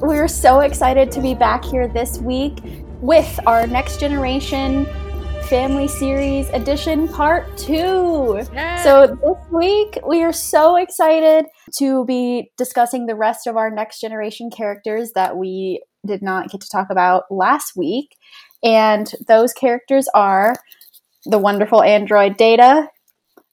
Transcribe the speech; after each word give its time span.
We're 0.00 0.28
so 0.28 0.60
excited 0.60 1.12
to 1.12 1.20
be 1.20 1.34
back 1.34 1.62
here 1.62 1.86
this 1.86 2.18
week 2.20 2.60
with 3.02 3.38
our 3.46 3.66
Next 3.66 4.00
Generation 4.00 4.86
Family 5.42 5.88
Series 5.88 6.48
Edition 6.50 7.06
Part 7.06 7.54
2. 7.58 8.46
Yay. 8.54 8.80
So, 8.82 9.08
this 9.08 9.52
week 9.52 9.98
we 10.06 10.22
are 10.22 10.32
so 10.32 10.76
excited 10.76 11.44
to 11.76 12.06
be 12.06 12.50
discussing 12.56 13.04
the 13.04 13.14
rest 13.14 13.46
of 13.46 13.58
our 13.58 13.70
Next 13.70 14.00
Generation 14.00 14.48
characters 14.48 15.12
that 15.14 15.36
we 15.36 15.82
did 16.06 16.22
not 16.22 16.50
get 16.50 16.62
to 16.62 16.68
talk 16.70 16.88
about 16.88 17.24
last 17.30 17.76
week. 17.76 18.16
And 18.64 19.12
those 19.28 19.52
characters 19.52 20.08
are 20.14 20.54
the 21.26 21.38
wonderful 21.38 21.82
android 21.82 22.38
Data, 22.38 22.88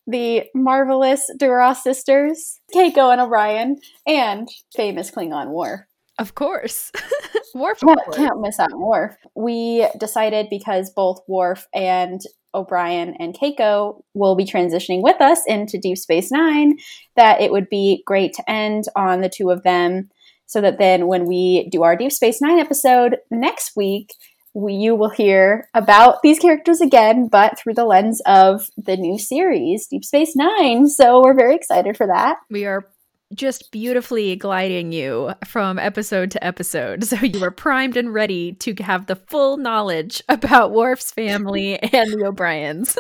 the 0.08 0.46
marvelous 0.56 1.30
Duras 1.38 1.84
sisters, 1.84 2.62
Keiko 2.74 3.12
and 3.12 3.20
O'Brien, 3.20 3.80
and 4.06 4.48
famous 4.74 5.12
Klingon 5.12 5.50
Worf. 5.50 5.82
Of 6.20 6.36
course. 6.36 6.92
Worf 7.54 7.80
Can't, 7.80 8.00
can't 8.14 8.42
miss 8.42 8.60
out 8.60 8.70
Worf. 8.74 9.16
We 9.36 9.88
decided 10.00 10.48
because 10.50 10.92
both 10.92 11.20
Worf 11.28 11.68
and 11.74 12.22
O'Brien 12.54 13.16
and 13.20 13.36
Keiko 13.36 14.02
will 14.14 14.36
be 14.36 14.46
transitioning 14.46 15.02
with 15.02 15.22
us 15.22 15.42
into 15.46 15.78
Deep 15.78 15.98
Space 15.98 16.32
Nine 16.32 16.78
that 17.16 17.42
it 17.42 17.52
would 17.52 17.70
be 17.70 18.04
great 18.06 18.34
to 18.34 18.50
end 18.50 18.86
on 18.96 19.22
the 19.22 19.30
two 19.30 19.50
of 19.50 19.64
them 19.64 20.10
so 20.48 20.62
that 20.62 20.80
then 20.80 21.08
when 21.08 21.26
we 21.26 21.70
do 21.72 21.84
our 21.84 21.96
Deep 21.96 22.12
Space 22.12 22.42
Nine 22.42 22.60
episode 22.60 23.18
next 23.30 23.74
week, 23.76 24.14
we, 24.54 24.74
you 24.74 24.96
will 24.96 25.10
hear 25.10 25.70
about 25.76 26.22
these 26.24 26.40
characters 26.40 26.82
again, 26.82 27.28
but 27.28 27.60
through 27.60 27.76
the 27.76 27.86
lens 27.86 28.22
of 28.26 28.70
the 28.76 28.98
new 28.98 29.20
series, 29.20 29.88
Deep 29.88 30.04
Space 30.04 30.36
Nine. 30.36 30.88
So 30.88 31.22
we're 31.24 31.36
very 31.36 31.56
excited 31.56 31.96
for 31.96 32.08
that. 32.08 32.38
We 32.50 32.66
are 32.66 32.88
just 33.34 33.72
beautifully 33.72 34.36
gliding 34.36 34.92
you 34.92 35.34
from 35.46 35.80
episode 35.80 36.32
to 36.32 36.44
episode. 36.44 37.04
So 37.08 37.16
you 37.18 37.44
are 37.44 37.52
primed 37.52 37.96
and 37.96 38.14
ready 38.14 38.54
to 38.54 38.76
have 38.84 39.06
the 39.06 39.16
full 39.16 39.58
knowledge 39.58 40.22
about 40.28 40.72
Worf's 40.72 41.12
family 41.12 41.80
and 41.94 42.12
the 42.12 42.26
O'Briens. 42.26 42.98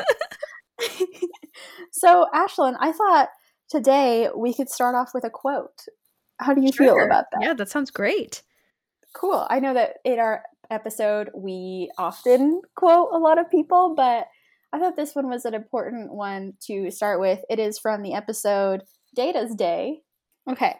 so, 1.91 2.25
Ashlyn, 2.33 2.75
I 2.79 2.93
thought 2.93 3.29
today 3.69 4.29
we 4.35 4.53
could 4.53 4.69
start 4.69 4.95
off 4.95 5.11
with 5.13 5.25
a 5.25 5.29
quote. 5.29 5.85
How 6.39 6.53
do 6.53 6.61
you 6.61 6.71
feel 6.71 7.03
about 7.03 7.25
that? 7.31 7.41
Yeah, 7.41 7.53
that 7.55 7.69
sounds 7.69 7.91
great. 7.91 8.43
Cool. 9.13 9.45
I 9.49 9.59
know 9.59 9.73
that 9.73 9.95
in 10.05 10.19
our 10.19 10.43
episode 10.69 11.29
we 11.35 11.91
often 11.97 12.61
quote 12.75 13.09
a 13.11 13.17
lot 13.17 13.39
of 13.39 13.49
people, 13.49 13.93
but 13.95 14.27
I 14.71 14.79
thought 14.79 14.95
this 14.95 15.15
one 15.15 15.29
was 15.29 15.45
an 15.45 15.53
important 15.53 16.13
one 16.13 16.53
to 16.67 16.91
start 16.91 17.19
with. 17.19 17.39
It 17.49 17.59
is 17.59 17.79
from 17.79 18.03
the 18.03 18.13
episode 18.13 18.83
Data's 19.15 19.55
Day. 19.55 20.01
Okay. 20.49 20.75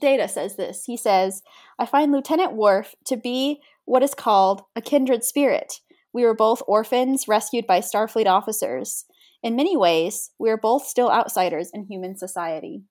Data 0.00 0.28
says 0.28 0.56
this. 0.56 0.84
He 0.84 0.96
says, 0.96 1.42
I 1.78 1.86
find 1.86 2.10
Lieutenant 2.10 2.54
Worf 2.54 2.94
to 3.06 3.16
be 3.16 3.60
what 3.84 4.02
is 4.02 4.14
called 4.14 4.62
a 4.74 4.80
kindred 4.80 5.22
spirit. 5.22 5.74
We 6.12 6.24
were 6.24 6.34
both 6.34 6.62
orphans 6.66 7.28
rescued 7.28 7.66
by 7.66 7.80
Starfleet 7.80 8.26
officers. 8.26 9.04
In 9.42 9.54
many 9.54 9.76
ways, 9.76 10.30
we 10.38 10.50
are 10.50 10.56
both 10.56 10.86
still 10.86 11.10
outsiders 11.10 11.70
in 11.72 11.84
human 11.84 12.16
society. 12.16 12.82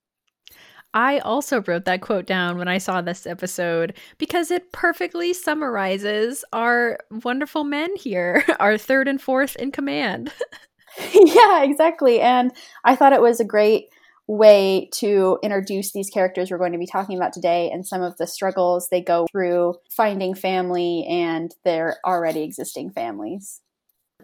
I 0.93 1.19
also 1.19 1.61
wrote 1.63 1.83
that 1.85 1.99
quote 1.99 2.25
down 2.25 2.57
when 2.57 2.69
I 2.69 2.77
saw 2.77 3.01
this 3.01 3.27
episode 3.27 3.97
because 4.17 4.49
it 4.49 4.71
perfectly 4.71 5.33
summarizes 5.33 6.45
our 6.53 6.97
wonderful 7.11 7.65
men 7.65 7.93
here, 7.97 8.45
our 8.61 8.77
third 8.77 9.09
and 9.09 9.21
fourth 9.21 9.57
in 9.57 9.71
command. 9.71 10.31
yeah, 11.13 11.63
exactly. 11.63 12.21
And 12.21 12.51
I 12.83 12.95
thought 12.95 13.13
it 13.13 13.21
was 13.21 13.39
a 13.39 13.45
great 13.45 13.87
way 14.27 14.89
to 14.93 15.37
introduce 15.43 15.91
these 15.91 16.09
characters 16.09 16.49
we're 16.49 16.57
going 16.57 16.71
to 16.71 16.79
be 16.79 16.87
talking 16.87 17.15
about 17.15 17.33
today 17.33 17.69
and 17.71 17.85
some 17.85 18.01
of 18.01 18.17
the 18.17 18.25
struggles 18.25 18.89
they 18.89 19.01
go 19.01 19.27
through 19.31 19.75
finding 19.91 20.33
family 20.33 21.05
and 21.07 21.53
their 21.63 21.97
already 22.05 22.41
existing 22.41 22.89
families. 22.89 23.61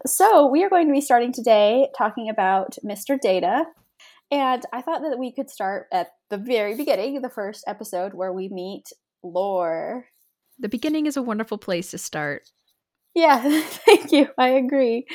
So, 0.06 0.48
we 0.48 0.64
are 0.64 0.70
going 0.70 0.88
to 0.88 0.94
be 0.94 1.02
starting 1.02 1.32
today 1.32 1.90
talking 1.96 2.30
about 2.30 2.78
Mr. 2.84 3.20
Data. 3.20 3.66
And 4.32 4.64
I 4.74 4.82
thought 4.82 5.02
that 5.02 5.20
we 5.20 5.32
could 5.32 5.50
start 5.50 5.88
at 5.92 6.14
the 6.30 6.38
very 6.38 6.76
beginning, 6.76 7.22
the 7.22 7.30
first 7.30 7.64
episode 7.68 8.14
where 8.14 8.32
we 8.32 8.50
meet 8.50 8.86
Lore. 9.22 10.06
The 10.58 10.70
beginning 10.70 11.06
is 11.06 11.18
a 11.18 11.22
wonderful 11.22 11.58
place 11.58 11.92
to 11.92 11.98
start. 11.98 12.50
Yeah, 13.14 13.62
thank 13.62 14.12
you. 14.12 14.28
I 14.38 14.50
agree. 14.50 15.06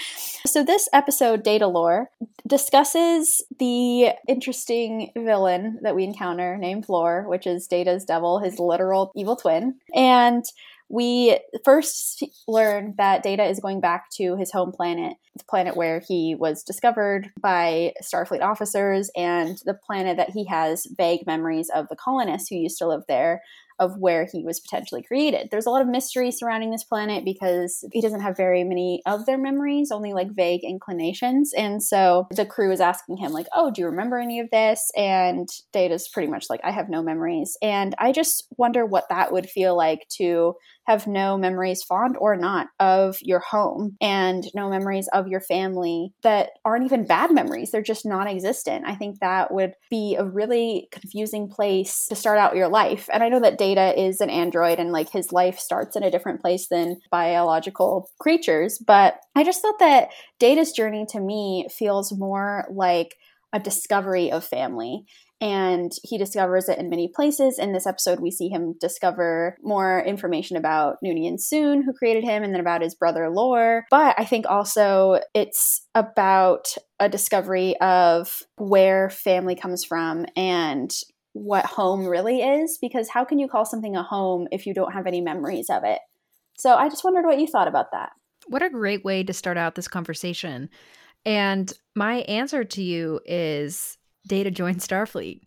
So, 0.46 0.62
this 0.62 0.88
episode, 0.92 1.44
Datalore, 1.44 2.06
discusses 2.46 3.42
the 3.58 4.10
interesting 4.28 5.12
villain 5.16 5.78
that 5.82 5.96
we 5.96 6.04
encounter 6.04 6.56
named 6.58 6.86
Lore, 6.88 7.26
which 7.28 7.46
is 7.46 7.66
Data's 7.66 8.04
devil, 8.04 8.38
his 8.38 8.58
literal 8.58 9.12
evil 9.16 9.36
twin. 9.36 9.76
And 9.94 10.44
we 10.88 11.38
first 11.64 12.22
learn 12.46 12.94
that 12.96 13.22
Data 13.22 13.44
is 13.44 13.58
going 13.58 13.80
back 13.80 14.08
to 14.18 14.36
his 14.36 14.52
home 14.52 14.70
planet, 14.70 15.16
the 15.36 15.42
planet 15.44 15.74
where 15.74 16.00
he 16.06 16.36
was 16.38 16.62
discovered 16.62 17.30
by 17.40 17.92
Starfleet 18.02 18.42
officers, 18.42 19.10
and 19.16 19.58
the 19.64 19.74
planet 19.74 20.16
that 20.18 20.30
he 20.30 20.44
has 20.44 20.86
vague 20.96 21.26
memories 21.26 21.70
of 21.74 21.88
the 21.88 21.96
colonists 21.96 22.48
who 22.48 22.56
used 22.56 22.78
to 22.78 22.86
live 22.86 23.02
there 23.08 23.42
of 23.78 23.98
where 23.98 24.26
he 24.30 24.42
was 24.44 24.60
potentially 24.60 25.02
created. 25.02 25.48
There's 25.50 25.66
a 25.66 25.70
lot 25.70 25.82
of 25.82 25.88
mystery 25.88 26.30
surrounding 26.30 26.70
this 26.70 26.84
planet 26.84 27.24
because 27.24 27.84
he 27.92 28.00
doesn't 28.00 28.20
have 28.20 28.36
very 28.36 28.64
many 28.64 29.02
of 29.06 29.26
their 29.26 29.38
memories, 29.38 29.90
only 29.90 30.12
like 30.12 30.30
vague 30.32 30.64
inclinations. 30.64 31.52
And 31.56 31.82
so 31.82 32.26
the 32.30 32.46
crew 32.46 32.72
is 32.72 32.80
asking 32.80 33.18
him, 33.18 33.32
like, 33.32 33.46
oh, 33.54 33.70
do 33.70 33.82
you 33.82 33.86
remember 33.86 34.18
any 34.18 34.40
of 34.40 34.50
this? 34.50 34.90
And 34.96 35.48
Data's 35.72 36.08
pretty 36.08 36.30
much 36.30 36.46
like, 36.48 36.60
I 36.64 36.70
have 36.70 36.88
no 36.88 37.02
memories. 37.02 37.56
And 37.62 37.94
I 37.98 38.12
just 38.12 38.46
wonder 38.56 38.86
what 38.86 39.08
that 39.10 39.32
would 39.32 39.48
feel 39.48 39.76
like 39.76 40.06
to 40.16 40.54
have 40.86 41.06
no 41.06 41.36
memories, 41.36 41.82
fond 41.82 42.16
or 42.18 42.36
not, 42.36 42.68
of 42.78 43.16
your 43.20 43.40
home 43.40 43.96
and 44.00 44.44
no 44.54 44.68
memories 44.68 45.08
of 45.12 45.28
your 45.28 45.40
family 45.40 46.12
that 46.22 46.50
aren't 46.64 46.84
even 46.84 47.06
bad 47.06 47.32
memories. 47.32 47.70
They're 47.70 47.82
just 47.82 48.06
non 48.06 48.26
existent. 48.26 48.84
I 48.86 48.94
think 48.94 49.20
that 49.20 49.52
would 49.52 49.74
be 49.90 50.16
a 50.18 50.24
really 50.24 50.88
confusing 50.92 51.48
place 51.48 52.06
to 52.06 52.14
start 52.14 52.38
out 52.38 52.56
your 52.56 52.68
life. 52.68 53.08
And 53.12 53.22
I 53.22 53.28
know 53.28 53.40
that 53.40 53.58
Data 53.58 53.98
is 54.00 54.20
an 54.20 54.30
android 54.30 54.78
and 54.78 54.92
like 54.92 55.10
his 55.10 55.32
life 55.32 55.58
starts 55.58 55.96
in 55.96 56.02
a 56.02 56.10
different 56.10 56.40
place 56.40 56.68
than 56.68 57.00
biological 57.10 58.10
creatures, 58.20 58.78
but 58.84 59.18
I 59.34 59.44
just 59.44 59.62
thought 59.62 59.78
that 59.80 60.08
Data's 60.38 60.72
journey 60.72 61.06
to 61.10 61.20
me 61.20 61.66
feels 61.70 62.16
more 62.16 62.66
like 62.70 63.16
a 63.52 63.60
discovery 63.60 64.30
of 64.30 64.44
family 64.44 65.04
and 65.40 65.92
he 66.02 66.16
discovers 66.18 66.68
it 66.68 66.78
in 66.78 66.88
many 66.88 67.10
places. 67.14 67.58
In 67.58 67.72
this 67.72 67.86
episode, 67.86 68.20
we 68.20 68.30
see 68.30 68.48
him 68.48 68.74
discover 68.80 69.56
more 69.62 70.02
information 70.02 70.56
about 70.56 70.96
Noonien 71.04 71.38
Soong, 71.38 71.84
who 71.84 71.92
created 71.92 72.24
him, 72.24 72.42
and 72.42 72.54
then 72.54 72.60
about 72.60 72.82
his 72.82 72.94
brother 72.94 73.28
Lore. 73.28 73.84
But 73.90 74.14
I 74.18 74.24
think 74.24 74.46
also 74.46 75.20
it's 75.34 75.86
about 75.94 76.74
a 76.98 77.08
discovery 77.08 77.76
of 77.80 78.42
where 78.56 79.10
family 79.10 79.54
comes 79.54 79.84
from 79.84 80.26
and 80.36 80.90
what 81.34 81.66
home 81.66 82.06
really 82.06 82.40
is, 82.40 82.78
because 82.80 83.10
how 83.10 83.24
can 83.24 83.38
you 83.38 83.46
call 83.46 83.66
something 83.66 83.94
a 83.94 84.02
home 84.02 84.48
if 84.50 84.64
you 84.64 84.72
don't 84.72 84.92
have 84.92 85.06
any 85.06 85.20
memories 85.20 85.68
of 85.68 85.84
it? 85.84 85.98
So 86.56 86.74
I 86.74 86.88
just 86.88 87.04
wondered 87.04 87.26
what 87.26 87.38
you 87.38 87.46
thought 87.46 87.68
about 87.68 87.92
that. 87.92 88.12
What 88.46 88.62
a 88.62 88.70
great 88.70 89.04
way 89.04 89.22
to 89.24 89.34
start 89.34 89.58
out 89.58 89.74
this 89.74 89.88
conversation. 89.88 90.70
And 91.26 91.70
my 91.94 92.20
answer 92.20 92.64
to 92.64 92.82
you 92.82 93.20
is 93.26 93.98
Data 94.26 94.50
joined 94.50 94.78
Starfleet 94.80 95.42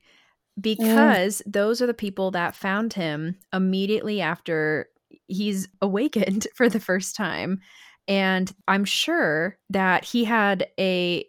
because 0.59 1.41
those 1.45 1.81
are 1.81 1.87
the 1.87 1.93
people 1.93 2.31
that 2.31 2.55
found 2.55 2.93
him 2.93 3.37
immediately 3.53 4.21
after 4.21 4.89
he's 5.27 5.67
awakened 5.81 6.47
for 6.55 6.69
the 6.69 6.79
first 6.79 7.15
time. 7.15 7.59
And 8.07 8.51
I'm 8.67 8.85
sure 8.85 9.57
that 9.69 10.03
he 10.03 10.25
had 10.25 10.67
a 10.79 11.25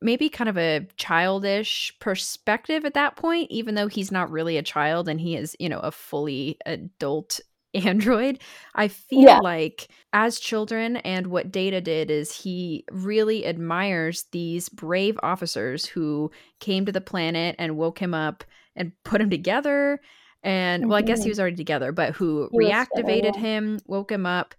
maybe 0.00 0.28
kind 0.28 0.48
of 0.48 0.56
a 0.56 0.86
childish 0.96 1.92
perspective 2.00 2.84
at 2.84 2.94
that 2.94 3.16
point, 3.16 3.50
even 3.50 3.74
though 3.74 3.88
he's 3.88 4.12
not 4.12 4.30
really 4.30 4.56
a 4.56 4.62
child 4.62 5.08
and 5.08 5.20
he 5.20 5.34
is, 5.34 5.56
you 5.58 5.68
know, 5.68 5.80
a 5.80 5.90
fully 5.90 6.56
adult 6.66 7.40
android. 7.74 8.40
I 8.74 8.88
feel 8.88 9.26
Yeah. 9.26 9.40
like 9.40 9.88
as 10.12 10.38
children, 10.40 10.96
and 10.98 11.28
what 11.28 11.52
Data 11.52 11.80
did 11.80 12.10
is 12.10 12.32
he 12.34 12.84
really 12.90 13.46
admires 13.46 14.24
these 14.32 14.68
brave 14.68 15.18
officers 15.22 15.86
who 15.86 16.30
came 16.60 16.86
to 16.86 16.92
the 16.92 17.00
planet 17.00 17.56
and 17.58 17.76
woke 17.76 17.98
him 18.00 18.14
up 18.14 18.44
and 18.76 18.92
put 19.04 19.20
him 19.20 19.30
together 19.30 20.00
and 20.44 20.88
well, 20.88 20.96
I 20.98 21.02
guess 21.02 21.22
he 21.22 21.28
Mhm. 21.28 21.30
was 21.30 21.40
already 21.40 21.56
together, 21.56 21.90
but 21.92 22.14
who 22.14 22.48
He 22.50 22.58
was 22.60 22.78
together, 22.90 23.12
reactivated 23.12 23.34
yeah. 23.34 23.36
him, 23.36 23.80
woke 23.86 24.12
him 24.12 24.24
up. 24.26 24.54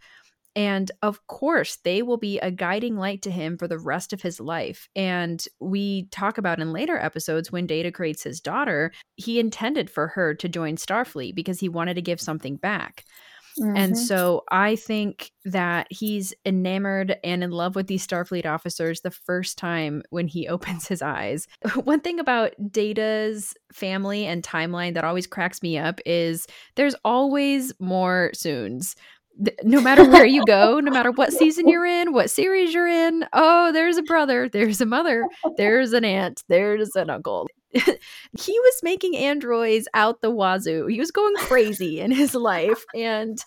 And 0.56 0.92
of 1.02 1.26
course, 1.28 1.78
they 1.84 2.02
will 2.02 2.18
be 2.18 2.40
a 2.40 2.52
guiding 2.52 2.98
light 2.98 3.22
to 3.24 3.32
him 3.32 3.58
for 3.58 3.68
the 3.68 3.80
rest 3.80 4.14
of 4.14 4.22
his 4.22 4.40
life. 4.40 4.88
And 4.96 5.44
we 5.60 6.08
talk 6.08 6.38
about 6.38 6.60
in 6.60 6.74
later 6.74 6.98
episodes 6.98 7.52
when 7.52 7.68
Data 7.68 7.92
creates 7.92 8.24
his 8.24 8.42
daughter, 8.42 8.92
he 9.16 9.40
intended 9.40 9.90
for 9.90 10.08
her 10.08 10.34
to 10.36 10.50
join 10.50 10.76
Starfleet 10.76 11.36
because 11.36 11.60
he 11.60 11.70
wanted 11.70 11.94
to 11.96 12.02
give 12.02 12.20
something 12.20 12.58
back. 12.58 13.06
And 13.76 13.96
Mhm. 13.96 13.98
so 13.98 14.44
I 14.52 14.76
think 14.76 15.32
that 15.46 15.88
he's 15.92 16.34
enamored 16.46 17.18
and 17.24 17.44
in 17.44 17.52
love 17.52 17.76
with 17.76 17.86
these 17.88 18.06
Starfleet 18.06 18.46
officers 18.48 19.02
the 19.02 19.12
first 19.12 19.58
time 19.60 20.02
when 20.10 20.28
he 20.28 20.48
opens 20.50 20.88
his 20.88 21.02
eyes. 21.02 21.48
One 21.84 22.00
thing 22.00 22.20
about 22.20 22.54
Data's 22.72 23.54
family 23.72 24.26
and 24.26 24.44
timeline 24.44 24.96
that 24.96 25.04
always 25.04 25.28
cracks 25.28 25.62
me 25.62 25.78
up 25.78 26.00
is 26.06 26.48
there's 26.76 26.96
always 27.06 27.72
more 27.80 28.32
Soongs. 28.34 28.96
Th- 29.44 29.58
No 29.64 29.82
matter 29.82 30.04
where 30.06 30.26
you 30.26 30.44
go, 30.46 30.80
no 30.84 30.92
matter 30.92 31.12
what 31.12 31.32
season 31.34 31.68
you're 31.68 31.86
in, 31.86 32.14
what 32.14 32.30
series 32.30 32.74
you're 32.74 32.88
in, 32.88 33.26
oh, 33.34 33.72
there's 33.72 33.98
a 33.98 34.04
brother, 34.04 34.50
there's 34.50 34.82
a 34.82 34.86
mother, 34.86 35.28
there's 35.58 35.94
an 35.94 36.06
aunt, 36.06 36.44
there's 36.50 36.96
an 36.96 37.10
uncle. 37.10 37.48
he 37.72 38.60
was 38.60 38.80
making 38.82 39.16
androids 39.16 39.88
out 39.94 40.22
the 40.22 40.32
wazoo. 40.32 40.88
He 40.88 41.00
was 41.00 41.12
going 41.12 41.36
crazy 41.38 42.00
in 42.00 42.12
his 42.12 42.34
life. 42.34 42.84
And 42.96 43.38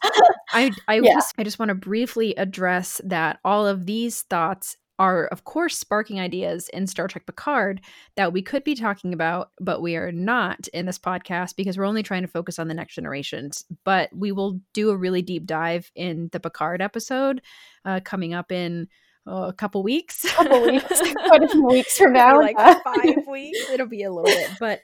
I 0.53 0.71
I 0.87 1.01
Yeah. 1.03 1.15
just 1.15 1.35
I 1.39 1.45
just 1.45 1.59
want 1.59 1.71
to 1.71 1.75
briefly 1.75 2.35
address 2.37 3.01
that 3.05 3.41
all 3.45 3.67
of 3.67 3.87
these 3.87 4.23
thoughts 4.23 4.77
are 4.99 5.27
of 5.27 5.45
course 5.45 5.79
sparking 5.79 6.21
ideas 6.21 6.69
in 6.71 6.87
Star 6.87 7.09
Trek 7.09 7.27
Picard 7.27 7.81
that 8.17 8.33
we 8.33 8.43
could 8.43 8.65
be 8.65 8.75
talking 8.75 9.13
about, 9.13 9.51
but 9.61 9.81
we 9.81 9.97
are 9.97 10.13
not 10.13 10.69
in 10.69 10.87
this 10.87 10.99
podcast 10.99 11.57
because 11.57 11.77
we're 11.77 11.85
only 11.85 12.03
trying 12.03 12.23
to 12.23 12.29
focus 12.29 12.59
on 12.59 12.69
the 12.69 12.75
next 12.75 12.95
generations. 12.95 13.65
But 13.85 14.11
we 14.15 14.33
will 14.33 14.61
do 14.73 14.91
a 14.91 14.97
really 14.97 15.23
deep 15.23 15.47
dive 15.47 15.91
in 15.95 16.29
the 16.33 16.41
Picard 16.41 16.83
episode 16.83 17.43
uh, 17.85 18.01
coming 18.05 18.35
up 18.35 18.53
in 18.53 18.89
oh, 19.27 19.45
a 19.45 19.53
couple 19.53 19.83
weeks. 19.83 20.23
couple 20.33 20.63
weeks, 20.63 21.01
quite 21.27 21.43
a 21.43 21.49
few 21.49 21.67
weeks 21.67 21.97
from 21.99 22.13
now. 22.13 22.41
like 22.41 22.57
yeah. 22.59 22.79
five 22.85 23.27
weeks. 23.29 23.59
It'll 23.71 23.87
be 23.87 24.03
a 24.03 24.11
little 24.13 24.25
bit, 24.25 24.51
but 24.61 24.81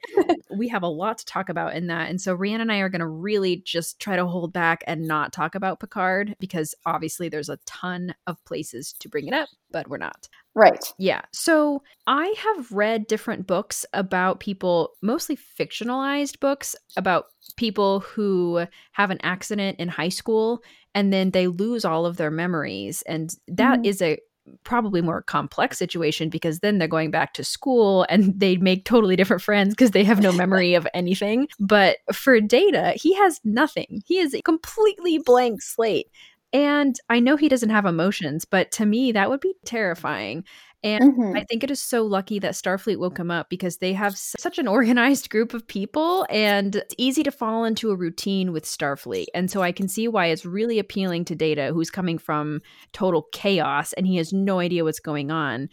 we 0.50 0.69
have 0.69 0.82
a 0.82 0.88
lot 0.88 1.19
to 1.19 1.25
talk 1.25 1.49
about 1.49 1.75
in 1.75 1.88
that. 1.88 2.08
And 2.11 2.20
so 2.20 2.35
Rhiannon 2.35 2.62
and 2.62 2.73
I 2.73 2.79
are 2.79 2.88
going 2.88 3.00
to 3.00 3.06
really 3.06 3.56
just 3.56 4.00
try 4.00 4.17
to 4.17 4.26
hold 4.26 4.52
back 4.52 4.82
and 4.87 5.06
not 5.06 5.32
talk 5.32 5.55
about 5.55 5.81
Picard 5.81 6.37
because 6.38 6.75
obviously 6.87 7.29
there's 7.29 7.49
a 7.49 7.58
ton 7.67 8.14
of 8.26 8.43
places 8.44 8.94
to 9.00 9.08
bring 9.08 9.26
it 9.26 9.35
up, 9.35 9.49
but 9.70 9.88
we're 9.88 9.99
not. 9.99 10.29
Right. 10.55 10.84
Yeah. 10.99 11.20
So 11.32 11.82
I 12.08 12.34
have 12.37 12.73
read 12.73 13.06
different 13.06 13.46
books 13.46 13.87
about 13.93 14.41
people, 14.41 14.91
mostly 15.02 15.37
fictionalized 15.37 16.41
books 16.41 16.75
about 16.96 17.26
people 17.56 18.00
who 18.00 18.67
have 18.93 19.11
an 19.12 19.19
accident 19.23 19.79
in 19.79 19.88
high 19.88 20.08
school 20.08 20.62
and 20.94 21.12
then 21.12 21.31
they 21.31 21.46
lose 21.46 21.84
all 21.84 22.06
of 22.06 22.17
their 22.17 22.31
memories. 22.31 23.02
And 23.02 23.31
that 23.46 23.81
Mhm. 23.81 23.87
is 23.87 24.02
a 24.02 24.19
probably 24.65 25.00
more 25.00 25.23
complex 25.23 25.79
situation 25.79 26.29
because 26.29 26.61
then 26.61 26.79
they're 26.79 26.89
going 26.89 27.11
back 27.11 27.35
to 27.35 27.45
school 27.45 28.06
and 28.09 28.39
they 28.41 28.56
make 28.56 28.85
totally 28.85 29.17
different 29.17 29.43
friends 29.43 29.75
because 29.75 29.93
they 29.93 30.05
have 30.05 30.21
no 30.21 30.33
memory 30.43 30.75
of 30.75 30.87
anything. 30.95 31.49
But 31.59 31.99
for 32.12 32.41
Data, 32.41 32.95
he 32.97 33.15
has 33.15 33.41
nothing. 33.45 34.03
He 34.06 34.19
is 34.19 34.35
a 34.35 34.43
completely 34.43 35.19
blank 35.19 35.62
slate. 35.62 36.09
And 36.53 36.99
I 37.11 37.21
know 37.21 37.37
he 37.37 37.49
doesn't 37.49 37.69
have 37.69 37.85
emotions, 37.85 38.47
but 38.47 38.71
to 38.73 38.87
me, 38.87 39.12
that 39.12 39.29
would 39.29 39.41
be 39.41 39.55
terrifying. 39.67 40.45
And 40.83 41.03
Mhm. 41.03 41.37
I 41.37 41.45
think 41.45 41.65
it 41.65 41.71
is 41.71 41.81
so 41.81 42.05
lucky 42.05 42.39
that 42.39 42.55
Starfleet 42.55 42.99
woke 42.99 43.19
him 43.19 43.31
up 43.31 43.51
because 43.51 43.79
they 43.79 43.93
have 43.95 44.17
such 44.17 44.59
an 44.59 44.69
organized 44.69 45.29
group 45.31 45.53
of 45.55 45.67
people 45.67 46.27
and 46.31 46.77
it's 46.77 46.95
easy 46.99 47.23
to 47.25 47.33
fall 47.33 47.65
into 47.65 47.91
a 47.91 47.97
routine 47.97 48.53
with 48.53 48.65
Starfleet. 48.65 49.27
And 49.35 49.51
so 49.51 49.63
I 49.63 49.73
can 49.73 49.89
see 49.89 50.07
why 50.07 50.27
it's 50.27 50.47
really 50.47 50.79
appealing 50.79 51.25
to 51.27 51.35
Data, 51.35 51.73
who's 51.75 51.91
coming 51.91 52.19
from 52.19 52.61
total 52.93 53.27
chaos 53.33 53.93
and 53.95 54.07
he 54.07 54.17
has 54.17 54.33
no 54.33 54.61
idea 54.61 54.85
what's 54.85 55.01
going 55.01 55.31
on, 55.31 55.69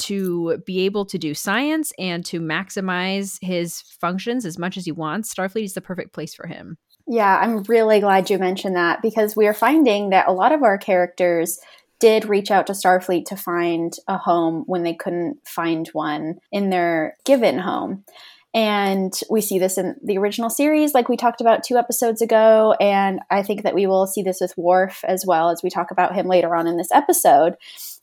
to 0.00 0.58
be 0.66 0.80
able 0.80 1.04
to 1.04 1.18
do 1.18 1.34
science 1.34 1.92
and 1.98 2.24
to 2.24 2.40
maximize 2.40 3.38
his 3.42 3.82
functions 3.82 4.46
as 4.46 4.58
much 4.58 4.76
as 4.76 4.84
he 4.86 4.92
wants. 4.92 5.32
Starfleet 5.32 5.64
is 5.64 5.74
the 5.74 5.80
perfect 5.80 6.12
place 6.12 6.34
for 6.34 6.46
him. 6.46 6.78
Yeah, 7.06 7.38
I'm 7.40 7.62
really 7.64 8.00
glad 8.00 8.30
you 8.30 8.38
mentioned 8.38 8.76
that 8.76 9.02
because 9.02 9.34
we 9.36 9.46
are 9.46 9.54
finding 9.54 10.10
that 10.10 10.28
a 10.28 10.32
lot 10.32 10.52
of 10.52 10.62
our 10.62 10.78
characters 10.78 11.58
did 12.00 12.24
reach 12.24 12.50
out 12.50 12.66
to 12.66 12.72
Starfleet 12.72 13.26
to 13.26 13.36
find 13.36 13.92
a 14.08 14.18
home 14.18 14.64
when 14.66 14.82
they 14.82 14.94
couldn't 14.94 15.36
find 15.46 15.86
one 15.88 16.38
in 16.50 16.70
their 16.70 17.16
given 17.24 17.58
home. 17.58 18.04
And 18.52 19.12
we 19.30 19.40
see 19.40 19.60
this 19.60 19.78
in 19.78 19.94
the 20.02 20.18
original 20.18 20.50
series, 20.50 20.92
like 20.92 21.08
we 21.08 21.16
talked 21.16 21.40
about 21.40 21.62
two 21.62 21.76
episodes 21.76 22.20
ago. 22.20 22.74
And 22.80 23.20
I 23.30 23.44
think 23.44 23.62
that 23.62 23.76
we 23.76 23.86
will 23.86 24.08
see 24.08 24.22
this 24.22 24.40
with 24.40 24.56
Worf 24.56 25.04
as 25.04 25.24
well 25.24 25.50
as 25.50 25.62
we 25.62 25.70
talk 25.70 25.92
about 25.92 26.14
him 26.14 26.26
later 26.26 26.56
on 26.56 26.66
in 26.66 26.76
this 26.76 26.90
episode. 26.90 27.54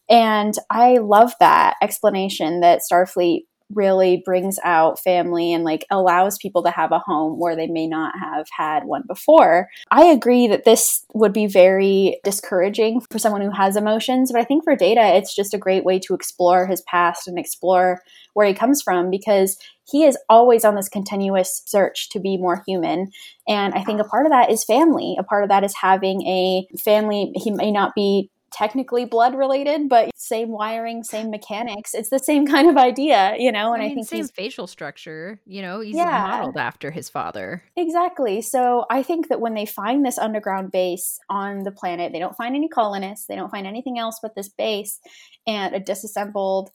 And 0.10 0.54
I 0.70 1.00
love 1.00 1.34
that 1.42 1.76
explanation 1.82 2.62
that 2.62 2.80
Starfleet 2.90 3.42
really 3.74 4.22
brings 4.24 4.58
out 4.64 5.00
family 5.00 5.54
and 5.54 5.64
like 5.64 5.86
allows 5.92 6.38
people 6.38 6.64
to 6.64 6.72
have 6.72 6.92
a 6.92 7.00
home 7.00 7.40
where 7.40 7.56
they 7.56 7.68
may 7.68 7.88
not 7.88 8.14
have 8.19 8.48
had 8.56 8.86
one 8.86 9.04
before. 9.08 9.69
I 9.92 10.06
agree 10.06 10.48
that 10.48 10.66
this 10.66 11.06
would 11.14 11.34
be 11.34 11.48
very 11.48 12.19
discouraging 12.24 13.02
for 13.12 13.19
someone 13.19 13.42
who 13.42 13.52
has 13.52 13.75
emotions, 13.75 14.31
but 14.31 14.40
I 14.40 14.46
think 14.46 14.64
for 14.64 14.75
Data, 14.75 15.16
it's 15.16 15.36
just 15.36 15.54
a 15.54 15.58
great 15.58 15.84
way 15.84 16.00
to 16.00 16.14
explore 16.14 16.68
his 16.68 16.81
past 16.81 17.28
and 17.28 17.38
explore 17.38 18.02
where 18.34 18.48
he 18.48 18.54
comes 18.54 18.81
from 18.81 19.10
because 19.10 19.58
he 19.90 20.04
is 20.04 20.18
always 20.30 20.66
on 20.66 20.75
this 20.75 20.90
continuous 20.90 21.62
search 21.66 22.10
to 22.10 22.20
be 22.20 22.38
more 22.38 22.62
human. 22.68 23.10
And 23.48 23.74
I 23.74 23.84
think 23.84 24.00
a 24.00 24.04
part 24.04 24.25
of 24.25 24.31
that 24.31 24.52
is 24.52 24.63
family. 24.63 25.16
A 25.18 25.24
part 25.24 25.44
of 25.44 25.50
that 25.50 25.63
is 25.63 25.74
having 25.75 26.22
a 26.24 26.68
family. 26.84 27.31
He 27.36 27.52
may 27.52 27.72
not 27.72 27.96
be 27.96 28.30
technically 28.52 29.06
blood 29.06 29.36
related, 29.36 29.90
but 29.90 30.10
same 30.16 30.50
wiring, 30.50 31.04
same 31.04 31.30
mechanics. 31.30 31.94
It's 31.94 32.10
the 32.10 32.20
same 32.20 32.46
kind 32.48 32.70
of 32.70 32.78
idea, 32.78 33.36
you 33.38 33.52
know. 33.52 33.74
And 33.74 33.82
I, 33.84 33.88
I, 33.88 33.94
think 33.94 34.08
same 34.08 34.28
facial 34.28 34.68
structure. 34.68 35.40
You 35.46 35.62
know, 35.62 35.80
he's 35.80 35.96
Yeah. 35.96 36.28
modeled 36.28 36.58
after 36.58 36.92
his 36.92 37.10
father. 37.10 37.64
Exactly. 37.76 38.42
So 38.42 38.86
I 38.90 39.04
think 39.04 39.30
that 39.30 39.42
when 39.42 39.54
they 39.54 39.66
find 39.66 40.06
this 40.06 40.18
underground 40.18 40.72
base 40.72 41.20
on 41.30 41.64
the 41.64 41.72
planet, 41.72 42.12
they 42.12 42.20
don't 42.20 42.36
find 42.36 42.56
any 42.56 42.70
colonists, 42.70 43.28
they 43.28 43.36
don't 43.36 43.52
find 43.52 43.68
anything 43.68 44.00
else 44.00 44.20
but 44.22 44.36
this 44.36 44.50
base 44.50 45.00
and 45.46 45.76
a 45.76 45.80
disassembled 45.80 46.72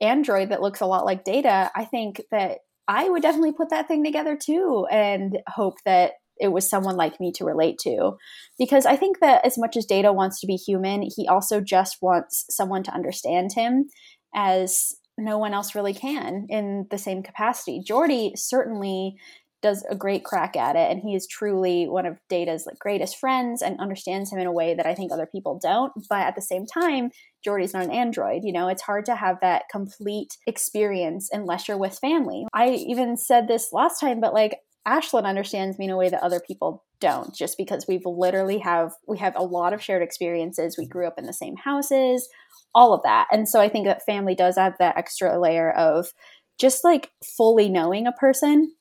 android 0.00 0.50
that 0.50 0.62
looks 0.62 0.80
a 0.80 0.86
lot 0.86 1.04
like 1.04 1.24
Data. 1.24 1.70
I 1.74 1.84
think 1.84 2.22
that 2.30 2.58
I 2.88 3.08
would 3.08 3.22
definitely 3.22 3.52
put 3.52 3.70
that 3.70 3.88
thing 3.88 4.04
together 4.04 4.36
too 4.40 4.86
and 4.90 5.38
hope 5.48 5.76
that 5.84 6.12
it 6.38 6.48
was 6.48 6.68
someone 6.68 6.96
like 6.96 7.20
me 7.20 7.32
to 7.32 7.44
relate 7.44 7.78
to. 7.78 8.16
Because 8.58 8.86
I 8.86 8.96
think 8.96 9.20
that 9.20 9.44
as 9.44 9.58
much 9.58 9.76
as 9.76 9.86
Data 9.86 10.12
wants 10.12 10.40
to 10.40 10.46
be 10.46 10.56
human, 10.56 11.02
he 11.02 11.26
also 11.28 11.60
just 11.60 11.98
wants 12.00 12.44
someone 12.50 12.82
to 12.84 12.94
understand 12.94 13.52
him 13.54 13.88
as 14.34 14.94
no 15.18 15.38
one 15.38 15.54
else 15.54 15.74
really 15.74 15.94
can 15.94 16.46
in 16.48 16.86
the 16.90 16.98
same 16.98 17.22
capacity. 17.22 17.82
Geordi 17.86 18.32
certainly 18.36 19.16
does 19.62 19.84
a 19.90 19.96
great 19.96 20.24
crack 20.24 20.54
at 20.54 20.76
it 20.76 20.90
and 20.90 21.00
he 21.00 21.14
is 21.14 21.26
truly 21.26 21.88
one 21.88 22.04
of 22.04 22.18
data's 22.28 22.66
like 22.66 22.78
greatest 22.78 23.16
friends 23.16 23.62
and 23.62 23.80
understands 23.80 24.30
him 24.30 24.38
in 24.38 24.46
a 24.46 24.52
way 24.52 24.74
that 24.74 24.86
i 24.86 24.94
think 24.94 25.10
other 25.10 25.26
people 25.26 25.58
don't 25.60 25.92
but 26.08 26.20
at 26.20 26.34
the 26.34 26.42
same 26.42 26.66
time 26.66 27.10
Geordi's 27.44 27.72
not 27.72 27.84
an 27.84 27.90
android 27.90 28.42
you 28.44 28.52
know 28.52 28.68
it's 28.68 28.82
hard 28.82 29.06
to 29.06 29.16
have 29.16 29.38
that 29.40 29.64
complete 29.70 30.36
experience 30.46 31.30
unless 31.32 31.66
you're 31.66 31.78
with 31.78 31.98
family 31.98 32.46
i 32.52 32.68
even 32.68 33.16
said 33.16 33.48
this 33.48 33.70
last 33.72 33.98
time 33.98 34.20
but 34.20 34.34
like 34.34 34.58
ashlyn 34.86 35.24
understands 35.24 35.78
me 35.78 35.86
in 35.86 35.90
a 35.90 35.96
way 35.96 36.08
that 36.08 36.22
other 36.22 36.40
people 36.40 36.84
don't 37.00 37.34
just 37.34 37.58
because 37.58 37.86
we've 37.86 38.06
literally 38.06 38.58
have 38.58 38.92
we 39.06 39.18
have 39.18 39.34
a 39.36 39.44
lot 39.44 39.72
of 39.72 39.82
shared 39.82 40.02
experiences. 40.02 40.76
We 40.78 40.86
grew 40.86 41.06
up 41.06 41.18
in 41.18 41.26
the 41.26 41.32
same 41.32 41.56
houses 41.56 42.28
all 42.74 42.92
of 42.92 43.02
that. 43.04 43.26
And 43.32 43.48
so 43.48 43.60
i 43.60 43.68
think 43.68 43.86
that 43.86 44.04
family 44.04 44.34
does 44.34 44.58
add 44.58 44.74
that 44.78 44.96
extra 44.96 45.40
layer 45.40 45.70
of 45.72 46.12
just 46.58 46.84
like 46.84 47.10
fully 47.36 47.68
knowing 47.68 48.06
a 48.06 48.12
person. 48.12 48.72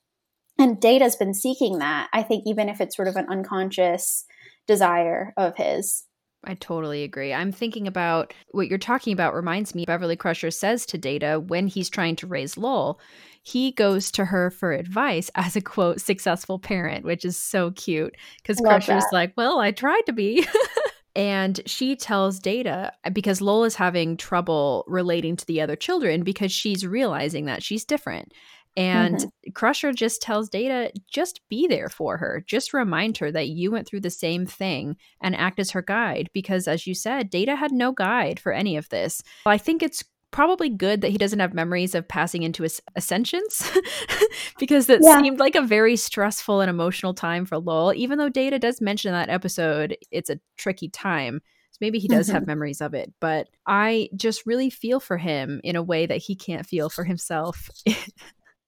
And 0.58 0.80
data's 0.80 1.16
been 1.16 1.34
seeking 1.34 1.80
that 1.80 2.10
i 2.14 2.24
think 2.24 2.44
even 2.46 2.70
if 2.70 2.80
it's 2.80 2.96
sort 2.96 3.08
of 3.08 3.16
an 3.16 3.28
unconscious 3.30 4.26
desire 4.68 5.34
of 5.38 5.58
his 5.58 6.06
I 6.46 6.56
totally 6.56 7.04
agree. 7.04 7.34
I'm 7.34 7.52
thinking 7.52 7.88
about 7.88 8.34
what 8.52 8.68
you're 8.68 8.78
talking 8.78 9.14
about 9.14 9.34
reminds 9.34 9.74
me 9.74 9.86
Beverly 9.86 10.16
Crusher 10.16 10.52
says 10.52 10.86
to 10.88 10.98
Data 10.98 11.40
when 11.40 11.68
he's 11.68 11.90
trying 11.90 12.16
to 12.18 12.28
raise 12.28 12.58
Lal, 12.58 13.00
he 13.42 13.72
goes 13.72 14.12
to 14.12 14.26
her 14.26 14.50
for 14.50 14.72
advice 14.72 15.30
as 15.36 15.56
a 15.56 15.62
quote 15.62 16.02
successful 16.02 16.60
parent, 16.60 17.06
which 17.06 17.26
is 17.26 17.38
so 17.38 17.72
cute 17.72 18.16
because 18.42 18.60
Love 18.60 18.84
Crusher's 18.84 19.04
that. 19.04 19.14
like, 19.14 19.34
"Well, 19.36 19.60
I 19.60 19.72
tried 19.72 20.04
to 20.08 20.14
be." 20.14 20.48
and 21.16 21.62
she 21.66 21.96
tells 21.96 22.40
Data 22.40 22.92
because 23.14 23.42
Lal 23.42 23.64
is 23.64 23.76
having 23.76 24.18
trouble 24.18 24.84
relating 24.88 25.36
to 25.36 25.46
the 25.46 25.62
other 25.62 25.76
children 25.76 26.24
because 26.24 26.52
she's 26.52 26.86
realizing 26.86 27.46
that 27.46 27.64
she's 27.64 27.86
different. 27.86 28.34
And 28.78 29.16
Mm-hmm. 29.18 29.52
Crusher 29.54 29.94
just 29.94 30.22
tells 30.22 30.50
Data, 30.50 30.92
just 31.10 31.40
be 31.50 31.66
there 31.68 31.88
for 31.90 32.18
her. 32.18 32.44
Just 32.46 32.74
remind 32.74 33.18
her 33.20 33.32
that 33.32 33.48
you 33.48 33.72
went 33.72 33.88
through 33.88 34.02
the 34.02 34.10
same 34.10 34.46
thing 34.46 34.98
and 35.22 35.36
act 35.36 35.60
as 35.60 35.72
her 35.72 35.82
guide. 35.82 36.30
Because 36.34 36.68
as 36.68 36.86
you 36.86 36.94
said, 36.94 37.30
Data 37.30 37.56
had 37.56 37.72
no 37.72 37.92
guide 37.94 38.40
for 38.40 38.52
any 38.52 38.76
of 38.76 38.90
this. 38.90 39.22
I 39.46 39.58
think 39.58 39.82
it's 39.82 40.04
probably 40.32 40.68
good 40.68 41.00
that 41.00 41.12
he 41.12 41.18
doesn't 41.18 41.40
have 41.40 41.54
memories 41.54 41.96
of 41.96 42.06
passing 42.08 42.44
into 42.44 42.64
his 42.64 42.82
ascensions 42.98 43.72
because 44.60 44.88
that 44.88 45.00
Yeah. 45.02 45.22
seemed 45.22 45.40
like 45.40 45.56
a 45.56 45.62
very 45.62 45.96
stressful 45.96 46.60
and 46.60 46.70
emotional 46.70 47.14
time 47.14 47.46
for 47.46 47.58
Lal. 47.58 47.94
Even 47.96 48.18
though 48.18 48.28
Data 48.28 48.60
does 48.60 48.82
mention 48.82 49.10
in 49.10 49.14
that 49.14 49.30
episode 49.30 49.96
it's 50.12 50.30
a 50.30 50.40
tricky 50.58 50.90
time. 50.90 51.40
So 51.72 51.78
maybe 51.80 52.00
he 52.00 52.08
does 52.10 52.28
have 52.30 52.48
memories 52.48 52.82
of 52.82 52.94
it, 52.94 53.14
but 53.22 53.48
I 53.66 54.10
just 54.16 54.46
really 54.46 54.70
feel 54.70 55.00
for 55.00 55.18
him 55.18 55.62
in 55.64 55.76
a 55.78 55.84
way 55.84 56.06
that 56.06 56.18
he 56.18 56.36
can't 56.36 56.66
feel 56.66 56.90
for 56.90 57.04
himself. 57.06 57.70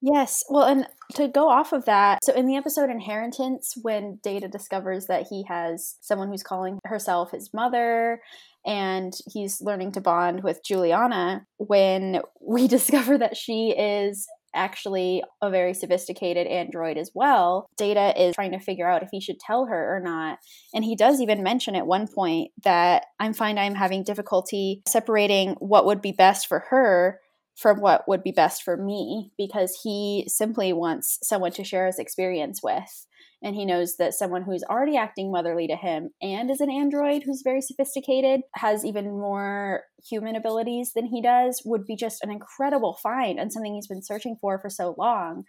Yes. 0.01 0.43
Well, 0.49 0.65
and 0.65 0.87
to 1.15 1.27
go 1.27 1.49
off 1.49 1.73
of 1.73 1.85
that, 1.85 2.23
so 2.23 2.33
in 2.33 2.45
the 2.45 2.55
episode 2.55 2.89
Inheritance, 2.89 3.73
when 3.81 4.19
Data 4.21 4.47
discovers 4.47 5.07
that 5.07 5.25
he 5.29 5.43
has 5.47 5.95
someone 6.01 6.29
who's 6.29 6.43
calling 6.43 6.79
herself 6.85 7.31
his 7.31 7.49
mother 7.53 8.21
and 8.65 9.13
he's 9.31 9.61
learning 9.61 9.93
to 9.93 10.01
bond 10.01 10.43
with 10.43 10.63
Juliana, 10.63 11.45
when 11.57 12.21
we 12.41 12.67
discover 12.67 13.17
that 13.17 13.35
she 13.37 13.71
is 13.71 14.27
actually 14.53 15.23
a 15.41 15.49
very 15.49 15.73
sophisticated 15.73 16.47
android 16.47 16.97
as 16.97 17.11
well, 17.13 17.67
Data 17.77 18.13
is 18.21 18.35
trying 18.35 18.51
to 18.51 18.59
figure 18.59 18.89
out 18.89 19.03
if 19.03 19.09
he 19.11 19.19
should 19.19 19.39
tell 19.39 19.65
her 19.65 19.95
or 19.95 19.99
not. 19.99 20.39
And 20.73 20.83
he 20.83 20.95
does 20.95 21.21
even 21.21 21.43
mention 21.43 21.75
at 21.75 21.87
one 21.87 22.07
point 22.07 22.51
that 22.63 23.05
I'm 23.19 23.33
find 23.33 23.59
I'm 23.59 23.75
having 23.75 24.03
difficulty 24.03 24.81
separating 24.87 25.55
what 25.59 25.85
would 25.85 26.01
be 26.01 26.11
best 26.11 26.47
for 26.47 26.65
her 26.69 27.19
from 27.57 27.81
what 27.81 28.07
would 28.07 28.23
be 28.23 28.31
best 28.31 28.63
for 28.63 28.77
me 28.77 29.31
because 29.37 29.81
he 29.83 30.25
simply 30.27 30.71
wants 30.71 31.17
someone 31.23 31.51
to 31.51 31.63
share 31.63 31.87
his 31.87 31.97
experience 31.97 32.61
with. 32.63 33.07
And 33.41 33.55
he 33.55 33.65
knows 33.65 33.97
that 33.97 34.13
someone 34.13 34.43
who's 34.43 34.63
already 34.63 34.95
acting 34.95 35.31
motherly 35.31 35.67
to 35.67 35.75
him 35.75 36.09
and 36.21 36.49
is 36.49 36.61
an 36.61 36.71
android 36.71 37.23
who's 37.23 37.41
very 37.43 37.61
sophisticated, 37.61 38.41
has 38.53 38.85
even 38.85 39.11
more 39.11 39.83
human 40.05 40.35
abilities 40.35 40.91
than 40.93 41.05
he 41.05 41.21
does, 41.21 41.61
would 41.65 41.85
be 41.85 41.95
just 41.95 42.23
an 42.23 42.31
incredible 42.31 42.97
find 43.01 43.39
and 43.39 43.51
something 43.51 43.73
he's 43.73 43.87
been 43.87 44.03
searching 44.03 44.37
for 44.39 44.59
for 44.59 44.69
so 44.69 44.95
long. 44.97 45.43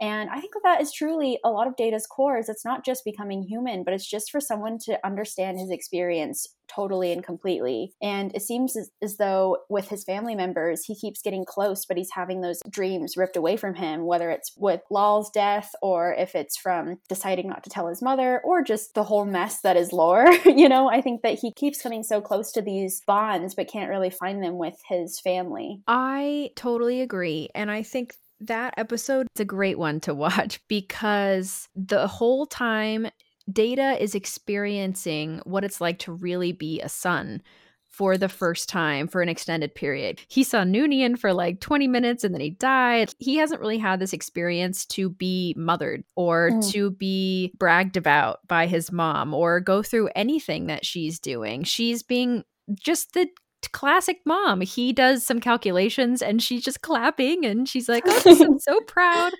And 0.00 0.28
I 0.30 0.40
think 0.40 0.54
that 0.54 0.62
that 0.64 0.80
is 0.80 0.92
truly 0.92 1.38
a 1.44 1.50
lot 1.50 1.66
of 1.66 1.76
Data's 1.76 2.06
core 2.06 2.36
is 2.36 2.48
it's 2.48 2.64
not 2.64 2.84
just 2.84 3.04
becoming 3.04 3.42
human, 3.42 3.84
but 3.84 3.94
it's 3.94 4.08
just 4.08 4.30
for 4.30 4.40
someone 4.40 4.78
to 4.86 4.98
understand 5.06 5.58
his 5.58 5.70
experience 5.70 6.48
totally 6.66 7.12
and 7.12 7.22
completely. 7.22 7.92
And 8.02 8.34
it 8.34 8.42
seems 8.42 8.76
as, 8.76 8.90
as 9.02 9.16
though 9.18 9.58
with 9.68 9.88
his 9.88 10.02
family 10.02 10.34
members, 10.34 10.84
he 10.84 10.96
keeps 10.96 11.22
getting 11.22 11.44
close, 11.44 11.84
but 11.84 11.96
he's 11.96 12.10
having 12.12 12.40
those 12.40 12.60
dreams 12.68 13.16
ripped 13.16 13.36
away 13.36 13.56
from 13.56 13.74
him, 13.74 14.06
whether 14.06 14.30
it's 14.30 14.52
with 14.56 14.80
Lal's 14.90 15.30
death 15.30 15.70
or 15.82 16.14
if 16.14 16.34
it's 16.34 16.56
from 16.56 16.98
deciding 17.08 17.48
not 17.48 17.62
to 17.64 17.70
tell 17.70 17.88
his 17.88 18.02
mother 18.02 18.40
or 18.44 18.62
just 18.62 18.94
the 18.94 19.04
whole 19.04 19.26
mess 19.26 19.60
that 19.60 19.76
is 19.76 19.92
lore. 19.92 20.26
you 20.46 20.68
know, 20.68 20.88
I 20.88 21.00
think 21.00 21.22
that 21.22 21.38
he 21.38 21.52
keeps 21.52 21.82
coming 21.82 22.02
so 22.02 22.20
close 22.20 22.50
to 22.52 22.62
these 22.62 23.02
bonds, 23.06 23.54
but 23.54 23.68
can't 23.68 23.90
really 23.94 24.10
find 24.10 24.42
them 24.42 24.58
with 24.58 24.76
his 24.88 25.20
family. 25.20 25.82
I 25.86 26.50
totally 26.56 27.00
agree. 27.00 27.48
And 27.54 27.70
I 27.70 27.82
think 27.82 28.14
that 28.40 28.74
episode 28.76 29.26
is 29.36 29.40
a 29.40 29.44
great 29.44 29.78
one 29.78 30.00
to 30.00 30.14
watch 30.26 30.60
because 30.68 31.68
the 31.74 32.06
whole 32.06 32.46
time 32.46 33.08
Data 33.52 34.02
is 34.02 34.14
experiencing 34.14 35.40
what 35.44 35.64
it's 35.64 35.80
like 35.80 35.98
to 36.00 36.12
really 36.12 36.52
be 36.52 36.80
a 36.80 36.88
son 36.88 37.42
for 37.88 38.16
the 38.18 38.28
first 38.28 38.68
time 38.68 39.06
for 39.06 39.22
an 39.22 39.28
extended 39.28 39.72
period. 39.74 40.20
He 40.28 40.42
saw 40.42 40.64
Noonien 40.64 41.16
for 41.18 41.32
like 41.32 41.60
20 41.60 41.86
minutes 41.86 42.24
and 42.24 42.34
then 42.34 42.40
he 42.40 42.50
died. 42.50 43.12
He 43.18 43.36
hasn't 43.36 43.60
really 43.60 43.78
had 43.78 44.00
this 44.00 44.12
experience 44.12 44.84
to 44.86 45.10
be 45.10 45.54
mothered 45.56 46.02
or 46.16 46.50
Mm. 46.50 46.72
to 46.72 46.90
be 46.90 47.52
bragged 47.56 47.96
about 47.96 48.40
by 48.48 48.66
his 48.66 48.90
mom 48.90 49.32
or 49.32 49.60
go 49.60 49.80
through 49.82 50.08
anything 50.16 50.66
that 50.66 50.84
she's 50.84 51.20
doing. 51.20 51.62
She's 51.62 52.02
being 52.02 52.42
just 52.76 53.12
the 53.12 53.28
classic 53.72 54.20
mom. 54.24 54.60
He 54.60 54.92
does 54.92 55.24
some 55.24 55.40
calculations 55.40 56.22
and 56.22 56.42
she's 56.42 56.62
just 56.62 56.82
clapping 56.82 57.44
and 57.44 57.68
she's 57.68 57.88
like, 57.88 58.04
oh, 58.06 58.22
is 58.26 58.44
so 58.64 58.80
proud. 58.86 59.32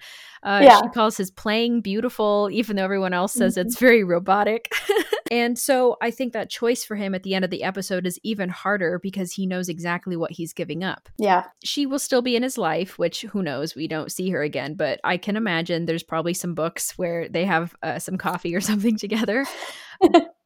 Uh, 0.43 0.61
Yeah. 0.63 0.81
She 0.83 0.89
calls 0.91 1.17
his 1.17 1.31
playing 1.31 1.81
beautiful, 1.81 2.51
even 2.53 2.77
though 2.77 2.85
everyone 2.85 3.15
else 3.15 3.33
says 3.33 3.57
it's 3.57 3.79
very 3.79 4.05
robotic. 4.05 4.71
and 5.31 5.59
so 5.59 5.97
I 6.03 6.11
think 6.11 6.35
that 6.35 6.51
choice 6.51 6.85
for 6.85 6.97
him 6.97 7.15
at 7.15 7.23
the 7.23 7.35
end 7.35 7.47
of 7.47 7.51
the 7.51 7.63
episode 7.63 8.07
is 8.07 8.21
even 8.23 8.51
harder 8.51 8.99
because 8.99 9.33
he 9.33 9.47
knows 9.47 9.71
exactly 9.71 10.17
what 10.17 10.33
he's 10.33 10.53
giving 10.53 10.85
up. 10.85 11.09
Yeah. 11.19 11.45
She 11.65 11.87
will 11.87 11.99
still 11.99 12.21
be 12.21 12.37
in 12.37 12.43
his 12.43 12.59
life, 12.59 12.99
which 12.99 13.23
who 13.23 13.43
knows? 13.43 13.75
We 13.75 13.89
don't 13.89 14.13
see 14.13 14.29
her 14.31 14.43
again, 14.43 14.75
but 14.75 15.01
I 15.03 15.17
can 15.17 15.37
imagine 15.37 15.87
there's 15.87 16.03
probably 16.03 16.35
some 16.35 16.55
books 16.55 16.99
where 16.99 17.27
they 17.29 17.47
have 17.47 17.75
uh, 17.83 17.99
some 17.99 18.19
coffee 18.19 18.55
or 18.55 18.61
something 18.61 18.99
together. 18.99 19.47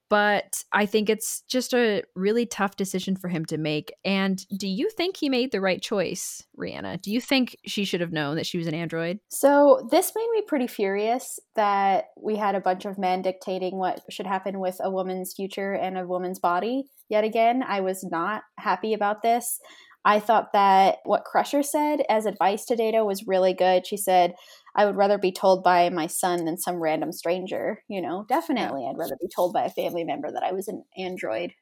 But 0.09 0.65
I 0.73 0.87
think 0.87 1.11
it's 1.11 1.43
just 1.49 1.75
a 1.75 2.03
really 2.15 2.47
tough 2.47 2.77
decision 2.77 3.17
for 3.17 3.29
him 3.29 3.45
to 3.47 3.59
make. 3.59 3.93
And 4.05 4.43
do 4.59 4.67
you 4.67 4.89
think 4.91 5.17
he 5.17 5.29
made 5.29 5.53
the 5.53 5.61
right 5.61 5.83
choice, 5.83 6.43
Rhianna? 6.59 7.03
Do 7.03 7.11
you 7.11 7.21
think 7.21 7.57
she 7.67 7.85
should 7.85 8.01
have 8.01 8.13
known 8.13 8.37
that 8.37 8.47
she 8.47 8.59
was 8.59 8.67
an 8.67 8.75
android? 8.75 9.21
So 9.29 9.87
this 9.91 10.13
made 10.17 10.29
me 10.33 10.43
pretty 10.47 10.67
furious 10.67 11.39
that 11.57 12.07
we 12.21 12.37
had 12.37 12.55
a 12.55 12.61
bunch 12.61 12.85
of 12.85 12.99
men 12.99 13.23
dictating 13.23 13.77
what 13.77 14.01
should 14.11 14.27
happen 14.27 14.61
with 14.61 14.79
a 14.81 14.91
woman's 14.91 15.35
future 15.35 15.73
and 15.75 15.99
a 15.99 16.07
woman's 16.07 16.39
body. 16.39 16.85
Yet 17.09 17.25
again, 17.25 17.63
I 17.67 17.81
was 17.81 18.05
not 18.05 18.43
happy 18.59 18.95
about 18.95 19.23
this. 19.23 19.61
I 20.05 20.21
thought 20.21 20.53
that 20.53 20.99
what 21.05 21.25
Crusher 21.25 21.63
said 21.63 22.03
as 22.09 22.25
advice 22.25 22.65
to 22.67 22.77
Data 22.77 23.05
was 23.05 23.27
really 23.27 23.53
good. 23.53 23.87
She 23.87 23.97
said, 23.97 24.35
I 24.79 24.87
would 24.87 24.97
rather 24.97 25.19
be 25.19 25.33
told 25.33 25.65
by 25.65 25.91
my 25.91 26.07
son 26.07 26.45
than 26.45 26.57
some 26.57 26.77
random 26.81 27.11
stranger. 27.13 27.83
You 27.89 28.01
know, 28.01 28.25
definitely, 28.29 28.87
I'd 28.89 28.97
rather 28.97 29.17
be 29.21 29.29
told 29.35 29.53
by 29.53 29.65
a 29.65 29.71
family 29.71 30.05
member 30.05 30.31
that 30.33 30.45
I 30.45 30.53
was 30.53 30.69
an 30.69 30.85
android. 30.97 31.53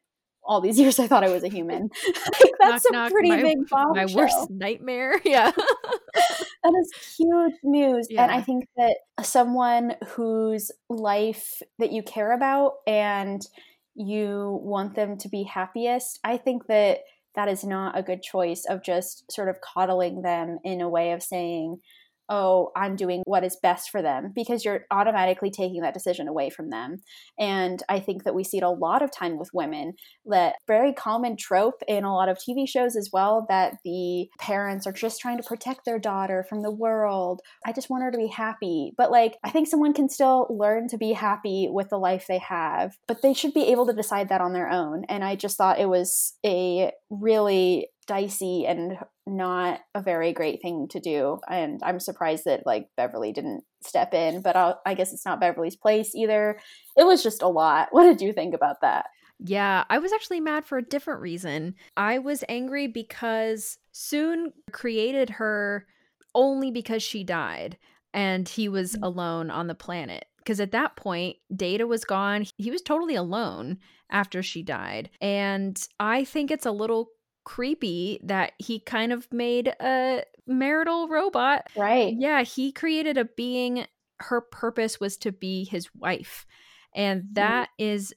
All 0.44 0.60
these 0.60 0.78
years, 0.82 0.98
I 1.00 1.06
thought 1.08 1.24
I 1.24 1.30
was 1.30 1.42
a 1.42 1.48
human. 1.48 1.88
like, 2.06 2.52
that's 2.60 2.84
Knock, 2.84 2.90
a 2.90 2.92
knock, 2.92 3.10
pretty 3.12 3.30
my- 3.30 3.42
big 3.42 3.56
My 3.70 3.84
bombshell 4.04 4.16
worst 4.16 4.50
nightmare. 4.50 5.20
Yeah. 5.24 5.50
that 5.50 6.74
is 6.80 7.16
huge 7.16 7.54
news 7.62 8.08
and 8.10 8.30
i 8.30 8.40
think 8.40 8.64
that 8.76 8.96
someone 9.22 9.94
whose 10.08 10.70
life 10.88 11.62
that 11.78 11.92
you 11.92 12.02
care 12.02 12.32
about 12.32 12.74
and 12.86 13.42
you 13.94 14.58
want 14.62 14.94
them 14.96 15.16
to 15.18 15.28
be 15.28 15.42
happiest 15.44 16.18
i 16.24 16.36
think 16.36 16.66
that 16.66 17.00
that 17.34 17.48
is 17.48 17.62
not 17.64 17.96
a 17.98 18.02
good 18.02 18.22
choice 18.22 18.64
of 18.68 18.82
just 18.82 19.30
sort 19.30 19.48
of 19.48 19.60
coddling 19.60 20.22
them 20.22 20.58
in 20.64 20.80
a 20.80 20.88
way 20.88 21.12
of 21.12 21.22
saying 21.22 21.78
oh 22.28 22.70
i'm 22.76 22.96
doing 22.96 23.22
what 23.26 23.44
is 23.44 23.56
best 23.62 23.90
for 23.90 24.02
them 24.02 24.32
because 24.34 24.64
you're 24.64 24.84
automatically 24.90 25.50
taking 25.50 25.82
that 25.82 25.94
decision 25.94 26.28
away 26.28 26.50
from 26.50 26.70
them 26.70 26.98
and 27.38 27.82
i 27.88 27.98
think 27.98 28.24
that 28.24 28.34
we 28.34 28.44
see 28.44 28.58
it 28.58 28.62
a 28.62 28.70
lot 28.70 29.02
of 29.02 29.10
time 29.10 29.38
with 29.38 29.50
women 29.52 29.92
that 30.24 30.56
very 30.66 30.92
common 30.92 31.36
trope 31.36 31.82
in 31.86 32.04
a 32.04 32.14
lot 32.14 32.28
of 32.28 32.38
TV 32.38 32.68
shows 32.68 32.96
as 32.96 33.10
well 33.12 33.46
that 33.48 33.76
the 33.84 34.28
parents 34.38 34.86
are 34.86 34.92
just 34.92 35.20
trying 35.20 35.36
to 35.36 35.42
protect 35.42 35.84
their 35.84 35.98
daughter 35.98 36.44
from 36.48 36.62
the 36.62 36.70
world. 36.70 37.40
I 37.64 37.72
just 37.72 37.90
want 37.90 38.04
her 38.04 38.10
to 38.10 38.18
be 38.18 38.28
happy. 38.28 38.92
But 38.96 39.10
like 39.10 39.36
I 39.44 39.50
think 39.50 39.68
someone 39.68 39.94
can 39.94 40.08
still 40.08 40.46
learn 40.50 40.88
to 40.88 40.98
be 40.98 41.12
happy 41.12 41.68
with 41.70 41.88
the 41.88 41.98
life 41.98 42.26
they 42.28 42.38
have, 42.38 42.96
but 43.06 43.22
they 43.22 43.34
should 43.34 43.54
be 43.54 43.68
able 43.68 43.86
to 43.86 43.92
decide 43.92 44.28
that 44.28 44.40
on 44.40 44.52
their 44.52 44.68
own. 44.68 45.04
And 45.08 45.24
I 45.24 45.36
just 45.36 45.56
thought 45.56 45.80
it 45.80 45.88
was 45.88 46.34
a 46.44 46.92
really 47.10 47.88
dicey 48.06 48.66
and 48.66 48.98
not 49.26 49.80
a 49.94 50.00
very 50.02 50.32
great 50.32 50.62
thing 50.62 50.86
to 50.88 51.00
do 51.00 51.38
and 51.48 51.80
i'm 51.82 51.98
surprised 51.98 52.44
that 52.44 52.64
like 52.64 52.88
beverly 52.96 53.32
didn't 53.32 53.64
step 53.82 54.14
in 54.14 54.40
but 54.40 54.56
I'll, 54.56 54.80
i 54.86 54.94
guess 54.94 55.12
it's 55.12 55.26
not 55.26 55.40
beverly's 55.40 55.76
place 55.76 56.14
either 56.14 56.58
it 56.96 57.04
was 57.04 57.22
just 57.22 57.42
a 57.42 57.48
lot 57.48 57.88
what 57.92 58.04
did 58.04 58.20
you 58.20 58.32
think 58.32 58.54
about 58.54 58.80
that 58.82 59.06
Yeah, 59.38 59.84
I 59.90 59.98
was 59.98 60.12
actually 60.14 60.40
mad 60.40 60.64
for 60.64 60.78
a 60.78 60.82
different 60.82 61.20
reason. 61.20 61.74
I 61.94 62.18
was 62.20 62.42
angry 62.48 62.86
because 62.86 63.76
Soong 63.92 64.52
created 64.72 65.28
her 65.30 65.86
only 66.34 66.70
because 66.70 67.02
she 67.02 67.22
died 67.22 67.76
and 68.14 68.48
he 68.48 68.68
was 68.68 68.96
Mm. 68.96 69.02
alone 69.02 69.50
on 69.50 69.66
the 69.66 69.74
planet. 69.74 70.24
Because 70.38 70.58
at 70.60 70.70
that 70.72 70.96
point, 70.96 71.36
Data 71.54 71.86
was 71.86 72.04
gone. 72.04 72.46
He 72.56 72.70
was 72.70 72.80
totally 72.80 73.14
alone 73.16 73.78
after 74.10 74.42
she 74.42 74.62
died. 74.62 75.10
And 75.20 75.76
I 76.00 76.24
think 76.24 76.50
it's 76.50 76.64
a 76.66 76.70
little 76.72 77.10
creepy 77.46 78.20
that 78.24 78.52
he 78.58 78.80
kind 78.80 79.12
of 79.12 79.32
made 79.32 79.68
a 79.80 80.24
marital 80.48 81.08
robot 81.08 81.66
right 81.76 82.14
yeah, 82.18 82.42
he 82.42 82.72
created 82.72 83.16
a 83.16 83.24
being. 83.24 83.86
Her 84.18 84.40
purpose 84.40 84.98
was 84.98 85.16
to 85.18 85.32
be 85.32 85.64
his 85.64 85.88
wife, 85.94 86.46
and 86.94 87.22
mm. 87.22 87.34
that 87.34 87.68
is, 87.78 88.14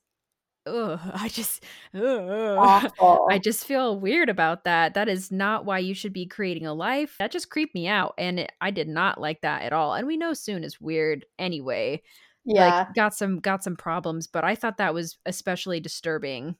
ugh, 0.65 0.99
I 1.13 1.27
just, 1.27 1.63
ugh. 1.93 2.91
I 3.29 3.37
just 3.37 3.65
feel 3.65 3.99
weird 3.99 4.29
about 4.29 4.63
that. 4.63 4.93
That 4.93 5.09
is 5.09 5.31
not 5.31 5.65
why 5.65 5.79
you 5.79 5.93
should 5.93 6.13
be 6.13 6.25
creating 6.25 6.65
a 6.65 6.73
life. 6.73 7.15
That 7.19 7.31
just 7.31 7.49
creeped 7.49 7.75
me 7.75 7.87
out, 7.87 8.13
and 8.17 8.39
it, 8.39 8.51
I 8.61 8.71
did 8.71 8.87
not 8.87 9.19
like 9.19 9.41
that 9.41 9.63
at 9.63 9.73
all. 9.73 9.93
And 9.93 10.07
we 10.07 10.17
know 10.17 10.31
Soong 10.31 10.63
is 10.63 10.79
weird 10.79 11.25
anyway. 11.37 12.01
yeah 12.45 12.85
Like, 12.87 12.95
got 12.95 13.13
some 13.13 13.39
got 13.41 13.63
some 13.63 13.75
problems, 13.75 14.27
but 14.27 14.43
I 14.45 14.55
thought 14.55 14.77
that 14.77 14.93
was 14.93 15.17
especially 15.25 15.81
disturbing 15.81 16.55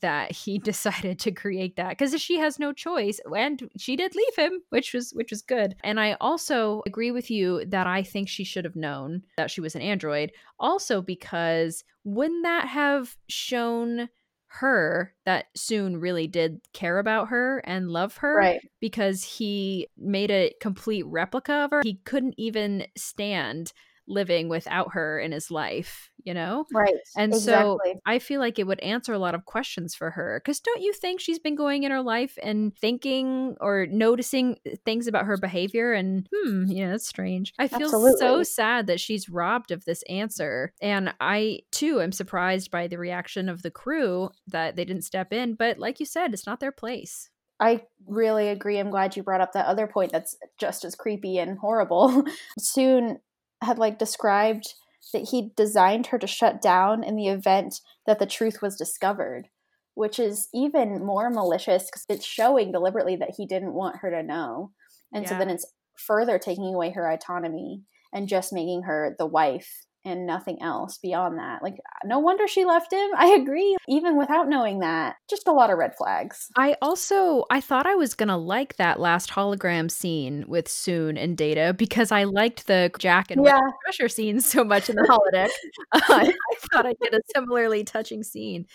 that 0.00 0.32
he 0.32 0.58
decided 0.70 1.18
to 1.18 1.32
create 1.32 1.76
that 1.76 1.90
because 1.90 2.18
she 2.20 2.38
has 2.38 2.58
no 2.58 2.72
choice 2.72 3.20
and 3.34 3.68
she 3.76 3.96
did 3.96 4.14
leave 4.14 4.36
him 4.36 4.60
which 4.70 4.94
was 4.94 5.10
which 5.12 5.30
was 5.30 5.42
good 5.42 5.74
and 5.82 5.98
i 5.98 6.16
also 6.20 6.82
agree 6.86 7.10
with 7.10 7.30
you 7.30 7.64
that 7.66 7.86
i 7.86 8.02
think 8.02 8.28
she 8.28 8.44
should 8.44 8.64
have 8.64 8.76
known 8.76 9.22
that 9.36 9.50
she 9.50 9.60
was 9.60 9.74
an 9.74 9.82
android 9.82 10.30
also 10.58 11.02
because 11.02 11.82
wouldn't 12.04 12.44
that 12.44 12.68
have 12.68 13.16
shown 13.28 14.08
her 14.52 15.14
that 15.26 15.46
Soong 15.56 16.00
really 16.00 16.26
did 16.26 16.60
care 16.72 16.98
about 16.98 17.28
her 17.28 17.58
and 17.58 17.88
love 17.88 18.16
her 18.16 18.34
Right. 18.36 18.60
because 18.80 19.22
he 19.22 19.86
made 19.96 20.32
a 20.32 20.52
complete 20.60 21.06
replica 21.06 21.52
of 21.52 21.70
her. 21.70 21.82
He 21.84 22.00
couldn't 22.04 22.34
even 22.36 22.86
stand 22.96 23.72
living 24.10 24.48
without 24.48 24.92
her 24.92 25.18
in 25.18 25.32
his 25.32 25.50
life, 25.50 26.10
you 26.22 26.34
know? 26.34 26.66
Right. 26.72 26.94
And 27.16 27.34
so. 27.34 27.78
I 28.04 28.18
feel 28.18 28.40
like 28.40 28.58
it 28.58 28.66
would 28.66 28.80
answer 28.80 29.12
a 29.12 29.18
lot 29.18 29.34
of 29.34 29.44
questions 29.44 29.94
for 29.94 30.10
her. 30.10 30.40
Because 30.42 30.60
don't 30.60 30.82
you 30.82 30.92
think 30.92 31.20
she's 31.20 31.38
been 31.38 31.54
going 31.54 31.84
in 31.84 31.92
her 31.92 32.02
life 32.02 32.36
and 32.42 32.76
thinking 32.76 33.56
or 33.60 33.86
noticing 33.86 34.56
things 34.84 35.06
about 35.06 35.26
her 35.26 35.36
behavior? 35.36 35.92
And 35.92 36.28
hmm, 36.34 36.64
yeah, 36.66 36.90
that's 36.90 37.06
strange. 37.06 37.52
I 37.58 37.68
feel 37.68 37.88
so 38.16 38.42
sad 38.42 38.86
that 38.88 39.00
she's 39.00 39.28
robbed 39.28 39.70
of 39.70 39.84
this 39.84 40.02
answer. 40.08 40.72
And 40.82 41.14
I, 41.20 41.60
too, 41.70 42.00
am 42.00 42.12
surprised 42.12 42.70
by 42.70 42.88
the 42.88 42.98
reaction 42.98 43.48
of 43.48 43.62
the 43.62 43.70
crew 43.70 44.30
that 44.48 44.76
they 44.76 44.84
didn't 44.84 45.02
step 45.02 45.32
in. 45.32 45.54
But 45.54 45.78
like 45.78 46.00
you 46.00 46.06
said, 46.06 46.34
it's 46.34 46.46
not 46.46 46.60
their 46.60 46.72
place. 46.72 47.30
I 47.60 47.82
really 48.06 48.48
agree. 48.48 48.78
I'm 48.78 48.90
glad 48.90 49.16
you 49.16 49.22
brought 49.22 49.42
up 49.42 49.52
that 49.52 49.66
other 49.66 49.86
point 49.86 50.12
that's 50.12 50.36
just 50.58 50.84
as 50.84 50.94
creepy 50.94 51.38
and 51.38 51.58
horrible. 51.58 52.24
Soong 52.58 53.18
had 53.62 53.78
like 53.78 53.98
described 53.98 54.74
that 55.12 55.28
he 55.30 55.52
designed 55.56 56.08
her 56.08 56.18
to 56.18 56.26
shut 56.26 56.60
down 56.60 57.02
in 57.02 57.16
the 57.16 57.28
event 57.28 57.80
that 58.06 58.18
the 58.18 58.26
truth 58.26 58.62
was 58.62 58.76
discovered, 58.76 59.48
which 59.94 60.18
is 60.18 60.48
even 60.54 61.04
more 61.04 61.30
malicious 61.30 61.86
because 61.86 62.04
it's 62.08 62.26
showing 62.26 62.72
deliberately 62.72 63.16
that 63.16 63.34
he 63.36 63.46
didn't 63.46 63.74
want 63.74 63.98
her 63.98 64.10
to 64.10 64.22
know. 64.22 64.72
And 65.12 65.28
so 65.28 65.36
then 65.36 65.50
it's 65.50 65.66
further 65.96 66.38
taking 66.38 66.74
away 66.74 66.90
her 66.92 67.10
autonomy 67.10 67.82
and 68.12 68.28
just 68.28 68.52
making 68.52 68.82
her 68.84 69.14
the 69.18 69.26
wife 69.26 69.86
and 70.04 70.26
nothing 70.26 70.62
else 70.62 70.98
beyond 70.98 71.38
that. 71.38 71.62
Like, 71.62 71.76
no 72.04 72.18
wonder 72.18 72.48
she 72.48 72.64
left 72.64 72.92
him. 72.92 73.10
I 73.16 73.28
agree. 73.40 73.76
Even 73.88 74.16
without 74.16 74.48
knowing 74.48 74.80
that, 74.80 75.16
just 75.28 75.46
a 75.46 75.52
lot 75.52 75.70
of 75.70 75.78
red 75.78 75.94
flags. 75.96 76.48
I 76.56 76.76
also 76.80 77.44
I 77.50 77.60
thought 77.60 77.86
I 77.86 77.94
was 77.94 78.14
gonna 78.14 78.38
like 78.38 78.76
that 78.76 78.98
last 79.00 79.30
hologram 79.30 79.90
scene 79.90 80.44
with 80.48 80.66
Soong 80.68 81.22
and 81.22 81.36
Data 81.36 81.74
because 81.76 82.12
I 82.12 82.24
liked 82.24 82.66
the 82.66 82.90
Jack 82.98 83.30
and 83.30 83.44
Yeah. 83.44 83.60
Crusher 83.84 84.08
scenes 84.08 84.46
so 84.46 84.64
much 84.64 84.88
in 84.88 84.96
the 84.96 85.02
holodeck. 85.02 85.50
I, 85.92 86.34
I 86.52 86.56
thought 86.72 86.86
I'd 86.86 86.98
get 87.00 87.14
a 87.14 87.20
similarly 87.34 87.84
touching 87.84 88.22
scene, 88.22 88.66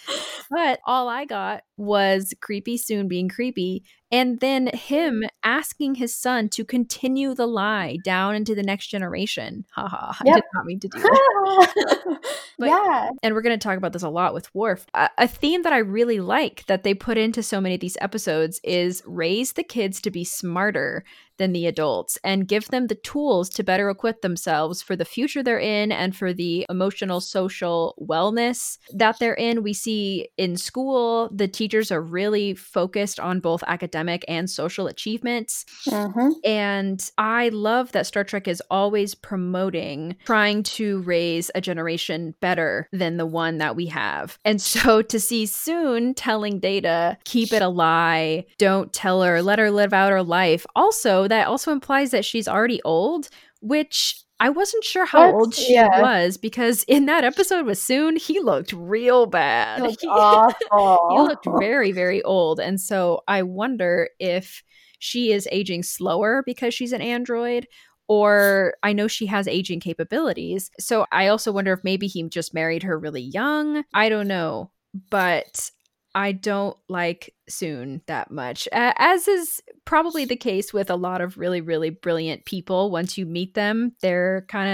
but 0.52 0.80
all 0.86 1.10
I 1.10 1.26
got 1.26 1.64
was 1.78 2.34
creepy 2.42 2.78
Soong 2.78 3.08
being 3.08 3.30
creepy, 3.30 3.84
and 4.12 4.40
then 4.40 4.68
him 4.68 5.24
asking 5.44 5.96
his 5.96 6.16
son 6.16 6.50
to 6.50 6.64
continue 6.64 7.34
the 7.34 7.48
lie 7.48 7.98
down 8.04 8.36
into 8.36 8.54
the 8.56 8.64
next 8.64 8.88
generation. 8.88 9.66
Haha, 9.72 10.14
I 10.20 10.24
Yep. 10.26 10.36
did 10.36 10.44
not 10.54 10.66
mean 10.66 10.80
to 10.82 10.88
do 10.88 11.00
that. 11.00 12.20
But- 12.58 12.68
yeah. 12.68 13.10
and 13.22 13.36
we're 13.36 13.42
going 13.42 13.60
to 13.60 13.62
talk 13.64 13.78
about 13.78 13.92
this 13.92 14.02
a 14.04 14.10
lot 14.10 14.34
with 14.34 14.54
Worf. 14.56 14.86
A, 14.94 15.10
a 15.18 15.28
theme 15.28 15.64
that 15.64 15.74
I 15.74 15.80
really 15.80 16.20
like 16.22 16.66
that 16.68 16.84
they 16.84 16.94
put 16.94 17.18
into 17.18 17.44
so 17.44 17.60
many 17.60 17.76
of 17.76 17.82
these 17.82 17.98
episodes 18.00 18.62
is 18.64 19.04
raise 19.06 19.54
the 19.54 19.64
kids 19.64 20.00
to 20.02 20.12
be 20.12 20.24
smarter 20.24 21.04
than 21.38 21.54
the 21.54 21.66
adults 21.66 22.18
and 22.24 22.48
give 22.48 22.68
them 22.70 22.88
the 22.88 22.96
tools 22.96 23.50
to 23.50 23.64
better 23.64 23.90
equip 23.90 24.22
themselves 24.22 24.82
for 24.82 24.96
the 24.96 25.06
future 25.06 25.44
they're 25.44 25.60
in 25.60 25.92
and 25.92 26.16
for 26.16 26.34
the 26.34 26.66
emotional 26.70 27.22
social 27.22 27.96
wellness 28.02 28.78
that 28.94 29.20
they're 29.20 29.34
in. 29.34 29.64
We 29.64 29.74
see 29.74 30.30
in 30.38 30.58
school 30.58 31.30
the 31.34 31.48
teachers 31.48 31.92
are 31.92 32.02
really 32.02 32.54
focused 32.54 33.20
on 33.20 33.40
both 33.40 33.64
academic 33.68 34.24
and 34.28 34.50
social 34.50 34.88
achievements. 34.88 35.66
hmm 35.88 36.30
And 36.44 37.10
I 37.18 37.50
love 37.50 37.92
that 37.92 38.08
Star 38.08 38.24
Trek 38.24 38.48
is 38.48 38.62
always 38.70 39.16
promoting 39.16 40.16
trying 40.26 40.64
to 40.64 41.02
raise 41.02 41.52
a 41.56 41.62
generation 41.62 42.36
better 42.40 42.88
than 42.92 43.18
the 43.18 43.26
one 43.26 43.58
that 43.58 43.76
we 43.76 43.88
have. 43.88 44.38
And 44.46 44.62
so 44.62 45.02
to 45.14 45.20
see 45.20 45.46
Soong 45.46 46.14
telling 46.16 46.60
Data, 46.60 47.18
keep 47.26 47.52
it 47.54 47.62
a 47.62 47.68
lie, 47.68 48.46
don't 48.58 48.94
tell 48.94 49.22
her, 49.22 49.42
let 49.42 49.60
her 49.60 49.72
live 49.72 49.94
out 49.94 50.12
her 50.12 50.24
life. 50.24 50.66
Also, 50.76 51.25
that 51.28 51.48
also 51.48 51.72
implies 51.72 52.12
that 52.12 52.26
she's 52.26 52.48
already 52.48 52.82
old, 52.84 53.30
which 53.62 54.22
I 54.40 54.50
wasn't 54.50 54.84
sure 54.84 55.06
how 55.06 55.26
What? 55.32 55.34
old 55.36 55.56
she 55.56 55.74
Yeah. 55.74 56.02
was 56.02 56.38
because 56.38 56.84
in 56.84 57.06
that 57.06 57.24
episode 57.24 57.66
with 57.66 57.78
Soong, 57.78 58.18
he 58.18 58.40
looked 58.40 58.74
real 58.74 59.26
bad. 59.28 59.96
He- 60.00 60.08
awful. 60.10 61.08
he 61.12 61.20
looked 61.20 61.48
very, 61.60 61.92
very 61.94 62.22
old. 62.24 62.60
And 62.60 62.80
so 62.82 63.22
I 63.28 63.44
wonder 63.44 64.10
if 64.20 64.62
she 65.00 65.32
is 65.32 65.48
aging 65.52 65.84
slower 65.84 66.44
because 66.46 66.74
she's 66.74 66.92
an 66.94 67.02
android. 67.02 67.68
Or 68.08 68.76
I 68.84 68.94
know 68.94 69.08
she 69.08 69.26
has 69.28 69.48
aging 69.48 69.80
capabilities. 69.80 70.70
So 70.80 71.08
I 71.12 71.28
also 71.28 71.52
wonder 71.52 71.74
if 71.74 71.84
maybe 71.84 72.06
he 72.06 72.22
just 72.30 72.54
married 72.54 72.84
her 72.84 73.00
really 73.00 73.24
young. 73.24 73.84
I 73.96 74.10
don't 74.10 74.28
know. 74.28 74.70
But 75.10 75.72
I 76.16 76.32
don't 76.32 76.78
like 76.88 77.36
Soong 77.52 78.02
that 78.08 78.32
much, 78.32 78.68
A- 78.72 78.94
as 78.98 79.28
is 79.28 79.62
probably 79.84 80.24
the 80.26 80.38
case 80.38 80.74
with 80.74 80.90
a 80.90 80.96
lot 80.96 81.20
of 81.22 81.38
really, 81.38 81.60
really 81.62 81.90
brilliant 81.90 82.46
people. 82.46 82.90
Once 82.90 83.18
you 83.18 83.26
meet 83.26 83.54
them, 83.54 83.94
they're 84.02 84.46
kind 84.48 84.70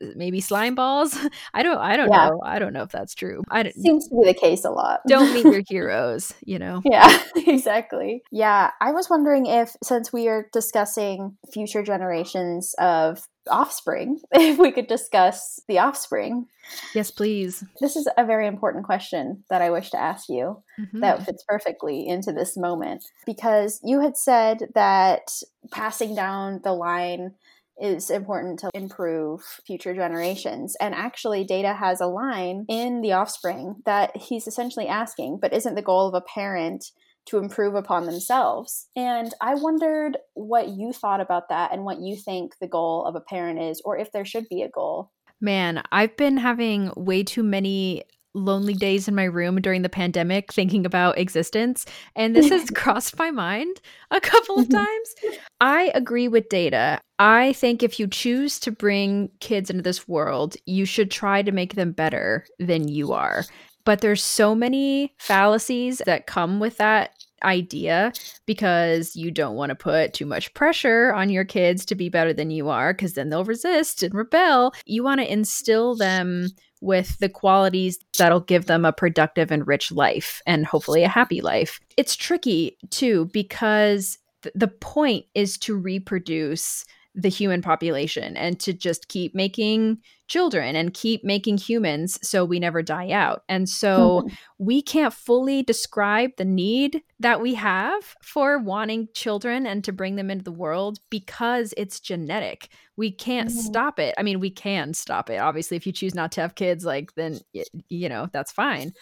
of 0.00 0.08
uh, 0.08 0.12
maybe 0.16 0.40
slime 0.40 0.74
balls. 0.74 1.16
I 1.54 1.62
don't, 1.62 1.78
I 1.78 1.96
don't 1.98 2.10
Yeah. 2.10 2.28
know. 2.30 2.40
I 2.42 2.58
don't 2.58 2.72
know 2.72 2.82
if 2.82 2.90
that's 2.90 3.14
true. 3.14 3.42
I 3.50 3.62
don't, 3.62 3.74
Seems 3.74 4.08
to 4.08 4.16
be 4.16 4.26
the 4.26 4.34
case 4.34 4.64
a 4.64 4.70
lot. 4.70 5.00
don't 5.06 5.32
meet 5.34 5.44
your 5.44 5.62
heroes, 5.68 6.32
you 6.44 6.58
know? 6.58 6.80
Yeah, 6.90 7.22
exactly. 7.36 8.22
Yeah, 8.32 8.70
I 8.80 8.92
was 8.92 9.10
wondering 9.10 9.44
if, 9.46 9.76
since 9.84 10.12
we 10.12 10.28
are 10.28 10.48
discussing 10.52 11.36
future 11.52 11.82
generations 11.82 12.74
of 12.78 13.20
offspring, 13.48 14.20
if 14.32 14.58
we 14.58 14.72
could 14.72 14.86
discuss 14.86 15.60
the 15.68 15.78
offspring. 15.78 16.46
Yes, 16.94 17.10
please. 17.10 17.64
This 17.80 17.96
is 17.96 18.08
a 18.16 18.24
very 18.24 18.46
important 18.46 18.84
question 18.84 19.44
that 19.50 19.62
I 19.62 19.70
wish 19.70 19.90
to 19.90 20.00
ask 20.00 20.28
you 20.28 20.62
Mhm. 20.78 21.00
that 21.00 21.22
fits 21.24 21.44
perfectly 21.48 22.06
into 22.06 22.32
this 22.32 22.56
moment 22.56 23.04
because 23.24 23.80
you 23.84 24.00
had 24.00 24.16
said 24.16 24.70
that 24.74 25.30
passing 25.70 26.14
down 26.14 26.60
the 26.64 26.72
line 26.72 27.34
is 27.78 28.08
important 28.10 28.58
to 28.58 28.70
improve 28.72 29.42
future 29.66 29.92
generations. 29.94 30.76
And 30.80 30.94
actually, 30.94 31.44
Data 31.44 31.74
has 31.74 32.00
a 32.00 32.06
line 32.06 32.64
in 32.68 33.02
The 33.02 33.12
Offspring 33.12 33.82
that 33.84 34.16
he's 34.16 34.46
essentially 34.46 34.88
asking, 34.88 35.38
but 35.42 35.52
isn't 35.52 35.74
the 35.74 35.82
goal 35.82 36.08
of 36.08 36.14
a 36.14 36.22
parent 36.22 36.92
to 37.26 37.38
improve 37.38 37.74
upon 37.74 38.06
themselves? 38.06 38.88
And 38.96 39.32
I 39.40 39.54
wondered 39.54 40.18
what 40.34 40.68
you 40.68 40.92
thought 40.92 41.20
about 41.20 41.48
that 41.48 41.72
and 41.72 41.84
what 41.84 42.00
you 42.00 42.16
think 42.16 42.58
the 42.60 42.68
goal 42.68 43.04
of 43.04 43.14
a 43.14 43.20
parent 43.20 43.60
is, 43.60 43.80
or 43.84 43.98
if 43.98 44.12
there 44.12 44.24
should 44.24 44.48
be 44.48 44.62
a 44.62 44.68
goal. 44.68 45.10
Man, 45.40 45.82
I've 45.92 46.16
been 46.16 46.38
having 46.38 46.92
way 46.96 47.22
too 47.22 47.42
many 47.42 48.04
lonely 48.36 48.74
days 48.74 49.08
in 49.08 49.14
my 49.14 49.24
room 49.24 49.60
during 49.60 49.82
the 49.82 49.88
pandemic 49.88 50.52
thinking 50.52 50.84
about 50.84 51.18
existence 51.18 51.86
and 52.14 52.36
this 52.36 52.50
has 52.50 52.70
crossed 52.74 53.18
my 53.18 53.30
mind 53.30 53.80
a 54.10 54.20
couple 54.20 54.58
of 54.58 54.68
times. 54.68 55.14
I 55.60 55.90
agree 55.94 56.28
with 56.28 56.48
Data. 56.50 57.00
I 57.18 57.54
think 57.54 57.82
if 57.82 57.98
you 57.98 58.06
choose 58.06 58.60
to 58.60 58.70
bring 58.70 59.30
kids 59.40 59.70
into 59.70 59.82
this 59.82 60.06
world, 60.06 60.56
you 60.66 60.84
should 60.84 61.10
try 61.10 61.40
to 61.42 61.50
make 61.50 61.74
them 61.74 61.92
better 61.92 62.46
than 62.58 62.88
you 62.88 63.14
are. 63.14 63.46
But 63.86 64.02
there's 64.02 64.22
so 64.22 64.54
many 64.54 65.14
fallacies 65.16 66.02
that 66.04 66.26
come 66.26 66.60
with 66.60 66.76
that 66.76 67.12
idea 67.44 68.12
because 68.44 69.14
you 69.14 69.30
don't 69.30 69.54
want 69.54 69.70
to 69.70 69.76
put 69.76 70.12
too 70.12 70.26
much 70.26 70.52
pressure 70.54 71.12
on 71.14 71.30
your 71.30 71.44
kids 71.44 71.84
to 71.86 71.94
be 71.94 72.08
better 72.08 72.32
than 72.32 72.50
you 72.50 72.68
are 72.68 72.92
because 72.92 73.14
then 73.14 73.30
they'll 73.30 73.44
resist 73.44 74.02
and 74.02 74.12
rebel. 74.12 74.74
You 74.86 75.04
want 75.04 75.20
to 75.20 75.32
instill 75.32 75.94
them 75.94 76.48
with 76.80 77.16
the 77.18 77.28
qualities 77.28 77.98
that'll 78.18 78.40
give 78.40 78.66
them 78.66 78.84
a 78.84 78.92
productive 78.92 79.50
and 79.52 79.66
rich 79.66 79.92
life 79.92 80.42
and 80.46 80.66
hopefully 80.66 81.04
a 81.04 81.08
happy 81.08 81.40
life. 81.40 81.80
It's 81.96 82.16
tricky 82.16 82.76
too 82.90 83.26
because 83.32 84.18
th- 84.42 84.52
the 84.56 84.68
point 84.68 85.26
is 85.34 85.56
to 85.58 85.76
reproduce 85.76 86.84
the 87.18 87.30
human 87.30 87.62
population 87.62 88.36
and 88.36 88.60
to 88.60 88.74
just 88.74 89.08
keep 89.08 89.34
making 89.34 89.96
children 90.28 90.76
and 90.76 90.92
keep 90.92 91.24
making 91.24 91.56
humans 91.56 92.18
so 92.20 92.44
we 92.44 92.60
never 92.60 92.82
die 92.82 93.10
out. 93.10 93.42
And 93.48 93.68
so 93.68 94.24
Mhm. 94.26 94.36
we 94.58 94.82
can't 94.82 95.14
fully 95.14 95.62
describe 95.62 96.32
the 96.36 96.44
need 96.44 97.02
that 97.18 97.40
we 97.40 97.54
have 97.54 98.14
for 98.22 98.58
wanting 98.58 99.08
children 99.14 99.66
and 99.66 99.82
to 99.84 99.92
bring 99.92 100.16
them 100.16 100.30
into 100.30 100.44
the 100.44 100.52
world 100.52 100.98
because 101.08 101.72
it's 101.78 102.00
genetic. 102.00 102.68
We 102.96 103.10
can't 103.12 103.48
Mhm. 103.48 103.52
stop 103.52 103.98
it. 103.98 104.14
I 104.18 104.22
mean, 104.22 104.38
we 104.40 104.50
can 104.50 104.92
stop 104.92 105.30
it. 105.30 105.38
Obviously, 105.38 105.78
if 105.78 105.86
you 105.86 105.92
choose 105.92 106.14
not 106.14 106.32
to 106.32 106.42
have 106.42 106.54
kids, 106.54 106.84
like 106.84 107.14
then 107.14 107.40
you 107.88 108.08
know, 108.10 108.28
that's 108.32 108.52
fine. 108.52 108.92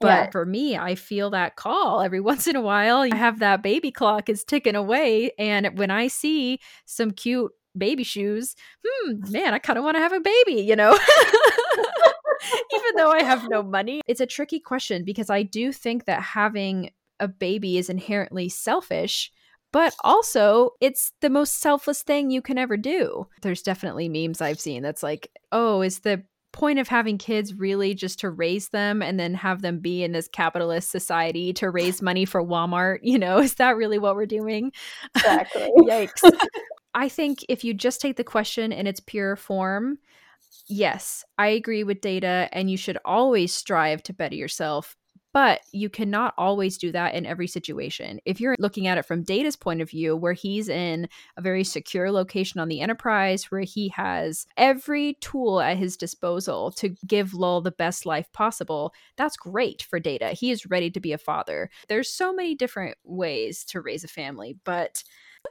But 0.00 0.08
Yeah. 0.26 0.30
for 0.32 0.44
me, 0.44 0.76
I 0.76 0.96
feel 0.96 1.30
that 1.30 1.56
call 1.56 2.02
every 2.02 2.20
once 2.30 2.46
in 2.46 2.56
a 2.56 2.60
while. 2.60 2.98
I 2.98 3.14
have 3.14 3.38
that 3.38 3.62
baby 3.62 3.90
clock 3.90 4.28
is 4.28 4.44
ticking 4.44 4.76
away. 4.76 5.32
And 5.38 5.78
when 5.78 5.90
I 5.90 6.08
see 6.08 6.60
some 6.84 7.10
cute 7.10 7.52
baby 7.76 8.04
shoes, 8.04 8.54
hmm, 8.86 9.30
man, 9.30 9.54
I 9.54 9.58
kind 9.58 9.78
of 9.78 9.84
want 9.84 9.96
to 9.96 10.02
have 10.02 10.12
a 10.12 10.20
baby, 10.20 10.62
you 10.62 10.76
know? 10.76 10.92
Even 12.74 12.96
though 12.96 13.10
I 13.10 13.22
have 13.22 13.48
no 13.48 13.62
money. 13.62 14.00
It's 14.06 14.20
a 14.20 14.26
tricky 14.26 14.60
question 14.60 15.04
because 15.04 15.30
I 15.30 15.42
do 15.42 15.72
think 15.72 16.04
that 16.04 16.22
having 16.22 16.90
a 17.20 17.28
baby 17.28 17.78
is 17.78 17.88
inherently 17.88 18.48
selfish. 18.48 19.30
But 19.72 19.94
also, 20.04 20.70
it's 20.80 21.12
the 21.20 21.30
most 21.30 21.60
selfless 21.60 22.02
thing 22.02 22.30
you 22.30 22.40
can 22.42 22.58
ever 22.58 22.76
do. 22.76 23.26
There's 23.42 23.62
definitely 23.62 24.08
memes 24.08 24.40
I've 24.40 24.60
seen 24.60 24.82
that's 24.82 25.02
like, 25.02 25.28
oh, 25.50 25.80
is 25.82 26.00
the 26.00 26.22
point 26.52 26.78
of 26.78 26.86
having 26.86 27.18
kids 27.18 27.52
really 27.54 27.92
just 27.92 28.20
to 28.20 28.30
raise 28.30 28.68
them 28.68 29.02
and 29.02 29.18
then 29.18 29.34
have 29.34 29.62
them 29.62 29.80
be 29.80 30.04
in 30.04 30.12
this 30.12 30.28
capitalist 30.28 30.90
society 30.90 31.52
to 31.54 31.68
raise 31.68 32.00
money 32.00 32.24
for 32.24 32.42
Walmart? 32.42 33.00
You 33.02 33.18
know, 33.18 33.38
is 33.38 33.54
that 33.54 33.76
really 33.76 33.98
what 33.98 34.14
we're 34.14 34.26
doing? 34.26 34.70
Exactly. 35.16 35.68
Yikes. 35.78 36.30
I 36.94 37.08
think 37.08 37.44
if 37.48 37.64
you 37.64 37.74
just 37.74 38.00
take 38.00 38.16
the 38.16 38.24
question 38.24 38.72
in 38.72 38.86
its 38.86 39.00
pure 39.00 39.36
form, 39.36 39.98
yes, 40.66 41.24
I 41.38 41.48
agree 41.48 41.84
with 41.84 42.00
data, 42.00 42.48
and 42.52 42.70
you 42.70 42.76
should 42.76 42.98
always 43.04 43.52
strive 43.52 44.02
to 44.04 44.12
better 44.12 44.36
yourself. 44.36 44.96
But 45.32 45.62
you 45.72 45.90
cannot 45.90 46.32
always 46.38 46.78
do 46.78 46.92
that 46.92 47.14
in 47.14 47.26
every 47.26 47.48
situation. 47.48 48.20
If 48.24 48.40
you're 48.40 48.54
looking 48.60 48.86
at 48.86 48.98
it 48.98 49.04
from 49.04 49.24
Data's 49.24 49.56
point 49.56 49.82
of 49.82 49.90
view, 49.90 50.14
where 50.14 50.32
he's 50.32 50.68
in 50.68 51.08
a 51.36 51.42
very 51.42 51.64
secure 51.64 52.12
location 52.12 52.60
on 52.60 52.68
the 52.68 52.80
Enterprise, 52.80 53.50
where 53.50 53.62
he 53.62 53.88
has 53.88 54.46
every 54.56 55.14
tool 55.14 55.60
at 55.60 55.76
his 55.76 55.96
disposal 55.96 56.70
to 56.76 56.90
give 57.04 57.34
Lal 57.34 57.60
the 57.60 57.72
best 57.72 58.06
life 58.06 58.32
possible, 58.32 58.94
that's 59.16 59.36
great 59.36 59.82
for 59.82 59.98
Data. 59.98 60.28
He 60.28 60.52
is 60.52 60.66
ready 60.66 60.88
to 60.92 61.00
be 61.00 61.10
a 61.10 61.18
father. 61.18 61.68
There's 61.88 62.08
so 62.08 62.32
many 62.32 62.54
different 62.54 62.96
ways 63.02 63.64
to 63.64 63.80
raise 63.80 64.04
a 64.04 64.08
family, 64.08 64.56
but 64.62 65.02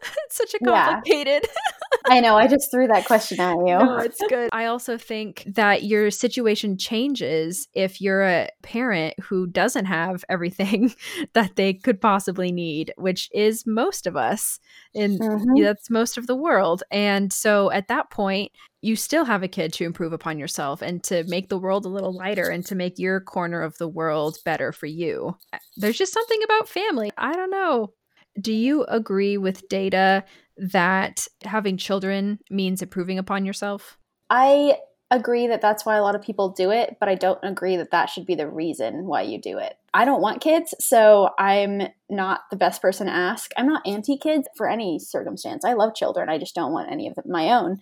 it's 0.25 0.35
such 0.35 0.53
a 0.53 0.59
complicated. 0.59 1.43
Yeah. 1.43 1.97
I 2.05 2.19
know. 2.19 2.35
I 2.35 2.47
just 2.47 2.69
threw 2.71 2.87
that 2.87 3.05
question 3.05 3.39
at 3.39 3.55
you. 3.55 3.65
No, 3.65 3.97
it's 3.97 4.21
good. 4.27 4.49
I 4.51 4.65
also 4.65 4.97
think 4.97 5.43
that 5.47 5.83
your 5.83 6.11
situation 6.11 6.77
changes 6.77 7.67
if 7.73 8.01
you're 8.01 8.23
a 8.23 8.49
parent 8.61 9.15
who 9.21 9.47
doesn't 9.47 9.85
have 9.85 10.25
everything 10.29 10.93
that 11.33 11.55
they 11.55 11.73
could 11.73 12.01
possibly 12.01 12.51
need, 12.51 12.93
which 12.97 13.29
is 13.33 13.65
most 13.65 14.07
of 14.07 14.17
us, 14.17 14.59
and 14.95 15.19
mm-hmm. 15.19 15.63
that's 15.63 15.89
most 15.89 16.17
of 16.17 16.27
the 16.27 16.35
world. 16.35 16.83
And 16.91 17.31
so 17.31 17.71
at 17.71 17.87
that 17.87 18.09
point, 18.09 18.51
you 18.81 18.97
still 18.97 19.23
have 19.23 19.43
a 19.43 19.47
kid 19.47 19.71
to 19.73 19.85
improve 19.85 20.11
upon 20.11 20.37
yourself 20.37 20.81
and 20.81 21.01
to 21.05 21.23
make 21.23 21.47
the 21.47 21.57
world 21.57 21.85
a 21.85 21.89
little 21.89 22.13
lighter 22.13 22.49
and 22.49 22.65
to 22.65 22.75
make 22.75 22.99
your 22.99 23.21
corner 23.21 23.61
of 23.61 23.77
the 23.77 23.87
world 23.87 24.37
better 24.43 24.73
for 24.73 24.87
you. 24.87 25.37
There's 25.77 25.97
just 25.97 26.11
something 26.11 26.43
about 26.43 26.67
family. 26.67 27.09
I 27.17 27.31
don't 27.31 27.49
know. 27.49 27.93
Do 28.39 28.53
you 28.53 28.83
agree 28.85 29.37
with 29.37 29.67
data 29.69 30.23
that 30.57 31.27
having 31.43 31.77
children 31.77 32.39
means 32.49 32.81
improving 32.81 33.17
upon 33.17 33.45
yourself? 33.45 33.97
I 34.29 34.77
agree 35.11 35.45
that 35.47 35.61
that's 35.61 35.85
why 35.85 35.95
a 35.95 36.01
lot 36.01 36.15
of 36.15 36.23
people 36.23 36.49
do 36.49 36.71
it, 36.71 36.97
but 36.99 37.07
I 37.07 37.13
don't 37.13 37.39
agree 37.43 37.77
that 37.77 37.91
that 37.91 38.09
should 38.09 38.25
be 38.25 38.33
the 38.33 38.49
reason 38.49 39.05
why 39.05 39.21
you 39.21 39.39
do 39.39 39.59
it. 39.59 39.75
I 39.93 40.05
don't 40.05 40.21
want 40.21 40.41
kids, 40.41 40.73
so 40.79 41.29
I'm 41.37 41.83
not 42.09 42.41
the 42.49 42.57
best 42.57 42.81
person 42.81 43.05
to 43.05 43.13
ask. 43.13 43.51
I'm 43.55 43.67
not 43.67 43.85
anti 43.85 44.17
kids 44.17 44.47
for 44.57 44.67
any 44.67 44.97
circumstance. 44.97 45.63
I 45.63 45.73
love 45.73 45.93
children, 45.93 46.29
I 46.29 46.39
just 46.39 46.55
don't 46.55 46.73
want 46.73 46.91
any 46.91 47.07
of 47.07 47.15
them 47.15 47.25
my 47.27 47.51
own 47.51 47.77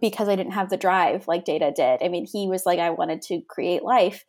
because 0.00 0.28
I 0.28 0.36
didn't 0.36 0.52
have 0.52 0.68
the 0.68 0.76
drive 0.76 1.26
like 1.26 1.46
Data 1.46 1.72
did. 1.74 2.02
I 2.02 2.08
mean, 2.08 2.26
he 2.30 2.46
was 2.48 2.66
like, 2.66 2.78
I 2.78 2.90
wanted 2.90 3.22
to 3.22 3.40
create 3.48 3.82
life. 3.82 4.24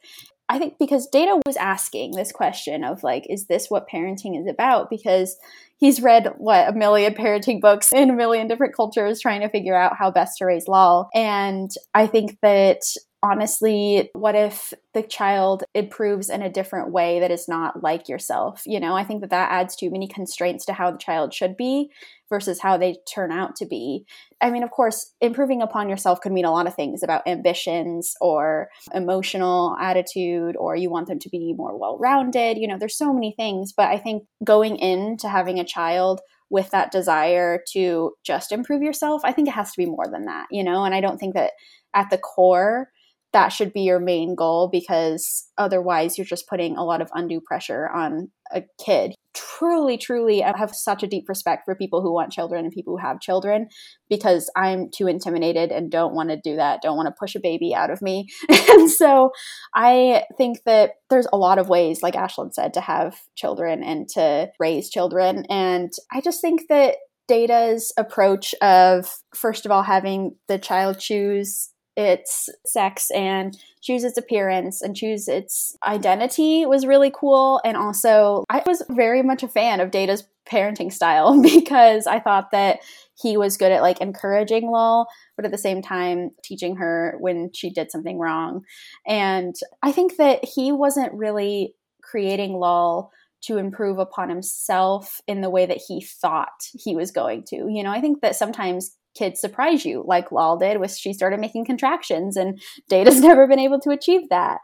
I 0.50 0.58
think 0.58 0.80
because 0.80 1.08
Data 1.08 1.40
was 1.46 1.56
asking 1.58 2.16
this 2.16 2.32
question 2.32 2.84
of 2.84 3.04
like, 3.04 3.26
is 3.30 3.46
this 3.46 3.70
what 3.70 3.88
parenting 3.88 4.40
is 4.40 4.48
about? 4.48 4.90
Because 4.90 5.38
he's 5.78 6.02
read 6.02 6.34
what 6.38 6.68
a 6.68 6.74
million 6.74 7.14
parenting 7.14 7.62
books 7.62 7.92
in 7.94 8.10
a 8.10 8.16
million 8.16 8.48
different 8.48 8.76
cultures 8.76 9.22
trying 9.22 9.42
to 9.42 9.50
figure 9.50 9.76
out 9.76 9.96
how 9.98 10.10
best 10.10 10.40
to 10.40 10.46
raise 10.46 10.68
Lal. 10.68 11.10
And 11.14 11.70
I 11.94 12.08
think 12.08 12.38
that 12.42 12.82
honestly, 13.22 14.10
what 14.14 14.36
if 14.36 14.74
the 14.94 15.04
child 15.04 15.64
improves 15.76 16.30
in 16.30 16.42
a 16.42 16.50
different 16.50 16.92
way 16.92 17.20
that 17.20 17.32
is 17.32 17.48
not 17.48 17.84
like 17.84 18.10
yourself? 18.10 18.64
You 18.66 18.80
know, 18.80 18.96
I 18.96 19.04
think 19.04 19.22
that 19.22 19.30
that 19.30 19.52
adds 19.52 19.76
too 19.76 19.92
many 19.92 20.08
constraints 20.08 20.66
to 20.66 20.74
how 20.74 20.92
the 20.92 20.98
child 20.98 21.34
should 21.34 21.58
be 21.58 21.92
versus 22.30 22.60
how 22.62 22.78
they 22.78 22.98
turn 23.12 23.32
out 23.32 23.56
to 23.58 23.66
be. 23.66 24.06
I 24.42 24.52
mean, 24.52 24.64
of 24.64 24.72
course, 24.72 25.14
improving 25.20 25.62
upon 25.62 25.90
yourself 25.90 26.22
could 26.22 26.32
mean 26.32 26.46
a 26.46 26.52
lot 26.52 26.68
of 26.68 26.76
things 26.76 27.04
about 27.04 27.28
ambitions 27.28 28.14
or 28.22 28.70
emotional 28.94 29.76
attitude, 29.80 30.56
or 30.58 30.76
you 30.76 30.90
want 30.90 31.08
them 31.08 31.20
to 31.20 31.30
be 31.30 31.54
more 31.58 31.78
well 31.78 31.98
rounded. 31.98 32.58
You 32.58 32.68
know, 32.68 32.78
there's 32.78 32.98
so 32.98 33.14
many 33.14 33.34
things, 33.36 33.74
but 33.76 33.88
I 33.88 33.98
think 33.98 34.24
going 34.44 34.78
into 34.78 35.28
having 35.28 35.60
a 35.60 35.66
child 35.66 36.22
with 36.50 36.72
that 36.72 36.92
desire 36.92 37.62
to 37.74 38.14
just 38.24 38.52
improve 38.52 38.82
yourself, 38.82 39.22
I 39.24 39.32
think 39.32 39.48
it 39.48 39.54
has 39.54 39.72
to 39.72 39.78
be 39.78 39.86
more 39.86 40.08
than 40.12 40.26
that, 40.26 40.48
you 40.52 40.64
know, 40.64 40.84
and 40.84 40.96
I 40.96 41.02
don't 41.02 41.18
think 41.18 41.36
that 41.36 41.52
at 41.94 42.10
the 42.10 42.18
core, 42.18 42.90
that 43.34 43.50
should 43.50 43.74
be 43.74 43.82
your 43.82 44.00
main 44.00 44.36
goal 44.36 44.68
because 44.68 45.50
otherwise 45.58 46.18
you're 46.18 46.26
just 46.26 46.48
putting 46.48 46.78
a 46.78 46.84
lot 46.84 47.02
of 47.02 47.10
undue 47.14 47.42
pressure 47.42 47.88
on 47.88 48.32
a 48.52 48.64
kid. 48.84 49.14
Truly, 49.36 49.98
truly, 49.98 50.44
I 50.44 50.58
have 50.58 50.74
such 50.74 51.04
a 51.04 51.08
deep 51.08 51.30
respect 51.30 51.64
for 51.66 51.76
people 51.76 52.02
who 52.02 52.12
want 52.12 52.32
children 52.32 52.66
and 52.66 52.74
people 52.74 52.98
who 52.98 53.06
have 53.06 53.20
children 53.20 53.68
because 54.10 54.50
I'm 54.56 54.90
too 54.90 55.08
intimidated 55.08 55.72
and 55.72 55.92
don't 55.92 56.16
want 56.16 56.30
to 56.30 56.42
do 56.44 56.56
that, 56.56 56.82
don't 56.82 56.98
want 56.98 57.08
to 57.08 57.20
push 57.20 57.36
a 57.36 57.40
baby 57.40 57.74
out 57.76 57.92
of 57.92 58.02
me. 58.02 58.28
and 58.50 58.90
so 58.90 59.32
I 59.76 60.24
think 60.36 60.64
that 60.66 60.94
there's 61.12 61.28
a 61.32 61.38
lot 61.38 61.60
of 61.60 61.70
ways, 61.70 62.02
like 62.02 62.16
Ashlyn 62.16 62.54
said, 62.54 62.74
to 62.74 62.82
have 62.82 63.18
children 63.36 63.84
and 63.84 64.10
to 64.10 64.50
raise 64.60 64.90
children. 64.90 65.46
And 65.48 65.92
I 66.12 66.22
just 66.22 66.42
think 66.42 66.64
that 66.70 66.96
Data's 67.28 67.94
approach 67.96 68.56
of, 68.62 69.12
first 69.36 69.68
of 69.68 69.72
all, 69.72 69.84
having 69.84 70.36
the 70.48 70.58
child 70.58 70.98
choose 70.98 71.69
its 72.00 72.48
sex 72.66 73.12
and 73.12 73.58
choose 73.82 74.06
its 74.06 74.18
appearance 74.18 74.82
and 74.82 74.96
choose 74.96 75.28
its 75.28 75.76
identity 75.86 76.66
was 76.66 76.86
really 76.86 77.12
cool. 77.14 77.60
And 77.66 77.76
also, 77.76 78.46
I 78.50 78.64
was 78.66 78.82
very 78.90 79.22
much 79.22 79.44
a 79.44 79.50
fan 79.50 79.82
of 79.82 79.92
Data's 79.92 80.24
parenting 80.50 80.94
style 80.94 81.42
because 81.44 82.08
I 82.08 82.22
thought 82.22 82.52
that 82.52 82.80
he 83.22 83.36
was 83.36 83.58
good 83.58 83.74
at 83.74 83.82
like 83.82 84.00
encouraging 84.00 84.72
Lal, 84.72 85.08
but 85.36 85.44
at 85.44 85.52
the 85.52 85.58
same 85.58 85.82
time 85.82 86.32
teaching 86.42 86.78
her 86.78 87.18
when 87.20 87.52
she 87.54 87.70
did 87.70 87.92
something 87.92 88.18
wrong. 88.18 88.62
And 89.06 89.56
I 89.84 89.92
think 89.92 90.16
that 90.16 90.46
he 90.46 90.72
wasn't 90.72 91.14
really 91.14 91.76
creating 92.02 92.58
Lal 92.58 93.12
to 93.42 93.58
improve 93.58 94.00
upon 94.00 94.30
himself 94.30 95.20
in 95.28 95.42
the 95.42 95.50
way 95.50 95.66
that 95.66 95.82
he 95.86 96.02
thought 96.02 96.70
he 96.74 96.96
was 96.96 97.12
going 97.12 97.44
to. 97.48 97.68
You 97.70 97.84
know, 97.84 97.92
I 97.92 98.00
think 98.00 98.22
that 98.22 98.38
sometimes 98.38 98.96
kids 99.16 99.40
surprise 99.40 99.86
you, 99.86 100.04
like 100.06 100.32
Lal 100.32 100.58
did, 100.58 100.80
with 100.80 100.96
she 100.96 101.14
started 101.14 101.40
making 101.40 101.66
contractions, 101.66 102.38
and 102.38 102.62
Data's 102.90 103.20
never 103.22 103.48
been 103.48 103.60
able 103.60 103.80
to 103.82 103.92
achieve 103.92 104.30
that. 104.30 104.60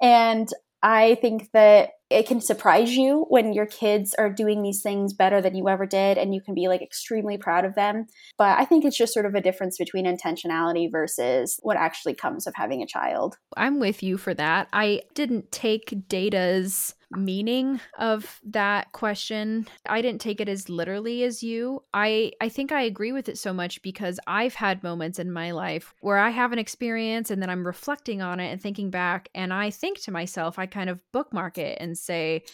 And 0.00 0.48
I 0.82 1.16
think 1.16 1.50
that 1.52 1.90
it 2.08 2.26
can 2.26 2.40
surprise 2.40 2.96
you 2.96 3.26
when 3.28 3.52
your 3.52 3.66
kids 3.66 4.14
are 4.18 4.32
doing 4.32 4.62
these 4.62 4.82
things 4.82 5.12
better 5.12 5.40
than 5.40 5.54
you 5.54 5.68
ever 5.68 5.86
did 5.86 6.18
and 6.18 6.34
you 6.34 6.40
can 6.40 6.54
be 6.54 6.66
like 6.68 6.82
extremely 6.82 7.38
proud 7.38 7.64
of 7.64 7.74
them. 7.74 8.06
But 8.36 8.58
I 8.58 8.64
think 8.64 8.84
it's 8.84 8.96
just 8.96 9.14
sort 9.14 9.26
of 9.26 9.34
a 9.34 9.40
difference 9.40 9.78
between 9.78 10.06
intentionality 10.06 10.90
versus 10.90 11.60
what 11.62 11.76
actually 11.76 12.14
comes 12.14 12.46
of 12.46 12.54
having 12.56 12.82
a 12.82 12.86
child. 12.86 13.36
I'm 13.56 13.78
with 13.78 14.02
you 14.02 14.16
for 14.16 14.34
that. 14.34 14.68
I 14.72 15.02
didn't 15.14 15.52
take 15.52 16.08
Data's 16.08 16.94
meaning 17.10 17.80
of 17.98 18.40
that 18.44 18.92
question. 18.92 19.66
I 19.86 20.00
didn't 20.00 20.20
take 20.20 20.40
it 20.40 20.48
as 20.48 20.68
literally 20.68 21.24
as 21.24 21.42
you. 21.42 21.82
I 21.92 22.32
I 22.40 22.48
think 22.48 22.72
I 22.72 22.82
agree 22.82 23.12
with 23.12 23.28
it 23.28 23.38
so 23.38 23.52
much 23.52 23.82
because 23.82 24.20
I've 24.26 24.54
had 24.54 24.82
moments 24.82 25.18
in 25.18 25.32
my 25.32 25.50
life 25.50 25.94
where 26.00 26.18
I 26.18 26.30
have 26.30 26.52
an 26.52 26.58
experience 26.58 27.30
and 27.30 27.42
then 27.42 27.50
I'm 27.50 27.66
reflecting 27.66 28.22
on 28.22 28.40
it 28.40 28.50
and 28.50 28.60
thinking 28.60 28.90
back 28.90 29.28
and 29.34 29.52
I 29.52 29.70
think 29.70 30.00
to 30.02 30.12
myself 30.12 30.58
I 30.58 30.66
kind 30.66 30.90
of 30.90 31.00
bookmark 31.12 31.58
it 31.58 31.78
and 31.80 31.98
say 31.98 32.44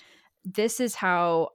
this 0.45 0.81
is 0.81 0.95
how 0.95 1.51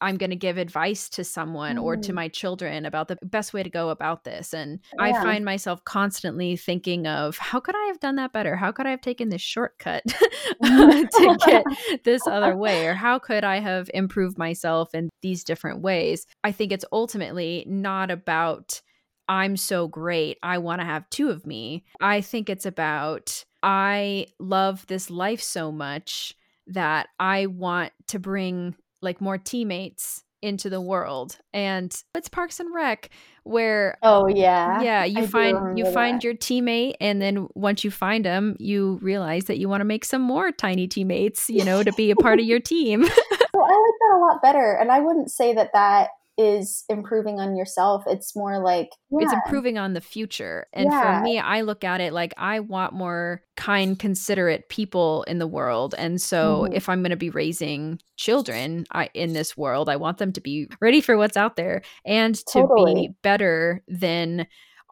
I'm 0.00 0.16
going 0.16 0.30
to 0.30 0.36
give 0.36 0.58
advice 0.58 1.08
to 1.10 1.24
someone 1.24 1.76
mm. 1.76 1.82
or 1.82 1.96
to 1.96 2.12
mm. 2.12 2.14
my 2.14 2.28
children 2.28 2.86
about 2.86 3.08
the 3.08 3.18
best 3.22 3.52
way 3.52 3.62
to 3.62 3.70
go 3.70 3.88
about 3.90 4.24
this. 4.24 4.54
And 4.54 4.80
yeah. 4.98 5.04
I 5.04 5.12
find 5.12 5.44
myself 5.44 5.84
constantly 5.84 6.56
thinking 6.56 7.06
of 7.06 7.38
how 7.38 7.60
could 7.60 7.74
I 7.74 7.86
have 7.86 8.00
done 8.00 8.16
that 8.16 8.32
better? 8.32 8.56
How 8.56 8.72
could 8.72 8.86
I 8.86 8.90
have 8.90 9.00
taken 9.00 9.28
this 9.28 9.42
shortcut 9.42 10.02
to 10.62 11.38
get 11.46 11.64
this 12.04 12.26
other 12.26 12.56
way? 12.56 12.86
Or 12.86 12.94
how 12.94 13.18
could 13.18 13.44
I 13.44 13.60
have 13.60 13.90
improved 13.92 14.38
myself 14.38 14.94
in 14.94 15.10
these 15.20 15.44
different 15.44 15.80
ways? 15.80 16.26
I 16.44 16.52
think 16.52 16.72
it's 16.72 16.84
ultimately 16.92 17.64
not 17.68 18.10
about, 18.10 18.80
I'm 19.28 19.56
so 19.56 19.88
great. 19.88 20.38
I 20.42 20.58
want 20.58 20.80
to 20.80 20.86
have 20.86 21.10
two 21.10 21.30
of 21.30 21.46
me. 21.46 21.84
I 22.00 22.20
think 22.20 22.48
it's 22.48 22.66
about, 22.66 23.44
I 23.62 24.26
love 24.38 24.86
this 24.86 25.10
life 25.10 25.40
so 25.40 25.72
much 25.72 26.34
that 26.68 27.08
I 27.18 27.46
want 27.46 27.92
to 28.08 28.18
bring 28.18 28.76
like 29.02 29.20
more 29.20 29.38
teammates 29.38 30.22
into 30.42 30.68
the 30.68 30.80
world. 30.80 31.38
And 31.54 31.94
it's 32.14 32.28
parks 32.28 32.58
and 32.60 32.74
rec 32.74 33.10
where 33.44 33.96
oh 34.02 34.26
yeah. 34.28 34.82
Yeah 34.82 35.04
you 35.04 35.22
I 35.22 35.26
find 35.26 35.78
you 35.78 35.90
find 35.90 36.16
that. 36.16 36.24
your 36.24 36.34
teammate 36.34 36.94
and 37.00 37.20
then 37.20 37.48
once 37.54 37.84
you 37.84 37.90
find 37.90 38.24
them 38.24 38.56
you 38.58 38.98
realize 39.02 39.44
that 39.44 39.58
you 39.58 39.68
want 39.68 39.80
to 39.80 39.84
make 39.84 40.04
some 40.04 40.22
more 40.22 40.52
tiny 40.52 40.86
teammates 40.86 41.48
you 41.50 41.64
know 41.64 41.82
to 41.82 41.92
be 41.92 42.10
a 42.10 42.16
part 42.16 42.38
of 42.40 42.46
your 42.46 42.60
team. 42.74 43.02
Well 43.02 43.64
i 43.64 43.68
like 43.68 43.98
that 44.00 44.16
a 44.16 44.20
lot 44.20 44.42
better 44.42 44.76
and 44.80 44.90
i 44.92 45.00
wouldn't 45.00 45.30
say 45.30 45.54
that 45.54 45.72
that 45.72 46.10
is 46.42 46.84
improving 46.88 47.38
on 47.38 47.56
yourself. 47.56 48.02
It's 48.06 48.34
more 48.34 48.58
like 48.58 48.90
yeah. 49.10 49.20
it's 49.22 49.32
improving 49.32 49.78
on 49.78 49.92
the 49.92 50.00
future. 50.00 50.66
And 50.72 50.90
yeah. 50.90 51.18
for 51.18 51.24
me, 51.24 51.38
I 51.38 51.60
look 51.60 51.84
at 51.84 52.00
it 52.00 52.12
like 52.12 52.34
I 52.36 52.60
want 52.60 52.92
more 52.92 53.42
kind, 53.56 53.98
considerate 53.98 54.68
people 54.68 55.22
in 55.24 55.38
the 55.38 55.46
world. 55.46 55.94
And 55.96 56.20
so 56.20 56.62
mm-hmm. 56.62 56.72
if 56.72 56.88
I'm 56.88 57.00
going 57.00 57.10
to 57.10 57.16
be 57.16 57.30
raising 57.30 58.00
children 58.16 58.84
I, 58.92 59.08
in 59.14 59.32
this 59.32 59.56
world, 59.56 59.88
I 59.88 59.96
want 59.96 60.18
them 60.18 60.32
to 60.32 60.40
be 60.40 60.68
ready 60.80 61.00
for 61.00 61.16
what's 61.16 61.36
out 61.36 61.56
there 61.56 61.82
and 62.04 62.34
to 62.34 62.52
totally. 62.52 62.94
be 62.94 63.14
better 63.22 63.82
than 63.86 64.46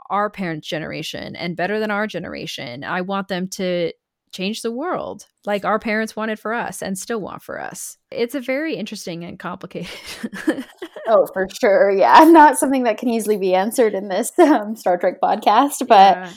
our 0.08 0.30
parents' 0.30 0.68
generation 0.68 1.36
and 1.36 1.56
better 1.56 1.80
than 1.80 1.90
our 1.90 2.06
generation. 2.06 2.84
I 2.84 3.00
want 3.00 3.28
them 3.28 3.48
to 3.48 3.92
change 4.32 4.62
the 4.62 4.70
world 4.70 5.26
like 5.44 5.64
our 5.64 5.78
parents 5.78 6.14
wanted 6.14 6.38
for 6.38 6.52
us 6.52 6.82
and 6.82 6.96
still 6.98 7.20
want 7.20 7.42
for 7.42 7.60
us. 7.60 7.96
It's 8.10 8.34
a 8.34 8.40
very 8.40 8.76
interesting 8.76 9.24
and 9.24 9.38
complicated. 9.38 9.90
oh, 11.10 11.26
for 11.32 11.46
sure. 11.60 11.90
Yeah. 11.90 12.24
Not 12.28 12.58
something 12.58 12.84
that 12.84 12.98
can 12.98 13.08
easily 13.08 13.36
be 13.36 13.54
answered 13.54 13.94
in 13.94 14.08
this 14.08 14.32
um, 14.38 14.76
Star 14.76 14.96
Trek 14.96 15.20
podcast, 15.22 15.86
but 15.86 16.16
yeah. 16.16 16.32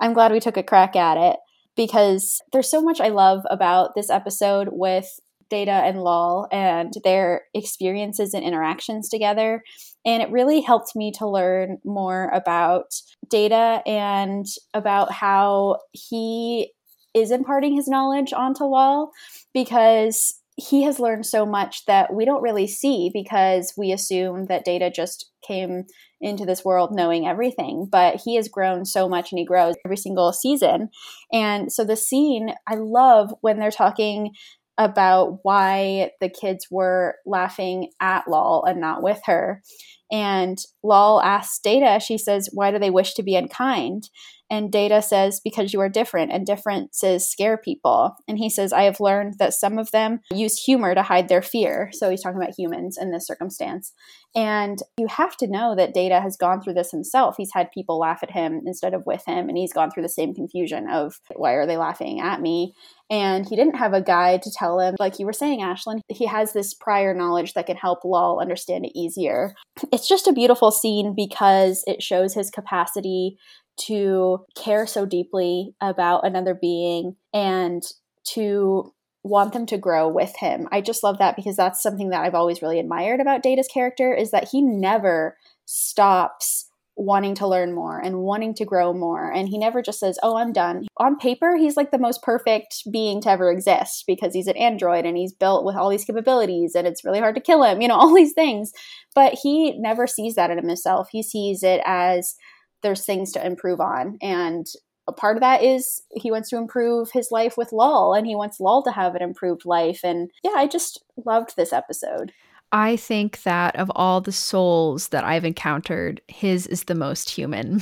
I'm 0.00 0.12
glad 0.12 0.32
we 0.32 0.40
took 0.40 0.56
a 0.56 0.62
crack 0.62 0.96
at 0.96 1.16
it 1.16 1.36
because 1.76 2.40
there's 2.52 2.70
so 2.70 2.82
much 2.82 3.00
I 3.00 3.08
love 3.08 3.42
about 3.50 3.94
this 3.94 4.10
episode 4.10 4.68
with 4.72 5.08
Data 5.48 5.70
and 5.70 6.02
Lal 6.02 6.46
and 6.52 6.92
their 7.04 7.42
experiences 7.54 8.34
and 8.34 8.44
interactions 8.44 9.08
together. 9.08 9.62
And 10.04 10.22
it 10.22 10.30
really 10.30 10.60
helped 10.60 10.94
me 10.94 11.12
to 11.18 11.28
learn 11.28 11.78
more 11.84 12.30
about 12.34 12.94
Data 13.30 13.82
and 13.86 14.46
about 14.74 15.12
how 15.12 15.78
he 15.92 16.72
is 17.14 17.30
imparting 17.30 17.74
his 17.74 17.88
knowledge 17.88 18.32
onto 18.32 18.64
Lal 18.64 19.12
because 19.54 20.40
he 20.58 20.82
has 20.82 20.98
learned 20.98 21.24
so 21.24 21.46
much 21.46 21.84
that 21.86 22.12
we 22.12 22.24
don't 22.24 22.42
really 22.42 22.66
see 22.66 23.10
because 23.14 23.72
we 23.76 23.92
assume 23.92 24.46
that 24.46 24.64
Data 24.64 24.90
just 24.90 25.30
came 25.46 25.84
into 26.20 26.44
this 26.44 26.64
world 26.64 26.90
knowing 26.92 27.28
everything. 27.28 27.86
But 27.90 28.20
he 28.24 28.34
has 28.34 28.48
grown 28.48 28.84
so 28.84 29.08
much 29.08 29.30
and 29.30 29.38
he 29.38 29.44
grows 29.44 29.76
every 29.84 29.96
single 29.96 30.32
season. 30.32 30.88
And 31.32 31.72
so 31.72 31.84
the 31.84 31.96
scene, 31.96 32.54
I 32.66 32.74
love 32.74 33.32
when 33.40 33.60
they're 33.60 33.70
talking 33.70 34.32
about 34.76 35.38
why 35.42 36.10
the 36.20 36.28
kids 36.28 36.66
were 36.72 37.14
laughing 37.24 37.90
at 38.00 38.28
Lal 38.28 38.64
and 38.66 38.80
not 38.80 39.00
with 39.00 39.20
her. 39.26 39.62
And 40.10 40.58
Lal 40.82 41.20
asks 41.22 41.60
Data, 41.60 42.00
she 42.00 42.18
says, 42.18 42.48
Why 42.52 42.72
do 42.72 42.80
they 42.80 42.90
wish 42.90 43.14
to 43.14 43.22
be 43.22 43.36
unkind? 43.36 44.08
And 44.50 44.72
Data 44.72 45.02
says, 45.02 45.40
because 45.44 45.72
you 45.72 45.80
are 45.80 45.88
different, 45.88 46.32
and 46.32 46.46
differences 46.46 47.28
scare 47.30 47.58
people. 47.58 48.16
And 48.26 48.38
he 48.38 48.48
says, 48.48 48.72
I 48.72 48.84
have 48.84 49.00
learned 49.00 49.34
that 49.38 49.52
some 49.52 49.78
of 49.78 49.90
them 49.90 50.20
use 50.32 50.62
humor 50.62 50.94
to 50.94 51.02
hide 51.02 51.28
their 51.28 51.42
fear. 51.42 51.90
So 51.92 52.08
he's 52.08 52.22
talking 52.22 52.40
about 52.40 52.58
humans 52.58 52.96
in 52.98 53.10
this 53.10 53.26
circumstance. 53.26 53.92
And 54.34 54.78
you 54.98 55.06
have 55.06 55.36
to 55.38 55.46
know 55.46 55.74
that 55.76 55.94
Data 55.94 56.20
has 56.20 56.36
gone 56.36 56.60
through 56.60 56.74
this 56.74 56.90
himself. 56.90 57.34
He's 57.36 57.52
had 57.52 57.70
people 57.72 57.98
laugh 57.98 58.20
at 58.22 58.30
him 58.30 58.62
instead 58.64 58.94
of 58.94 59.04
with 59.06 59.22
him, 59.26 59.48
and 59.48 59.58
he's 59.58 59.72
gone 59.72 59.90
through 59.90 60.02
the 60.02 60.08
same 60.08 60.34
confusion 60.34 60.88
of, 60.88 61.20
why 61.34 61.52
are 61.52 61.66
they 61.66 61.76
laughing 61.76 62.20
at 62.20 62.40
me? 62.40 62.74
And 63.10 63.48
he 63.48 63.56
didn't 63.56 63.76
have 63.76 63.94
a 63.94 64.02
guide 64.02 64.42
to 64.42 64.50
tell 64.50 64.80
him, 64.80 64.94
like 64.98 65.18
you 65.18 65.24
were 65.24 65.32
saying, 65.32 65.60
Ashlyn, 65.60 66.00
he 66.08 66.26
has 66.26 66.52
this 66.52 66.74
prior 66.74 67.14
knowledge 67.14 67.54
that 67.54 67.66
can 67.66 67.76
help 67.76 68.04
Lal 68.04 68.38
understand 68.40 68.84
it 68.84 68.98
easier. 68.98 69.54
It's 69.92 70.08
just 70.08 70.26
a 70.26 70.32
beautiful 70.32 70.70
scene 70.70 71.14
because 71.16 71.84
it 71.86 72.02
shows 72.02 72.34
his 72.34 72.50
capacity 72.50 73.38
to 73.86 74.44
care 74.56 74.86
so 74.86 75.06
deeply 75.06 75.74
about 75.80 76.26
another 76.26 76.54
being 76.54 77.16
and 77.32 77.82
to 78.24 78.92
want 79.24 79.52
them 79.52 79.66
to 79.66 79.78
grow 79.78 80.08
with 80.08 80.34
him. 80.36 80.68
I 80.72 80.80
just 80.80 81.02
love 81.02 81.18
that 81.18 81.36
because 81.36 81.56
that's 81.56 81.82
something 81.82 82.10
that 82.10 82.22
I've 82.22 82.34
always 82.34 82.62
really 82.62 82.78
admired 82.78 83.20
about 83.20 83.42
Data's 83.42 83.68
character 83.68 84.14
is 84.14 84.30
that 84.30 84.48
he 84.50 84.62
never 84.62 85.36
stops 85.64 86.66
wanting 86.98 87.32
to 87.36 87.46
learn 87.46 87.72
more 87.72 88.00
and 88.00 88.18
wanting 88.18 88.52
to 88.52 88.64
grow 88.64 88.92
more 88.92 89.30
and 89.30 89.48
he 89.48 89.56
never 89.56 89.80
just 89.80 90.00
says, 90.00 90.18
"Oh, 90.22 90.36
I'm 90.36 90.52
done." 90.52 90.86
On 90.96 91.16
paper, 91.16 91.56
he's 91.56 91.76
like 91.76 91.92
the 91.92 91.98
most 91.98 92.22
perfect 92.22 92.82
being 92.90 93.20
to 93.22 93.30
ever 93.30 93.52
exist 93.52 94.04
because 94.06 94.34
he's 94.34 94.48
an 94.48 94.56
android 94.56 95.06
and 95.06 95.16
he's 95.16 95.32
built 95.32 95.64
with 95.64 95.76
all 95.76 95.90
these 95.90 96.04
capabilities 96.04 96.74
and 96.74 96.88
it's 96.88 97.04
really 97.04 97.20
hard 97.20 97.36
to 97.36 97.40
kill 97.40 97.62
him, 97.62 97.80
you 97.80 97.86
know, 97.86 97.94
all 97.98 98.14
these 98.14 98.32
things. 98.32 98.72
But 99.14 99.34
he 99.40 99.78
never 99.78 100.06
sees 100.08 100.34
that 100.34 100.50
in 100.50 100.58
himself. 100.58 101.08
He 101.12 101.22
sees 101.22 101.62
it 101.62 101.80
as 101.84 102.34
there's 102.82 103.04
things 103.04 103.32
to 103.32 103.44
improve 103.44 103.80
on. 103.80 104.18
And 104.22 104.66
a 105.06 105.12
part 105.12 105.36
of 105.36 105.40
that 105.40 105.62
is 105.62 106.02
he 106.12 106.30
wants 106.30 106.50
to 106.50 106.56
improve 106.56 107.10
his 107.10 107.30
life 107.30 107.56
with 107.56 107.72
Lal 107.72 108.12
and 108.12 108.26
he 108.26 108.36
wants 108.36 108.60
Lal 108.60 108.82
to 108.82 108.92
have 108.92 109.14
an 109.14 109.22
improved 109.22 109.64
life. 109.64 110.00
And 110.04 110.30
yeah, 110.44 110.52
I 110.54 110.66
just 110.66 111.02
loved 111.24 111.56
this 111.56 111.72
episode. 111.72 112.32
I 112.70 112.96
think 112.96 113.42
that 113.42 113.74
of 113.76 113.90
all 113.96 114.20
the 114.20 114.32
souls 114.32 115.08
that 115.08 115.24
I've 115.24 115.46
encountered, 115.46 116.20
his 116.28 116.66
is 116.66 116.84
the 116.84 116.94
most 116.94 117.30
human. 117.30 117.80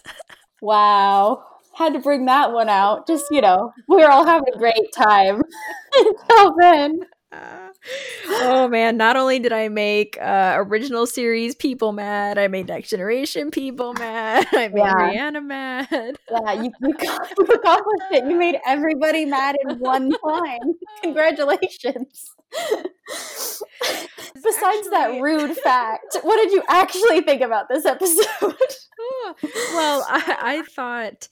wow. 0.60 1.42
Had 1.74 1.94
to 1.94 2.00
bring 2.00 2.26
that 2.26 2.52
one 2.52 2.68
out. 2.68 3.06
Just, 3.06 3.24
you 3.30 3.40
know, 3.40 3.72
we're 3.88 4.10
all 4.10 4.26
having 4.26 4.52
a 4.54 4.58
great 4.58 4.92
time 4.94 5.40
until 5.94 6.54
then. 6.58 7.00
oh 8.28 8.68
man, 8.70 8.96
not 8.96 9.16
only 9.16 9.38
did 9.38 9.52
I 9.52 9.68
make 9.68 10.16
uh, 10.20 10.54
original 10.56 11.06
series 11.06 11.54
people 11.54 11.92
mad, 11.92 12.38
I 12.38 12.48
made 12.48 12.68
Next 12.68 12.90
Generation 12.90 13.50
people 13.50 13.92
mad, 13.94 14.46
I 14.52 14.68
made 14.68 14.78
yeah. 14.78 14.94
Rhianna 14.94 15.44
mad. 15.44 16.16
Yeah, 16.30 16.52
you, 16.52 16.72
you, 16.82 16.94
you 17.02 17.44
accomplished 17.46 18.12
it. 18.12 18.24
You 18.24 18.36
made 18.36 18.56
everybody 18.66 19.26
mad 19.26 19.56
in 19.62 19.78
one 19.78 20.10
time. 20.10 20.74
Congratulations. 21.02 22.30
Besides 24.34 24.86
actually... 24.86 24.90
that 24.90 25.20
rude 25.20 25.56
fact, 25.58 26.16
what 26.22 26.36
did 26.36 26.52
you 26.52 26.62
actually 26.68 27.20
think 27.20 27.42
about 27.42 27.68
this 27.68 27.84
episode? 27.84 28.26
well, 29.74 30.06
I, 30.08 30.36
I 30.40 30.62
thought 30.62 31.28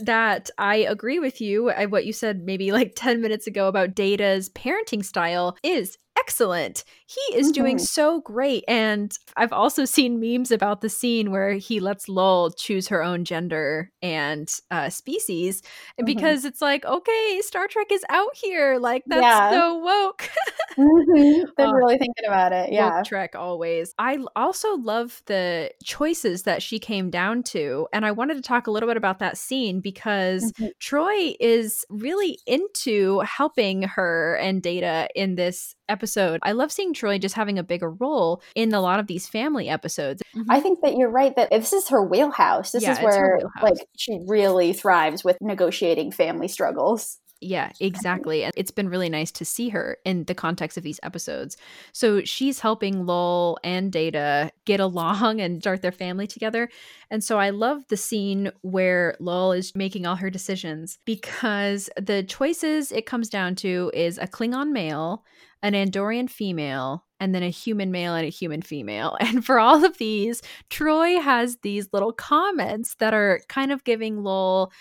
that 0.00 0.50
I 0.58 0.76
agree 0.76 1.18
with 1.18 1.40
you. 1.40 1.70
Uh, 1.70 1.86
what 1.86 2.06
you 2.06 2.12
said 2.12 2.44
maybe 2.44 2.72
like 2.72 2.92
10 2.96 3.20
minutes 3.20 3.46
ago 3.46 3.68
about 3.68 3.94
Data's 3.94 4.48
parenting 4.50 5.04
style 5.04 5.56
is 5.62 5.98
excellent. 6.18 6.84
He 7.06 7.36
is 7.36 7.48
mm-hmm. 7.48 7.62
doing 7.62 7.78
so 7.78 8.20
great. 8.20 8.64
And 8.68 9.12
I've 9.36 9.52
also 9.52 9.84
seen 9.84 10.20
memes 10.20 10.50
about 10.50 10.80
the 10.80 10.88
scene 10.88 11.30
where 11.30 11.54
he 11.54 11.80
lets 11.80 12.08
Lal 12.08 12.50
choose 12.50 12.88
her 12.88 13.02
own 13.02 13.24
gender 13.24 13.90
and 14.00 14.50
uh, 14.70 14.88
species. 14.88 15.62
And 15.98 16.06
mm-hmm. 16.06 16.16
because 16.16 16.44
it's 16.44 16.62
like, 16.62 16.84
okay, 16.84 17.40
Star 17.42 17.66
Trek 17.68 17.88
is 17.90 18.04
out 18.08 18.34
here. 18.34 18.78
Like, 18.78 19.02
that's 19.06 19.22
yeah. 19.22 19.50
so 19.50 19.76
woke. 19.78 20.30
mm-hmm. 20.78 21.44
They're 21.56 21.66
uh, 21.66 21.72
really 21.72 21.98
thinking 21.98 22.24
about 22.26 22.52
it. 22.52 22.72
Yeah. 22.72 23.02
Trek 23.04 23.34
always. 23.34 23.94
I 23.98 24.18
also 24.36 24.76
love 24.76 25.22
the 25.26 25.70
choices 25.84 26.42
that 26.44 26.62
she 26.62 26.78
came 26.78 27.10
down 27.10 27.42
to. 27.44 27.88
And 27.92 28.06
I 28.06 28.12
wanted 28.12 28.34
to 28.34 28.42
talk 28.42 28.66
a 28.66 28.70
little 28.70 28.88
bit 28.88 28.96
about 28.96 29.18
that 29.18 29.36
scene 29.36 29.80
because 29.80 30.52
mm-hmm. 30.52 30.68
Troi 30.80 31.34
is 31.40 31.84
really 31.90 32.38
into 32.46 33.20
helping 33.20 33.82
her 33.82 34.36
and 34.36 34.62
Data 34.62 35.08
in 35.14 35.34
this 35.34 35.74
episode. 35.92 36.40
I 36.42 36.52
love 36.52 36.72
seeing 36.72 36.94
Troi 36.94 37.20
just 37.20 37.34
having 37.34 37.58
a 37.58 37.62
bigger 37.62 37.90
role 37.90 38.42
in 38.56 38.72
a 38.74 38.80
lot 38.80 38.98
of 38.98 39.06
these 39.06 39.28
family 39.28 39.68
episodes. 39.68 40.22
Mm-hmm. 40.34 40.50
I 40.50 40.60
think 40.60 40.80
that 40.82 40.96
you're 40.96 41.10
right 41.10 41.36
that 41.36 41.50
this 41.50 41.72
is 41.72 41.88
her 41.88 42.02
wheelhouse. 42.02 42.72
This 42.72 42.82
yeah, 42.82 42.92
is 42.92 42.98
where 43.00 43.40
like 43.62 43.86
she 43.96 44.18
really 44.26 44.72
thrives 44.72 45.22
with 45.22 45.36
negotiating 45.40 46.10
family 46.10 46.48
struggles. 46.48 47.18
Yeah, 47.42 47.72
exactly. 47.80 48.44
And 48.44 48.52
it's 48.56 48.70
been 48.70 48.88
really 48.88 49.08
nice 49.08 49.32
to 49.32 49.44
see 49.44 49.68
her 49.70 49.98
in 50.04 50.24
the 50.24 50.34
context 50.34 50.78
of 50.78 50.84
these 50.84 51.00
episodes. 51.02 51.56
So 51.92 52.22
she's 52.22 52.60
helping 52.60 53.04
Lal 53.04 53.58
and 53.64 53.90
Data 53.90 54.52
get 54.64 54.78
along 54.78 55.40
and 55.42 55.60
start 55.60 55.82
their 55.82 55.92
family 55.92 56.28
together. 56.28 56.68
And 57.10 57.22
so 57.24 57.38
I 57.38 57.50
love 57.50 57.82
the 57.88 57.96
scene 57.96 58.52
where 58.62 59.16
Lal 59.18 59.52
is 59.52 59.74
making 59.74 60.06
all 60.06 60.16
her 60.16 60.30
decisions 60.30 60.98
because 61.04 61.90
the 61.96 62.22
choices 62.22 62.92
it 62.92 63.06
comes 63.06 63.28
down 63.28 63.56
to 63.56 63.90
is 63.92 64.18
a 64.18 64.28
Klingon 64.28 64.70
male, 64.70 65.24
an 65.64 65.72
Andorian 65.72 66.30
female, 66.30 67.04
and 67.18 67.34
then 67.34 67.42
a 67.42 67.50
human 67.50 67.90
male 67.90 68.14
and 68.14 68.26
a 68.26 68.30
human 68.30 68.62
female. 68.62 69.16
And 69.20 69.44
for 69.44 69.58
all 69.58 69.84
of 69.84 69.98
these, 69.98 70.42
Troi 70.70 71.20
has 71.20 71.56
these 71.62 71.88
little 71.92 72.12
comments 72.12 72.94
that 73.00 73.14
are 73.14 73.40
kind 73.48 73.72
of 73.72 73.82
giving 73.84 74.22
Lal 74.22 74.72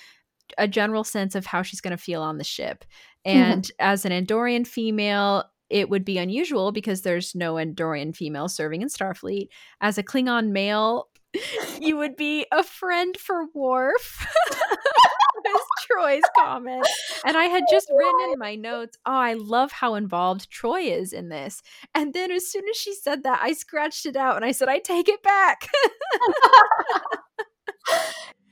a 0.58 0.68
general 0.68 1.04
sense 1.04 1.36
of 1.36 1.46
how 1.46 1.62
she's 1.62 1.82
going 1.82 1.96
to 1.96 2.02
feel 2.02 2.22
on 2.22 2.38
the 2.38 2.44
ship. 2.44 2.86
Mm-hmm. 3.26 3.38
And 3.38 3.64
mm-hmm. 3.64 3.76
as 3.80 4.06
an 4.06 4.12
Andorian 4.12 4.66
female, 4.66 5.46
it 5.70 5.90
would 5.90 6.04
be 6.04 6.18
unusual 6.18 6.72
because 6.72 7.02
there's 7.02 7.34
no 7.34 7.56
Andorian 7.56 8.16
female 8.16 8.50
serving 8.50 8.82
in 8.82 8.90
Starfleet. 8.90 9.48
As 9.80 9.98
a 9.98 10.04
Klingon 10.04 10.50
male, 10.50 11.08
you 11.82 11.98
would 11.98 12.16
be 12.16 12.46
a 12.52 12.64
friend 12.64 13.16
for 13.18 13.46
Worf. 13.54 14.28
was 15.44 15.62
Troi's 15.86 16.24
comment. 16.38 16.88
And 17.26 17.38
I 17.38 17.46
had 17.46 17.64
just 17.70 17.92
written 17.96 18.34
in 18.34 18.40
my 18.40 18.56
notes, 18.56 18.98
oh, 19.06 19.12
I 19.12 19.34
love 19.34 19.72
how 19.72 19.96
involved 19.96 20.52
Troi 20.52 20.92
is 20.92 21.14
in 21.14 21.30
this. 21.30 21.62
And 21.94 22.14
then 22.14 22.32
as 22.32 22.48
soon 22.48 22.64
as 22.70 22.78
she 22.78 22.94
said 22.94 23.24
that, 23.24 23.40
I 23.42 23.54
scratched 23.54 24.06
it 24.06 24.16
out 24.16 24.36
and 24.36 24.46
I 24.46 24.52
said, 24.52 24.70
I 24.70 24.80
take 24.80 25.10
it 25.10 25.24
back. 25.24 25.68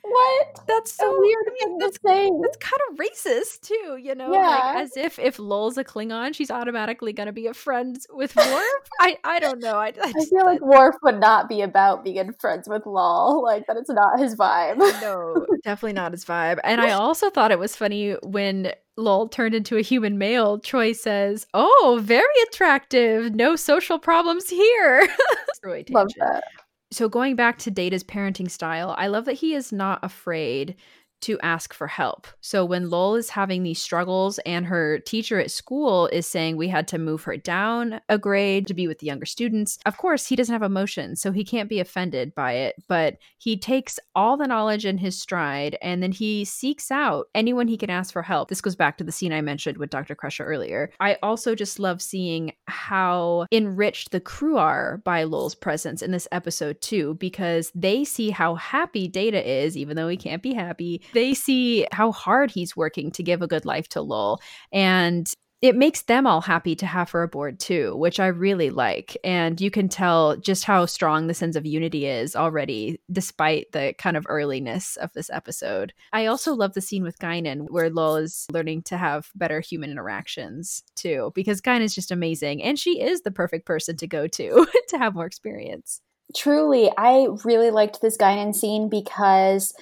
What? 0.01 0.62
That's 0.67 0.93
so 0.93 1.13
weird 1.17 1.45
thing 1.59 1.79
to 1.79 1.91
say. 2.05 2.29
That's 2.41 2.57
kind 2.57 2.81
of 2.89 2.97
racist 2.97 3.62
too, 3.62 3.97
you 3.97 4.15
know? 4.15 4.31
Yeah. 4.33 4.47
Like 4.47 4.83
as 4.83 4.97
if 4.97 5.19
if 5.19 5.39
Lal's 5.39 5.77
a 5.77 5.83
Klingon, 5.83 6.33
she's 6.33 6.51
automatically 6.51 7.13
gonna 7.13 7.33
be 7.33 7.47
a 7.47 7.53
friend 7.53 7.97
with 8.12 8.35
Worf. 8.35 8.89
I 8.99 9.17
I 9.23 9.39
don't 9.39 9.59
know. 9.59 9.75
I, 9.75 9.88
I, 9.88 9.91
just, 9.91 10.17
I 10.17 10.25
feel 10.25 10.45
like 10.45 10.62
Worf 10.62 10.95
would 11.03 11.19
not 11.19 11.49
be 11.49 11.62
about 11.62 12.03
being 12.03 12.33
friends 12.33 12.67
with 12.67 12.85
Lal. 12.85 13.43
Like 13.43 13.67
that 13.67 13.77
it's 13.77 13.89
not 13.89 14.19
his 14.19 14.35
vibe. 14.35 14.77
no, 15.01 15.45
definitely 15.63 15.93
not 15.93 16.12
his 16.12 16.25
vibe. 16.25 16.59
And 16.63 16.81
I 16.81 16.91
also 16.93 17.29
thought 17.29 17.51
it 17.51 17.59
was 17.59 17.75
funny 17.75 18.13
when 18.23 18.73
Lal 18.99 19.27
turned 19.27 19.55
into 19.55 19.77
a 19.77 19.81
human 19.81 20.17
male, 20.17 20.59
Troi 20.59 20.95
says, 20.95 21.47
Oh, 21.53 21.99
very 22.01 22.25
attractive. 22.47 23.33
No 23.33 23.55
social 23.55 23.97
problems 23.97 24.49
here. 24.49 25.07
Love 25.89 26.09
that. 26.19 26.43
So, 26.91 27.08
going 27.08 27.36
back 27.36 27.60
to 27.60 27.71
Data's 27.71 28.04
parenting 28.04 28.49
style, 28.49 28.95
I 28.97 29.08
love 29.08 29.25
that 29.25 29.34
he 29.34 29.54
is 29.54 29.71
not 29.71 29.99
afraid 30.04 30.75
to 31.21 31.39
ask 31.41 31.73
for 31.73 31.88
help. 31.88 32.27
So 32.41 32.65
when 32.65 32.89
Lal 32.89 33.15
is 33.15 33.29
having 33.29 33.63
these 33.63 33.82
struggles 33.82 34.39
and 34.39 34.65
her 34.65 34.99
teacher 34.99 35.39
at 35.39 35.51
school 35.51 36.08
is 36.08 36.27
saying 36.27 36.58
we 36.58 36.67
had 36.67 36.88
to 36.89 36.97
move 36.97 37.23
her 37.23 37.38
down 37.38 38.01
a 38.10 38.17
grade 38.17 38.67
to 38.67 38.73
be 38.73 38.88
with 38.88 38.99
the 38.99 39.08
younger 39.08 39.25
students, 39.25 39.79
of 39.86 39.97
course, 39.97 40.27
he 40.27 40.36
doesn't 40.36 40.53
have 40.53 40.62
emotions, 40.62 41.21
so 41.21 41.32
he 41.32 41.43
can't 41.43 41.69
be 41.69 41.79
offended 41.79 42.34
by 42.36 42.53
it, 42.53 42.75
but 42.88 43.17
he 43.38 43.58
takes 43.58 43.99
all 44.15 44.38
the 44.38 44.47
knowledge 44.47 44.86
in 44.86 44.97
his 44.97 45.19
stride 45.19 45.77
and 45.82 46.01
then 46.01 46.12
he 46.12 46.45
seeks 46.45 46.91
out 46.91 47.27
anyone 47.36 47.67
he 47.67 47.77
can 47.77 47.89
ask 47.89 48.13
for 48.13 48.21
help. 48.21 48.49
This 48.49 48.62
goes 48.62 48.75
back 48.75 48.97
to 48.97 49.03
the 49.03 49.12
scene 49.12 49.34
I 49.34 49.41
mentioned 49.41 49.77
with 49.77 49.89
Dr. 49.89 50.15
Crusher 50.15 50.45
earlier. 50.45 50.91
I 50.99 51.17
also 51.23 51.55
just 51.55 51.79
love 51.79 52.01
seeing 52.01 52.53
how 52.67 53.45
enriched 53.51 54.12
the 54.12 54.19
crew 54.19 54.58
are 54.58 55.01
by 55.03 55.23
Lal's 55.23 55.55
presence 55.55 56.01
in 56.01 56.12
this 56.12 56.27
episode 56.32 56.82
too 56.82 57.15
because 57.15 57.71
they 57.75 58.03
see 58.03 58.29
how 58.29 58.55
happy 58.55 59.08
Data 59.08 59.47
is 59.47 59.77
even 59.77 59.95
though 59.95 60.08
he 60.08 60.17
can't 60.17 60.43
be 60.43 60.53
happy 60.53 61.01
they 61.13 61.34
see 61.34 61.88
how 61.91 62.12
hard 62.12 62.52
he's 62.52 62.76
working 62.76 63.12
to 63.12 63.24
give 63.24 63.41
a 63.41 63.48
good 63.48 63.65
life 63.65 63.88
to 63.89 64.02
Lal. 64.02 64.41
And 64.72 65.32
it 65.62 65.76
makes 65.76 66.04
them 66.04 66.26
all 66.26 66.39
happy 66.39 66.74
to 66.78 66.86
have 66.86 67.12
her 67.12 67.24
aboard 67.24 67.60
too, 67.60 67.93
which 67.98 68.19
I 68.19 68.28
really 68.28 68.69
like. 68.69 69.17
And 69.26 69.60
you 69.60 69.69
can 69.69 69.89
tell 69.89 70.38
just 70.38 70.63
how 70.63 70.86
strong 70.86 71.28
the 71.28 71.34
sense 71.34 71.58
of 71.58 71.65
unity 71.65 72.06
is 72.06 72.34
already, 72.34 73.02
despite 73.12 73.74
the 73.74 73.93
kind 73.98 74.15
of 74.15 74.26
earliness 74.30 74.95
of 74.95 75.12
this 75.12 75.30
episode. 75.30 75.93
I 76.13 76.28
also 76.28 76.54
love 76.54 76.74
the 76.74 76.82
scene 76.82 77.04
with 77.04 77.19
Guinan 77.19 77.69
where 77.69 77.89
Lal 77.89 78.15
is 78.15 78.48
learning 78.54 78.84
to 78.84 78.98
have 78.98 79.32
better 79.36 79.60
human 79.60 79.91
interactions 79.91 80.82
too, 80.95 81.34
because 81.36 81.60
Guinan 81.60 81.82
is 81.82 81.95
just 81.95 82.12
amazing. 82.12 82.63
And 82.63 82.80
she 82.80 83.02
is 83.02 83.22
the 83.22 83.32
perfect 83.32 83.65
person 83.65 83.98
to 83.98 84.08
go 84.08 84.28
to 84.28 84.65
to 84.88 84.98
have 84.98 85.13
more 85.13 85.26
experience. 85.26 86.00
Truly, 86.36 86.89
I 86.98 87.28
really 87.43 87.72
liked 87.72 88.02
this 88.02 88.15
Guinan 88.15 88.56
scene 88.56 88.88
because 88.88 89.74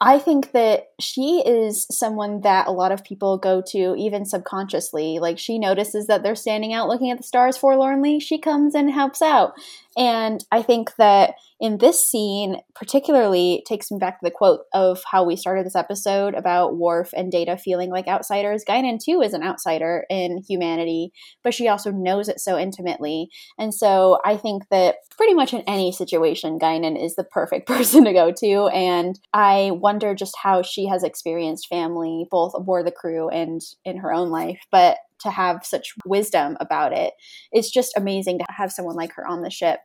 I 0.00 0.18
think 0.18 0.52
that 0.52 0.88
she 1.00 1.42
is 1.46 1.86
someone 1.90 2.40
that 2.42 2.66
a 2.66 2.72
lot 2.72 2.92
of 2.92 3.04
people 3.04 3.38
go 3.38 3.62
to 3.68 3.94
even 3.96 4.24
subconsciously. 4.24 5.18
Like 5.18 5.38
she 5.38 5.58
notices 5.58 6.08
that 6.08 6.22
they're 6.22 6.34
standing 6.34 6.72
out 6.72 6.88
looking 6.88 7.10
at 7.10 7.16
the 7.16 7.24
stars 7.24 7.56
forlornly. 7.56 8.20
She 8.20 8.38
comes 8.38 8.74
and 8.74 8.90
helps 8.90 9.22
out. 9.22 9.54
And 9.96 10.44
I 10.50 10.62
think 10.62 10.96
that 10.96 11.34
in 11.60 11.78
this 11.78 12.10
scene, 12.10 12.56
particularly, 12.74 13.64
takes 13.66 13.90
me 13.90 13.98
back 13.98 14.18
to 14.18 14.24
the 14.24 14.30
quote 14.30 14.60
of 14.72 15.02
how 15.10 15.24
we 15.24 15.36
started 15.36 15.64
this 15.64 15.76
episode 15.76 16.34
about 16.34 16.76
Worf 16.76 17.10
and 17.16 17.30
Data 17.30 17.56
feeling 17.56 17.90
like 17.90 18.08
outsiders. 18.08 18.64
Guinan, 18.68 18.98
too, 19.02 19.22
is 19.22 19.34
an 19.34 19.42
outsider 19.42 20.04
in 20.10 20.42
humanity, 20.48 21.12
but 21.42 21.54
she 21.54 21.68
also 21.68 21.90
knows 21.90 22.28
it 22.28 22.40
so 22.40 22.58
intimately. 22.58 23.28
And 23.58 23.72
so 23.72 24.18
I 24.24 24.36
think 24.36 24.64
that 24.70 24.96
pretty 25.16 25.34
much 25.34 25.54
in 25.54 25.62
any 25.66 25.92
situation, 25.92 26.58
Guinan 26.58 27.02
is 27.02 27.14
the 27.14 27.24
perfect 27.24 27.66
person 27.68 28.04
to 28.04 28.12
go 28.12 28.32
to. 28.32 28.66
And 28.74 29.18
I 29.32 29.70
wonder 29.72 30.14
just 30.14 30.36
how 30.42 30.62
she 30.62 30.86
has 30.86 31.04
experienced 31.04 31.68
family, 31.68 32.26
both 32.30 32.52
aboard 32.54 32.86
the 32.86 32.92
crew 32.92 33.28
and 33.28 33.60
in 33.84 33.98
her 33.98 34.12
own 34.12 34.30
life. 34.30 34.60
But 34.70 34.98
to 35.20 35.30
have 35.30 35.64
such 35.64 35.94
wisdom 36.06 36.56
about 36.60 36.92
it. 36.92 37.12
It's 37.52 37.70
just 37.70 37.96
amazing 37.96 38.38
to 38.38 38.44
have 38.50 38.72
someone 38.72 38.96
like 38.96 39.12
her 39.14 39.26
on 39.26 39.42
the 39.42 39.50
ship. 39.50 39.80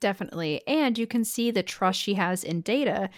Definitely. 0.00 0.62
And 0.66 0.98
you 0.98 1.06
can 1.06 1.24
see 1.24 1.50
the 1.50 1.62
trust 1.62 2.00
she 2.00 2.14
has 2.14 2.44
in 2.44 2.60
Data 2.60 3.08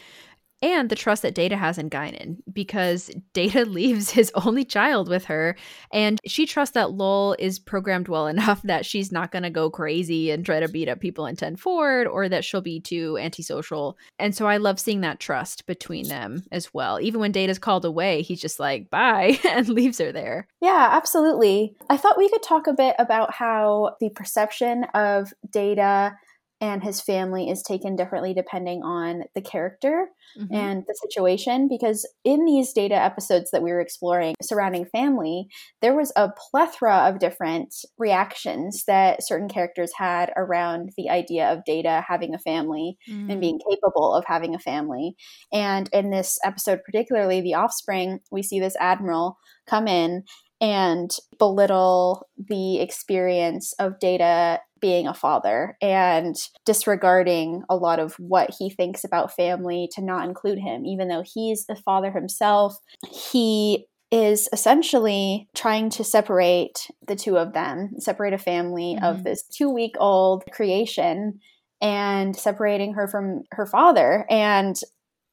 and 0.63 0.89
the 0.89 0.97
trust 0.97 1.23
that 1.23 1.35
Data 1.35 1.57
has 1.57 1.79
in 1.79 1.91
Guinan 1.91 2.39
because 2.53 3.11
Data 3.33 3.65
leaves 3.67 4.11
his 4.11 4.33
only 4.35 4.65
child 4.65 5.09
with 5.09 5.27
her 5.27 5.57
and 5.93 6.21
she 6.27 6.47
trusts 6.47 6.75
that 6.75 6.93
Lal 6.93 7.37
is 7.39 7.59
programmed 7.59 8.09
well 8.09 8.27
enough 8.27 8.63
that 8.63 8.87
she's 8.87 9.13
not 9.13 9.31
going 9.31 9.43
to 9.43 9.51
go 9.51 9.71
crazy 9.71 10.31
and 10.31 10.45
try 10.45 10.61
to 10.61 10.69
beat 10.69 10.89
up 10.89 11.01
people 11.01 11.27
in 11.27 11.37
10 11.37 11.57
Forward 11.57 12.07
or 12.07 12.29
that 12.29 12.45
she'll 12.45 12.61
be 12.61 12.81
too 12.81 13.19
antisocial. 13.19 13.97
And 14.19 14.35
so 14.35 14.47
I 14.47 14.57
love 14.57 14.81
seeing 14.81 15.03
that 15.03 15.21
trust 15.21 15.67
between 15.67 16.09
them 16.09 16.45
as 16.53 16.73
well. 16.73 17.01
Even 17.01 17.21
when 17.21 17.33
Data's 17.33 17.59
called 17.59 17.85
away, 17.85 18.23
he's 18.23 18.41
just 18.41 18.59
like, 18.59 18.91
bye, 18.91 19.39
and 19.49 19.69
leaves 19.69 19.99
her 19.99 20.13
there. 20.13 20.47
Yeah, 20.61 20.89
absolutely. 20.93 21.75
I 21.91 21.97
thought 21.97 22.19
we 22.19 22.29
could 22.29 22.43
talk 22.43 22.67
a 22.67 22.73
bit 22.73 22.97
about 22.99 23.33
how 23.33 23.97
the 24.01 24.11
perception 24.11 24.85
of 24.95 25.33
Data 25.51 26.17
and 26.61 26.83
his 26.83 27.01
family 27.01 27.51
is 27.51 27.63
taken 27.63 27.97
differently 27.97 28.33
depending 28.33 28.83
on 28.83 29.25
the 29.35 29.41
character 29.41 30.09
mm-hmm. 30.39 30.55
and 30.55 30.85
the 30.87 30.95
situation 30.95 31.69
because 31.69 32.09
in 32.25 32.45
these 32.45 32.73
data 32.73 32.95
episodes 32.95 33.51
that 33.51 33.63
we 33.63 33.71
were 33.71 33.81
exploring 33.81 34.35
surrounding 34.43 34.87
family 34.87 35.49
there 35.83 35.95
was 35.95 36.13
a 36.17 36.31
plethora 36.51 37.09
of 37.09 37.19
different 37.19 37.75
reactions 37.99 38.85
that 38.87 39.23
certain 39.23 39.49
characters 39.49 39.93
had 39.97 40.33
around 40.37 40.91
the 40.97 41.11
idea 41.11 41.53
of 41.53 41.65
data 41.65 42.03
having 42.07 42.35
a 42.35 42.39
family 42.39 42.97
mm-hmm. 43.09 43.31
and 43.31 43.41
being 43.41 43.61
capable 43.71 44.15
of 44.15 44.25
having 44.27 44.55
a 44.55 44.59
family 44.59 45.15
and 45.53 45.89
in 45.93 46.11
this 46.11 46.39
episode 46.45 46.81
particularly 46.85 47.41
the 47.41 47.55
offspring 47.55 48.21
we 48.31 48.43
see 48.43 48.61
this 48.61 48.77
admiral 48.81 49.39
come 49.67 49.89
in 49.89 50.23
and 50.61 51.15
belittle 51.39 52.27
the 52.37 52.81
experience 52.81 53.73
of 53.79 53.99
data 53.99 54.61
being 54.81 55.07
a 55.07 55.15
father 55.15 55.77
and 55.81 56.37
disregarding 56.65 57.63
a 57.69 57.77
lot 57.77 57.99
of 57.99 58.15
what 58.15 58.55
he 58.59 58.71
thinks 58.71 59.05
about 59.05 59.35
family 59.35 59.89
to 59.93 60.03
not 60.03 60.27
include 60.29 60.59
him, 60.59 60.85
even 60.85 61.09
though 61.09 61.25
he's 61.25 61.65
a 61.69 61.77
father 61.77 62.11
himself. 62.11 62.77
He 63.11 63.87
is 64.11 64.49
essentially 64.53 65.49
trying 65.55 65.91
to 65.91 66.05
separate 66.05 66.89
the 67.07 67.17
two 67.17 67.37
of 67.37 67.53
them, 67.53 67.91
separate 67.99 68.33
a 68.33 68.39
family 68.39 68.95
mm-hmm. 68.95 69.05
of 69.05 69.25
this 69.25 69.43
two 69.43 69.71
week 69.71 69.97
old 69.99 70.45
creation 70.53 71.41
and 71.81 72.35
separating 72.37 72.95
her 72.95 73.09
from 73.09 73.43
her 73.53 73.67
father. 73.67 74.25
And 74.31 74.77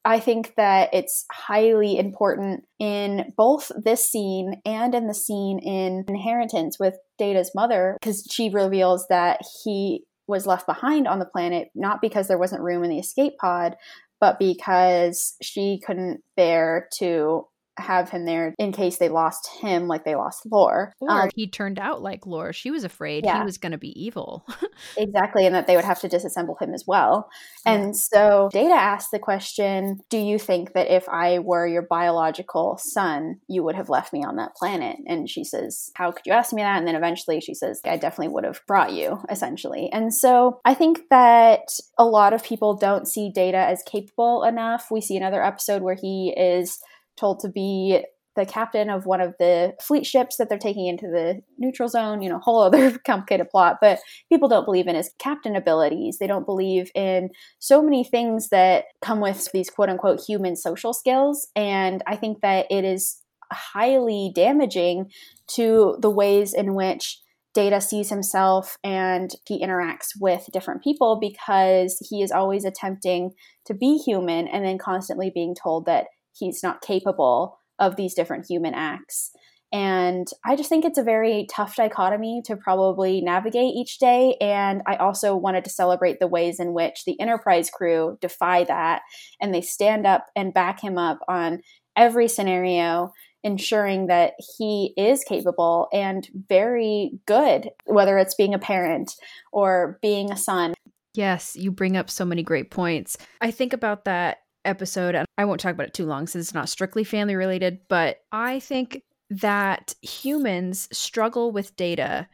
I 0.05 0.19
think 0.19 0.53
that 0.57 0.89
it's 0.93 1.25
highly 1.31 1.97
important 1.97 2.65
in 2.77 3.33
both 3.37 3.71
this 3.75 4.09
scene 4.09 4.61
and 4.65 4.93
in 4.93 5.07
the 5.07 5.13
scene 5.13 5.59
in 5.59 6.03
Inheritance 6.07 6.77
with 6.79 6.95
Data's 7.17 7.51
mother, 7.55 7.97
because 8.01 8.27
she 8.29 8.49
reveals 8.49 9.07
that 9.09 9.39
he 9.63 10.03
was 10.27 10.45
left 10.45 10.65
behind 10.65 11.07
on 11.07 11.19
the 11.19 11.25
planet 11.25 11.69
not 11.75 12.01
because 12.01 12.27
there 12.27 12.37
wasn't 12.37 12.61
room 12.61 12.83
in 12.83 12.89
the 12.89 12.99
escape 12.99 13.33
pod, 13.39 13.75
but 14.19 14.39
because 14.39 15.35
she 15.41 15.79
couldn't 15.85 16.21
bear 16.35 16.87
to 16.97 17.45
have 17.77 18.09
him 18.09 18.25
there 18.25 18.53
in 18.59 18.71
case 18.71 18.97
they 18.97 19.09
lost 19.09 19.49
him 19.59 19.87
like 19.87 20.05
they 20.05 20.15
lost 20.15 20.45
Lore. 20.45 20.93
Or 20.99 21.09
um, 21.09 21.29
he 21.35 21.47
turned 21.47 21.79
out 21.79 22.01
like 22.01 22.25
Lore. 22.25 22.53
She 22.53 22.71
was 22.71 22.83
afraid 22.83 23.25
yeah. 23.25 23.39
he 23.39 23.45
was 23.45 23.57
going 23.57 23.71
to 23.71 23.77
be 23.77 23.99
evil. 24.01 24.45
exactly, 24.97 25.45
and 25.45 25.55
that 25.55 25.67
they 25.67 25.75
would 25.75 25.85
have 25.85 25.99
to 26.01 26.09
disassemble 26.09 26.61
him 26.61 26.73
as 26.73 26.85
well. 26.87 27.29
Yeah. 27.65 27.73
And 27.73 27.97
so 27.97 28.49
Data 28.51 28.73
asked 28.73 29.11
the 29.11 29.19
question 29.19 29.99
Do 30.09 30.17
you 30.17 30.37
think 30.37 30.73
that 30.73 30.93
if 30.93 31.07
I 31.09 31.39
were 31.39 31.67
your 31.67 31.81
biological 31.81 32.77
son, 32.77 33.39
you 33.47 33.63
would 33.63 33.75
have 33.75 33.89
left 33.89 34.13
me 34.13 34.23
on 34.23 34.35
that 34.37 34.55
planet? 34.55 34.97
And 35.07 35.29
she 35.29 35.43
says, 35.43 35.91
How 35.95 36.11
could 36.11 36.25
you 36.25 36.33
ask 36.33 36.53
me 36.53 36.61
that? 36.61 36.77
And 36.77 36.87
then 36.87 36.95
eventually 36.95 37.41
she 37.41 37.53
says, 37.53 37.81
I 37.85 37.97
definitely 37.97 38.33
would 38.33 38.43
have 38.43 38.61
brought 38.67 38.93
you, 38.93 39.19
essentially. 39.29 39.89
And 39.91 40.13
so 40.13 40.59
I 40.65 40.73
think 40.73 41.09
that 41.09 41.79
a 41.97 42.05
lot 42.05 42.33
of 42.33 42.43
people 42.43 42.75
don't 42.75 43.07
see 43.07 43.31
Data 43.33 43.57
as 43.57 43.83
capable 43.85 44.43
enough. 44.43 44.87
We 44.91 45.01
see 45.01 45.17
another 45.17 45.43
episode 45.43 45.81
where 45.81 45.95
he 45.95 46.33
is 46.35 46.79
told 47.17 47.39
to 47.41 47.49
be 47.49 48.03
the 48.35 48.45
captain 48.45 48.89
of 48.89 49.05
one 49.05 49.21
of 49.21 49.35
the 49.39 49.73
fleet 49.81 50.05
ships 50.05 50.37
that 50.37 50.49
they're 50.49 50.57
taking 50.57 50.87
into 50.87 51.05
the 51.05 51.41
neutral 51.57 51.87
zone, 51.87 52.21
you 52.21 52.29
know, 52.29 52.39
whole 52.39 52.61
other 52.61 52.97
complicated 53.05 53.49
plot, 53.49 53.77
but 53.79 53.99
people 54.29 54.49
don't 54.49 54.65
believe 54.65 54.87
in 54.87 54.95
his 54.95 55.11
captain 55.19 55.55
abilities. 55.55 56.17
They 56.19 56.27
don't 56.27 56.45
believe 56.45 56.89
in 56.95 57.29
so 57.59 57.83
many 57.83 58.03
things 58.03 58.49
that 58.49 58.85
come 59.01 59.19
with 59.19 59.51
these 59.53 59.69
quote 59.69 59.89
unquote 59.89 60.21
human 60.25 60.55
social 60.55 60.93
skills. 60.93 61.47
And 61.55 62.01
I 62.07 62.15
think 62.15 62.41
that 62.41 62.65
it 62.71 62.83
is 62.83 63.21
highly 63.51 64.31
damaging 64.33 65.11
to 65.55 65.97
the 66.01 66.09
ways 66.09 66.53
in 66.53 66.73
which 66.73 67.19
Data 67.53 67.81
sees 67.81 68.09
himself 68.09 68.77
and 68.83 69.29
he 69.47 69.63
interacts 69.63 70.09
with 70.19 70.49
different 70.51 70.83
people 70.83 71.19
because 71.21 72.03
he 72.09 72.23
is 72.23 72.31
always 72.31 72.65
attempting 72.65 73.33
to 73.65 73.75
be 73.75 73.97
human 73.97 74.47
and 74.47 74.65
then 74.65 74.79
constantly 74.79 75.31
being 75.31 75.53
told 75.53 75.85
that 75.85 76.07
he's 76.37 76.63
not 76.63 76.81
capable 76.81 77.59
of 77.79 77.95
these 77.95 78.13
different 78.13 78.45
human 78.47 78.73
acts. 78.73 79.31
And 79.73 80.27
I 80.45 80.55
just 80.55 80.69
think 80.69 80.85
it's 80.85 80.99
a 80.99 81.03
very 81.03 81.47
tough 81.49 81.75
dichotomy 81.75 82.43
to 82.45 82.55
probably 82.55 83.21
navigate 83.21 83.73
each 83.73 83.97
day. 83.97 84.37
And 84.39 84.83
I 84.85 84.97
also 84.97 85.35
wanted 85.35 85.63
to 85.63 85.71
celebrate 85.71 86.19
the 86.19 86.27
ways 86.27 86.59
in 86.59 86.73
which 86.73 87.05
the 87.05 87.19
Enterprise 87.19 87.71
crew 87.71 88.19
defy 88.21 88.65
that 88.65 89.01
and 89.41 89.51
they 89.51 89.61
stand 89.61 90.05
up 90.05 90.27
and 90.35 90.53
back 90.53 90.79
him 90.79 90.99
up 90.99 91.17
on 91.27 91.63
every 91.97 92.27
scenario, 92.27 93.11
ensuring 93.43 94.07
that 94.07 94.33
he 94.57 94.93
is 94.95 95.23
capable 95.23 95.87
and 95.91 96.29
very 96.47 97.13
good, 97.25 97.71
whether 97.85 98.19
it's 98.19 98.35
being 98.35 98.53
a 98.53 98.59
parent 98.59 99.11
or 99.51 99.97
being 100.03 100.31
a 100.31 100.37
son. 100.37 100.75
Yes, 101.15 101.55
you 101.55 101.71
bring 101.71 101.97
up 101.97 102.11
so 102.11 102.25
many 102.25 102.43
great 102.43 102.69
points. 102.69 103.17
I 103.41 103.49
think 103.49 103.73
about 103.73 104.05
that 104.05 104.37
episode, 104.65 105.15
and 105.15 105.25
I 105.37 105.45
won't 105.45 105.59
talk 105.59 105.73
about 105.73 105.87
it 105.87 105.93
too 105.93 106.05
long 106.05 106.27
since 106.27 106.45
it's 106.45 106.53
not 106.53 106.69
strictly 106.69 107.03
family 107.03 107.35
related, 107.35 107.79
but 107.87 108.19
I 108.31 108.59
think 108.59 109.03
that 109.29 109.95
humans 110.01 110.87
struggle 110.91 111.51
with 111.51 111.75
data 111.75 112.27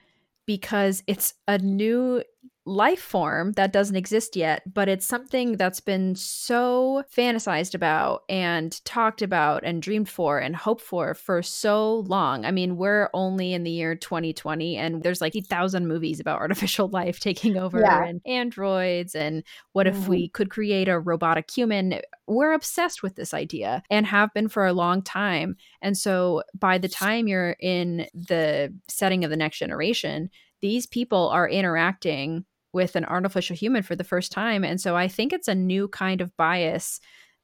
because 0.46 1.04
it's 1.08 1.34
a 1.48 1.58
new 1.60 2.24
life 2.66 3.00
form 3.02 3.54
that 3.54 3.74
doesn't 3.74 3.96
exist 3.96 4.36
yet, 4.36 4.62
but 4.72 4.88
it's 4.88 5.06
something 5.06 5.58
that's 5.58 5.80
been 5.80 6.14
so 6.14 7.04
fantasized 7.12 7.74
about 7.74 8.22
and 8.30 8.84
talked 8.86 9.24
about 9.24 9.64
and 9.64 9.82
dreamed 9.82 10.08
for 10.08 10.38
and 10.38 10.56
hoped 10.56 10.82
for 10.84 11.16
for 11.16 11.42
so 11.42 12.02
long. 12.02 12.46
I 12.46 12.52
mean, 12.52 12.78
we're 12.78 13.10
only 13.16 13.54
in 13.54 13.64
the 13.64 13.72
year 13.72 13.96
2020 13.96 14.78
and 14.78 15.02
there's 15.02 15.20
like 15.22 15.36
8,000 15.36 15.88
movies 15.88 16.20
about 16.20 16.40
artificial 16.42 16.90
life 16.90 17.20
taking 17.20 17.58
over 17.58 17.80
Yeah. 17.80 18.04
and 18.06 18.22
androids 18.28 19.16
and 19.16 19.44
what 19.74 19.88
if 19.88 19.96
Mhm. 19.96 20.08
we 20.08 20.30
could 20.30 20.52
create 20.52 20.88
a 20.88 21.00
robotic 21.00 21.50
human? 21.50 22.02
We're 22.28 22.54
obsessed 22.54 23.02
with 23.02 23.16
this 23.16 23.34
idea 23.34 23.82
and 23.90 24.06
have 24.06 24.32
been 24.36 24.48
for 24.48 24.68
a 24.68 24.74
long 24.74 25.02
time. 25.02 25.56
And 25.82 25.98
so 25.98 26.44
by 26.54 26.78
the 26.78 26.90
time 26.90 27.28
you're 27.28 27.56
in 27.60 28.06
the 28.14 28.72
setting 28.88 29.24
of 29.24 29.32
the 29.32 29.38
next 29.38 29.58
generation, 29.58 30.30
these 30.62 30.86
people 30.86 31.30
are 31.30 31.50
interacting 31.50 32.46
with 32.72 32.96
an 32.96 33.06
artificial 33.06 33.56
human 33.56 33.82
for 33.82 33.96
the 33.96 34.04
first 34.04 34.32
time 34.32 34.64
and 34.64 34.80
so 34.80 34.96
i 34.96 35.08
think 35.08 35.34
it's 35.34 35.48
a 35.48 35.56
new 35.56 35.88
kind 35.88 36.22
of 36.22 36.36
bias 36.38 37.00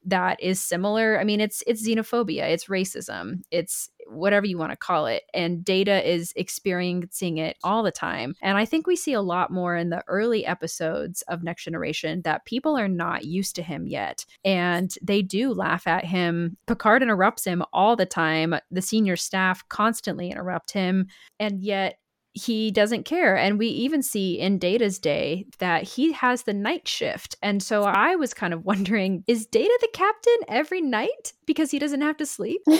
that 0.05 0.41
is 0.41 0.61
similar. 0.61 1.19
I 1.19 1.23
mean 1.23 1.41
it's 1.41 1.63
it's 1.67 1.85
xenophobia 1.85 2.43
it's 2.43 2.65
racism 2.65 3.41
it's 3.51 3.89
whatever 4.07 4.45
you 4.45 4.57
want 4.57 4.71
to 4.71 4.77
call 4.77 5.07
it 5.07 5.23
and 5.33 5.65
data 5.65 6.07
is 6.07 6.31
experiencing 6.35 7.39
it 7.39 7.57
all 7.63 7.81
the 7.81 7.91
time. 7.91 8.35
And 8.41 8.57
i 8.57 8.65
think 8.65 8.85
we 8.85 8.95
see 8.95 9.13
a 9.13 9.21
lot 9.21 9.51
more 9.51 9.75
in 9.75 9.89
the 9.89 10.03
early 10.07 10.45
episodes 10.45 11.23
of 11.23 11.43
next 11.43 11.63
generation 11.63 12.21
that 12.23 12.45
people 12.45 12.77
are 12.77 12.87
not 12.87 13.25
used 13.25 13.55
to 13.55 13.63
him 13.63 13.87
yet 13.87 14.25
and 14.43 14.93
they 15.01 15.21
do 15.21 15.53
laugh 15.53 15.87
at 15.87 16.05
him. 16.05 16.57
Picard 16.67 17.01
interrupts 17.01 17.45
him 17.45 17.63
all 17.73 17.95
the 17.95 18.05
time. 18.05 18.55
The 18.69 18.81
senior 18.81 19.15
staff 19.15 19.67
constantly 19.69 20.29
interrupt 20.29 20.71
him 20.71 21.07
and 21.39 21.63
yet 21.63 21.97
he 22.35 22.69
doesn't 22.69 23.05
care. 23.05 23.37
And 23.37 23.57
we 23.57 23.67
even 23.67 24.03
see 24.03 24.37
in 24.37 24.59
Data's 24.59 24.99
day 24.99 25.45
that 25.59 25.83
he 25.83 26.11
has 26.11 26.43
the 26.43 26.53
night 26.53 26.85
shift. 26.87 27.37
And 27.41 27.63
so 27.63 27.83
I 27.83 28.15
was 28.15 28.33
kind 28.33 28.53
of 28.53 28.65
wondering 28.65 29.23
is 29.25 29.47
Data 29.47 29.77
the 29.81 29.89
captain 29.93 30.37
every 30.47 30.81
night 30.81 31.33
because 31.45 31.71
he 31.71 31.79
doesn't 31.79 32.01
have 32.01 32.17
to 32.17 32.25
sleep? 32.25 32.61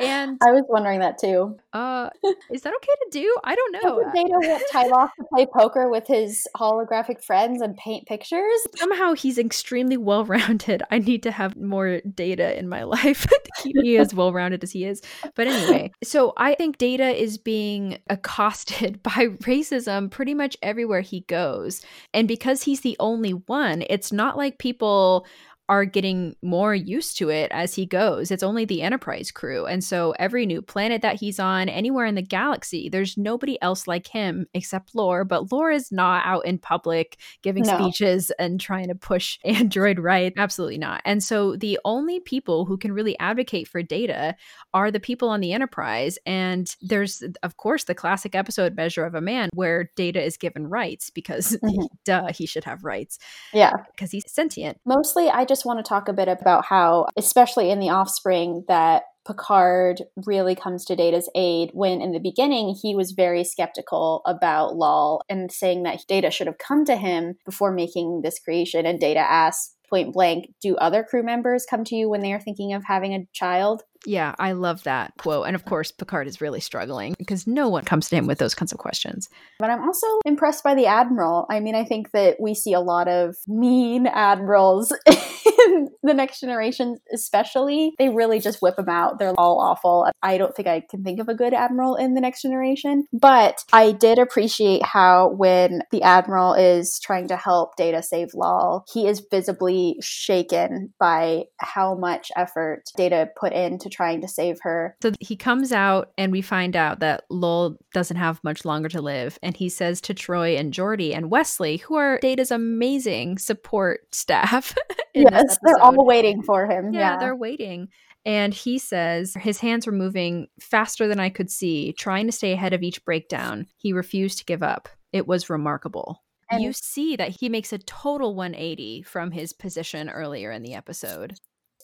And 0.00 0.38
I 0.46 0.52
was 0.52 0.62
wondering 0.68 1.00
that 1.00 1.18
too. 1.18 1.56
uh, 1.72 2.08
is 2.52 2.62
that 2.62 2.72
okay 2.72 2.86
to 2.86 3.08
do? 3.10 3.36
I 3.42 3.56
don't 3.56 3.72
know. 3.72 3.98
Doesn't 3.98 4.14
Data 4.14 4.48
want 4.48 4.62
Tyloth 4.70 5.10
to 5.18 5.24
play 5.24 5.46
poker 5.46 5.90
with 5.90 6.06
his 6.06 6.46
holographic 6.56 7.22
friends 7.22 7.60
and 7.60 7.76
paint 7.76 8.06
pictures? 8.06 8.60
Somehow 8.76 9.14
he's 9.14 9.38
extremely 9.38 9.96
well 9.96 10.24
rounded. 10.24 10.84
I 10.92 11.00
need 11.00 11.24
to 11.24 11.32
have 11.32 11.56
more 11.56 12.00
data 12.14 12.56
in 12.56 12.68
my 12.68 12.82
life 12.84 13.26
to 13.26 13.50
keep 13.60 13.74
me 13.74 13.98
as 13.98 14.14
well 14.14 14.32
rounded 14.32 14.62
as 14.62 14.70
he 14.70 14.84
is. 14.84 15.02
But 15.34 15.48
anyway, 15.48 15.90
so 16.04 16.32
I 16.36 16.54
think 16.54 16.78
Data 16.78 17.08
is 17.08 17.36
being 17.36 17.98
accosted 18.08 19.02
by 19.02 19.26
racism 19.42 20.10
pretty 20.10 20.34
much 20.34 20.56
everywhere 20.62 21.00
he 21.00 21.20
goes. 21.22 21.82
And 22.14 22.28
because 22.28 22.62
he's 22.62 22.82
the 22.82 22.96
only 23.00 23.32
one, 23.32 23.82
it's 23.90 24.12
not 24.12 24.36
like 24.36 24.58
people 24.58 25.26
are 25.68 25.84
getting 25.84 26.34
more 26.42 26.74
used 26.74 27.18
to 27.18 27.28
it 27.28 27.50
as 27.52 27.74
he 27.74 27.84
goes. 27.84 28.30
It's 28.30 28.42
only 28.42 28.64
the 28.64 28.80
Enterprise 28.82 29.30
crew. 29.30 29.66
And 29.66 29.84
so 29.84 30.14
every 30.18 30.46
new 30.46 30.62
planet 30.62 31.02
that 31.02 31.16
he's 31.16 31.38
on, 31.38 31.68
anywhere 31.68 32.06
in 32.06 32.14
the 32.14 32.22
galaxy, 32.22 32.88
there's 32.88 33.18
nobody 33.18 33.60
else 33.60 33.86
like 33.86 34.06
him 34.06 34.46
except 34.54 34.94
Lore. 34.94 35.24
But 35.24 35.52
Lore 35.52 35.70
is 35.70 35.92
not 35.92 36.24
out 36.24 36.46
in 36.46 36.58
public 36.58 37.18
giving 37.42 37.64
No. 37.64 37.78
speeches 37.78 38.30
and 38.38 38.58
trying 38.60 38.88
to 38.88 38.94
push 38.94 39.38
Android 39.44 39.98
right. 39.98 40.32
Absolutely 40.36 40.78
not. 40.78 41.02
And 41.04 41.22
so 41.22 41.54
the 41.56 41.78
only 41.84 42.20
people 42.20 42.64
who 42.64 42.78
can 42.78 42.92
really 42.92 43.18
advocate 43.18 43.68
for 43.68 43.82
data 43.82 44.34
are 44.72 44.90
the 44.90 45.00
people 45.00 45.28
on 45.28 45.40
the 45.40 45.52
Enterprise. 45.52 46.18
And 46.24 46.74
there's, 46.80 47.22
of 47.42 47.56
course, 47.58 47.84
the 47.84 47.94
classic 47.94 48.34
episode 48.34 48.74
Measure 48.74 49.04
of 49.04 49.14
a 49.14 49.20
Man 49.20 49.50
where 49.54 49.90
data 49.96 50.22
is 50.24 50.36
given 50.38 50.66
rights 50.66 51.10
because, 51.10 51.56
Mhm. 51.62 51.88
duh, 52.04 52.32
he 52.32 52.46
should 52.46 52.64
have 52.64 52.84
rights 52.84 53.18
Yeah. 53.52 53.72
because 53.94 54.10
he's 54.12 54.30
sentient. 54.32 54.78
Mostly, 54.86 55.28
I 55.28 55.44
just 55.44 55.57
want 55.64 55.78
to 55.78 55.88
talk 55.88 56.08
a 56.08 56.12
bit 56.12 56.28
about 56.28 56.64
how, 56.64 57.06
especially 57.16 57.70
in 57.70 57.80
The 57.80 57.90
Offspring, 57.90 58.64
that 58.68 59.04
Picard 59.26 60.02
really 60.26 60.54
comes 60.54 60.84
to 60.86 60.96
Data's 60.96 61.28
aid 61.34 61.70
when 61.74 62.00
in 62.00 62.12
the 62.12 62.18
beginning 62.18 62.74
he 62.80 62.94
was 62.94 63.12
very 63.12 63.44
skeptical 63.44 64.22
about 64.24 64.76
Lal 64.76 65.20
and 65.28 65.52
saying 65.52 65.82
that 65.82 66.00
Data 66.08 66.30
should 66.30 66.46
have 66.46 66.56
come 66.58 66.86
to 66.86 66.96
him 66.96 67.34
before 67.44 67.70
making 67.70 68.22
this 68.22 68.38
creation. 68.38 68.86
And 68.86 68.98
Data 68.98 69.20
asks 69.20 69.74
point 69.88 70.12
blank, 70.12 70.52
Do 70.62 70.76
other 70.76 71.02
crew 71.02 71.22
members 71.22 71.66
come 71.68 71.84
to 71.84 71.94
you 71.94 72.08
when 72.08 72.20
they 72.20 72.32
are 72.32 72.40
thinking 72.40 72.72
of 72.72 72.84
having 72.84 73.14
a 73.14 73.26
child? 73.32 73.82
Yeah, 74.06 74.34
I 74.38 74.52
love 74.52 74.84
that 74.84 75.12
quote. 75.18 75.46
And 75.46 75.56
of 75.56 75.64
course, 75.64 75.90
Picard 75.90 76.28
is 76.28 76.40
really 76.40 76.60
struggling 76.60 77.14
because 77.18 77.46
no 77.46 77.68
one 77.68 77.84
comes 77.84 78.08
to 78.08 78.16
him 78.16 78.26
with 78.26 78.38
those 78.38 78.54
kinds 78.54 78.72
of 78.72 78.78
questions. 78.78 79.28
But 79.58 79.70
I'm 79.70 79.82
also 79.82 80.06
impressed 80.24 80.62
by 80.62 80.74
the 80.74 80.86
Admiral. 80.86 81.46
I 81.50 81.60
mean, 81.60 81.74
I 81.74 81.84
think 81.84 82.12
that 82.12 82.36
we 82.40 82.54
see 82.54 82.72
a 82.72 82.80
lot 82.80 83.08
of 83.08 83.36
mean 83.46 84.06
admirals 84.06 84.92
the 86.02 86.14
next 86.14 86.40
generation, 86.40 86.98
especially. 87.12 87.92
They 87.98 88.08
really 88.08 88.40
just 88.40 88.62
whip 88.62 88.76
them 88.76 88.88
out. 88.88 89.18
They're 89.18 89.34
all 89.38 89.60
awful. 89.60 90.06
I 90.22 90.38
don't 90.38 90.54
think 90.54 90.68
I 90.68 90.82
can 90.88 91.04
think 91.04 91.20
of 91.20 91.28
a 91.28 91.34
good 91.34 91.54
Admiral 91.54 91.96
in 91.96 92.14
the 92.14 92.20
next 92.20 92.42
generation. 92.42 93.06
But 93.12 93.64
I 93.72 93.92
did 93.92 94.18
appreciate 94.18 94.84
how 94.84 95.30
when 95.30 95.82
the 95.90 96.02
Admiral 96.02 96.54
is 96.54 96.98
trying 97.00 97.28
to 97.28 97.36
help 97.36 97.76
Data 97.76 98.02
save 98.02 98.34
Lal, 98.34 98.84
he 98.92 99.06
is 99.06 99.22
visibly 99.30 99.96
shaken 100.00 100.92
by 100.98 101.44
how 101.58 101.94
much 101.94 102.30
effort 102.36 102.84
Data 102.96 103.28
put 103.38 103.52
into 103.52 103.88
trying 103.88 104.20
to 104.20 104.28
save 104.28 104.58
her. 104.62 104.96
So 105.02 105.12
he 105.20 105.36
comes 105.36 105.72
out, 105.72 106.12
and 106.16 106.32
we 106.32 106.42
find 106.42 106.76
out 106.76 107.00
that 107.00 107.24
Lal 107.30 107.76
doesn't 107.92 108.16
have 108.16 108.42
much 108.44 108.64
longer 108.64 108.88
to 108.88 109.00
live. 109.00 109.38
And 109.42 109.56
he 109.56 109.68
says 109.68 110.00
to 110.02 110.14
Troi 110.14 110.58
and 110.58 110.72
Geordi 110.72 111.14
and 111.14 111.30
Wesley, 111.30 111.78
who 111.78 111.96
are 111.96 112.18
Data's 112.20 112.50
amazing 112.50 113.38
support 113.38 114.14
staff. 114.14 114.74
in 115.18 115.24
this 115.32 115.57
Yes, 115.64 115.74
they're 115.76 115.82
all 115.84 116.04
waiting 116.04 116.42
for 116.42 116.66
him. 116.66 116.92
yeah, 116.92 117.12
Yeah. 117.12 117.16
they're 117.18 117.36
waiting. 117.36 117.88
And 118.24 118.52
he 118.52 118.78
says 118.78 119.34
his 119.40 119.58
hands 119.60 119.86
were 119.86 119.92
moving 119.92 120.48
faster 120.60 121.06
than 121.08 121.20
I 121.20 121.30
could 121.30 121.50
see, 121.50 121.92
trying 121.92 122.26
to 122.26 122.32
stay 122.32 122.52
ahead 122.52 122.72
of 122.74 122.82
each 122.82 123.04
breakdown. 123.04 123.66
He 123.76 123.92
refused 123.92 124.38
to 124.38 124.44
give 124.44 124.62
up. 124.62 124.88
It 125.12 125.26
was 125.26 125.48
remarkable. 125.48 126.22
And- 126.50 126.62
you 126.62 126.72
see 126.72 127.16
that 127.16 127.30
he 127.40 127.48
makes 127.48 127.72
a 127.72 127.78
total 127.78 128.34
180 128.34 129.02
from 129.02 129.30
his 129.30 129.52
position 129.52 130.10
earlier 130.10 130.50
in 130.50 130.62
the 130.62 130.74
episode. 130.74 131.34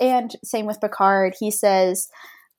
And 0.01 0.33
same 0.43 0.67
with 0.67 0.81
Picard. 0.81 1.35
He 1.39 1.51
says, 1.51 2.09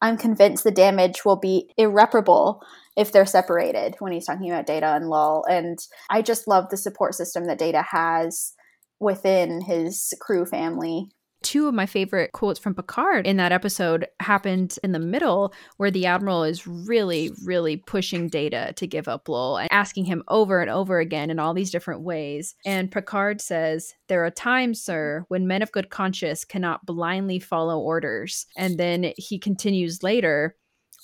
I'm 0.02 0.18
convinced 0.18 0.64
the 0.64 0.72
damage 0.72 1.26
will 1.26 1.36
be 1.36 1.72
irreparable 1.78 2.62
if 2.98 3.12
they're 3.12 3.26
separated 3.26 3.96
when 4.00 4.12
he's 4.14 4.26
talking 4.26 4.50
about 4.52 4.66
Data 4.68 4.88
and 4.96 5.10
Lal. 5.10 5.44
And 5.50 5.78
I 6.10 6.22
just 6.22 6.48
love 6.48 6.70
the 6.70 6.78
support 6.78 7.14
system 7.16 7.46
that 7.46 7.58
Data 7.60 7.84
has 7.90 8.54
within 9.00 9.62
his 9.62 10.14
crew 10.22 10.46
family. 10.46 11.10
two 11.44 11.68
of 11.68 11.76
my 11.76 11.86
favorite 11.86 12.32
quotes 12.32 12.60
from 12.60 12.74
Picard 12.74 13.28
in 13.28 13.38
that 13.38 13.52
episode 13.52 14.08
happened 14.20 14.80
in 14.84 14.94
the 14.94 15.00
middle, 15.00 15.54
where 15.78 15.92
the 15.92 16.08
Admiral 16.08 16.44
is 16.44 16.66
really, 16.66 17.32
really 17.44 17.78
pushing 17.78 18.28
Data 18.30 18.74
to 18.78 18.88
give 18.88 19.08
up 19.08 19.30
Lal 19.30 19.60
and 19.60 19.72
asking 19.72 20.06
him 20.06 20.24
over 20.28 20.60
and 20.60 20.72
over 20.72 21.00
again 21.00 21.30
in 21.30 21.38
all 21.38 21.54
these 21.54 21.70
different 21.70 22.02
ways. 22.02 22.56
And 22.66 22.92
Picard 22.92 23.42
says, 23.42 23.94
There 24.08 24.26
are 24.26 24.32
times, 24.32 24.82
sir, 24.82 25.24
when 25.28 25.46
men 25.46 25.62
of 25.62 25.72
good 25.72 25.92
conscience 25.92 26.46
cannot 26.46 26.86
blindly 26.86 27.38
follow 27.38 27.80
orders. 27.80 28.48
And 28.58 28.80
then 28.80 29.14
he 29.16 29.38
continues 29.38 30.02
later 30.02 30.56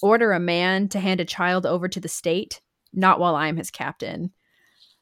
order 0.01 0.31
a 0.31 0.39
man 0.39 0.89
to 0.89 0.99
hand 0.99 1.19
a 1.19 1.25
child 1.25 1.65
over 1.65 1.87
to 1.87 1.99
the 1.99 2.09
state, 2.09 2.61
not 2.93 3.19
while 3.19 3.35
I'm 3.35 3.57
his 3.57 3.69
captain. 3.69 4.31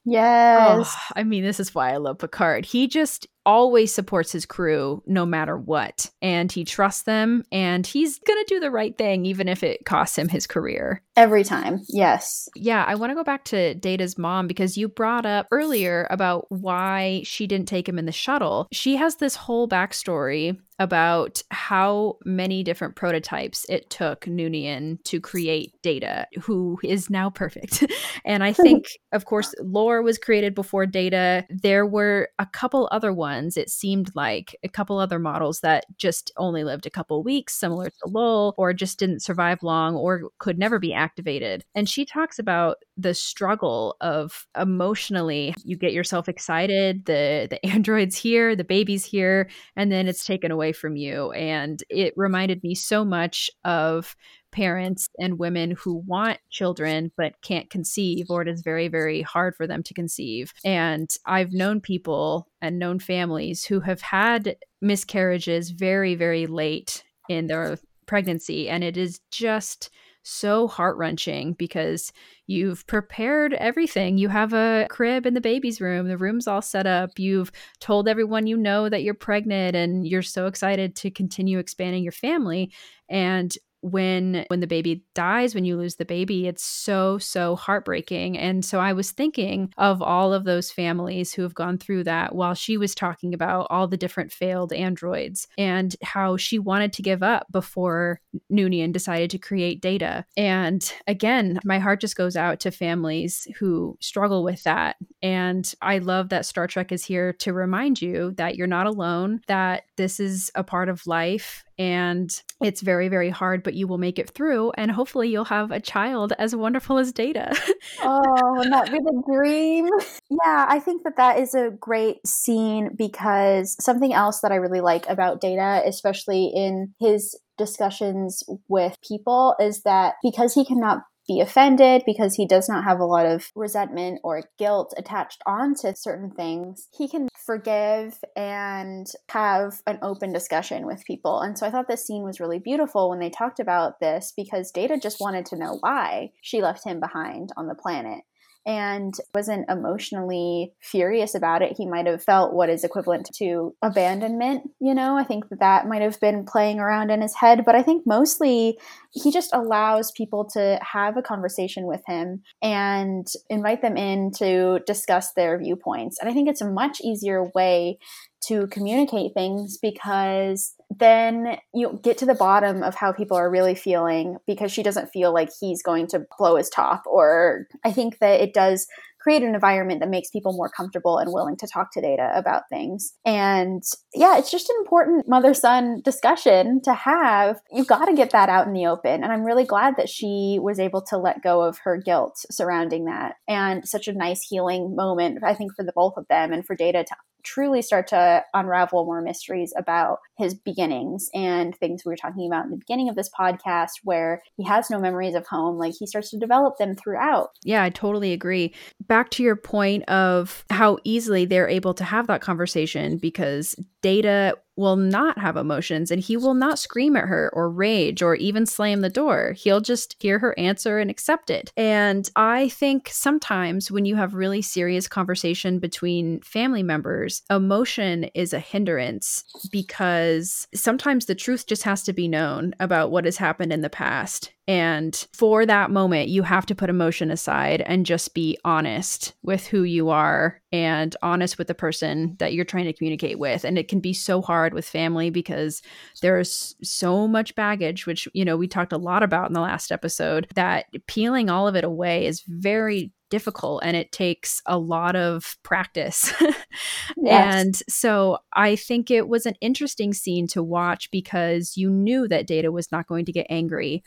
Yes. 0.05 0.93
Oh, 0.95 1.13
I 1.15 1.23
mean, 1.23 1.43
this 1.43 1.59
is 1.59 1.75
why 1.75 1.93
I 1.93 1.97
love 1.97 2.19
Picard. 2.19 2.65
He 2.65 2.87
just 2.87 3.27
always 3.49 3.91
supports 3.91 4.31
his 4.31 4.45
crew 4.45 5.01
no 5.07 5.25
matter 5.25 5.57
what. 5.57 6.11
And 6.21 6.51
he 6.51 6.63
trusts 6.63 7.01
them 7.01 7.43
and 7.51 7.85
he's 7.85 8.19
going 8.19 8.37
to 8.37 8.53
do 8.53 8.59
the 8.59 8.69
right 8.69 8.95
thing, 8.95 9.25
even 9.25 9.47
if 9.47 9.63
it 9.63 9.85
costs 9.85 10.19
him 10.19 10.29
his 10.29 10.45
career. 10.45 11.01
Every 11.15 11.43
time. 11.43 11.81
Yes. 11.89 12.47
Yeah, 12.55 12.85
I 12.87 12.93
want 12.93 13.09
to 13.09 13.15
go 13.15 13.23
back 13.23 13.45
to 13.45 13.73
Data's 13.73 14.19
mom 14.19 14.45
because 14.45 14.77
you 14.77 14.87
brought 14.87 15.25
up 15.25 15.47
earlier 15.49 16.05
about 16.11 16.45
why 16.49 17.23
she 17.25 17.47
didn't 17.47 17.67
take 17.67 17.89
him 17.89 17.97
in 17.97 18.05
the 18.05 18.11
shuttle. 18.11 18.67
She 18.71 18.97
has 18.97 19.15
this 19.15 19.35
whole 19.35 19.67
backstory 19.67 20.59
about 20.79 21.43
how 21.51 22.17
many 22.23 22.63
different 22.63 22.95
prototypes 22.95 23.65
it 23.67 23.89
took 23.89 24.21
Noonien 24.21 25.03
to 25.03 25.19
create 25.19 25.73
Data, 25.81 26.25
who 26.41 26.79
is 26.83 27.09
now 27.09 27.29
perfect. 27.29 27.85
and 28.25 28.43
I 28.43 28.53
think, 28.53 28.85
of 29.11 29.25
course, 29.25 29.53
Lore 29.59 30.01
was 30.01 30.17
created 30.17 30.55
before 30.55 30.85
Data. 30.85 31.45
There 31.49 31.85
were 31.85 32.29
a 32.39 32.45
couple 32.45 32.87
other 32.91 33.11
ones, 33.11 33.38
it 33.57 33.69
seemed 33.69 34.11
like, 34.15 34.55
a 34.63 34.69
couple 34.69 34.99
other 34.99 35.19
models 35.19 35.61
that 35.61 35.85
just 35.97 36.31
only 36.37 36.63
lived 36.63 36.85
a 36.85 36.89
couple 36.89 37.23
weeks, 37.23 37.53
similar 37.53 37.89
to 37.89 38.07
Lal, 38.07 38.53
or 38.57 38.73
just 38.73 38.99
didn't 38.99 39.21
survive 39.21 39.63
long 39.63 39.95
or 39.95 40.29
could 40.39 40.57
never 40.57 40.79
be 40.79 40.93
activated. 40.93 41.63
And 41.75 41.89
she 41.89 42.05
talks 42.05 42.39
about 42.39 42.77
the 42.97 43.13
struggle 43.13 43.95
of 44.01 44.45
emotionally, 44.59 45.53
you 45.63 45.77
get 45.77 45.93
yourself 45.93 46.27
excited, 46.27 47.05
the 47.05 47.47
the 47.49 47.65
android's 47.65 48.15
here, 48.15 48.55
the 48.55 48.63
baby's 48.63 49.05
here, 49.05 49.49
and 49.75 49.91
then 49.91 50.07
it's 50.07 50.25
taken 50.25 50.51
away 50.51 50.71
from 50.71 50.95
you. 50.95 51.31
And 51.31 51.83
it 51.89 52.13
reminded 52.15 52.63
me 52.63 52.75
so 52.75 53.05
much 53.05 53.49
of 53.63 54.15
parents 54.51 55.07
and 55.19 55.39
women 55.39 55.71
who 55.71 56.03
want 56.05 56.39
children 56.49 57.11
but 57.17 57.41
can't 57.41 57.69
conceive, 57.69 58.27
or 58.29 58.41
it 58.41 58.47
is 58.47 58.61
very, 58.61 58.87
very 58.87 59.21
hard 59.21 59.55
for 59.55 59.67
them 59.67 59.83
to 59.83 59.93
conceive. 59.93 60.53
And 60.63 61.09
I've 61.25 61.53
known 61.53 61.81
people 61.81 62.47
and 62.61 62.79
known 62.79 62.99
families 62.99 63.65
who 63.65 63.79
have 63.81 64.01
had 64.01 64.55
miscarriages 64.81 65.71
very, 65.71 66.15
very 66.15 66.47
late 66.47 67.03
in 67.27 67.47
their 67.47 67.77
pregnancy. 68.05 68.69
And 68.69 68.83
it 68.83 68.97
is 68.97 69.19
just 69.31 69.89
so 70.23 70.67
heart 70.67 70.97
wrenching 70.97 71.53
because 71.53 72.11
you've 72.47 72.85
prepared 72.87 73.53
everything. 73.53 74.17
You 74.17 74.29
have 74.29 74.53
a 74.53 74.87
crib 74.89 75.25
in 75.25 75.33
the 75.33 75.41
baby's 75.41 75.81
room, 75.81 76.07
the 76.07 76.17
room's 76.17 76.47
all 76.47 76.61
set 76.61 76.85
up. 76.85 77.17
You've 77.17 77.51
told 77.79 78.07
everyone 78.07 78.47
you 78.47 78.57
know 78.57 78.89
that 78.89 79.03
you're 79.03 79.13
pregnant 79.13 79.75
and 79.75 80.07
you're 80.07 80.21
so 80.21 80.45
excited 80.45 80.95
to 80.97 81.11
continue 81.11 81.57
expanding 81.57 82.03
your 82.03 82.11
family. 82.11 82.71
And 83.09 83.55
when 83.81 84.45
when 84.47 84.59
the 84.59 84.67
baby 84.67 85.03
dies 85.13 85.55
when 85.55 85.65
you 85.65 85.77
lose 85.77 85.95
the 85.95 86.05
baby 86.05 86.47
it's 86.47 86.63
so 86.63 87.17
so 87.17 87.55
heartbreaking. 87.55 88.37
And 88.37 88.63
so 88.63 88.79
i 88.79 88.93
was 88.93 89.11
thinking 89.11 89.73
of 89.77 90.01
all 90.01 90.33
of 90.33 90.43
those 90.43 90.71
families 90.71 91.33
who 91.33 91.41
have 91.43 91.53
gone 91.53 91.77
through 91.77 92.03
that 92.03 92.35
while 92.35 92.53
she 92.53 92.77
was 92.77 92.95
talking 92.95 93.33
about 93.33 93.67
all 93.69 93.87
the 93.87 93.97
different 93.97 94.31
failed 94.31 94.73
androids 94.73 95.47
and 95.57 95.95
how 96.03 96.37
she 96.37 96.59
wanted 96.59 96.93
to 96.93 97.01
give 97.01 97.23
up 97.23 97.47
before 97.51 98.21
Noonien 98.51 98.91
decided 98.91 99.29
to 99.31 99.37
create 99.37 99.81
data. 99.81 100.25
And 100.35 100.91
again 101.07 101.59
my 101.63 101.79
heart 101.79 102.01
just 102.01 102.15
goes 102.15 102.35
out 102.35 102.59
to 102.61 102.71
families 102.71 103.47
who 103.59 103.97
struggle 104.01 104.43
with 104.43 104.63
that. 104.63 104.97
And 105.21 105.71
i 105.81 105.99
love 105.99 106.29
that 106.29 106.45
star 106.45 106.67
trek 106.67 106.91
is 106.91 107.05
here 107.05 107.33
to 107.33 107.53
remind 107.53 108.01
you 108.01 108.33
that 108.37 108.55
you're 108.55 108.67
not 108.67 108.87
alone 108.87 109.41
that 109.47 109.83
this 109.97 110.19
is 110.19 110.51
a 110.55 110.63
part 110.63 110.89
of 110.89 111.05
life 111.07 111.63
and 111.79 112.43
it's 112.61 112.81
very 112.81 113.07
very 113.07 113.29
hard 113.29 113.63
but 113.63 113.73
you 113.73 113.87
will 113.87 113.97
make 113.97 114.19
it 114.19 114.29
through 114.29 114.71
and 114.71 114.91
hopefully 114.91 115.29
you'll 115.29 115.45
have 115.45 115.71
a 115.71 115.79
child 115.79 116.33
as 116.37 116.55
wonderful 116.55 116.97
as 116.97 117.11
data. 117.11 117.55
Oh 118.01 118.63
that 118.69 118.91
be 118.91 118.97
the 118.99 119.23
dream. 119.31 119.87
Yeah 120.29 120.65
i 120.69 120.79
think 120.79 121.03
that 121.03 121.17
that 121.17 121.39
is 121.39 121.55
a 121.55 121.71
great 121.71 122.25
scene 122.27 122.91
because 122.95 123.75
something 123.83 124.13
else 124.13 124.41
that 124.41 124.51
i 124.51 124.55
really 124.55 124.81
like 124.81 125.07
about 125.09 125.41
data 125.41 125.81
especially 125.85 126.51
in 126.53 126.93
his 126.99 127.37
discussions 127.57 128.43
with 128.67 128.97
people 129.07 129.55
is 129.59 129.83
that 129.83 130.15
because 130.23 130.53
he 130.53 130.65
cannot 130.65 131.03
be 131.29 131.39
offended 131.39 132.01
because 132.07 132.33
he 132.33 132.47
does 132.47 132.67
not 132.67 132.83
have 132.83 132.99
a 132.99 133.05
lot 133.05 133.27
of 133.27 133.51
resentment 133.55 134.19
or 134.23 134.49
guilt 134.57 134.93
attached 134.97 135.41
onto 135.45 135.93
certain 135.93 136.31
things, 136.31 136.89
he 136.91 137.07
can 137.07 137.29
forgive 137.45 138.17
and 138.35 139.07
have 139.29 139.81
an 139.85 139.99
open 140.01 140.33
discussion 140.33 140.87
with 140.87 141.05
people. 141.05 141.39
And 141.39 141.57
so 141.57 141.67
I 141.67 141.71
thought 141.71 141.87
this 141.87 142.05
scene 142.05 142.23
was 142.23 142.39
really 142.39 142.57
beautiful 142.57 143.09
when 143.09 143.19
they 143.19 143.29
talked 143.29 143.59
about 143.59 143.99
this 143.99 144.33
because 144.35 144.71
Data 144.71 144.97
just 145.01 145.21
wanted 145.21 145.45
to 145.47 145.55
know 145.55 145.77
why 145.81 146.31
she 146.41 146.63
left 146.63 146.83
him 146.83 146.99
behind 146.99 147.51
on 147.55 147.67
the 147.67 147.75
planet 147.75 148.23
and 148.65 149.13
wasn't 149.33 149.69
emotionally 149.69 150.73
furious 150.79 151.33
about 151.33 151.61
it. 151.61 151.75
He 151.77 151.85
might 151.85 152.05
have 152.05 152.23
felt 152.23 152.53
what 152.53 152.69
is 152.69 152.83
equivalent 152.83 153.29
to 153.35 153.75
abandonment, 153.81 154.69
you 154.79 154.93
know? 154.93 155.17
I 155.17 155.23
think 155.23 155.49
that 155.49 155.59
that 155.59 155.87
might 155.87 156.01
have 156.01 156.19
been 156.19 156.45
playing 156.45 156.79
around 156.79 157.09
in 157.09 157.21
his 157.21 157.35
head, 157.35 157.63
but 157.65 157.75
I 157.75 157.81
think 157.81 158.05
mostly 158.05 158.77
he 159.11 159.31
just 159.31 159.49
allows 159.53 160.11
people 160.11 160.45
to 160.53 160.79
have 160.81 161.17
a 161.17 161.21
conversation 161.21 161.85
with 161.85 162.01
him 162.05 162.41
and 162.61 163.27
invite 163.49 163.81
them 163.81 163.97
in 163.97 164.31
to 164.37 164.79
discuss 164.85 165.33
their 165.33 165.57
viewpoints. 165.57 166.17
And 166.19 166.29
I 166.29 166.33
think 166.33 166.47
it's 166.47 166.61
a 166.61 166.69
much 166.69 167.01
easier 167.01 167.49
way 167.55 167.97
to 168.41 168.67
communicate 168.67 169.33
things 169.33 169.77
because 169.81 170.75
then 170.89 171.57
you 171.73 171.99
get 172.03 172.17
to 172.19 172.25
the 172.25 172.35
bottom 172.35 172.83
of 172.83 172.95
how 172.95 173.11
people 173.11 173.35
are 173.35 173.49
really 173.49 173.75
feeling 173.75 174.37
because 174.47 174.71
she 174.71 174.83
doesn't 174.83 175.09
feel 175.09 175.33
like 175.33 175.49
he's 175.59 175.83
going 175.83 176.07
to 176.07 176.25
blow 176.37 176.55
his 176.55 176.69
top 176.69 177.03
or 177.05 177.67
i 177.83 177.91
think 177.91 178.19
that 178.19 178.39
it 178.39 178.53
does 178.53 178.87
create 179.19 179.43
an 179.43 179.53
environment 179.53 179.99
that 179.99 180.09
makes 180.09 180.29
people 180.29 180.53
more 180.53 180.69
comfortable 180.69 181.17
and 181.17 181.31
willing 181.33 181.57
to 181.57 181.67
talk 181.67 181.91
to 181.93 182.01
data 182.01 182.31
about 182.35 182.63
things. 182.69 183.13
And 183.25 183.83
yeah, 184.13 184.37
it's 184.37 184.51
just 184.51 184.69
an 184.69 184.75
important 184.79 185.27
mother 185.27 185.53
son 185.53 186.01
discussion 186.03 186.81
to 186.83 186.93
have. 186.93 187.59
You've 187.71 187.87
got 187.87 188.05
to 188.05 188.15
get 188.15 188.31
that 188.31 188.49
out 188.49 188.67
in 188.67 188.73
the 188.73 188.85
open. 188.85 189.23
And 189.23 189.31
I'm 189.31 189.43
really 189.43 189.65
glad 189.65 189.95
that 189.97 190.09
she 190.09 190.57
was 190.61 190.79
able 190.79 191.01
to 191.03 191.17
let 191.17 191.43
go 191.43 191.61
of 191.61 191.79
her 191.83 191.97
guilt 191.97 192.45
surrounding 192.49 193.05
that. 193.05 193.35
And 193.47 193.87
such 193.87 194.07
a 194.07 194.13
nice 194.13 194.41
healing 194.47 194.95
moment, 194.95 195.39
I 195.43 195.53
think, 195.53 195.73
for 195.75 195.83
the 195.83 195.93
both 195.93 196.17
of 196.17 196.27
them 196.29 196.53
and 196.53 196.65
for 196.65 196.75
Data 196.75 197.03
to 197.03 197.15
truly 197.43 197.81
start 197.81 198.07
to 198.07 198.43
unravel 198.53 199.05
more 199.05 199.21
mysteries 199.21 199.73
about 199.77 200.19
his 200.37 200.53
beginnings 200.53 201.29
and 201.33 201.75
things 201.75 202.03
we 202.05 202.09
were 202.09 202.15
talking 202.15 202.47
about 202.47 202.65
in 202.65 202.71
the 202.71 202.77
beginning 202.77 203.09
of 203.09 203.15
this 203.15 203.29
podcast 203.29 203.91
where 204.03 204.41
he 204.57 204.63
has 204.63 204.89
no 204.89 204.99
memories 204.99 205.35
of 205.35 205.45
home 205.47 205.77
like 205.77 205.93
he 205.97 206.07
starts 206.07 206.29
to 206.31 206.37
develop 206.37 206.77
them 206.77 206.95
throughout. 206.95 207.49
Yeah 207.63 207.83
i 207.83 207.89
totally 207.89 208.33
agree. 208.33 208.73
Back 209.07 209.29
to 209.31 209.43
your 209.43 209.55
point 209.55 210.03
of 210.09 210.65
how 210.69 210.97
easily 211.03 211.45
they're 211.45 211.69
able 211.69 211.93
to 211.95 212.03
have 212.03 212.27
that 212.27 212.41
conversation 212.41 213.17
because 213.17 213.75
data 214.01 214.57
will 214.79 214.95
not 214.95 215.37
have 215.37 215.57
emotions 215.57 216.09
and 216.09 216.21
he 216.21 216.37
will 216.37 216.53
not 216.53 216.79
scream 216.79 217.17
at 217.17 217.25
her 217.25 217.51
or 217.53 217.69
rage 217.69 218.21
or 218.21 218.33
even 218.35 218.65
slam 218.65 219.01
the 219.01 219.09
door. 219.09 219.51
He'll 219.51 219.81
just 219.81 220.15
hear 220.19 220.39
her 220.39 220.57
answer 220.57 220.97
and 220.99 221.11
accept 221.11 221.49
it. 221.49 221.71
And 221.75 222.29
I 222.35 222.69
think 222.69 223.09
sometimes 223.11 223.91
when 223.91 224.05
you 224.05 224.15
have 224.15 224.33
really 224.33 224.61
serious 224.61 225.07
conversation 225.07 225.79
between 225.79 226.39
family 226.41 226.81
members, 226.81 227.43
emotion 227.49 228.23
is 228.33 228.53
a 228.53 228.59
hindrance 228.59 229.43
because 229.69 230.67
sometimes 230.73 231.25
the 231.25 231.35
truth 231.35 231.67
just 231.67 231.83
has 231.83 232.01
to 232.03 232.13
be 232.13 232.29
known 232.29 232.73
about 232.79 233.11
what 233.11 233.25
has 233.25 233.37
happened 233.37 233.73
in 233.73 233.81
the 233.81 233.89
past. 233.89 234.51
And 234.69 235.15
for 235.33 235.65
that 235.65 235.89
moment, 235.89 236.29
you 236.29 236.43
have 236.43 236.67
to 236.67 236.75
put 236.75 236.91
emotion 236.91 237.31
aside 237.31 237.81
and 237.81 238.05
just 238.05 238.35
be 238.35 238.55
honest 238.63 239.33
with 239.41 239.65
who 239.65 239.81
you 239.81 240.09
are 240.09 240.61
and 240.71 241.15
honest 241.23 241.57
with 241.57 241.65
the 241.65 241.73
person 241.73 242.35
that 242.37 242.53
you're 242.53 242.65
trying 242.65 242.85
to 242.85 242.93
communicate 242.93 243.39
with. 243.39 243.63
And 243.63 243.79
it 243.79 243.87
can 243.87 243.99
be 243.99 244.13
so 244.13 244.43
hard 244.43 244.75
with 244.75 244.85
family 244.85 245.31
because 245.31 245.81
there's 246.21 246.75
so 246.83 247.27
much 247.27 247.55
baggage, 247.55 248.05
which, 248.05 248.27
you 248.35 248.45
know, 248.45 248.57
we 248.57 248.67
talked 248.67 248.93
a 248.93 248.97
lot 248.97 249.23
about 249.23 249.47
in 249.47 249.53
the 249.53 249.59
last 249.59 249.91
episode, 249.91 250.45
that 250.53 250.85
peeling 251.07 251.49
all 251.49 251.67
of 251.67 251.75
it 251.75 251.83
away 251.83 252.27
is 252.27 252.43
very 252.47 253.11
difficult 253.31 253.81
and 253.83 253.97
it 253.97 254.11
takes 254.11 254.61
a 254.67 254.77
lot 254.77 255.15
of 255.15 255.57
practice. 255.63 256.31
yes. 257.17 257.55
And 257.55 257.75
so 257.89 258.37
I 258.53 258.75
think 258.75 259.09
it 259.09 259.27
was 259.27 259.47
an 259.47 259.55
interesting 259.61 260.13
scene 260.13 260.45
to 260.49 260.61
watch 260.61 261.09
because 261.09 261.75
you 261.75 261.89
knew 261.89 262.27
that 262.27 262.45
Data 262.45 262.71
was 262.71 262.91
not 262.91 263.07
going 263.07 263.25
to 263.25 263.31
get 263.31 263.47
angry 263.49 264.03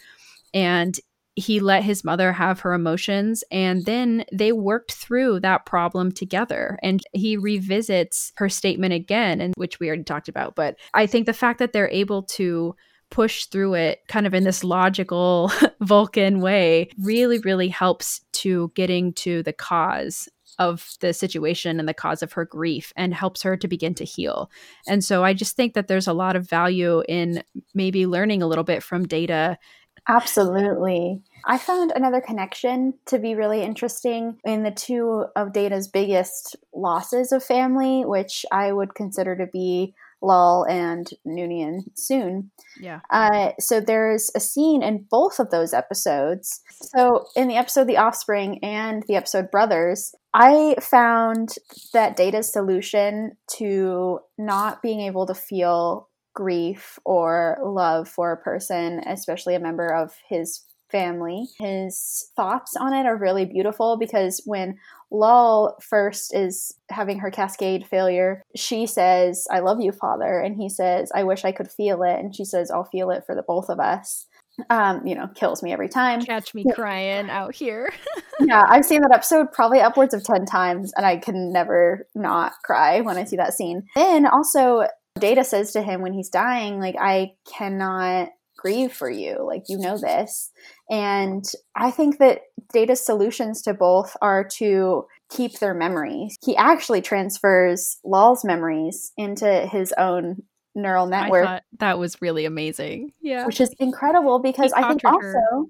and 0.54 0.98
he 1.34 1.60
let 1.60 1.82
his 1.82 2.04
mother 2.04 2.32
have 2.32 2.60
her 2.60 2.74
emotions 2.74 3.42
and 3.50 3.86
then 3.86 4.24
they 4.32 4.52
worked 4.52 4.92
through 4.92 5.40
that 5.40 5.64
problem 5.64 6.12
together 6.12 6.78
and 6.82 7.02
he 7.12 7.36
revisits 7.36 8.32
her 8.36 8.48
statement 8.48 8.92
again 8.92 9.40
and 9.40 9.54
which 9.56 9.80
we 9.80 9.88
already 9.88 10.04
talked 10.04 10.28
about 10.28 10.54
but 10.54 10.76
i 10.94 11.06
think 11.06 11.26
the 11.26 11.32
fact 11.32 11.58
that 11.58 11.72
they're 11.72 11.88
able 11.88 12.22
to 12.22 12.74
push 13.10 13.46
through 13.46 13.74
it 13.74 14.00
kind 14.08 14.26
of 14.26 14.34
in 14.34 14.44
this 14.44 14.62
logical 14.64 15.50
vulcan 15.80 16.40
way 16.40 16.88
really 16.98 17.38
really 17.40 17.68
helps 17.68 18.20
to 18.32 18.70
getting 18.74 19.12
to 19.12 19.42
the 19.42 19.52
cause 19.52 20.28
of 20.58 20.96
the 21.00 21.12
situation 21.12 21.78
and 21.78 21.88
the 21.88 21.94
cause 21.94 22.22
of 22.22 22.32
her 22.32 22.44
grief 22.44 22.92
and 22.96 23.14
helps 23.14 23.42
her 23.42 23.56
to 23.56 23.68
begin 23.68 23.94
to 23.94 24.04
heal. 24.04 24.50
And 24.86 25.02
so 25.02 25.24
I 25.24 25.32
just 25.32 25.56
think 25.56 25.74
that 25.74 25.88
there's 25.88 26.06
a 26.06 26.12
lot 26.12 26.36
of 26.36 26.48
value 26.48 27.02
in 27.08 27.42
maybe 27.74 28.06
learning 28.06 28.42
a 28.42 28.46
little 28.46 28.64
bit 28.64 28.82
from 28.82 29.06
data 29.06 29.58
Absolutely. 30.08 31.22
I 31.44 31.58
found 31.58 31.92
another 31.94 32.20
connection 32.20 32.94
to 33.06 33.18
be 33.18 33.34
really 33.34 33.62
interesting 33.62 34.38
in 34.44 34.62
the 34.62 34.70
two 34.70 35.26
of 35.36 35.52
Data's 35.52 35.88
biggest 35.88 36.56
losses 36.74 37.32
of 37.32 37.44
family, 37.44 38.04
which 38.04 38.44
I 38.52 38.72
would 38.72 38.94
consider 38.94 39.36
to 39.36 39.46
be 39.46 39.94
Lal 40.22 40.64
and 40.68 41.10
Noonien 41.26 41.90
Soong. 41.94 42.48
Yeah. 42.80 43.00
Uh, 43.10 43.52
so 43.58 43.80
there's 43.80 44.30
a 44.34 44.40
scene 44.40 44.82
in 44.82 45.06
both 45.10 45.40
of 45.40 45.50
those 45.50 45.74
episodes. 45.74 46.60
So 46.70 47.26
in 47.34 47.48
the 47.48 47.56
episode 47.56 47.88
The 47.88 47.96
Offspring 47.96 48.60
and 48.62 49.02
the 49.08 49.16
episode 49.16 49.50
Brothers, 49.50 50.14
I 50.32 50.76
found 50.80 51.56
that 51.92 52.16
Data's 52.16 52.50
solution 52.50 53.36
to 53.58 54.20
not 54.38 54.80
being 54.80 55.00
able 55.00 55.26
to 55.26 55.34
feel 55.34 56.08
grief 56.34 56.98
or 57.04 57.58
love 57.64 58.08
for 58.08 58.32
a 58.32 58.36
person, 58.36 59.00
especially 59.06 59.54
a 59.54 59.60
member 59.60 59.92
of 59.92 60.14
his 60.28 60.62
family. 60.92 61.48
His 61.58 62.30
thoughts 62.36 62.76
on 62.76 62.92
it 62.92 63.06
are 63.06 63.16
really 63.16 63.46
beautiful 63.46 63.96
because 63.96 64.42
when 64.44 64.78
Lal 65.10 65.76
first 65.80 66.34
is 66.34 66.74
having 66.90 67.18
her 67.18 67.30
cascade 67.30 67.86
failure, 67.86 68.42
she 68.54 68.86
says, 68.86 69.46
I 69.50 69.60
love 69.60 69.80
you, 69.80 69.90
father. 69.90 70.38
And 70.38 70.56
he 70.56 70.68
says, 70.68 71.10
I 71.14 71.24
wish 71.24 71.44
I 71.44 71.52
could 71.52 71.70
feel 71.70 72.02
it. 72.02 72.20
And 72.20 72.36
she 72.36 72.44
says, 72.44 72.70
I'll 72.70 72.84
feel 72.84 73.10
it 73.10 73.24
for 73.26 73.34
the 73.34 73.42
both 73.42 73.68
of 73.68 73.80
us. 73.80 74.26
Um, 74.68 75.06
you 75.06 75.14
know, 75.14 75.28
kills 75.34 75.62
me 75.62 75.72
every 75.72 75.88
time. 75.88 76.20
Catch 76.20 76.54
me 76.54 76.66
crying 76.74 77.30
out 77.30 77.54
here. 77.54 77.90
yeah, 78.40 78.64
I've 78.68 78.84
seen 78.84 79.00
that 79.00 79.12
episode 79.12 79.50
probably 79.50 79.80
upwards 79.80 80.12
of 80.12 80.22
10 80.22 80.44
times, 80.44 80.92
and 80.94 81.06
I 81.06 81.16
can 81.16 81.52
never 81.52 82.06
not 82.14 82.52
cry 82.62 83.00
when 83.00 83.16
I 83.16 83.24
see 83.24 83.36
that 83.36 83.54
scene. 83.54 83.84
Then 83.94 84.26
also, 84.26 84.86
Data 85.22 85.44
says 85.44 85.70
to 85.72 85.82
him 85.82 86.02
when 86.02 86.12
he's 86.12 86.28
dying, 86.28 86.80
like, 86.80 86.96
I 86.98 87.34
cannot 87.46 88.30
grieve 88.58 88.92
for 88.92 89.08
you. 89.08 89.38
Like, 89.46 89.62
you 89.68 89.78
know 89.78 89.96
this. 89.96 90.50
And 90.90 91.44
I 91.76 91.92
think 91.92 92.18
that 92.18 92.40
Data's 92.72 93.06
solutions 93.06 93.62
to 93.62 93.72
both 93.72 94.16
are 94.20 94.44
to 94.56 95.04
keep 95.30 95.60
their 95.60 95.74
memories. 95.74 96.36
He 96.44 96.56
actually 96.56 97.02
transfers 97.02 97.98
Lal's 98.02 98.44
memories 98.44 99.12
into 99.16 99.68
his 99.70 99.94
own 99.96 100.42
neural 100.74 101.06
network. 101.06 101.62
that 101.78 102.00
was 102.00 102.20
really 102.20 102.44
amazing. 102.44 103.12
Yeah. 103.20 103.46
Which 103.46 103.60
is 103.60 103.72
incredible 103.78 104.40
because 104.40 104.72
I 104.72 104.88
think 104.88 105.04
also 105.04 105.20
her. 105.20 105.62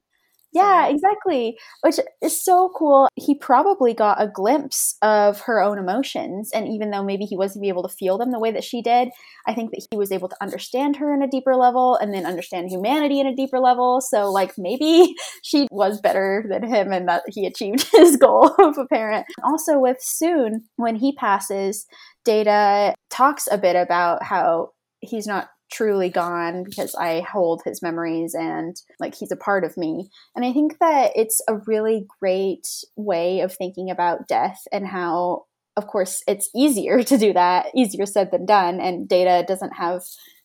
Yeah, 0.52 0.88
exactly. 0.88 1.58
Which 1.80 1.98
is 2.20 2.44
so 2.44 2.70
cool. 2.76 3.08
He 3.16 3.34
probably 3.34 3.94
got 3.94 4.20
a 4.20 4.28
glimpse 4.28 4.96
of 5.00 5.40
her 5.42 5.62
own 5.62 5.78
emotions. 5.78 6.50
And 6.52 6.68
even 6.68 6.90
though 6.90 7.02
maybe 7.02 7.24
he 7.24 7.36
wasn't 7.36 7.64
able 7.64 7.82
to 7.82 7.88
feel 7.88 8.18
them 8.18 8.32
the 8.32 8.38
way 8.38 8.50
that 8.52 8.64
she 8.64 8.82
did, 8.82 9.08
I 9.46 9.54
think 9.54 9.70
that 9.70 9.86
he 9.90 9.96
was 9.96 10.12
able 10.12 10.28
to 10.28 10.36
understand 10.42 10.96
her 10.96 11.14
in 11.14 11.22
a 11.22 11.28
deeper 11.28 11.56
level 11.56 11.96
and 11.96 12.12
then 12.12 12.26
understand 12.26 12.70
humanity 12.70 13.18
in 13.18 13.26
a 13.26 13.34
deeper 13.34 13.60
level. 13.60 14.02
So, 14.02 14.30
like, 14.30 14.52
maybe 14.58 15.14
she 15.42 15.68
was 15.70 16.00
better 16.00 16.44
than 16.48 16.64
him 16.64 16.92
and 16.92 17.08
that 17.08 17.22
he 17.28 17.46
achieved 17.46 17.86
his 17.92 18.18
goal 18.18 18.54
of 18.58 18.76
a 18.76 18.86
parent. 18.86 19.26
Also, 19.42 19.78
with 19.78 19.98
Soong, 20.00 20.64
when 20.76 20.96
he 20.96 21.14
passes, 21.14 21.86
Data 22.24 22.94
talks 23.08 23.48
a 23.50 23.56
bit 23.56 23.74
about 23.74 24.22
how 24.22 24.70
he's 25.00 25.26
not 25.26 25.48
truly 25.72 26.10
gone 26.10 26.64
because 26.64 26.94
I 26.94 27.20
hold 27.20 27.62
his 27.64 27.82
memories 27.82 28.34
and 28.34 28.76
like 29.00 29.14
he's 29.14 29.32
a 29.32 29.36
part 29.36 29.64
of 29.64 29.76
me. 29.76 30.10
And 30.36 30.44
I 30.44 30.52
think 30.52 30.78
that 30.78 31.12
it's 31.16 31.40
a 31.48 31.56
really 31.66 32.06
great 32.20 32.66
way 32.96 33.40
of 33.40 33.54
thinking 33.54 33.90
about 33.90 34.28
death 34.28 34.60
and 34.70 34.86
how, 34.86 35.46
of 35.76 35.86
course, 35.86 36.22
it's 36.28 36.50
easier 36.54 37.02
to 37.04 37.18
do 37.18 37.32
that, 37.32 37.66
easier 37.74 38.06
said 38.06 38.30
than 38.30 38.46
done. 38.46 38.80
And 38.80 39.08
data 39.08 39.44
doesn't 39.46 39.74
have 39.76 40.02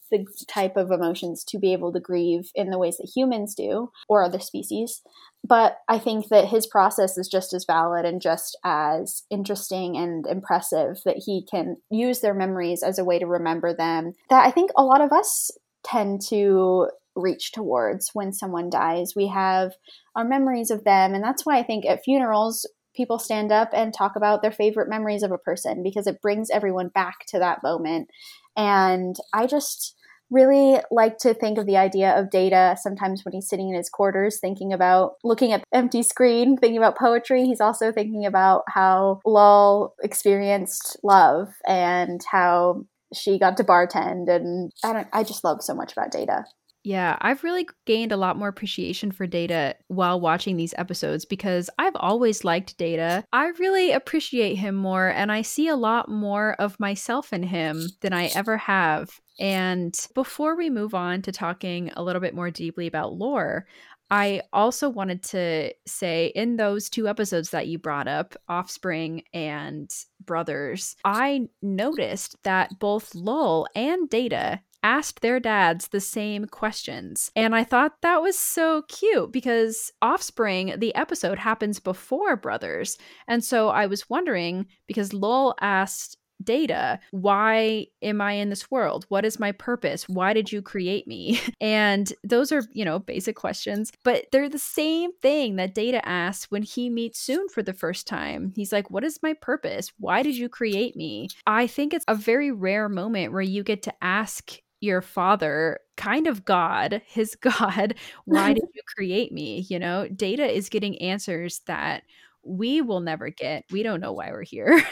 the 0.09 0.25
type 0.47 0.77
of 0.77 0.91
emotions 0.91 1.43
to 1.45 1.59
be 1.59 1.73
able 1.73 1.93
to 1.93 1.99
grieve 1.99 2.51
in 2.55 2.69
the 2.69 2.77
ways 2.77 2.97
that 2.97 3.11
humans 3.15 3.55
do 3.55 3.91
or 4.07 4.23
other 4.23 4.39
species. 4.39 5.01
But 5.47 5.77
I 5.87 5.99
think 5.99 6.29
that 6.29 6.45
his 6.45 6.67
process 6.67 7.17
is 7.17 7.27
just 7.27 7.53
as 7.53 7.65
valid 7.65 8.05
and 8.05 8.21
just 8.21 8.57
as 8.63 9.23
interesting 9.29 9.95
and 9.95 10.25
impressive 10.27 11.01
that 11.05 11.23
he 11.25 11.45
can 11.49 11.77
use 11.89 12.19
their 12.19 12.33
memories 12.33 12.83
as 12.83 12.99
a 12.99 13.05
way 13.05 13.19
to 13.19 13.25
remember 13.25 13.73
them. 13.73 14.13
That 14.29 14.45
I 14.45 14.51
think 14.51 14.71
a 14.75 14.83
lot 14.83 15.01
of 15.01 15.11
us 15.11 15.51
tend 15.83 16.21
to 16.29 16.89
reach 17.15 17.51
towards 17.51 18.11
when 18.13 18.31
someone 18.31 18.69
dies. 18.69 19.13
We 19.15 19.27
have 19.27 19.73
our 20.15 20.23
memories 20.23 20.71
of 20.71 20.83
them. 20.83 21.13
And 21.13 21.23
that's 21.23 21.45
why 21.45 21.57
I 21.57 21.63
think 21.63 21.85
at 21.85 22.03
funerals, 22.03 22.65
people 22.95 23.19
stand 23.19 23.51
up 23.51 23.69
and 23.73 23.93
talk 23.93 24.15
about 24.15 24.41
their 24.41 24.51
favorite 24.51 24.89
memories 24.89 25.23
of 25.23 25.31
a 25.31 25.37
person 25.37 25.83
because 25.83 26.07
it 26.07 26.21
brings 26.21 26.49
everyone 26.49 26.89
back 26.89 27.25
to 27.27 27.39
that 27.39 27.63
moment. 27.63 28.09
And 28.57 29.15
I 29.33 29.47
just 29.47 29.95
really 30.29 30.79
like 30.91 31.17
to 31.19 31.33
think 31.33 31.57
of 31.57 31.65
the 31.65 31.77
idea 31.77 32.17
of 32.19 32.29
data 32.29 32.75
sometimes 32.81 33.23
when 33.23 33.33
he's 33.33 33.47
sitting 33.47 33.69
in 33.69 33.75
his 33.75 33.89
quarters 33.89 34.39
thinking 34.39 34.73
about 34.73 35.13
looking 35.23 35.53
at 35.53 35.63
empty 35.73 36.03
screen 36.03 36.57
thinking 36.57 36.77
about 36.77 36.97
poetry. 36.97 37.45
He's 37.45 37.61
also 37.61 37.91
thinking 37.91 38.25
about 38.25 38.63
how 38.67 39.21
Lal 39.25 39.95
experienced 40.03 40.97
love 41.03 41.53
and 41.65 42.19
how 42.29 42.83
she 43.13 43.39
got 43.39 43.55
to 43.57 43.63
bartend. 43.63 44.27
And 44.27 44.71
i 44.83 44.91
don't 44.91 45.07
i 45.13 45.23
just 45.23 45.43
love 45.43 45.63
so 45.63 45.73
much 45.73 45.93
about 45.93 46.11
data 46.11 46.43
yeah, 46.87 47.17
I've 47.19 47.43
really 47.43 47.67
gained 47.85 48.13
a 48.13 48.17
lot 48.17 48.37
more 48.37 48.47
appreciation 48.47 49.11
for 49.11 49.27
Data 49.27 49.75
while 49.89 50.21
watching 50.21 50.55
these 50.55 50.73
episodes 50.77 51.25
because 51.25 51.69
I've 51.77 51.97
always 51.97 52.45
liked 52.45 52.77
Data. 52.77 53.25
I 53.33 53.47
really 53.59 53.91
appreciate 53.91 54.55
him 54.55 54.75
more 54.75 55.09
and 55.09 55.29
I 55.29 55.41
see 55.41 55.67
a 55.67 55.75
lot 55.75 56.07
more 56.07 56.53
of 56.59 56.79
myself 56.79 57.33
in 57.33 57.43
him 57.43 57.89
than 57.99 58.13
I 58.13 58.27
ever 58.27 58.55
have. 58.55 59.09
And 59.37 59.93
before 60.15 60.55
we 60.55 60.69
move 60.69 60.95
on 60.95 61.21
to 61.23 61.33
talking 61.33 61.91
a 61.97 62.01
little 62.01 62.21
bit 62.21 62.33
more 62.33 62.51
deeply 62.51 62.87
about 62.87 63.15
lore, 63.15 63.65
I 64.09 64.43
also 64.53 64.87
wanted 64.87 65.23
to 65.23 65.73
say 65.85 66.27
in 66.27 66.55
those 66.55 66.89
two 66.89 67.09
episodes 67.09 67.49
that 67.49 67.67
you 67.67 67.77
brought 67.77 68.07
up, 68.07 68.35
Offspring 68.47 69.23
and 69.33 69.91
Brothers, 70.25 70.95
I 71.03 71.49
noticed 71.61 72.37
that 72.43 72.79
both 72.79 73.13
Lal 73.13 73.67
and 73.75 74.09
Data 74.09 74.61
asked 74.87 75.19
their 75.19 75.37
dads 75.37 75.89
the 75.89 75.99
same 75.99 76.45
questions. 76.45 77.29
And 77.35 77.53
I 77.53 77.65
thought 77.65 78.01
that 78.03 78.21
was 78.21 78.39
so 78.39 78.83
cute 78.83 79.33
because 79.33 79.91
Offspring, 80.01 80.75
the 80.77 80.95
episode 80.95 81.37
happens 81.37 81.81
before 81.81 82.37
Brothers. 82.37 82.97
And 83.27 83.43
so 83.43 83.67
I 83.67 83.87
was 83.87 84.09
wondering 84.09 84.67
because 84.87 85.11
Lal 85.11 85.55
asked 85.59 86.17
data. 86.41 86.99
Why 87.11 87.87
am 88.01 88.21
I 88.21 88.33
in 88.33 88.49
this 88.49 88.69
world? 88.71 89.05
What 89.09 89.25
is 89.25 89.39
my 89.39 89.51
purpose? 89.51 90.07
Why 90.07 90.33
did 90.33 90.51
you 90.51 90.61
create 90.61 91.07
me? 91.07 91.41
And 91.59 92.13
those 92.23 92.51
are, 92.51 92.63
you 92.71 92.85
know, 92.85 92.99
basic 92.99 93.35
questions, 93.35 93.91
but 94.03 94.25
they're 94.31 94.47
the 94.47 94.59
same 94.59 95.11
thing 95.21 95.55
that 95.55 95.73
data 95.73 96.07
asks 96.07 96.51
when 96.51 96.61
he 96.61 96.89
meets 96.89 97.25
Soong 97.25 97.49
for 97.51 97.63
the 97.63 97.73
first 97.73 98.05
time. 98.07 98.53
He's 98.55 98.71
like, 98.71 98.91
What 98.91 99.03
is 99.03 99.19
my 99.23 99.33
purpose? 99.33 99.91
Why 99.97 100.21
did 100.21 100.37
you 100.37 100.47
create 100.47 100.95
me? 100.95 101.29
I 101.47 101.65
think 101.65 101.93
it's 101.93 102.05
a 102.07 102.15
very 102.15 102.51
rare 102.51 102.87
moment 102.87 103.33
where 103.33 103.41
you 103.41 103.63
get 103.63 103.81
to 103.83 103.93
ask 104.01 104.59
your 104.81 105.01
father 105.01 105.79
kind 105.97 106.27
of 106.27 106.45
god 106.45 107.01
his 107.07 107.35
god 107.41 107.95
why 108.25 108.53
did 108.53 108.63
you 108.75 108.81
create 108.95 109.31
me? 109.31 109.65
You 109.69 109.79
know 109.79 110.07
data 110.09 110.45
is 110.45 110.69
getting 110.69 111.01
answers 111.01 111.61
that 111.67 112.03
we 112.43 112.81
will 112.81 113.01
never 113.01 113.29
get. 113.29 113.65
We 113.71 113.83
don't 113.83 113.99
know 114.01 114.13
why 114.13 114.31
we're 114.31 114.43
here. 114.43 114.81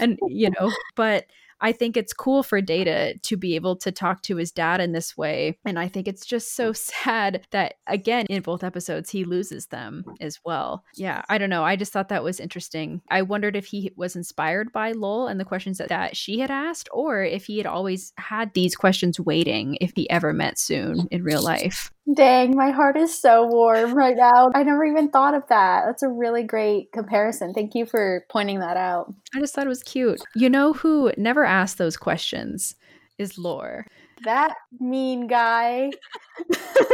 And 0.00 0.18
you 0.28 0.50
know 0.58 0.72
but 0.96 1.26
I 1.60 1.72
think 1.72 1.96
it's 1.96 2.12
cool 2.12 2.42
for 2.42 2.60
Data 2.60 3.14
to 3.22 3.36
be 3.36 3.54
able 3.54 3.76
to 3.76 3.92
talk 3.92 4.22
to 4.22 4.36
his 4.36 4.52
dad 4.52 4.80
in 4.80 4.92
this 4.92 5.16
way. 5.16 5.58
And 5.64 5.78
I 5.78 5.88
think 5.88 6.08
it's 6.08 6.26
just 6.26 6.54
so 6.54 6.72
sad 6.88 7.46
that, 7.50 7.74
again, 7.86 8.26
in 8.26 8.42
both 8.42 8.64
episodes, 8.64 9.10
he 9.10 9.24
loses 9.24 9.66
them 9.66 10.04
as 10.20 10.38
well. 10.44 10.84
Yeah, 10.94 11.22
I 11.28 11.38
don't 11.38 11.50
know. 11.50 11.64
I 11.64 11.76
just 11.76 11.92
thought 11.92 12.08
that 12.08 12.24
was 12.24 12.40
interesting. 12.40 13.02
I 13.10 13.22
wondered 13.22 13.56
if 13.56 13.66
he 13.66 13.92
was 13.96 14.16
inspired 14.16 14.72
by 14.72 14.92
Lal 14.92 15.26
and 15.26 15.38
the 15.38 15.44
questions 15.44 15.78
that, 15.78 15.88
that 15.88 16.16
she 16.16 16.38
had 16.38 16.50
asked, 16.50 16.88
or 16.92 17.22
if 17.22 17.46
he 17.46 17.58
had 17.58 17.66
always 17.66 18.12
had 18.16 18.54
these 18.54 18.76
questions 18.76 19.20
waiting 19.20 19.76
if 19.80 19.92
he 19.94 20.08
ever 20.10 20.32
met 20.32 20.56
Soong 20.56 21.08
in 21.10 21.22
real 21.22 21.42
life. 21.42 21.90
Dang, 22.14 22.56
my 22.56 22.70
heart 22.70 22.96
is 22.96 23.18
so 23.18 23.46
warm 23.46 23.94
right 23.94 24.16
now. 24.16 24.50
I 24.54 24.62
never 24.62 24.84
even 24.84 25.10
thought 25.10 25.34
of 25.34 25.42
that. 25.48 25.84
That's 25.84 26.02
a 26.02 26.08
really 26.08 26.42
great 26.42 26.90
comparison. 26.92 27.52
Thank 27.52 27.74
you 27.74 27.84
for 27.84 28.24
pointing 28.30 28.60
that 28.60 28.76
out. 28.76 29.12
I 29.34 29.40
just 29.40 29.54
thought 29.54 29.66
it 29.66 29.68
was 29.68 29.82
cute. 29.82 30.20
You 30.34 30.48
know 30.48 30.72
who 30.72 31.12
never 31.18 31.44
asked 31.44 31.76
those 31.76 31.96
questions 31.96 32.76
is 33.18 33.36
Lore. 33.36 33.86
That 34.24 34.54
mean 34.80 35.26
guy. 35.26 35.90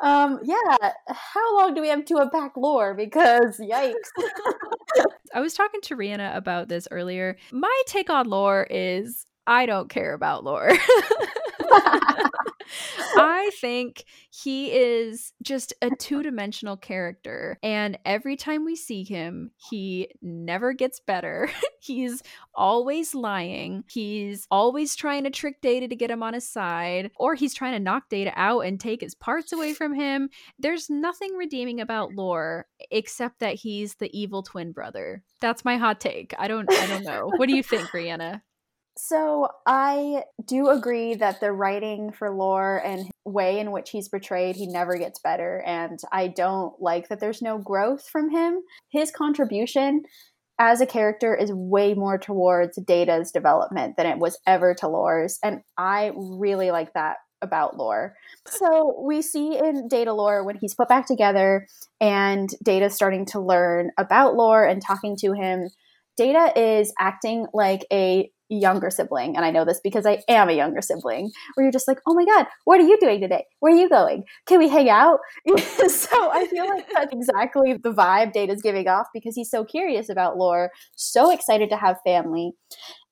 um, 0.00 0.40
yeah. 0.42 0.76
How 1.08 1.56
long 1.58 1.74
do 1.74 1.80
we 1.80 1.88
have 1.88 2.04
to 2.06 2.16
unpack 2.16 2.56
lore? 2.56 2.94
Because 2.94 3.58
yikes. 3.58 3.94
I 5.34 5.40
was 5.40 5.54
talking 5.54 5.80
to 5.82 5.96
Rhianna 5.96 6.36
about 6.36 6.68
this 6.68 6.86
earlier. 6.90 7.36
My 7.52 7.82
take 7.86 8.10
on 8.10 8.28
lore 8.28 8.66
is 8.68 9.24
I 9.46 9.66
don't 9.66 9.88
care 9.88 10.12
about 10.12 10.44
lore. 10.44 10.72
I 13.16 13.50
think 13.60 14.04
he 14.30 14.72
is 14.72 15.32
just 15.42 15.74
a 15.82 15.90
two 15.98 16.22
dimensional 16.22 16.76
character. 16.76 17.58
And 17.62 17.98
every 18.04 18.36
time 18.36 18.64
we 18.64 18.76
see 18.76 19.04
him, 19.04 19.50
he 19.56 20.08
never 20.22 20.72
gets 20.72 21.00
better. 21.00 21.50
he's 21.80 22.22
always 22.54 23.14
lying. 23.14 23.84
He's 23.90 24.46
always 24.50 24.96
trying 24.96 25.24
to 25.24 25.30
trick 25.30 25.60
Data 25.60 25.88
to 25.88 25.96
get 25.96 26.10
him 26.10 26.22
on 26.22 26.34
his 26.34 26.48
side, 26.48 27.10
or 27.16 27.34
he's 27.34 27.54
trying 27.54 27.72
to 27.72 27.80
knock 27.80 28.08
Data 28.08 28.32
out 28.36 28.60
and 28.60 28.80
take 28.80 29.00
his 29.00 29.14
parts 29.14 29.52
away 29.52 29.74
from 29.74 29.94
him. 29.94 30.30
There's 30.58 30.88
nothing 30.88 31.34
redeeming 31.34 31.80
about 31.80 32.14
Lore 32.14 32.66
except 32.90 33.40
that 33.40 33.56
he's 33.56 33.94
the 33.96 34.10
evil 34.18 34.42
twin 34.42 34.72
brother. 34.72 35.22
That's 35.40 35.64
my 35.64 35.76
hot 35.76 36.00
take. 36.00 36.34
I 36.38 36.48
don't 36.48 36.70
I 36.72 36.86
don't 36.86 37.04
know. 37.04 37.30
what 37.36 37.48
do 37.48 37.56
you 37.56 37.62
think, 37.62 37.88
Rhianna? 37.94 38.42
So 38.96 39.48
I 39.66 40.24
do 40.44 40.68
agree 40.68 41.14
that 41.14 41.40
the 41.40 41.52
writing 41.52 42.12
for 42.12 42.30
lore 42.30 42.80
and 42.84 43.10
way 43.24 43.58
in 43.58 43.70
which 43.72 43.90
he's 43.90 44.08
portrayed, 44.08 44.56
he 44.56 44.66
never 44.66 44.96
gets 44.96 45.18
better. 45.20 45.62
And 45.66 45.98
I 46.12 46.28
don't 46.28 46.80
like 46.80 47.08
that 47.08 47.20
there's 47.20 47.42
no 47.42 47.58
growth 47.58 48.06
from 48.06 48.30
him. 48.30 48.60
His 48.90 49.10
contribution 49.10 50.02
as 50.58 50.80
a 50.80 50.86
character 50.86 51.34
is 51.34 51.50
way 51.52 51.94
more 51.94 52.18
towards 52.18 52.78
Data's 52.82 53.32
development 53.32 53.96
than 53.96 54.06
it 54.06 54.18
was 54.18 54.38
ever 54.46 54.74
to 54.74 54.88
Lore's. 54.88 55.38
And 55.42 55.62
I 55.78 56.12
really 56.14 56.70
like 56.70 56.92
that 56.92 57.16
about 57.42 57.76
lore. 57.76 58.14
So 58.46 59.02
we 59.04 59.20
see 59.20 59.58
in 59.58 59.88
Datalore 59.88 60.46
when 60.46 60.56
he's 60.56 60.74
put 60.74 60.88
back 60.88 61.06
together 61.06 61.66
and 62.00 62.48
Data's 62.62 62.94
starting 62.94 63.26
to 63.26 63.40
learn 63.40 63.90
about 63.98 64.36
lore 64.36 64.64
and 64.64 64.80
talking 64.80 65.16
to 65.18 65.32
him. 65.32 65.68
Data 66.16 66.52
is 66.56 66.92
acting 67.00 67.46
like 67.52 67.84
a 67.92 68.30
younger 68.52 68.90
sibling, 68.90 69.36
and 69.36 69.44
I 69.44 69.50
know 69.50 69.64
this 69.64 69.80
because 69.82 70.06
I 70.06 70.22
am 70.28 70.48
a 70.48 70.52
younger 70.52 70.82
sibling, 70.82 71.30
where 71.54 71.64
you're 71.64 71.72
just 71.72 71.88
like, 71.88 71.98
oh 72.06 72.14
my 72.14 72.24
God, 72.24 72.46
what 72.64 72.80
are 72.80 72.86
you 72.86 72.98
doing 73.00 73.20
today? 73.20 73.44
Where 73.60 73.74
are 73.74 73.78
you 73.78 73.88
going? 73.88 74.24
Can 74.46 74.58
we 74.58 74.68
hang 74.68 74.90
out? 74.90 75.20
so 75.88 76.30
I 76.30 76.46
feel 76.50 76.68
like 76.68 76.86
that's 76.94 77.12
exactly 77.12 77.74
the 77.82 77.92
vibe 77.92 78.32
Data's 78.32 78.62
giving 78.62 78.88
off 78.88 79.06
because 79.14 79.34
he's 79.34 79.50
so 79.50 79.64
curious 79.64 80.08
about 80.08 80.36
lore, 80.36 80.70
so 80.94 81.30
excited 81.30 81.70
to 81.70 81.76
have 81.76 81.96
family. 82.04 82.52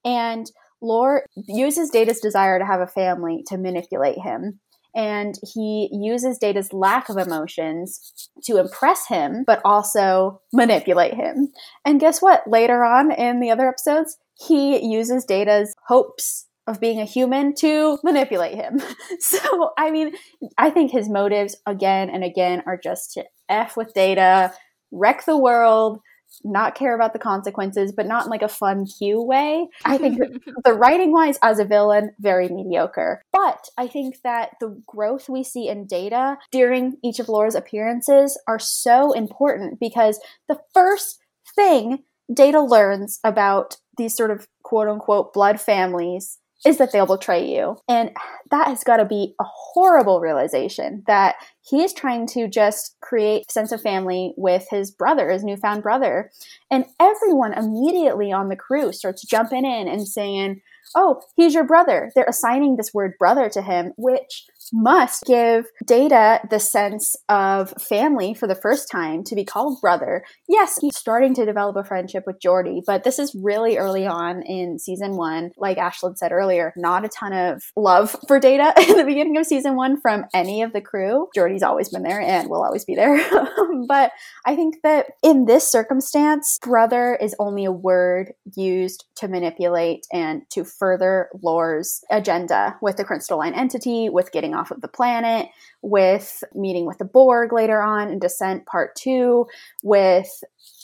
And 0.05 0.51
Lore 0.83 1.27
uses 1.47 1.91
Data's 1.91 2.21
desire 2.21 2.59
to 2.59 2.65
have 2.65 2.81
a 2.81 2.87
family 2.87 3.45
to 3.49 3.59
manipulate 3.59 4.19
him. 4.19 4.61
and 4.95 5.37
he 5.55 5.89
uses 5.93 6.39
Data's 6.39 6.73
lack 6.73 7.09
of 7.09 7.17
emotions 7.17 8.29
to 8.45 8.59
impress 8.59 9.07
him, 9.07 9.45
but 9.47 9.61
also 9.65 10.41
manipulate 10.53 11.15
him. 11.15 11.53
And 11.85 12.01
guess 12.01 12.21
what? 12.21 12.43
Later 12.49 12.83
on 12.85 13.13
in 13.13 13.39
the 13.41 13.51
other 13.51 13.69
episodes, 13.69 14.19
he 14.47 14.85
uses 14.85 15.25
Data's 15.25 15.75
hopes 15.87 16.47
of 16.67 16.81
being 16.81 17.01
a 17.01 17.05
human 17.05 17.55
to 17.57 17.99
manipulate 18.03 18.55
him. 18.55 18.81
So, 19.19 19.73
I 19.77 19.91
mean, 19.91 20.15
I 20.57 20.71
think 20.71 20.91
his 20.91 21.09
motives 21.09 21.57
again 21.67 22.09
and 22.11 22.25
again 22.25 22.63
are 22.67 22.79
just 22.83 23.13
to 23.15 23.25
F 23.49 23.77
with 23.77 23.93
Data, 23.93 24.53
wreck 24.91 25.25
the 25.25 25.37
world, 25.37 26.01
not 26.43 26.75
care 26.75 26.95
about 26.95 27.13
the 27.13 27.19
consequences, 27.19 27.93
but 27.93 28.07
not 28.07 28.25
in 28.25 28.31
like 28.31 28.43
a 28.43 28.49
fun 28.49 28.87
Q 28.87 29.23
way. 29.23 29.69
I 29.85 29.99
think 29.99 30.19
the 30.65 30.73
writing 30.73 31.13
wise 31.13 31.39
as 31.43 31.59
a 31.59 31.65
villain, 31.65 32.13
very 32.19 32.49
mediocre. 32.49 33.23
But 33.33 33.69
I 33.77 33.89
think 33.89 34.23
that 34.23 34.53
the 34.61 34.81
growth 34.87 35.29
we 35.29 35.43
see 35.43 35.69
in 35.69 35.87
data 35.87 36.39
during 36.51 36.97
each 37.05 37.19
of 37.19 37.29
Lore's 37.29 37.55
appearances 37.55 38.41
are 38.49 38.59
so 38.59 39.13
important 39.13 39.81
because 39.81 40.21
the 40.49 40.61
first 40.73 41.19
thing 41.55 42.05
data 42.33 42.61
learns 42.61 43.19
about 43.25 43.77
these 44.01 44.17
sort 44.17 44.31
of 44.31 44.49
quote 44.63 44.89
unquote 44.89 45.33
blood 45.33 45.61
families 45.61 46.39
is 46.67 46.77
that 46.79 46.93
they'll 46.93 47.07
betray 47.07 47.47
you. 47.51 47.77
And 47.89 48.11
that 48.51 48.67
has 48.67 48.85
got 48.85 48.99
to 48.99 49.05
be 49.05 49.35
a 49.41 49.45
horrible 49.45 50.21
realization 50.21 51.03
that 51.07 51.37
he 51.63 51.83
is 51.83 51.95
trying 51.95 52.27
to 52.29 52.49
just 52.49 52.97
create 53.01 53.47
a 53.49 53.53
sense 53.53 53.73
of 53.73 53.81
family 53.81 54.35
with 54.37 54.67
his 54.71 54.91
brother, 54.91 55.31
his 55.31 55.43
newfound 55.43 55.83
brother. 55.83 56.31
And 56.71 56.85
everyone 57.01 57.55
immediately 57.55 58.31
on 58.31 58.49
the 58.49 58.57
crew 58.57 58.93
starts 58.93 59.25
jumping 59.25 59.65
in 59.65 59.89
and 59.89 60.07
saying, 60.07 60.61
Oh, 60.95 61.23
he's 61.37 61.55
your 61.55 61.65
brother. 61.65 62.11
They're 62.15 62.25
assigning 62.29 62.77
this 62.77 62.93
word 62.93 63.13
brother 63.19 63.49
to 63.51 63.63
him, 63.63 63.93
which 63.97 64.45
must 64.73 65.25
give 65.25 65.67
Data 65.87 66.41
the 66.51 66.61
sense 66.61 67.17
of 67.29 67.73
family 67.81 68.35
for 68.35 68.47
the 68.47 68.55
first 68.55 68.91
time 68.91 69.25
to 69.25 69.35
be 69.35 69.45
called 69.45 69.81
brother. 69.81 70.25
Yes, 70.49 70.79
he's 70.81 70.97
starting 70.97 71.35
to 71.35 71.45
develop 71.45 71.77
a 71.77 71.85
friendship 71.85 72.25
with 72.27 72.41
Geordi, 72.41 72.81
but 72.87 73.05
this 73.05 73.19
is 73.19 73.35
really 73.35 73.77
early 73.77 74.07
on 74.07 74.43
in 74.43 74.79
season 74.79 75.17
one. 75.17 75.51
Like 75.57 75.79
Ashlyn 75.79 76.17
said 76.17 76.33
earlier, 76.33 76.73
not 76.77 77.05
a 77.05 77.09
ton 77.09 77.33
of 77.33 77.63
love 77.77 78.17
for 78.29 78.39
Data 78.39 78.73
in 78.89 78.97
the 78.97 79.05
beginning 79.05 79.37
of 79.37 79.47
season 79.47 79.77
one 79.77 80.01
from 80.01 80.25
any 80.35 80.63
of 80.63 80.73
the 80.73 80.81
crew. 80.81 81.29
Geordi's 81.37 81.63
always 81.63 81.89
been 81.89 82.03
there 82.03 82.21
and 82.21 82.49
will 82.49 82.63
always 82.63 82.85
be 82.85 82.95
there. 82.95 83.19
but 83.89 84.13
I 84.47 84.57
think 84.57 84.77
that 84.83 85.07
in 85.23 85.47
this 85.47 85.71
circumstance, 85.71 86.59
brother 86.63 87.19
is 87.21 87.35
only 87.39 87.65
a 87.65 87.73
word 87.73 88.33
used 88.57 89.05
to 89.17 89.29
manipulate 89.29 90.07
and 90.13 90.43
to 90.51 90.65
further 90.65 91.29
Lore's 91.43 92.03
agenda 92.11 92.77
with 92.81 92.97
the 92.97 93.05
crystalline 93.05 93.55
entity, 93.55 94.09
with 94.09 94.33
getting 94.33 94.55
off 94.61 94.71
of 94.71 94.81
the 94.83 94.89
planet, 94.89 95.49
with 95.83 96.45
meeting 96.55 96.87
with 96.87 96.99
the 96.99 97.05
Borg 97.05 97.53
later 97.53 97.81
on 97.81 98.11
in 98.11 98.19
Descent 98.19 98.67
Part 98.67 98.95
2, 98.97 99.47
with 99.83 100.29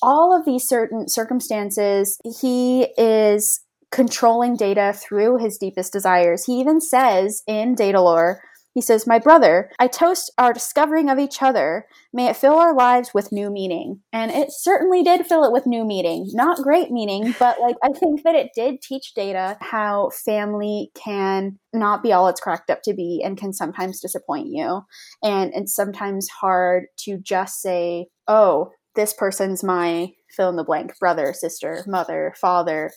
all 0.02 0.36
of 0.36 0.44
these 0.44 0.66
certain 0.66 1.08
circumstances. 1.08 2.18
He 2.40 2.88
is 2.96 3.60
controlling 3.92 4.56
data 4.56 4.92
through 4.94 5.38
his 5.38 5.58
deepest 5.58 5.92
desires. 5.92 6.44
He 6.44 6.54
even 6.54 6.80
says 6.80 7.42
in 7.46 7.74
Datalore, 7.74 8.36
he 8.76 8.82
says, 8.82 9.06
My 9.06 9.18
brother, 9.18 9.70
I 9.78 9.86
toast 9.86 10.30
our 10.36 10.52
discovering 10.52 11.08
of 11.08 11.18
each 11.18 11.40
other. 11.40 11.86
May 12.12 12.26
it 12.26 12.36
fill 12.36 12.56
our 12.56 12.74
lives 12.74 13.14
with 13.14 13.32
new 13.32 13.48
meaning. 13.48 14.02
And 14.12 14.30
it 14.30 14.48
certainly 14.50 15.02
did 15.02 15.24
fill 15.24 15.44
it 15.44 15.52
with 15.52 15.64
new 15.64 15.82
meaning. 15.82 16.28
Not 16.34 16.58
great 16.58 16.90
meaning, 16.90 17.34
but 17.38 17.58
like 17.58 17.76
I 17.82 17.88
think 17.98 18.22
that 18.24 18.34
it 18.34 18.50
did 18.54 18.82
teach 18.82 19.14
Data 19.14 19.56
how 19.62 20.10
family 20.26 20.90
can 20.94 21.58
not 21.72 22.02
be 22.02 22.12
all 22.12 22.28
it's 22.28 22.38
cracked 22.38 22.68
up 22.68 22.82
to 22.82 22.92
be 22.92 23.22
and 23.24 23.38
can 23.38 23.54
sometimes 23.54 23.98
disappoint 23.98 24.48
you. 24.48 24.82
And 25.22 25.52
it's 25.54 25.74
sometimes 25.74 26.28
hard 26.28 26.84
to 27.04 27.16
just 27.16 27.62
say, 27.62 28.08
oh, 28.28 28.72
this 28.94 29.14
person's 29.14 29.64
my 29.64 30.10
fill 30.36 30.50
in 30.50 30.56
the 30.56 30.64
blank 30.64 30.98
brother, 30.98 31.32
sister, 31.32 31.82
mother, 31.86 32.34
father, 32.38 32.90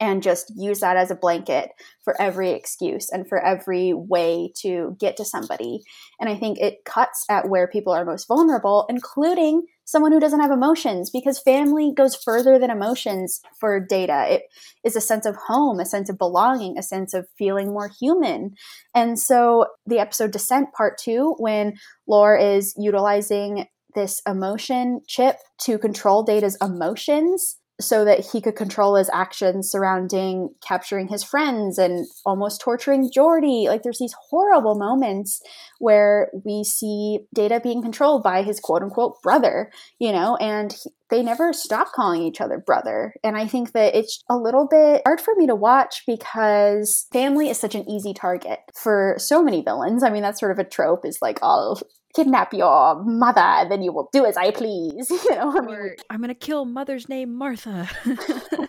and 0.00 0.22
just 0.22 0.52
use 0.56 0.80
that 0.80 0.96
as 0.96 1.10
a 1.10 1.16
blanket 1.16 1.70
for 2.02 2.20
every 2.20 2.50
excuse 2.50 3.10
and 3.10 3.28
for 3.28 3.38
every 3.38 3.92
way 3.92 4.50
to 4.60 4.96
get 4.98 5.16
to 5.16 5.24
somebody. 5.24 5.80
And 6.20 6.28
I 6.28 6.36
think 6.36 6.58
it 6.58 6.84
cuts 6.84 7.24
at 7.28 7.48
where 7.48 7.68
people 7.68 7.92
are 7.92 8.04
most 8.04 8.26
vulnerable, 8.26 8.86
including 8.88 9.66
someone 9.84 10.12
who 10.12 10.20
doesn't 10.20 10.40
have 10.40 10.50
emotions, 10.50 11.10
because 11.10 11.38
family 11.38 11.92
goes 11.94 12.16
further 12.16 12.58
than 12.58 12.70
emotions 12.70 13.40
for 13.60 13.78
data. 13.78 14.26
It 14.28 14.42
is 14.82 14.96
a 14.96 15.00
sense 15.00 15.26
of 15.26 15.36
home, 15.36 15.78
a 15.78 15.84
sense 15.84 16.08
of 16.08 16.16
belonging, 16.16 16.78
a 16.78 16.82
sense 16.82 17.12
of 17.12 17.26
feeling 17.36 17.68
more 17.68 17.90
human. 18.00 18.54
And 18.94 19.18
so 19.18 19.66
the 19.86 19.98
episode 19.98 20.30
Descent 20.30 20.72
Part 20.72 20.98
Two, 20.98 21.34
when 21.38 21.74
Lore 22.06 22.36
is 22.36 22.74
utilizing 22.78 23.66
this 23.94 24.20
emotion 24.26 25.00
chip 25.06 25.36
to 25.58 25.78
control 25.78 26.22
Data's 26.22 26.56
emotions 26.60 27.58
so 27.86 28.04
that 28.04 28.26
he 28.32 28.40
could 28.40 28.56
control 28.56 28.96
his 28.96 29.10
actions 29.12 29.70
surrounding 29.70 30.50
capturing 30.66 31.08
his 31.08 31.22
friends 31.22 31.78
and 31.78 32.06
almost 32.24 32.60
torturing 32.60 33.10
Geordi. 33.10 33.66
Like 33.66 33.82
there's 33.82 33.98
these 33.98 34.14
horrible 34.30 34.74
moments 34.74 35.42
where 35.78 36.30
we 36.44 36.64
see 36.64 37.20
Data 37.34 37.60
being 37.62 37.82
controlled 37.82 38.22
by 38.22 38.42
his 38.42 38.60
quote 38.60 38.82
unquote 38.82 39.22
brother, 39.22 39.70
you 39.98 40.12
know, 40.12 40.36
and 40.36 40.72
he, 40.72 40.90
they 41.10 41.22
never 41.22 41.52
stop 41.52 41.92
calling 41.92 42.22
each 42.22 42.40
other 42.40 42.58
brother. 42.58 43.14
And 43.22 43.36
I 43.36 43.46
think 43.46 43.72
that 43.72 43.94
it's 43.94 44.22
a 44.28 44.36
little 44.36 44.66
bit 44.66 45.02
hard 45.04 45.20
for 45.20 45.34
me 45.36 45.46
to 45.46 45.54
watch 45.54 46.02
because 46.06 47.06
family 47.12 47.50
is 47.50 47.58
such 47.58 47.74
an 47.74 47.88
easy 47.88 48.14
target 48.14 48.60
for 48.74 49.14
so 49.18 49.42
many 49.42 49.62
villains. 49.62 50.02
I 50.02 50.10
mean, 50.10 50.22
that's 50.22 50.40
sort 50.40 50.52
of 50.52 50.58
a 50.58 50.68
trope 50.68 51.04
is 51.04 51.18
like 51.20 51.38
all 51.42 51.80
kidnap 52.14 52.52
your 52.54 53.02
mother, 53.04 53.40
and 53.40 53.70
then 53.70 53.82
you 53.82 53.92
will 53.92 54.08
do 54.12 54.24
as 54.24 54.36
I 54.36 54.50
please. 54.50 55.10
You 55.24 55.36
know, 55.36 55.56
I 55.56 55.60
mean, 55.60 55.96
I'm 56.10 56.20
gonna 56.20 56.34
kill 56.34 56.64
mother's 56.64 57.08
name 57.08 57.34
Martha. 57.34 57.88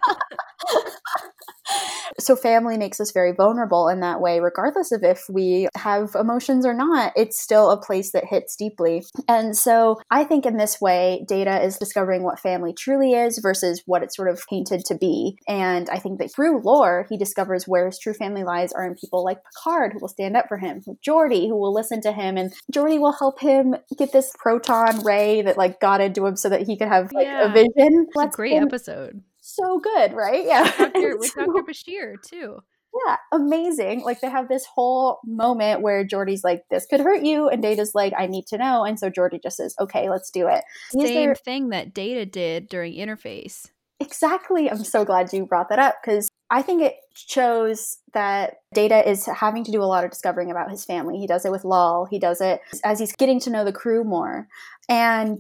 so 2.20 2.36
family 2.36 2.78
makes 2.78 3.00
us 3.00 3.12
very 3.12 3.32
vulnerable 3.32 3.88
in 3.88 4.00
that 4.00 4.22
way 4.22 4.40
regardless 4.40 4.92
of 4.92 5.04
if 5.04 5.24
we 5.30 5.68
have 5.76 6.16
emotions 6.16 6.66
or 6.66 6.74
not 6.74 7.12
it's 7.16 7.42
still 7.42 7.72
a 7.72 7.82
place 7.82 8.12
that 8.12 8.26
hits 8.26 8.56
deeply. 8.56 9.04
And 9.28 9.58
so 9.58 10.00
i 10.12 10.24
think 10.24 10.46
in 10.46 10.58
this 10.58 10.80
way 10.80 11.26
data 11.28 11.62
is 11.62 11.78
discovering 11.78 12.24
what 12.24 12.40
family 12.40 12.74
truly 12.74 13.14
is 13.14 13.40
versus 13.42 13.84
what 13.86 14.04
it's 14.04 14.16
sort 14.16 14.30
of 14.30 14.44
painted 14.50 14.86
to 14.86 14.96
be. 14.96 15.38
And 15.48 15.90
i 15.90 16.00
think 16.00 16.20
that 16.20 16.34
through 16.34 16.62
lore 16.64 17.06
he 17.10 17.18
discovers 17.18 17.68
where 17.68 17.88
his 17.88 18.00
true 18.00 18.14
family 18.14 18.44
lies 18.44 18.72
are 18.74 18.86
in 18.86 18.96
people 18.96 19.24
like 19.24 19.40
picard 19.44 19.94
who 19.94 20.00
will 20.00 20.08
stand 20.08 20.38
up 20.38 20.48
for 20.48 20.58
him 20.58 20.82
Geordi 21.08 21.48
who 21.48 21.58
will 21.58 21.74
listen 21.74 22.02
to 22.02 22.12
him 22.12 22.38
and 22.38 22.54
Geordi 22.74 23.00
will 23.00 23.14
help 23.14 23.40
him 23.40 23.76
get 23.98 24.12
this 24.12 24.32
proton 24.38 25.04
ray 25.04 25.42
that 25.42 25.58
like 25.58 25.80
got 25.80 26.02
into 26.02 26.26
him 26.26 26.36
so 26.36 26.50
that 26.50 26.64
he 26.64 26.78
could 26.78 26.88
have 26.88 27.12
like 27.12 27.26
yeah. 27.26 27.50
a 27.50 27.54
vision. 27.54 28.08
That's 28.16 28.36
a 28.36 28.38
great 28.38 28.54
been- 28.54 28.64
episode 28.64 29.22
so 29.46 29.80
good, 29.80 30.14
right? 30.14 30.44
Yeah. 30.46 30.64
With 30.64 30.94
Dr. 30.94 31.18
with 31.18 31.34
Dr. 31.36 31.64
Bashir 31.64 32.16
too. 32.22 32.60
Yeah, 33.08 33.18
amazing. 33.34 34.04
Like 34.04 34.22
they 34.22 34.30
have 34.30 34.48
this 34.48 34.66
whole 34.74 35.20
moment 35.26 35.82
where 35.82 36.06
Geordi's 36.06 36.44
like, 36.46 36.64
"This 36.70 36.86
could 36.86 37.02
hurt 37.02 37.24
you," 37.24 37.50
and 37.50 37.62
Data's 37.62 37.92
like, 37.94 38.14
"I 38.18 38.26
need 38.26 38.48
to 38.48 38.58
know," 38.58 38.86
and 38.86 38.98
so 38.98 39.10
Geordi 39.10 39.42
just 39.44 39.58
says, 39.58 39.76
"Okay, 39.82 40.10
let's 40.10 40.32
do 40.32 40.48
it." 40.48 40.64
Same 40.92 41.04
there- 41.14 41.36
thing 41.36 41.70
that 41.70 41.94
Data 41.94 42.26
did 42.26 42.70
during 42.70 42.94
Interface. 42.94 43.68
Exactly. 44.00 44.70
I'm 44.70 44.84
so 44.84 45.04
glad 45.06 45.32
you 45.32 45.46
brought 45.46 45.70
that 45.70 45.80
up 45.80 45.96
because 46.02 46.30
I 46.50 46.62
think 46.62 46.82
it 46.82 46.96
shows 47.14 47.98
that 48.14 48.56
Data 48.74 49.08
is 49.10 49.26
having 49.26 49.64
to 49.64 49.72
do 49.72 49.82
a 49.82 49.86
lot 49.86 50.04
of 50.04 50.12
discovering 50.12 50.52
about 50.52 50.70
his 50.70 50.86
family. 50.86 51.18
He 51.18 51.28
does 51.28 51.46
it 51.46 51.52
with 51.52 51.64
Lal. 51.66 52.06
He 52.10 52.20
does 52.20 52.42
it 52.42 52.60
as 52.84 53.00
he's 53.00 53.16
getting 53.16 53.40
to 53.42 53.50
know 53.50 53.64
the 53.66 53.72
crew 53.72 54.04
more. 54.04 54.48
And 54.90 55.40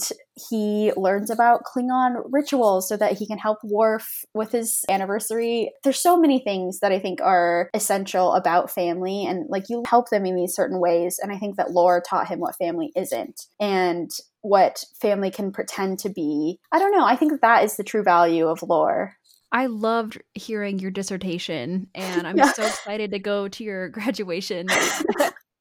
he 0.49 0.91
learns 0.97 1.29
about 1.29 1.63
Klingon 1.63 2.23
rituals 2.29 2.88
so 2.88 2.97
that 2.97 3.17
he 3.17 3.25
can 3.25 3.38
help 3.38 3.59
Worf 3.63 4.25
with 4.33 4.51
his 4.51 4.83
anniversary. 4.89 5.71
There's 5.83 5.99
so 5.99 6.17
many 6.17 6.39
things 6.39 6.79
that 6.79 6.91
I 6.91 6.99
think 6.99 7.21
are 7.21 7.69
essential 7.73 8.33
about 8.33 8.71
family 8.71 9.25
and 9.25 9.49
like 9.49 9.69
you 9.69 9.83
help 9.88 10.09
them 10.09 10.25
in 10.25 10.36
these 10.36 10.53
certain 10.53 10.79
ways. 10.79 11.19
And 11.21 11.31
I 11.31 11.38
think 11.38 11.55
that 11.55 11.71
Lore 11.71 12.01
taught 12.01 12.27
him 12.27 12.39
what 12.39 12.57
family 12.57 12.91
isn't 12.95 13.47
and 13.59 14.11
what 14.41 14.83
family 15.01 15.31
can 15.31 15.51
pretend 15.51 15.99
to 15.99 16.09
be. 16.09 16.59
I 16.71 16.79
don't 16.79 16.91
know. 16.91 17.05
I 17.05 17.15
think 17.15 17.41
that 17.41 17.63
is 17.63 17.77
the 17.77 17.83
true 17.83 18.03
value 18.03 18.47
of 18.47 18.61
Lore. 18.61 19.15
I 19.51 19.67
loved 19.67 20.21
hearing 20.33 20.79
your 20.79 20.91
dissertation, 20.91 21.88
and 21.95 22.27
I'm 22.27 22.38
yeah. 22.38 22.51
so 22.51 22.65
excited 22.65 23.11
to 23.11 23.19
go 23.19 23.47
to 23.47 23.63
your 23.63 23.89
graduation 23.89 24.67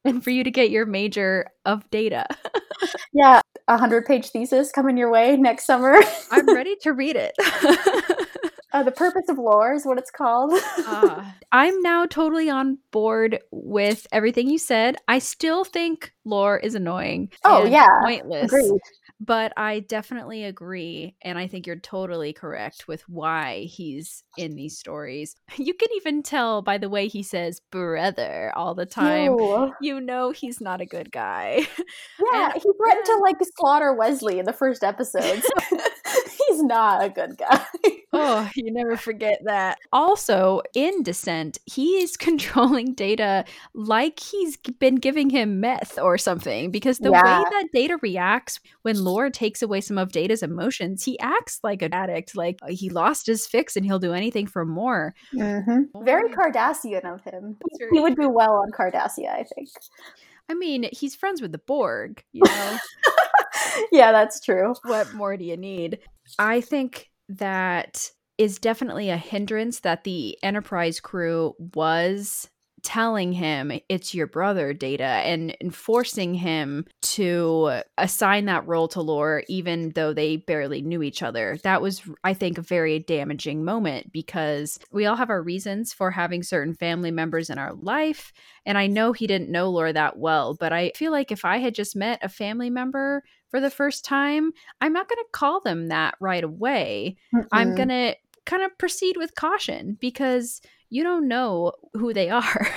and 0.03 0.23
for 0.23 0.29
you 0.31 0.43
to 0.43 0.51
get 0.51 0.69
your 0.69 0.85
major 0.85 1.47
of 1.65 1.89
data. 1.89 2.27
yeah, 3.13 3.41
a 3.67 3.77
hundred 3.77 4.05
page 4.05 4.29
thesis 4.29 4.71
coming 4.71 4.97
your 4.97 5.09
way 5.09 5.35
next 5.37 5.65
summer. 5.65 5.97
I'm 6.31 6.47
ready 6.53 6.75
to 6.81 6.93
read 6.93 7.15
it. 7.15 7.33
Uh, 8.75 8.83
the 8.83 8.91
purpose 8.91 9.29
of 9.29 9.37
lore 9.37 9.73
is 9.73 9.85
what 9.85 9.97
it's 9.97 10.11
called. 10.11 10.51
uh, 10.85 11.23
I'm 11.53 11.81
now 11.81 12.05
totally 12.05 12.49
on 12.49 12.77
board 12.91 13.39
with 13.49 14.05
everything 14.11 14.49
you 14.49 14.57
said. 14.57 14.97
I 15.07 15.19
still 15.19 15.63
think 15.63 16.11
lore 16.25 16.57
is 16.57 16.75
annoying. 16.75 17.29
Oh 17.45 17.63
yeah, 17.63 17.87
pointless. 18.01 18.51
Agreed. 18.51 18.81
But 19.19 19.53
I 19.57 19.79
definitely 19.79 20.43
agree. 20.43 21.15
And 21.21 21.37
I 21.37 21.47
think 21.47 21.65
you're 21.67 21.75
totally 21.77 22.33
correct 22.33 22.87
with 22.87 23.07
why 23.07 23.61
he's 23.69 24.23
in 24.37 24.55
these 24.55 24.77
stories. 24.77 25.35
You 25.57 25.73
can 25.73 25.89
even 25.95 26.21
tell 26.21 26.61
by 26.61 26.77
the 26.77 26.89
way 26.89 27.07
he 27.07 27.23
says 27.23 27.61
brother 27.71 28.51
all 28.55 28.75
the 28.75 28.85
time. 28.85 29.31
Ew. 29.31 29.73
You 29.81 29.99
know 30.01 30.31
he's 30.31 30.59
not 30.61 30.81
a 30.81 30.85
good 30.85 31.11
guy. 31.11 31.67
Yeah, 32.31 32.51
And- 32.53 32.53
he 32.61 32.69
threatened 32.77 33.05
to 33.05 33.19
like 33.21 33.35
slaughter 33.57 33.93
Wesley 33.93 34.39
in 34.39 34.45
the 34.45 34.53
first 34.53 34.83
episode. 34.83 35.41
So 35.43 35.77
he's 36.55 36.63
not 36.63 37.03
a 37.03 37.09
good 37.09 37.37
guy. 37.37 37.65
Oh, 38.17 38.49
you 38.55 38.71
never 38.71 38.95
forget 38.95 39.41
that. 39.43 39.77
Also, 39.91 40.61
in 40.73 41.03
Descent, 41.03 41.57
he 41.65 41.97
is 41.97 42.15
controlling 42.17 42.93
Data 42.93 43.43
like 43.73 44.21
he's 44.21 44.55
been 44.55 44.95
giving 44.95 45.29
him 45.29 45.59
meth 45.59 45.99
or 45.99 46.17
something 46.17 46.71
because 46.71 46.99
the 46.99 47.11
Yeah. 47.11 47.21
way 47.21 47.43
that 47.51 47.67
Data 47.73 47.97
reacts 48.01 48.61
when 48.83 49.03
Lore 49.03 49.29
takes 49.29 49.61
away 49.61 49.81
some 49.81 49.97
of 49.97 50.13
Data's 50.13 50.43
emotions, 50.43 51.03
he 51.03 51.19
acts 51.19 51.59
like 51.61 51.81
an 51.81 51.93
addict, 51.93 52.37
like 52.37 52.57
uh, 52.61 52.67
he 52.69 52.89
lost 52.89 53.27
his 53.27 53.45
fix 53.47 53.75
and 53.75 53.85
he'll 53.85 53.99
do 53.99 54.13
anything 54.13 54.47
for 54.47 54.63
more. 54.63 55.13
Very 55.33 56.29
Cardassian 56.29 57.03
of 57.03 57.21
him. 57.25 57.57
Very 57.77 57.91
He 57.91 57.99
would 57.99 58.15
do 58.15 58.29
well 58.29 58.53
on 58.53 58.71
Cardassia, 58.71 59.27
I 59.29 59.43
think. 59.43 59.67
I 60.47 60.53
mean, 60.53 60.87
he's 60.93 61.15
friends 61.15 61.41
with 61.41 61.51
the 61.51 61.57
Borg, 61.57 62.23
you 62.31 62.43
know? 62.45 62.77
yeah, 63.91 64.11
that's 64.11 64.39
true. 64.39 64.75
what 64.83 65.13
more 65.13 65.37
do 65.37 65.45
you 65.45 65.57
need? 65.57 65.99
I 66.39 66.61
think 66.61 67.09
that 67.29 68.09
is 68.37 68.59
definitely 68.59 69.09
a 69.09 69.17
hindrance 69.17 69.79
that 69.81 70.03
the 70.03 70.37
Enterprise 70.43 70.99
crew 70.99 71.55
was 71.73 72.49
telling 72.85 73.33
him 73.33 73.71
it's 73.89 74.13
your 74.13 74.27
brother 74.27 74.71
data 74.71 75.03
and, 75.03 75.57
and 75.59 75.73
forcing 75.73 76.35
him 76.35 76.85
to 77.01 77.81
assign 77.97 78.45
that 78.45 78.65
role 78.67 78.87
to 78.87 79.01
lore 79.01 79.43
even 79.47 79.89
though 79.95 80.13
they 80.13 80.37
barely 80.37 80.83
knew 80.83 81.01
each 81.01 81.23
other 81.23 81.57
that 81.63 81.81
was 81.81 82.03
i 82.23 82.31
think 82.31 82.59
a 82.59 82.61
very 82.61 82.99
damaging 82.99 83.65
moment 83.65 84.11
because 84.13 84.77
we 84.91 85.07
all 85.07 85.15
have 85.15 85.31
our 85.31 85.41
reasons 85.41 85.93
for 85.93 86.11
having 86.11 86.43
certain 86.43 86.75
family 86.75 87.09
members 87.09 87.49
in 87.49 87.57
our 87.57 87.73
life 87.73 88.31
and 88.67 88.77
i 88.77 88.85
know 88.85 89.13
he 89.13 89.25
didn't 89.25 89.49
know 89.49 89.71
lore 89.71 89.91
that 89.91 90.19
well 90.19 90.53
but 90.53 90.71
i 90.71 90.91
feel 90.95 91.11
like 91.11 91.31
if 91.31 91.43
i 91.43 91.57
had 91.57 91.73
just 91.73 91.95
met 91.95 92.19
a 92.21 92.29
family 92.29 92.69
member 92.69 93.23
for 93.55 93.61
the 93.61 93.69
first 93.69 94.03
time 94.03 94.51
i'm 94.81 94.91
not 94.91 95.07
going 95.07 95.23
to 95.23 95.31
call 95.31 95.61
them 95.61 95.87
that 95.87 96.13
right 96.19 96.43
away 96.43 97.15
I'm 97.53 97.73
going 97.73 97.87
to 97.87 98.15
kind 98.45 98.63
of 98.63 98.77
proceed 98.77 99.15
with 99.15 99.35
caution 99.35 99.97
because 100.01 100.61
you 100.89 101.03
don't 101.03 101.27
know 101.27 101.71
who 101.93 102.13
they 102.13 102.29
are. 102.41 102.67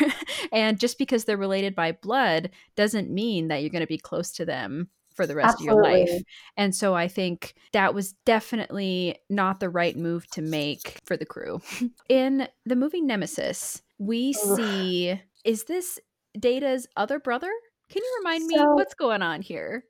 and 0.52 0.78
just 0.78 0.98
because 0.98 1.24
they're 1.24 1.36
related 1.36 1.74
by 1.74 1.92
blood 1.92 2.50
doesn't 2.76 3.10
mean 3.10 3.48
that 3.48 3.60
you're 3.60 3.70
going 3.70 3.80
to 3.80 3.86
be 3.88 3.98
close 3.98 4.30
to 4.32 4.44
them 4.44 4.88
for 5.14 5.26
the 5.26 5.34
rest 5.34 5.58
of 5.58 5.64
your 5.64 5.82
life. 5.82 6.22
And 6.56 6.72
so 6.72 6.94
I 6.94 7.08
think 7.08 7.54
that 7.72 7.92
was 7.92 8.12
definitely 8.24 9.16
not 9.28 9.58
the 9.58 9.68
right 9.68 9.96
move 9.96 10.28
to 10.30 10.42
make 10.42 11.00
for 11.04 11.16
the 11.16 11.26
crew. 11.26 11.60
In 12.08 12.46
the 12.64 12.76
movie 12.76 13.00
Nemesis, 13.00 13.82
we 13.98 14.32
see 14.32 15.20
is 15.44 15.64
this 15.64 15.98
Data's 16.38 16.86
other 16.96 17.18
brother? 17.18 17.50
Can 17.90 18.02
you 18.04 18.16
remind 18.20 18.46
me 18.46 18.58
what's 18.58 18.94
going 18.94 19.22
on 19.22 19.42
here? 19.42 19.82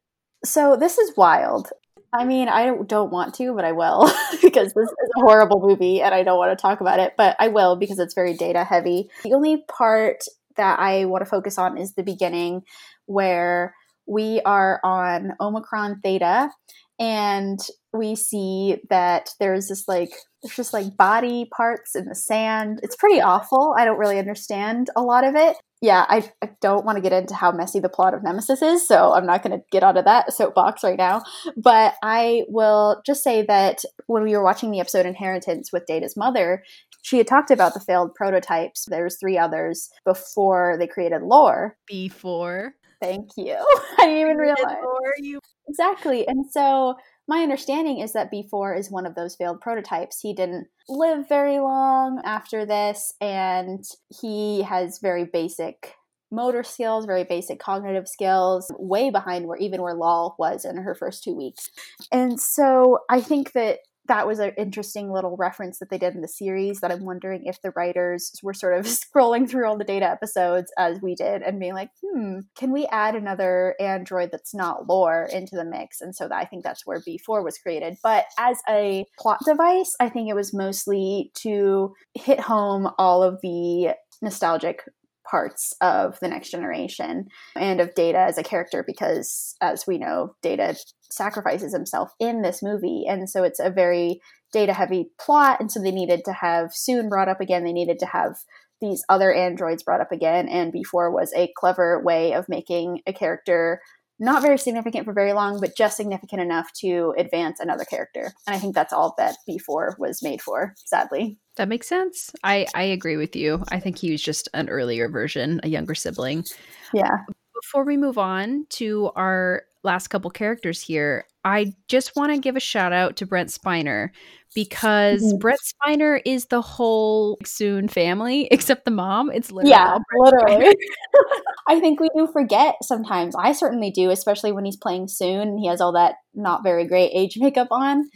So 0.44 0.76
this 0.76 0.98
is 0.98 1.16
wild. 1.16 1.70
I 2.12 2.24
mean, 2.24 2.48
I 2.48 2.74
don't 2.86 3.12
want 3.12 3.34
to, 3.34 3.54
but 3.54 3.64
I 3.64 3.72
will 3.72 4.10
because 4.42 4.72
this 4.72 4.88
is 4.88 5.10
a 5.16 5.20
horrible 5.20 5.60
movie 5.60 6.00
and 6.00 6.14
I 6.14 6.22
don't 6.22 6.38
want 6.38 6.56
to 6.56 6.60
talk 6.60 6.80
about 6.80 7.00
it, 7.00 7.14
but 7.16 7.36
I 7.38 7.48
will 7.48 7.76
because 7.76 7.98
it's 7.98 8.14
very 8.14 8.34
data 8.34 8.64
heavy. 8.64 9.10
The 9.24 9.34
only 9.34 9.64
part 9.68 10.24
that 10.56 10.78
I 10.78 11.04
want 11.04 11.22
to 11.22 11.30
focus 11.30 11.58
on 11.58 11.76
is 11.76 11.94
the 11.94 12.02
beginning 12.02 12.62
where 13.06 13.74
we 14.06 14.40
are 14.44 14.80
on 14.82 15.34
Omicron 15.40 16.00
Theta 16.02 16.50
and 16.98 17.60
we 17.92 18.14
see 18.14 18.78
that 18.90 19.30
there's 19.40 19.68
this 19.68 19.88
like 19.88 20.10
there's 20.42 20.56
just 20.56 20.72
like 20.72 20.96
body 20.96 21.48
parts 21.56 21.96
in 21.96 22.04
the 22.04 22.14
sand. 22.14 22.80
It's 22.82 22.96
pretty 22.96 23.20
awful. 23.20 23.74
I 23.76 23.84
don't 23.84 23.98
really 23.98 24.18
understand 24.18 24.88
a 24.94 25.02
lot 25.02 25.24
of 25.24 25.34
it. 25.34 25.56
Yeah, 25.80 26.06
I, 26.08 26.30
I 26.42 26.50
don't 26.60 26.84
want 26.84 26.96
to 26.96 27.02
get 27.02 27.12
into 27.12 27.34
how 27.34 27.52
messy 27.52 27.78
the 27.78 27.88
plot 27.88 28.12
of 28.12 28.22
Nemesis 28.22 28.62
is, 28.62 28.86
so 28.86 29.12
I'm 29.14 29.26
not 29.26 29.42
going 29.42 29.56
to 29.56 29.64
get 29.70 29.84
onto 29.84 30.02
that 30.02 30.32
soapbox 30.34 30.82
right 30.82 30.98
now. 30.98 31.22
But 31.56 31.94
I 32.02 32.44
will 32.48 33.00
just 33.06 33.22
say 33.22 33.42
that 33.46 33.82
when 34.06 34.24
we 34.24 34.36
were 34.36 34.42
watching 34.42 34.70
the 34.70 34.80
episode 34.80 35.06
Inheritance 35.06 35.72
with 35.72 35.86
Data's 35.86 36.16
mother, 36.16 36.62
she 37.02 37.18
had 37.18 37.28
talked 37.28 37.50
about 37.50 37.74
the 37.74 37.80
failed 37.80 38.14
prototypes. 38.14 38.86
There's 38.88 39.18
three 39.18 39.38
others 39.38 39.88
before 40.04 40.76
they 40.78 40.86
created 40.88 41.22
lore. 41.22 41.76
Before. 41.86 42.74
Thank 43.00 43.30
you. 43.36 43.54
I 43.98 44.06
didn't 44.06 44.20
even 44.20 44.36
realize. 44.36 44.58
Before 44.58 45.14
you 45.18 45.40
Exactly. 45.68 46.26
And 46.26 46.44
so 46.50 46.94
my 47.28 47.42
understanding 47.42 47.98
is 47.98 48.14
that 48.14 48.32
B4 48.32 48.78
is 48.78 48.90
one 48.90 49.04
of 49.04 49.14
those 49.14 49.36
failed 49.36 49.60
prototypes. 49.60 50.20
He 50.20 50.32
didn't 50.32 50.68
live 50.88 51.28
very 51.28 51.58
long 51.60 52.22
after 52.24 52.64
this, 52.64 53.12
and 53.20 53.84
he 54.20 54.62
has 54.62 54.98
very 55.00 55.24
basic 55.24 55.94
motor 56.30 56.62
skills, 56.62 57.06
very 57.06 57.24
basic 57.24 57.58
cognitive 57.58 58.08
skills, 58.08 58.70
way 58.78 59.10
behind 59.10 59.46
where 59.46 59.58
even 59.58 59.82
where 59.82 59.94
Lal 59.94 60.36
was 60.38 60.64
in 60.64 60.76
her 60.78 60.94
first 60.94 61.22
two 61.22 61.34
weeks. 61.34 61.70
And 62.10 62.40
so 62.40 62.98
I 63.10 63.20
think 63.20 63.52
that 63.52 63.80
that 64.08 64.26
was 64.26 64.38
an 64.38 64.52
interesting 64.56 65.12
little 65.12 65.36
reference 65.36 65.78
that 65.78 65.90
they 65.90 65.98
did 65.98 66.14
in 66.14 66.20
the 66.20 66.28
series 66.28 66.80
that 66.80 66.90
I'm 66.90 67.04
wondering 67.04 67.44
if 67.44 67.60
the 67.62 67.72
writers 67.76 68.32
were 68.42 68.54
sort 68.54 68.78
of 68.78 68.86
scrolling 68.86 69.48
through 69.48 69.66
all 69.66 69.78
the 69.78 69.84
data 69.84 70.08
episodes 70.08 70.72
as 70.78 71.00
we 71.00 71.14
did 71.14 71.42
and 71.42 71.60
being 71.60 71.74
like, 71.74 71.90
hmm, 72.02 72.40
can 72.56 72.72
we 72.72 72.86
add 72.86 73.14
another 73.14 73.74
android 73.80 74.30
that's 74.32 74.54
not 74.54 74.88
lore 74.88 75.28
into 75.32 75.56
the 75.56 75.64
mix? 75.64 76.00
And 76.00 76.14
so 76.14 76.28
that, 76.28 76.36
I 76.36 76.44
think 76.44 76.64
that's 76.64 76.86
where 76.86 77.00
B4 77.00 77.44
was 77.44 77.58
created. 77.58 77.96
But 78.02 78.24
as 78.38 78.58
a 78.68 79.04
plot 79.18 79.40
device, 79.44 79.94
I 80.00 80.08
think 80.08 80.28
it 80.28 80.34
was 80.34 80.54
mostly 80.54 81.30
to 81.42 81.94
hit 82.14 82.40
home 82.40 82.90
all 82.98 83.22
of 83.22 83.40
the 83.42 83.94
nostalgic 84.22 84.82
parts 85.30 85.74
of 85.80 86.18
the 86.20 86.28
next 86.28 86.50
generation 86.50 87.28
and 87.54 87.80
of 87.80 87.94
Data 87.94 88.18
as 88.18 88.38
a 88.38 88.42
character 88.42 88.84
because 88.86 89.56
as 89.60 89.86
we 89.86 89.98
know, 89.98 90.34
Data 90.42 90.76
sacrifices 91.10 91.72
himself 91.72 92.12
in 92.18 92.42
this 92.42 92.62
movie. 92.62 93.04
And 93.08 93.28
so 93.28 93.42
it's 93.42 93.60
a 93.60 93.70
very 93.70 94.20
data 94.52 94.72
heavy 94.72 95.10
plot. 95.18 95.60
And 95.60 95.70
so 95.70 95.80
they 95.80 95.90
needed 95.90 96.24
to 96.24 96.32
have 96.32 96.70
Soong 96.70 97.08
brought 97.08 97.28
up 97.28 97.40
again. 97.40 97.64
They 97.64 97.72
needed 97.72 97.98
to 98.00 98.06
have 98.06 98.38
these 98.80 99.04
other 99.08 99.32
androids 99.32 99.82
brought 99.82 100.00
up 100.00 100.12
again. 100.12 100.48
And 100.48 100.72
B4 100.72 101.12
was 101.12 101.32
a 101.34 101.52
clever 101.56 102.02
way 102.02 102.32
of 102.32 102.48
making 102.48 103.02
a 103.06 103.12
character 103.12 103.80
not 104.18 104.42
very 104.42 104.58
significant 104.58 105.04
for 105.04 105.12
very 105.12 105.32
long, 105.32 105.60
but 105.60 105.76
just 105.76 105.96
significant 105.96 106.42
enough 106.42 106.72
to 106.74 107.14
advance 107.16 107.60
another 107.60 107.84
character. 107.84 108.32
And 108.46 108.56
I 108.56 108.58
think 108.58 108.74
that's 108.74 108.92
all 108.92 109.14
that 109.18 109.36
B4 109.48 109.98
was 109.98 110.22
made 110.22 110.42
for, 110.42 110.74
sadly. 110.84 111.38
That 111.56 111.68
makes 111.68 111.88
sense. 111.88 112.30
I 112.44 112.66
I 112.74 112.82
agree 112.82 113.16
with 113.16 113.34
you. 113.34 113.64
I 113.68 113.80
think 113.80 113.98
he 113.98 114.12
was 114.12 114.22
just 114.22 114.48
an 114.54 114.68
earlier 114.68 115.08
version, 115.08 115.60
a 115.62 115.68
younger 115.68 115.94
sibling. 115.94 116.44
Yeah. 116.92 117.18
Before 117.54 117.84
we 117.84 117.96
move 117.96 118.18
on 118.18 118.66
to 118.70 119.10
our 119.16 119.64
last 119.82 120.08
couple 120.08 120.30
characters 120.30 120.80
here, 120.80 121.26
I 121.48 121.72
just 121.88 122.14
want 122.14 122.32
to 122.32 122.38
give 122.38 122.56
a 122.56 122.60
shout 122.60 122.92
out 122.92 123.16
to 123.16 123.26
Brent 123.26 123.48
Spiner 123.48 124.10
because 124.54 125.22
Mhm. 125.22 125.40
Brent 125.40 125.60
Spiner 125.60 126.20
is 126.24 126.46
the 126.46 126.60
whole 126.60 127.38
Soong 127.44 127.90
family 127.90 128.48
except 128.50 128.84
the 128.84 128.90
mom. 128.90 129.30
It's 129.30 129.50
literally 129.50 129.70
Yeah, 129.70 129.98
literally. 130.18 130.76
I 131.68 131.80
think 131.80 132.00
we 132.00 132.08
do 132.16 132.26
forget 132.32 132.76
sometimes. 132.82 133.34
I 133.36 133.52
certainly 133.52 133.90
do, 133.90 134.10
especially 134.10 134.52
when 134.52 134.64
he's 134.64 134.76
playing 134.76 135.06
Soong 135.06 135.42
and 135.42 135.58
he 135.58 135.68
has 135.68 135.80
all 135.80 135.92
that 135.92 136.16
not 136.34 136.62
very 136.62 136.86
great 136.86 137.10
age 137.14 137.36
makeup 137.38 137.68
on. 137.70 138.08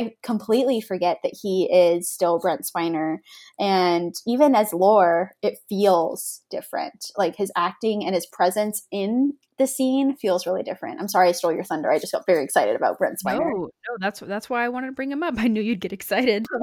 I 0.00 0.12
completely 0.22 0.80
forget 0.80 1.18
that 1.22 1.32
he 1.40 1.68
is 1.72 2.10
still 2.10 2.38
Brent 2.38 2.62
Spiner. 2.62 3.18
And 3.58 4.14
even 4.26 4.54
as 4.54 4.72
lore, 4.72 5.32
it 5.42 5.58
feels 5.68 6.42
different. 6.50 7.06
Like 7.16 7.36
his 7.36 7.52
acting 7.56 8.04
and 8.04 8.14
his 8.14 8.26
presence 8.26 8.86
in 8.92 9.34
the 9.60 9.66
scene 9.66 10.16
feels 10.16 10.46
really 10.46 10.62
different. 10.62 10.98
I'm 11.00 11.06
sorry 11.06 11.28
I 11.28 11.32
stole 11.32 11.52
your 11.52 11.64
thunder. 11.64 11.90
I 11.90 11.98
just 11.98 12.12
got 12.12 12.24
very 12.24 12.42
excited 12.42 12.74
about 12.74 12.96
Brent 12.96 13.18
No, 13.22 13.30
Spiner. 13.30 13.50
no, 13.52 13.68
that's 13.98 14.20
that's 14.20 14.48
why 14.48 14.64
I 14.64 14.70
wanted 14.70 14.86
to 14.86 14.92
bring 14.94 15.12
him 15.12 15.22
up. 15.22 15.34
I 15.38 15.48
knew 15.48 15.60
you'd 15.60 15.80
get 15.80 15.92
excited. 15.92 16.46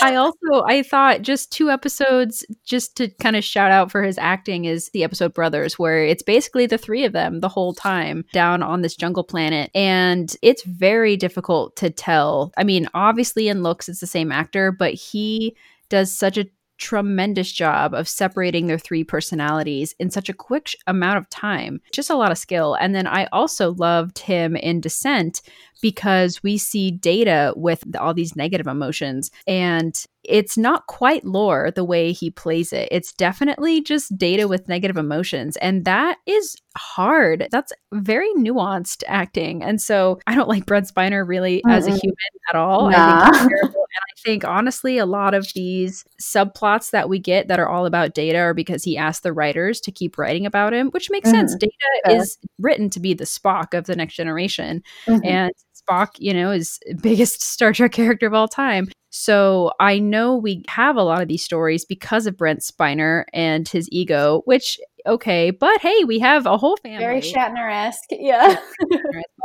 I 0.00 0.16
also 0.16 0.64
I 0.66 0.82
thought 0.82 1.22
just 1.22 1.52
two 1.52 1.70
episodes 1.70 2.44
just 2.64 2.96
to 2.96 3.08
kind 3.08 3.36
of 3.36 3.44
shout 3.44 3.70
out 3.70 3.92
for 3.92 4.02
his 4.02 4.18
acting 4.18 4.64
is 4.64 4.90
the 4.90 5.04
episode 5.04 5.32
Brothers 5.34 5.78
where 5.78 6.04
it's 6.04 6.22
basically 6.24 6.66
the 6.66 6.78
three 6.78 7.04
of 7.04 7.12
them 7.12 7.38
the 7.40 7.48
whole 7.48 7.72
time 7.72 8.24
down 8.32 8.62
on 8.62 8.82
this 8.82 8.96
jungle 8.96 9.22
planet 9.22 9.70
and 9.74 10.34
it's 10.42 10.64
very 10.64 11.16
difficult 11.16 11.76
to 11.76 11.90
tell. 11.90 12.52
I 12.56 12.64
mean, 12.64 12.88
obviously 12.92 13.46
in 13.46 13.62
looks 13.62 13.88
it's 13.88 14.00
the 14.00 14.06
same 14.08 14.32
actor, 14.32 14.72
but 14.72 14.94
he 14.94 15.56
does 15.88 16.12
such 16.12 16.38
a 16.38 16.46
tremendous 16.82 17.52
job 17.52 17.94
of 17.94 18.08
separating 18.08 18.66
their 18.66 18.78
three 18.78 19.04
personalities 19.04 19.94
in 20.00 20.10
such 20.10 20.28
a 20.28 20.34
quick 20.34 20.68
sh- 20.68 20.74
amount 20.88 21.16
of 21.16 21.30
time. 21.30 21.80
Just 21.92 22.10
a 22.10 22.16
lot 22.16 22.32
of 22.32 22.38
skill. 22.38 22.74
And 22.74 22.92
then 22.92 23.06
I 23.06 23.26
also 23.32 23.72
loved 23.74 24.18
him 24.18 24.56
in 24.56 24.80
Descent 24.80 25.42
because 25.80 26.42
we 26.42 26.58
see 26.58 26.90
data 26.90 27.54
with 27.56 27.84
all 27.96 28.14
these 28.14 28.34
negative 28.34 28.66
emotions 28.66 29.30
and 29.46 30.04
it's 30.24 30.56
not 30.56 30.86
quite 30.86 31.24
lore 31.24 31.72
the 31.72 31.84
way 31.84 32.12
he 32.12 32.30
plays 32.30 32.72
it. 32.72 32.88
It's 32.92 33.12
definitely 33.12 33.82
just 33.82 34.16
data 34.16 34.46
with 34.46 34.68
negative 34.68 34.96
emotions. 34.96 35.56
And 35.56 35.84
that 35.84 36.18
is 36.26 36.56
hard. 36.76 37.48
That's 37.50 37.72
very 37.92 38.32
nuanced 38.34 39.02
acting. 39.06 39.62
And 39.62 39.80
so 39.80 40.20
I 40.26 40.34
don't 40.34 40.48
like 40.48 40.66
Brent 40.66 40.92
Spiner 40.92 41.26
really 41.26 41.62
mm 41.66 41.72
as 41.72 41.86
a 41.86 41.90
human 41.90 42.16
at 42.50 42.56
all. 42.56 42.90
Nah. 42.90 43.30
I 43.32 43.38
think 43.38 43.50
terrible. 43.50 43.81
And 43.94 44.02
I 44.10 44.14
think 44.24 44.44
honestly, 44.44 44.98
a 44.98 45.06
lot 45.06 45.34
of 45.34 45.46
these 45.54 46.04
subplots 46.20 46.90
that 46.90 47.08
we 47.08 47.18
get 47.18 47.48
that 47.48 47.58
are 47.58 47.68
all 47.68 47.86
about 47.86 48.14
data 48.14 48.38
are 48.38 48.54
because 48.54 48.84
he 48.84 48.96
asked 48.96 49.22
the 49.22 49.32
writers 49.32 49.80
to 49.80 49.92
keep 49.92 50.16
writing 50.16 50.46
about 50.46 50.72
him, 50.72 50.88
which 50.90 51.10
makes 51.10 51.28
mm 51.28 51.32
sense. 51.32 51.54
Data 51.56 51.72
yeah. 52.06 52.12
is 52.16 52.38
written 52.58 52.90
to 52.90 53.00
be 53.00 53.14
the 53.14 53.24
Spock 53.24 53.72
of 53.76 53.86
the 53.86 53.96
next 53.96 54.14
generation. 54.14 54.82
Mm-hmm. 55.06 55.26
And 55.26 55.52
Spock, 55.88 56.08
you 56.18 56.34
know, 56.34 56.50
is 56.50 56.78
biggest 57.02 57.42
Star 57.42 57.72
Trek 57.72 57.92
character 57.92 58.26
of 58.26 58.34
all 58.34 58.48
time. 58.48 58.88
So 59.10 59.72
I 59.78 59.98
know 59.98 60.36
we 60.36 60.64
have 60.68 60.96
a 60.96 61.02
lot 61.02 61.20
of 61.20 61.28
these 61.28 61.44
stories 61.44 61.84
because 61.84 62.26
of 62.26 62.36
Brent 62.36 62.60
Spiner 62.60 63.24
and 63.34 63.68
his 63.68 63.86
ego, 63.92 64.40
which 64.46 64.78
okay, 65.06 65.50
but 65.50 65.80
hey, 65.80 66.04
we 66.04 66.18
have 66.18 66.46
a 66.46 66.56
whole 66.56 66.76
family. 66.78 66.98
Very 66.98 67.20
Shatner-esque. 67.20 68.10
Yeah. 68.10 68.58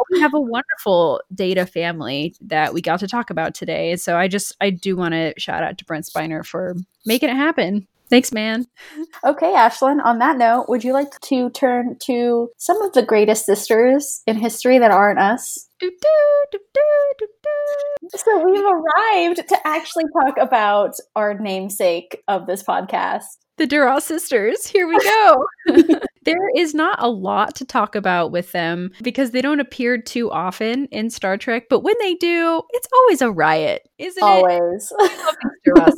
we 0.10 0.20
have 0.20 0.34
a 0.34 0.40
wonderful 0.40 1.22
data 1.34 1.66
family 1.66 2.36
that 2.42 2.74
we 2.74 2.82
got 2.82 3.00
to 3.00 3.08
talk 3.08 3.30
about 3.30 3.56
today. 3.56 3.96
So 3.96 4.18
I 4.18 4.28
just 4.28 4.56
I 4.62 4.70
do 4.70 4.96
want 4.96 5.14
to 5.14 5.34
shout 5.38 5.64
out 5.64 5.78
to 5.78 5.86
Brent 5.86 6.06
Spiner 6.06 6.46
for 6.46 6.76
making 7.06 7.30
it 7.30 7.36
happen. 7.36 7.88
Thanks, 8.10 8.32
man. 8.32 8.66
Okay, 9.26 9.52
Ashlyn, 9.52 10.02
on 10.04 10.20
that 10.20 10.38
note, 10.38 10.70
would 10.70 10.84
you 10.84 10.94
like 10.94 11.20
to 11.20 11.50
turn 11.50 11.98
to 12.04 12.50
some 12.58 12.82
of 12.82 12.94
the 12.94 13.04
greatest 13.04 13.46
sisters 13.46 14.22
in 14.26 14.38
history 14.38 14.80
that 14.80 14.92
aren't 14.92 15.20
us? 15.20 15.68
Do, 15.80 15.90
do, 15.90 16.60
do, 16.74 16.82
so 18.16 18.50
we've 18.50 18.64
arrived 18.64 19.48
to 19.50 19.58
actually 19.66 20.06
talk 20.14 20.38
about 20.38 20.96
our 21.16 21.34
namesake 21.38 22.24
of 22.28 22.48
this 22.48 22.64
podcast. 22.64 23.26
The 23.58 23.68
Duras 23.68 24.06
sisters. 24.06 24.68
Here 24.68 24.88
we 24.88 24.98
go. 25.00 25.46
there 26.24 26.50
is 26.56 26.74
not 26.74 27.02
a 27.02 27.10
lot 27.10 27.56
to 27.56 27.66
talk 27.66 27.96
about 27.96 28.32
with 28.32 28.52
them 28.52 28.92
because 29.02 29.32
they 29.32 29.42
don't 29.42 29.60
appear 29.60 30.00
too 30.00 30.32
often 30.32 30.86
in 30.88 31.10
Star 31.10 31.38
Trek, 31.38 31.64
but 31.70 31.80
when 31.80 31.96
they 32.00 32.16
do, 32.16 32.62
it's 32.72 32.88
always 32.94 33.22
a 33.22 33.32
riot, 33.32 33.88
isn't 33.98 34.24
always. 34.24 34.92
it? 35.00 35.72
Always. 35.76 35.96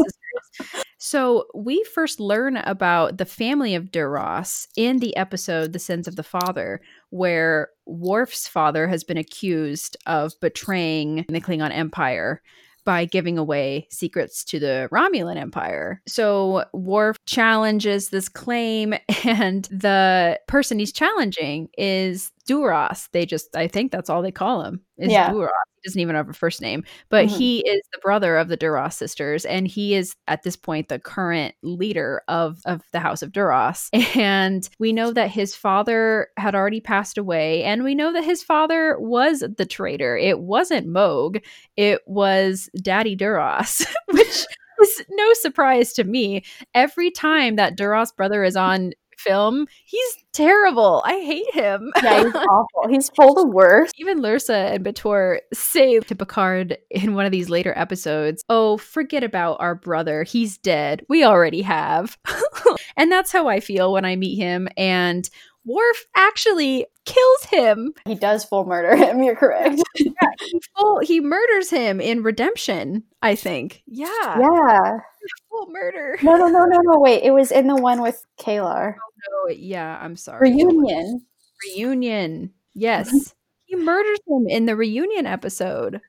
So 1.02 1.46
we 1.56 1.84
first 1.86 2.20
learn 2.20 2.58
about 2.58 3.18
the 3.18 3.26
family 3.26 3.74
of 3.74 3.90
Duras 3.90 4.68
in 4.76 5.00
the 5.00 5.16
episode 5.16 5.72
The 5.72 5.80
Sins 5.80 6.10
of 6.10 6.18
the 6.18 6.24
Father, 6.24 6.82
where 7.10 7.70
Worf's 7.86 8.50
father 8.50 8.88
has 8.88 9.06
been 9.06 9.18
accused 9.18 9.96
of 10.06 10.34
betraying 10.42 11.26
the 11.30 11.40
Klingon 11.40 11.72
Empire 11.72 12.42
by 12.90 13.06
giving 13.06 13.38
away 13.38 13.86
secrets 13.92 14.44
to 14.44 14.60
the 14.60 14.90
Romulan 14.92 15.38
Empire. 15.38 16.02
So 16.08 16.66
Worf 16.74 17.18
challenges 17.28 18.10
this 18.10 18.28
claim, 18.28 18.96
and 19.24 19.66
the 19.66 20.40
person 20.48 20.80
he's 20.80 20.92
challenging 20.92 21.70
is 21.78 22.32
Duras. 22.50 23.10
They 23.14 23.28
just, 23.28 23.56
I 23.56 23.68
think 23.68 23.92
that's 23.92 24.10
all 24.10 24.24
they 24.24 24.32
call 24.32 24.64
him 24.64 24.82
is 24.98 25.12
yeah. 25.12 25.32
Duras. 25.32 25.52
He 25.76 25.88
doesn't 25.88 26.02
even 26.02 26.16
have 26.16 26.28
a 26.28 26.34
first 26.34 26.62
name, 26.62 26.84
but 27.10 27.28
mm-hmm. 27.28 27.38
he 27.38 27.60
is 27.60 27.80
the 27.94 28.00
brother 28.00 28.38
of 28.38 28.48
the 28.48 28.58
Duras 28.58 28.96
sisters, 28.96 29.46
and 29.46 29.68
he 29.68 29.94
is 29.94 30.16
at 30.28 30.42
this 30.42 30.56
point 30.56 30.90
the 30.90 30.98
current 30.98 31.54
leader 31.62 32.24
of 32.28 32.60
of 32.66 32.82
the 32.92 33.00
House 33.00 33.22
of 33.22 33.32
Duras. 33.32 33.92
And 34.16 34.68
we 34.80 34.92
know 34.92 35.14
that 35.14 35.30
his 35.30 35.56
father 35.56 36.30
had 36.38 36.56
already 36.56 36.82
passed 36.82 37.20
away, 37.20 37.64
and 37.64 37.84
we 37.84 37.94
know 37.94 38.12
that 38.12 38.24
his 38.24 38.42
father 38.42 38.98
was 39.00 39.44
the 39.58 39.66
traitor. 39.68 40.18
It 40.18 40.40
wasn't 40.40 40.88
Mogh, 40.88 41.38
it 41.78 42.02
was 42.08 42.68
Daddy 42.82 43.16
Duras, 43.16 43.86
which 44.08 44.44
was 44.80 45.04
no 45.12 45.34
surprise 45.34 45.94
to 45.94 46.04
me. 46.04 46.44
Every 46.74 47.12
time 47.12 47.58
that 47.58 47.78
Duras 47.78 48.12
brother 48.12 48.44
is 48.44 48.56
on 48.56 48.94
film. 49.20 49.68
He's 49.86 50.16
terrible. 50.34 51.02
I 51.06 51.20
hate 51.20 51.54
him. 51.54 51.92
Yeah, 52.02 52.24
he's 52.24 52.36
awful. 52.36 52.90
He's 52.90 53.10
full 53.10 53.40
of 53.40 53.50
worse. 53.50 53.92
Even 53.98 54.22
Lursa 54.22 54.74
and 54.76 54.86
B'Etor 54.86 55.40
say 55.54 56.00
to 56.00 56.16
Picard 56.16 56.78
in 56.90 57.14
one 57.14 57.26
of 57.26 57.32
these 57.32 57.50
later 57.50 57.74
episodes, 57.76 58.44
Oh, 58.50 58.78
forget 58.78 59.24
about 59.24 59.58
our 59.60 59.76
brother. 59.76 60.24
He's 60.24 60.58
dead. 60.58 61.06
We 61.10 61.24
already 61.24 61.62
have. 61.62 62.18
and 62.98 63.12
that's 63.12 63.32
how 63.32 63.48
I 63.48 63.60
feel 63.60 63.94
when 63.94 64.06
I 64.06 64.16
meet 64.16 64.38
him. 64.38 64.68
And 64.78 65.30
Worf 65.66 66.06
actually 66.16 66.88
kills 67.06 67.44
him. 67.50 67.94
He 68.06 68.16
does 68.16 68.46
full 68.46 68.66
murder 68.66 68.96
him. 68.96 69.22
You're 69.22 69.36
correct. 69.36 69.82
yeah, 69.96 70.12
he, 70.40 70.62
full, 70.76 71.00
he 71.00 71.20
murders 71.20 71.70
him 71.70 72.00
in 72.00 72.24
Redemption. 72.24 73.04
I 73.22 73.36
think. 73.36 73.84
Yeah. 73.86 74.08
Yeah. 74.40 74.98
Full 75.50 75.68
murder. 75.70 76.18
No, 76.24 76.38
no, 76.38 76.48
no, 76.48 76.66
no, 76.66 76.78
no. 76.82 77.00
Wait, 77.00 77.24
it 77.24 77.32
was 77.32 77.52
in 77.52 77.68
the 77.68 77.76
one 77.76 78.02
with 78.02 78.26
K'Ehleyr. 78.40 78.96
Oh 79.32 79.50
yeah. 79.50 80.00
I'm 80.02 80.16
sorry. 80.16 80.52
Reunion. 80.52 81.26
Reunion. 81.66 82.32
Mm-hmm. 82.32 82.54
Yes. 82.74 83.34
he 83.66 83.76
murders 83.76 84.20
him 84.28 84.48
in 84.48 84.66
the 84.66 84.76
reunion 84.76 85.26
episode. 85.26 86.02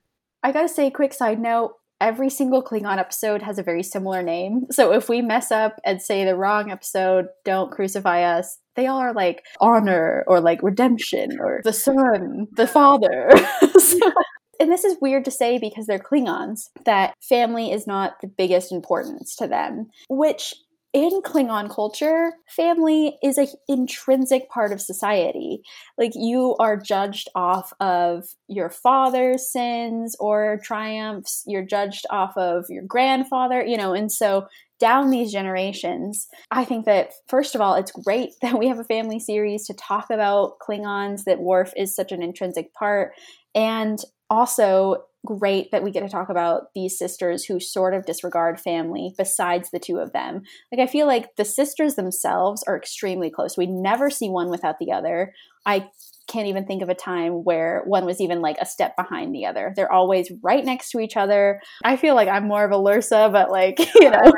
I 0.43 0.51
gotta 0.51 0.69
say, 0.69 0.89
quick 0.89 1.13
side 1.13 1.39
note 1.39 1.75
every 2.01 2.29
single 2.29 2.63
Klingon 2.63 2.97
episode 2.97 3.43
has 3.43 3.59
a 3.59 3.63
very 3.63 3.83
similar 3.83 4.23
name. 4.23 4.65
So 4.71 4.91
if 4.91 5.07
we 5.07 5.21
mess 5.21 5.51
up 5.51 5.79
and 5.85 6.01
say 6.01 6.25
the 6.25 6.35
wrong 6.35 6.71
episode, 6.71 7.27
don't 7.45 7.71
crucify 7.71 8.23
us. 8.23 8.57
They 8.75 8.87
all 8.87 8.97
are 8.97 9.13
like 9.13 9.45
honor 9.61 10.25
or 10.27 10.41
like 10.41 10.63
redemption 10.63 11.37
or 11.39 11.61
the 11.63 11.71
son, 11.71 12.47
the 12.53 12.67
father. 12.67 13.29
so, 13.79 14.11
and 14.59 14.71
this 14.71 14.83
is 14.83 14.97
weird 14.99 15.25
to 15.25 15.31
say 15.31 15.59
because 15.59 15.85
they're 15.85 15.99
Klingons, 15.99 16.69
that 16.85 17.13
family 17.21 17.71
is 17.71 17.85
not 17.85 18.19
the 18.21 18.27
biggest 18.27 18.71
importance 18.71 19.35
to 19.35 19.47
them, 19.47 19.89
which 20.09 20.55
in 20.93 21.21
Klingon 21.21 21.69
culture, 21.69 22.33
family 22.49 23.17
is 23.23 23.37
an 23.37 23.47
intrinsic 23.69 24.49
part 24.49 24.71
of 24.71 24.81
society. 24.81 25.61
Like 25.97 26.11
you 26.15 26.55
are 26.59 26.75
judged 26.75 27.29
off 27.33 27.71
of 27.79 28.25
your 28.47 28.69
father's 28.69 29.51
sins 29.51 30.15
or 30.19 30.59
triumphs, 30.63 31.43
you're 31.47 31.65
judged 31.65 32.05
off 32.09 32.35
of 32.35 32.65
your 32.69 32.83
grandfather, 32.83 33.63
you 33.65 33.77
know, 33.77 33.93
and 33.93 34.11
so 34.11 34.47
down 34.79 35.11
these 35.11 35.31
generations, 35.31 36.27
I 36.49 36.65
think 36.65 36.85
that 36.85 37.11
first 37.27 37.53
of 37.53 37.61
all, 37.61 37.75
it's 37.75 37.91
great 37.91 38.31
that 38.41 38.57
we 38.57 38.67
have 38.67 38.79
a 38.79 38.83
family 38.83 39.19
series 39.19 39.65
to 39.67 39.73
talk 39.75 40.09
about 40.09 40.59
Klingons, 40.59 41.23
that 41.23 41.39
Worf 41.39 41.71
is 41.77 41.95
such 41.95 42.11
an 42.11 42.21
intrinsic 42.21 42.73
part. 42.73 43.13
And 43.53 43.99
also, 44.31 45.03
great 45.25 45.69
that 45.71 45.83
we 45.83 45.91
get 45.91 45.99
to 45.99 46.09
talk 46.09 46.29
about 46.29 46.73
these 46.73 46.97
sisters 46.97 47.45
who 47.45 47.59
sort 47.59 47.93
of 47.93 48.05
disregard 48.05 48.59
family 48.59 49.13
besides 49.17 49.69
the 49.69 49.77
two 49.77 49.97
of 49.97 50.13
them. 50.13 50.41
Like, 50.71 50.81
I 50.81 50.91
feel 50.91 51.05
like 51.05 51.35
the 51.35 51.45
sisters 51.45 51.95
themselves 51.95 52.63
are 52.67 52.77
extremely 52.77 53.29
close. 53.29 53.57
We 53.57 53.67
never 53.67 54.09
see 54.09 54.29
one 54.29 54.49
without 54.49 54.79
the 54.79 54.91
other. 54.91 55.33
I 55.65 55.89
can't 56.27 56.47
even 56.47 56.65
think 56.65 56.81
of 56.81 56.89
a 56.89 56.95
time 56.95 57.43
where 57.43 57.83
one 57.85 58.05
was 58.05 58.21
even 58.21 58.41
like 58.41 58.57
a 58.59 58.65
step 58.65 58.95
behind 58.95 59.35
the 59.35 59.45
other. 59.45 59.73
They're 59.75 59.91
always 59.91 60.31
right 60.41 60.63
next 60.63 60.91
to 60.91 60.99
each 60.99 61.17
other. 61.17 61.61
I 61.83 61.97
feel 61.97 62.15
like 62.15 62.29
I'm 62.29 62.47
more 62.47 62.63
of 62.63 62.71
a 62.71 62.75
Lursa, 62.75 63.31
but 63.31 63.51
like, 63.51 63.79
you 63.95 64.09
know. 64.09 64.31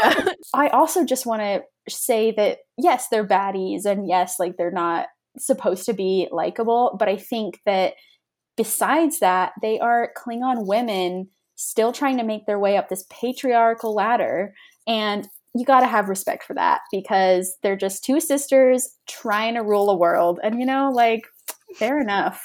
yeah. 0.00 0.24
I 0.54 0.68
also 0.68 1.04
just 1.04 1.26
want 1.26 1.42
to 1.42 1.62
say 1.88 2.32
that 2.36 2.58
yes, 2.78 3.08
they're 3.10 3.26
baddies 3.26 3.84
and 3.84 4.06
yes, 4.06 4.36
like 4.38 4.56
they're 4.56 4.70
not 4.70 5.08
supposed 5.38 5.86
to 5.86 5.92
be 5.92 6.28
likable, 6.30 6.96
but 6.98 7.08
I 7.08 7.16
think 7.16 7.60
that 7.66 7.94
besides 8.56 9.18
that, 9.20 9.52
they 9.60 9.78
are 9.78 10.12
Klingon 10.16 10.66
women 10.66 11.28
still 11.56 11.92
trying 11.92 12.16
to 12.18 12.24
make 12.24 12.46
their 12.46 12.58
way 12.58 12.76
up 12.76 12.88
this 12.88 13.04
patriarchal 13.10 13.94
ladder. 13.94 14.54
And 14.86 15.28
you 15.54 15.64
got 15.64 15.80
to 15.80 15.86
have 15.86 16.08
respect 16.08 16.44
for 16.44 16.54
that 16.54 16.80
because 16.90 17.56
they're 17.62 17.76
just 17.76 18.04
two 18.04 18.20
sisters 18.20 18.88
trying 19.06 19.54
to 19.54 19.62
rule 19.62 19.90
a 19.90 19.96
world. 19.96 20.40
And, 20.42 20.58
you 20.58 20.66
know, 20.66 20.90
like, 20.92 21.22
fair 21.76 22.00
enough. 22.00 22.42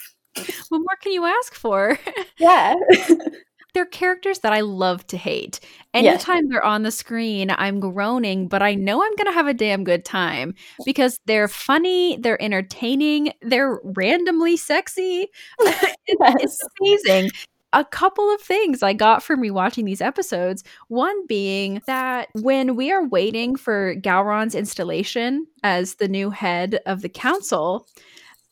What 0.70 0.80
more 0.80 0.98
can 1.02 1.14
you 1.14 1.26
ask 1.26 1.56
for? 1.56 1.98
Yeah. 2.38 2.76
they're 3.78 3.86
characters 3.86 4.40
that 4.40 4.54
I 4.54 4.62
love 4.62 5.06
to 5.06 5.18
hate. 5.18 5.60
Anytime 5.94 6.46
yes. 6.46 6.46
they're 6.50 6.66
on 6.66 6.82
the 6.82 6.90
screen, 6.90 7.52
I'm 7.56 7.80
groaning, 7.80 8.48
but 8.48 8.64
I 8.64 8.74
know 8.74 9.04
I'm 9.04 9.16
going 9.16 9.28
to 9.28 9.34
have 9.34 9.46
a 9.46 9.54
damn 9.54 9.84
good 9.84 10.04
time 10.04 10.56
because 10.84 11.20
they're 11.28 11.48
funny, 11.48 12.18
they're 12.18 12.42
entertaining, 12.42 13.34
they're 13.44 13.80
randomly 13.84 14.58
sexy. 14.58 15.28
yes. 15.62 15.96
It's 16.08 16.64
amazing 16.82 17.30
a 17.74 17.86
couple 17.86 18.34
of 18.34 18.42
things 18.42 18.82
I 18.82 18.94
got 18.94 19.22
from 19.22 19.42
rewatching 19.42 19.86
these 19.86 20.02
episodes. 20.02 20.64
One 20.88 21.28
being 21.28 21.82
that 21.86 22.30
when 22.34 22.76
we 22.76 22.92
are 22.92 23.06
waiting 23.06 23.56
for 23.58 23.94
Gowron's 23.94 24.56
installation 24.56 25.46
as 25.64 25.96
the 25.96 26.08
new 26.08 26.32
head 26.32 26.80
of 26.88 27.02
the 27.02 27.10
council, 27.10 27.88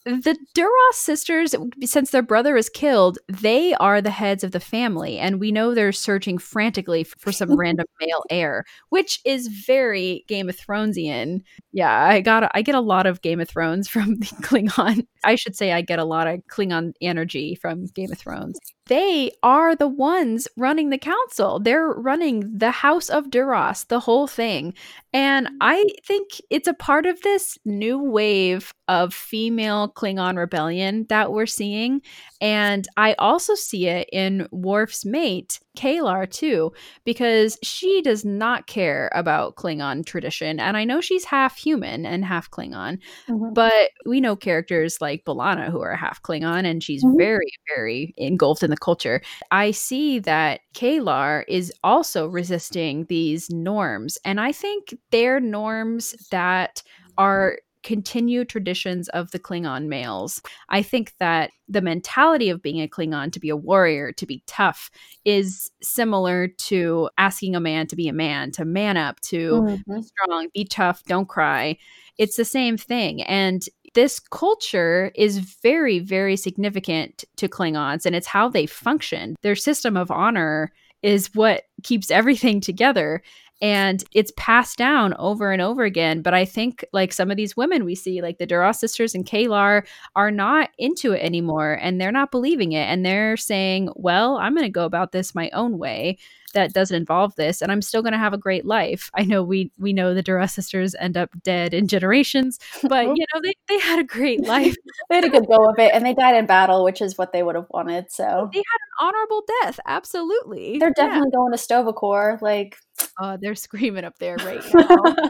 the 0.05 0.37
Duras 0.53 0.95
sisters, 0.95 1.55
since 1.83 2.11
their 2.11 2.21
brother 2.21 2.55
is 2.55 2.69
killed, 2.69 3.17
they 3.27 3.73
are 3.75 4.01
the 4.01 4.11
heads 4.11 4.43
of 4.43 4.51
the 4.51 4.59
family, 4.59 5.17
and 5.17 5.39
we 5.39 5.51
know 5.51 5.73
they're 5.73 5.91
searching 5.91 6.37
frantically 6.37 7.03
for 7.03 7.31
some 7.31 7.55
random 7.57 7.87
male 7.99 8.23
heir, 8.29 8.65
which 8.89 9.19
is 9.25 9.47
very 9.47 10.23
Game 10.27 10.47
of 10.47 10.57
Thronesian. 10.57 11.41
Yeah, 11.71 11.91
I 11.91 12.21
got 12.21 12.51
I 12.53 12.61
get 12.61 12.75
a 12.75 12.81
lot 12.81 13.07
of 13.07 13.23
Game 13.23 13.39
of 13.39 13.49
Thrones 13.49 13.87
from 13.87 14.15
the 14.19 14.25
Klingon. 14.43 15.07
I 15.25 15.35
should 15.35 15.55
say 15.55 15.71
I 15.71 15.81
get 15.81 15.99
a 15.99 16.05
lot 16.05 16.27
of 16.27 16.41
Klingon 16.47 16.93
energy 17.01 17.55
from 17.55 17.85
Game 17.87 18.11
of 18.11 18.17
Thrones 18.17 18.59
they 18.87 19.31
are 19.41 19.75
the 19.75 19.87
ones 19.87 20.47
running 20.57 20.89
the 20.89 20.97
council. 20.97 21.59
They're 21.59 21.87
running 21.87 22.57
the 22.57 22.71
House 22.71 23.09
of 23.09 23.31
Duras, 23.31 23.85
the 23.85 23.99
whole 23.99 24.27
thing. 24.27 24.75
And 25.11 25.47
mm. 25.47 25.51
I 25.61 25.85
think 26.05 26.29
it's 26.51 26.67
a 26.67 26.73
part 26.73 27.05
of 27.05 27.21
this 27.21 27.57
new 27.65 27.97
wave 27.97 28.71
of 28.87 29.13
female 29.13 29.89
Klingon 29.89 30.37
rebellion 30.37 31.07
that 31.09 31.31
we're 31.31 31.47
seeing. 31.47 32.01
And 32.45 32.87
I 32.95 33.15
also 33.17 33.55
see 33.55 33.87
it 33.87 34.07
in 34.13 34.47
Worf's 34.51 35.03
mate, 35.03 35.59
K'Ehleyr, 35.75 36.29
too, 36.29 36.73
because 37.03 37.57
she 37.63 38.03
does 38.03 38.23
not 38.23 38.67
care 38.67 39.09
about 39.15 39.55
Klingon 39.55 40.05
tradition. 40.05 40.59
And 40.59 40.77
I 40.77 40.83
know 40.83 41.01
she's 41.01 41.25
half 41.25 41.57
human 41.57 42.05
and 42.05 42.23
half 42.23 42.51
Klingon, 42.51 42.99
mm-hmm. 43.27 43.53
but 43.53 43.89
we 44.05 44.21
know 44.21 44.35
characters 44.35 45.01
like 45.01 45.25
B'Elanna 45.25 45.71
who 45.71 45.81
are 45.81 45.95
half 45.95 46.21
Klingon, 46.21 46.65
and 46.65 46.83
she's 46.83 47.03
mm-hmm. 47.03 47.17
very, 47.17 47.51
very 47.75 48.13
engulfed 48.15 48.61
in 48.61 48.69
the 48.69 48.77
culture. 48.77 49.23
I 49.49 49.71
see 49.71 50.19
that 50.19 50.59
K'Ehleyr 50.75 51.45
is 51.47 51.73
also 51.83 52.27
resisting 52.27 53.05
these 53.09 53.49
norms. 53.49 54.19
And 54.23 54.39
I 54.39 54.51
think 54.51 54.93
they're 55.09 55.39
norms 55.39 56.13
that 56.29 56.83
are 57.17 57.57
continued 57.85 58.49
traditions 58.49 59.07
of 59.09 59.29
the 59.29 59.39
Klingon 59.39 59.85
males. 59.85 60.41
I 60.69 60.81
think 60.81 61.13
that 61.19 61.51
the 61.69 61.81
mentality 61.81 62.49
of 62.49 62.61
being 62.61 62.81
a 62.81 62.87
Klingon 62.87 63.31
to 63.31 63.39
be 63.39 63.49
a 63.49 63.55
warrior, 63.55 64.11
to 64.13 64.25
be 64.25 64.43
tough, 64.47 64.89
is 65.23 65.71
similar 65.83 66.47
to 66.47 67.09
asking 67.19 67.55
a 67.55 67.59
man 67.59 67.85
to 67.87 67.95
be 67.95 68.07
a 68.07 68.13
man, 68.13 68.51
to 68.53 68.65
man 68.65 68.97
up, 68.97 69.21
to 69.21 69.51
mm-hmm. 69.51 69.95
be 69.95 70.01
strong, 70.01 70.47
be 70.53 70.65
tough, 70.65 71.03
don't 71.05 71.29
cry. 71.29 71.77
It's 72.17 72.37
the 72.37 72.45
same 72.45 72.75
thing. 72.75 73.21
And 73.21 73.63
this 73.93 74.19
culture 74.19 75.11
is 75.13 75.37
very, 75.37 75.99
very 75.99 76.35
significant 76.35 77.23
to 77.37 77.47
Klingons 77.47 78.05
and 78.05 78.15
it's 78.15 78.27
how 78.27 78.49
they 78.49 78.65
function. 78.65 79.35
Their 79.43 79.55
system 79.55 79.95
of 79.95 80.09
honor 80.09 80.73
is 81.03 81.29
what 81.35 81.65
keeps 81.83 82.09
everything 82.09 82.59
together 82.59 83.21
and 83.61 84.03
it's 84.13 84.31
passed 84.37 84.77
down 84.77 85.13
over 85.17 85.51
and 85.51 85.61
over 85.61 85.83
again. 85.83 86.21
But 86.21 86.33
i 86.33 86.45
think 86.45 86.85
like 86.93 87.13
some 87.13 87.31
of 87.31 87.37
these 87.37 87.57
women 87.57 87.85
we 87.85 87.95
see 87.95 88.21
like 88.21 88.37
the 88.37 88.45
duras 88.45 88.79
sisters 88.79 89.15
and 89.15 89.25
K'Ehleyr 89.25 89.85
are 90.15 90.31
not 90.31 90.69
into 90.77 91.13
it 91.13 91.21
anymore 91.21 91.77
and 91.81 91.99
they're 91.99 92.11
not 92.11 92.31
believing 92.31 92.73
it. 92.73 92.85
And 92.85 93.05
they're 93.05 93.37
saying 93.37 93.89
well 93.95 94.37
i'm 94.37 94.53
going 94.55 94.65
to 94.65 94.69
go 94.69 94.85
about 94.85 95.11
this 95.11 95.35
my 95.35 95.49
own 95.51 95.77
way 95.77 96.17
that 96.55 96.73
doesn't 96.73 96.95
involve 96.97 97.35
this 97.35 97.61
and 97.61 97.71
i'm 97.71 97.81
still 97.81 98.01
going 98.01 98.13
to 98.13 98.17
have 98.17 98.33
a 98.33 98.37
great 98.37 98.65
life. 98.65 99.11
I 99.13 99.23
know 99.23 99.43
we 99.43 99.71
we 99.77 99.93
know 99.93 100.13
the 100.13 100.23
duras 100.23 100.53
sisters 100.53 100.95
end 100.99 101.17
up 101.17 101.29
dead 101.43 101.73
in 101.73 101.87
generations 101.87 102.59
but 102.83 103.05
you 103.15 103.25
know 103.33 103.41
they, 103.43 103.53
they 103.67 103.79
had 103.79 103.99
a 103.99 104.03
great 104.03 104.41
life. 104.45 104.75
They 105.09 105.15
had 105.17 105.25
a 105.25 105.29
good 105.29 105.45
go 105.47 105.69
of 105.69 105.77
it 105.77 105.91
and 105.93 106.05
they 106.05 106.13
died 106.13 106.35
in 106.35 106.45
battle 106.45 106.83
which 106.83 107.01
is 107.01 107.17
what 107.17 107.31
they 107.31 107.43
would 107.43 107.55
have 107.55 107.67
wanted 107.69 108.11
so. 108.11 108.49
They 108.51 108.59
had 108.59 108.63
an 108.63 109.07
honorable 109.07 109.43
death 109.61 109.79
absolutely 109.85 110.79
they're 110.79 110.91
definitely 110.91 111.29
yeah. 111.31 111.37
going 111.37 111.51
to 111.51 111.57
Sto-vo-kor 111.57 112.39
like 112.41 112.77
oh 113.19 113.37
they're 113.39 113.55
screaming 113.55 114.05
up 114.05 114.17
there 114.19 114.37
right 114.37 114.63
now. 114.73 115.29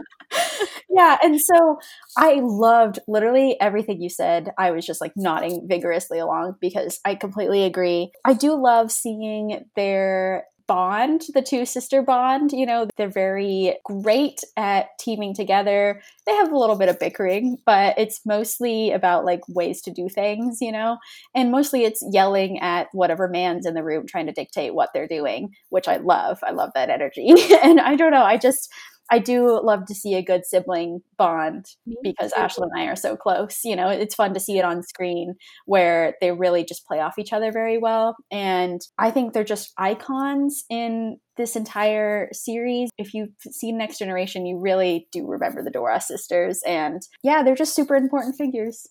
Yeah 0.88 1.18
and 1.22 1.38
so 1.38 1.78
i 2.16 2.40
loved 2.42 3.00
literally 3.06 3.60
everything 3.60 4.00
you 4.00 4.08
said. 4.08 4.50
I 4.56 4.70
was 4.70 4.86
just 4.86 5.00
like 5.00 5.12
nodding 5.14 5.66
vigorously 5.68 6.18
along 6.18 6.56
because 6.60 7.00
i 7.04 7.14
completely 7.14 7.64
agree. 7.64 8.12
I 8.24 8.32
do 8.32 8.54
love 8.54 8.90
seeing 8.90 9.66
their 9.74 10.46
bond, 10.66 11.22
the 11.34 11.42
two 11.42 11.64
sister 11.64 12.02
bond. 12.02 12.52
You 12.52 12.66
know, 12.66 12.88
they're 12.96 13.08
very 13.08 13.76
great 13.84 14.40
at 14.56 14.98
teaming 14.98 15.34
together. 15.34 16.02
They 16.26 16.34
have 16.34 16.52
a 16.52 16.58
little 16.58 16.76
bit 16.76 16.88
of 16.88 16.98
bickering, 16.98 17.58
but 17.64 17.98
it's 17.98 18.24
mostly 18.24 18.92
about 18.92 19.24
like 19.24 19.40
ways 19.48 19.80
to 19.82 19.90
do 19.90 20.08
things, 20.08 20.58
you 20.60 20.72
know? 20.72 20.98
And 21.34 21.50
mostly 21.50 21.84
it's 21.84 22.04
yelling 22.10 22.58
at 22.60 22.88
whatever 22.92 23.28
man's 23.28 23.66
in 23.66 23.74
the 23.74 23.84
room 23.84 24.06
trying 24.06 24.26
to 24.26 24.32
dictate 24.32 24.74
what 24.74 24.90
they're 24.92 25.08
doing, 25.08 25.54
which 25.68 25.88
I 25.88 25.96
love. 25.96 26.38
I 26.42 26.52
love 26.52 26.70
that 26.74 26.90
energy. 26.90 27.34
and 27.62 27.80
I 27.80 27.96
don't 27.96 28.12
know, 28.12 28.24
I 28.24 28.36
just 28.36 28.72
I 29.10 29.18
do 29.18 29.60
love 29.62 29.86
to 29.86 29.94
see 29.94 30.14
a 30.14 30.22
good 30.22 30.44
sibling 30.44 31.02
bond 31.16 31.66
because 32.02 32.32
Ashlyn 32.32 32.68
and 32.72 32.80
I 32.80 32.84
are 32.86 32.96
so 32.96 33.16
close. 33.16 33.60
You 33.64 33.76
know, 33.76 33.88
it's 33.88 34.14
fun 34.14 34.34
to 34.34 34.40
see 34.40 34.58
it 34.58 34.64
on 34.64 34.82
screen 34.82 35.34
where 35.66 36.16
they 36.20 36.32
really 36.32 36.64
just 36.64 36.86
play 36.86 37.00
off 37.00 37.18
each 37.18 37.32
other 37.32 37.52
very 37.52 37.78
well. 37.78 38.16
And 38.30 38.80
I 38.98 39.10
think 39.10 39.32
they're 39.32 39.44
just 39.44 39.72
icons 39.78 40.64
in 40.68 41.18
this 41.36 41.56
entire 41.56 42.28
series. 42.32 42.90
If 42.98 43.14
you've 43.14 43.30
seen 43.50 43.78
Next 43.78 43.98
Generation, 43.98 44.46
you 44.46 44.58
really 44.58 45.08
do 45.12 45.26
remember 45.26 45.62
the 45.62 45.70
Duras 45.70 46.06
sisters. 46.06 46.62
And 46.66 47.02
yeah, 47.22 47.42
they're 47.42 47.54
just 47.54 47.74
super 47.74 47.96
important 47.96 48.36
figures 48.36 48.86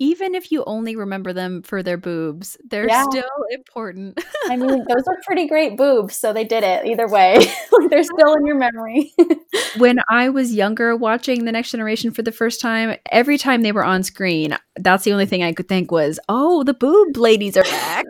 even 0.00 0.34
if 0.34 0.52
you 0.52 0.62
only 0.64 0.94
remember 0.94 1.32
them 1.32 1.62
for 1.62 1.82
their 1.82 1.96
boobs, 1.96 2.56
they're 2.68 2.86
yeah. 2.86 3.04
still 3.10 3.24
important. 3.50 4.20
I 4.46 4.56
mean, 4.56 4.68
those 4.88 5.04
are 5.08 5.18
pretty 5.26 5.48
great 5.48 5.76
boobs, 5.76 6.16
so 6.16 6.32
they 6.32 6.44
did 6.44 6.62
it 6.62 6.86
either 6.86 7.08
way. 7.08 7.38
they're 7.90 8.04
still 8.04 8.34
in 8.34 8.46
your 8.46 8.56
memory. 8.56 9.12
when 9.78 9.98
I 10.08 10.28
was 10.28 10.54
younger 10.54 10.94
watching 10.94 11.44
The 11.44 11.52
Next 11.52 11.72
Generation 11.72 12.12
for 12.12 12.22
the 12.22 12.32
first 12.32 12.60
time, 12.60 12.96
every 13.10 13.38
time 13.38 13.62
they 13.62 13.72
were 13.72 13.84
on 13.84 14.04
screen, 14.04 14.56
that's 14.76 15.02
the 15.02 15.12
only 15.12 15.26
thing 15.26 15.42
I 15.42 15.52
could 15.52 15.68
think 15.68 15.90
was, 15.90 16.20
oh, 16.28 16.62
the 16.62 16.74
boob 16.74 17.16
ladies 17.16 17.56
are 17.56 17.64
back. 17.64 18.04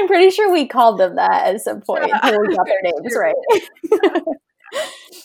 I'm 0.00 0.06
pretty 0.06 0.30
sure 0.30 0.50
we 0.50 0.66
called 0.66 0.98
them 0.98 1.16
that 1.16 1.54
at 1.54 1.60
some 1.60 1.82
point. 1.82 2.06
Yeah. 2.08 2.30
We 2.30 2.56
got 2.56 2.66
their 2.66 2.80
names 2.82 3.14
right. 3.16 3.34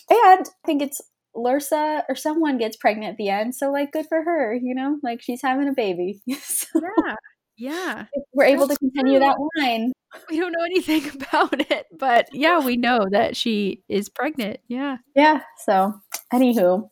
and 0.10 0.46
I 0.48 0.66
think 0.66 0.82
it's 0.82 1.02
Lursa 1.36 2.04
or 2.10 2.16
someone 2.16 2.58
gets 2.58 2.76
pregnant 2.76 3.12
at 3.12 3.18
the 3.18 3.30
end. 3.30 3.56
So 3.56 3.72
like 3.72 3.94
good 3.94 4.06
for 4.08 4.22
her, 4.22 4.54
you 4.54 4.76
know? 4.76 4.98
Like 5.02 5.22
she's 5.22 5.42
having 5.42 5.70
a 5.70 5.74
baby. 5.74 6.22
so, 6.42 6.68
yeah. 7.06 7.16
Yeah. 7.58 8.06
We're 8.34 8.46
able 8.46 8.68
to 8.68 8.76
continue 8.76 9.18
true. 9.18 9.20
that 9.20 9.38
line. 9.58 9.94
We 10.30 10.40
don't 10.40 10.52
know 10.52 10.66
anything 10.66 11.10
about 11.22 11.72
it, 11.72 11.86
but 11.98 12.28
yeah, 12.34 12.60
we 12.60 12.76
know 12.76 13.06
that 13.12 13.38
she 13.38 13.82
is 13.88 14.10
pregnant. 14.10 14.60
Yeah. 14.68 14.98
Yeah. 15.16 15.42
So 15.66 15.94
anywho, 16.34 16.90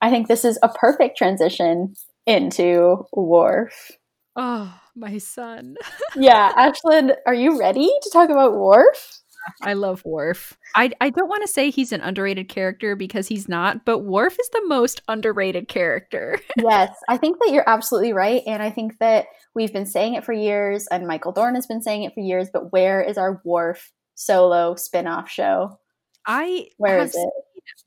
I 0.00 0.10
think 0.10 0.28
this 0.28 0.44
is 0.44 0.60
a 0.62 0.68
perfect 0.68 1.18
transition 1.18 1.94
into 2.24 3.04
Worf. 3.12 3.90
Oh, 4.36 4.72
my 4.96 5.18
son. 5.18 5.76
yeah, 6.16 6.52
Ashlyn, 6.52 7.14
are 7.26 7.34
you 7.34 7.58
ready 7.58 7.90
to 8.02 8.10
talk 8.10 8.30
about 8.30 8.56
Worf? 8.56 9.20
I 9.62 9.74
love 9.74 10.04
Worf. 10.04 10.56
I 10.74 10.90
I 11.00 11.10
don't 11.10 11.28
want 11.28 11.42
to 11.42 11.48
say 11.48 11.70
he's 11.70 11.92
an 11.92 12.00
underrated 12.00 12.48
character 12.48 12.96
because 12.96 13.28
he's 13.28 13.48
not, 13.48 13.84
but 13.84 14.00
Worf 14.00 14.36
is 14.40 14.48
the 14.50 14.64
most 14.66 15.02
underrated 15.08 15.68
character. 15.68 16.38
yes, 16.56 16.96
I 17.08 17.16
think 17.16 17.38
that 17.40 17.52
you're 17.52 17.68
absolutely 17.68 18.12
right, 18.12 18.42
and 18.46 18.62
I 18.62 18.70
think 18.70 18.98
that 18.98 19.26
we've 19.54 19.72
been 19.72 19.86
saying 19.86 20.14
it 20.14 20.24
for 20.24 20.32
years, 20.32 20.86
and 20.90 21.06
Michael 21.06 21.32
Dorn 21.32 21.54
has 21.54 21.66
been 21.66 21.82
saying 21.82 22.02
it 22.02 22.14
for 22.14 22.20
years. 22.20 22.48
But 22.52 22.72
where 22.72 23.00
is 23.00 23.18
our 23.18 23.40
Worf 23.44 23.92
solo 24.14 24.74
spin-off 24.74 25.30
show? 25.30 25.78
I 26.26 26.68
where 26.78 26.98
is 26.98 27.14
it? 27.14 27.30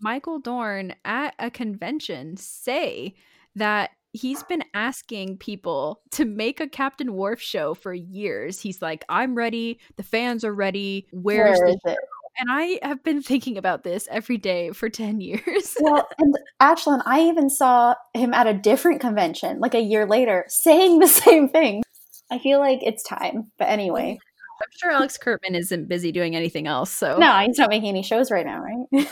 Michael 0.02 0.40
Dorn 0.40 0.96
at 1.06 1.36
a 1.40 1.50
convention 1.50 2.38
say 2.38 3.16
that 3.56 3.92
he's 4.14 4.44
been 4.44 4.64
asking 4.74 5.38
people 5.38 6.02
to 6.12 6.26
make 6.26 6.60
a 6.60 6.68
Captain 6.68 7.14
Worf 7.14 7.40
show 7.42 7.74
for 7.74 7.94
years. 7.94 8.60
He's 8.60 8.82
like, 8.82 9.06
I'm 9.10 9.36
ready. 9.36 9.80
The 9.98 10.04
fans 10.04 10.44
are 10.44 10.54
ready. 10.54 11.08
Where's 11.12 11.60
Where 11.60 11.76
the 11.84 11.92
it? 11.92 11.98
And 12.40 12.50
I 12.50 12.80
have 12.84 13.04
been 13.04 13.22
thinking 13.22 13.58
about 13.58 13.84
this 13.84 14.08
every 14.10 14.38
day 14.38 14.72
for 14.72 14.90
10 14.90 15.20
years. 15.22 15.76
well, 15.80 16.08
and 16.18 16.36
Ashlyn, 16.62 17.02
I 17.06 17.22
even 17.24 17.50
saw 17.50 17.96
him 18.14 18.34
at 18.34 18.48
a 18.48 18.54
different 18.54 19.02
convention 19.02 19.60
like 19.60 19.74
a 19.76 19.82
year 19.82 20.06
later 20.06 20.46
saying 20.48 21.00
the 21.00 21.08
same 21.08 21.50
thing. 21.50 21.84
I 22.32 22.40
feel 22.40 22.60
like 22.60 22.80
it's 22.84 23.04
time. 23.04 23.52
But 23.58 23.70
anyway. 23.70 24.20
I'm 24.62 24.68
sure 24.78 24.92
Alex 24.92 25.18
Kurtzman 25.18 25.56
isn't 25.58 25.88
busy 25.88 26.12
doing 26.12 26.36
anything 26.36 26.68
else. 26.68 26.92
So 26.92 27.18
No, 27.18 27.32
he's 27.40 27.58
not 27.58 27.70
making 27.70 27.90
any 27.90 28.04
shows 28.04 28.30
right 28.30 28.46
now, 28.46 28.62
right? 28.62 29.08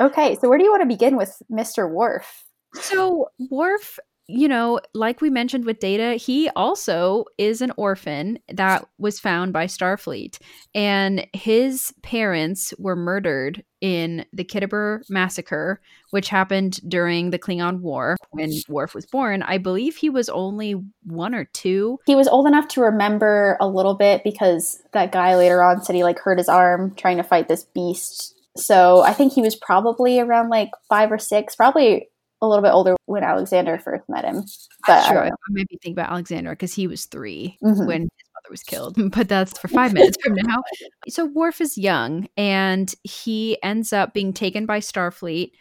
okay, 0.00 0.36
so 0.36 0.48
where 0.50 0.58
do 0.58 0.64
you 0.64 0.70
want 0.70 0.82
to 0.82 0.86
begin 0.86 1.16
with 1.16 1.34
Mr. 1.50 1.90
Worf? 1.90 2.44
So 2.74 3.28
Worf, 3.50 3.98
you 4.28 4.48
know, 4.48 4.80
like 4.94 5.20
we 5.20 5.30
mentioned 5.30 5.64
with 5.64 5.80
Data, 5.80 6.14
he 6.14 6.48
also 6.50 7.24
is 7.38 7.60
an 7.60 7.72
orphan 7.76 8.38
that 8.52 8.86
was 8.98 9.18
found 9.20 9.52
by 9.52 9.66
Starfleet, 9.66 10.38
and 10.74 11.26
his 11.32 11.92
parents 12.02 12.72
were 12.78 12.96
murdered 12.96 13.64
in 13.80 14.24
the 14.32 14.44
Khitomer 14.44 15.02
massacre, 15.10 15.80
which 16.10 16.28
happened 16.28 16.80
during 16.88 17.30
the 17.30 17.38
Klingon 17.38 17.80
War 17.80 18.16
when 18.30 18.52
Worf 18.68 18.94
was 18.94 19.06
born. 19.06 19.42
I 19.42 19.58
believe 19.58 19.96
he 19.96 20.08
was 20.08 20.28
only 20.28 20.76
one 21.02 21.34
or 21.34 21.44
two. 21.46 21.98
He 22.06 22.14
was 22.14 22.28
old 22.28 22.46
enough 22.46 22.68
to 22.68 22.80
remember 22.80 23.56
a 23.60 23.66
little 23.66 23.94
bit 23.94 24.22
because 24.22 24.80
that 24.92 25.10
guy 25.10 25.34
later 25.36 25.62
on 25.62 25.82
said 25.82 25.96
he 25.96 26.04
like 26.04 26.20
hurt 26.20 26.38
his 26.38 26.48
arm 26.48 26.94
trying 26.94 27.16
to 27.16 27.24
fight 27.24 27.48
this 27.48 27.64
beast. 27.64 28.38
So 28.56 29.00
I 29.00 29.14
think 29.14 29.32
he 29.32 29.42
was 29.42 29.56
probably 29.56 30.20
around 30.20 30.48
like 30.48 30.70
five 30.88 31.10
or 31.10 31.18
six, 31.18 31.56
probably 31.56 32.08
a 32.42 32.46
little 32.46 32.62
bit 32.62 32.72
older 32.72 32.94
when 33.06 33.22
Alexander 33.24 33.78
first 33.78 34.02
met 34.08 34.24
him. 34.24 34.44
But 34.86 35.04
sure, 35.06 35.18
I 35.18 35.26
I, 35.26 35.28
don't 35.28 35.38
know. 35.48 35.54
made 35.54 35.68
me 35.70 35.78
think 35.82 35.94
about 35.96 36.10
Alexander 36.10 36.50
because 36.50 36.74
he 36.74 36.86
was 36.86 37.06
3 37.06 37.56
Mhm. 37.62 37.86
when 37.86 38.02
his 38.02 38.08
mother 38.34 38.50
was 38.50 38.62
killed. 38.62 38.96
But 39.16 39.28
that's 39.28 39.58
for 39.58 39.68
five 39.68 39.92
minutes 39.94 40.18
from 40.22 40.34
now. 40.34 40.62
So 41.08 41.24
Worf 41.26 41.60
is 41.60 41.78
young, 41.78 42.28
and 42.36 42.94
he 43.04 43.62
ends 43.62 43.92
up 43.92 44.12
being 44.12 44.32
taken 44.32 44.66
by 44.66 44.80
Starfleet 44.80 45.52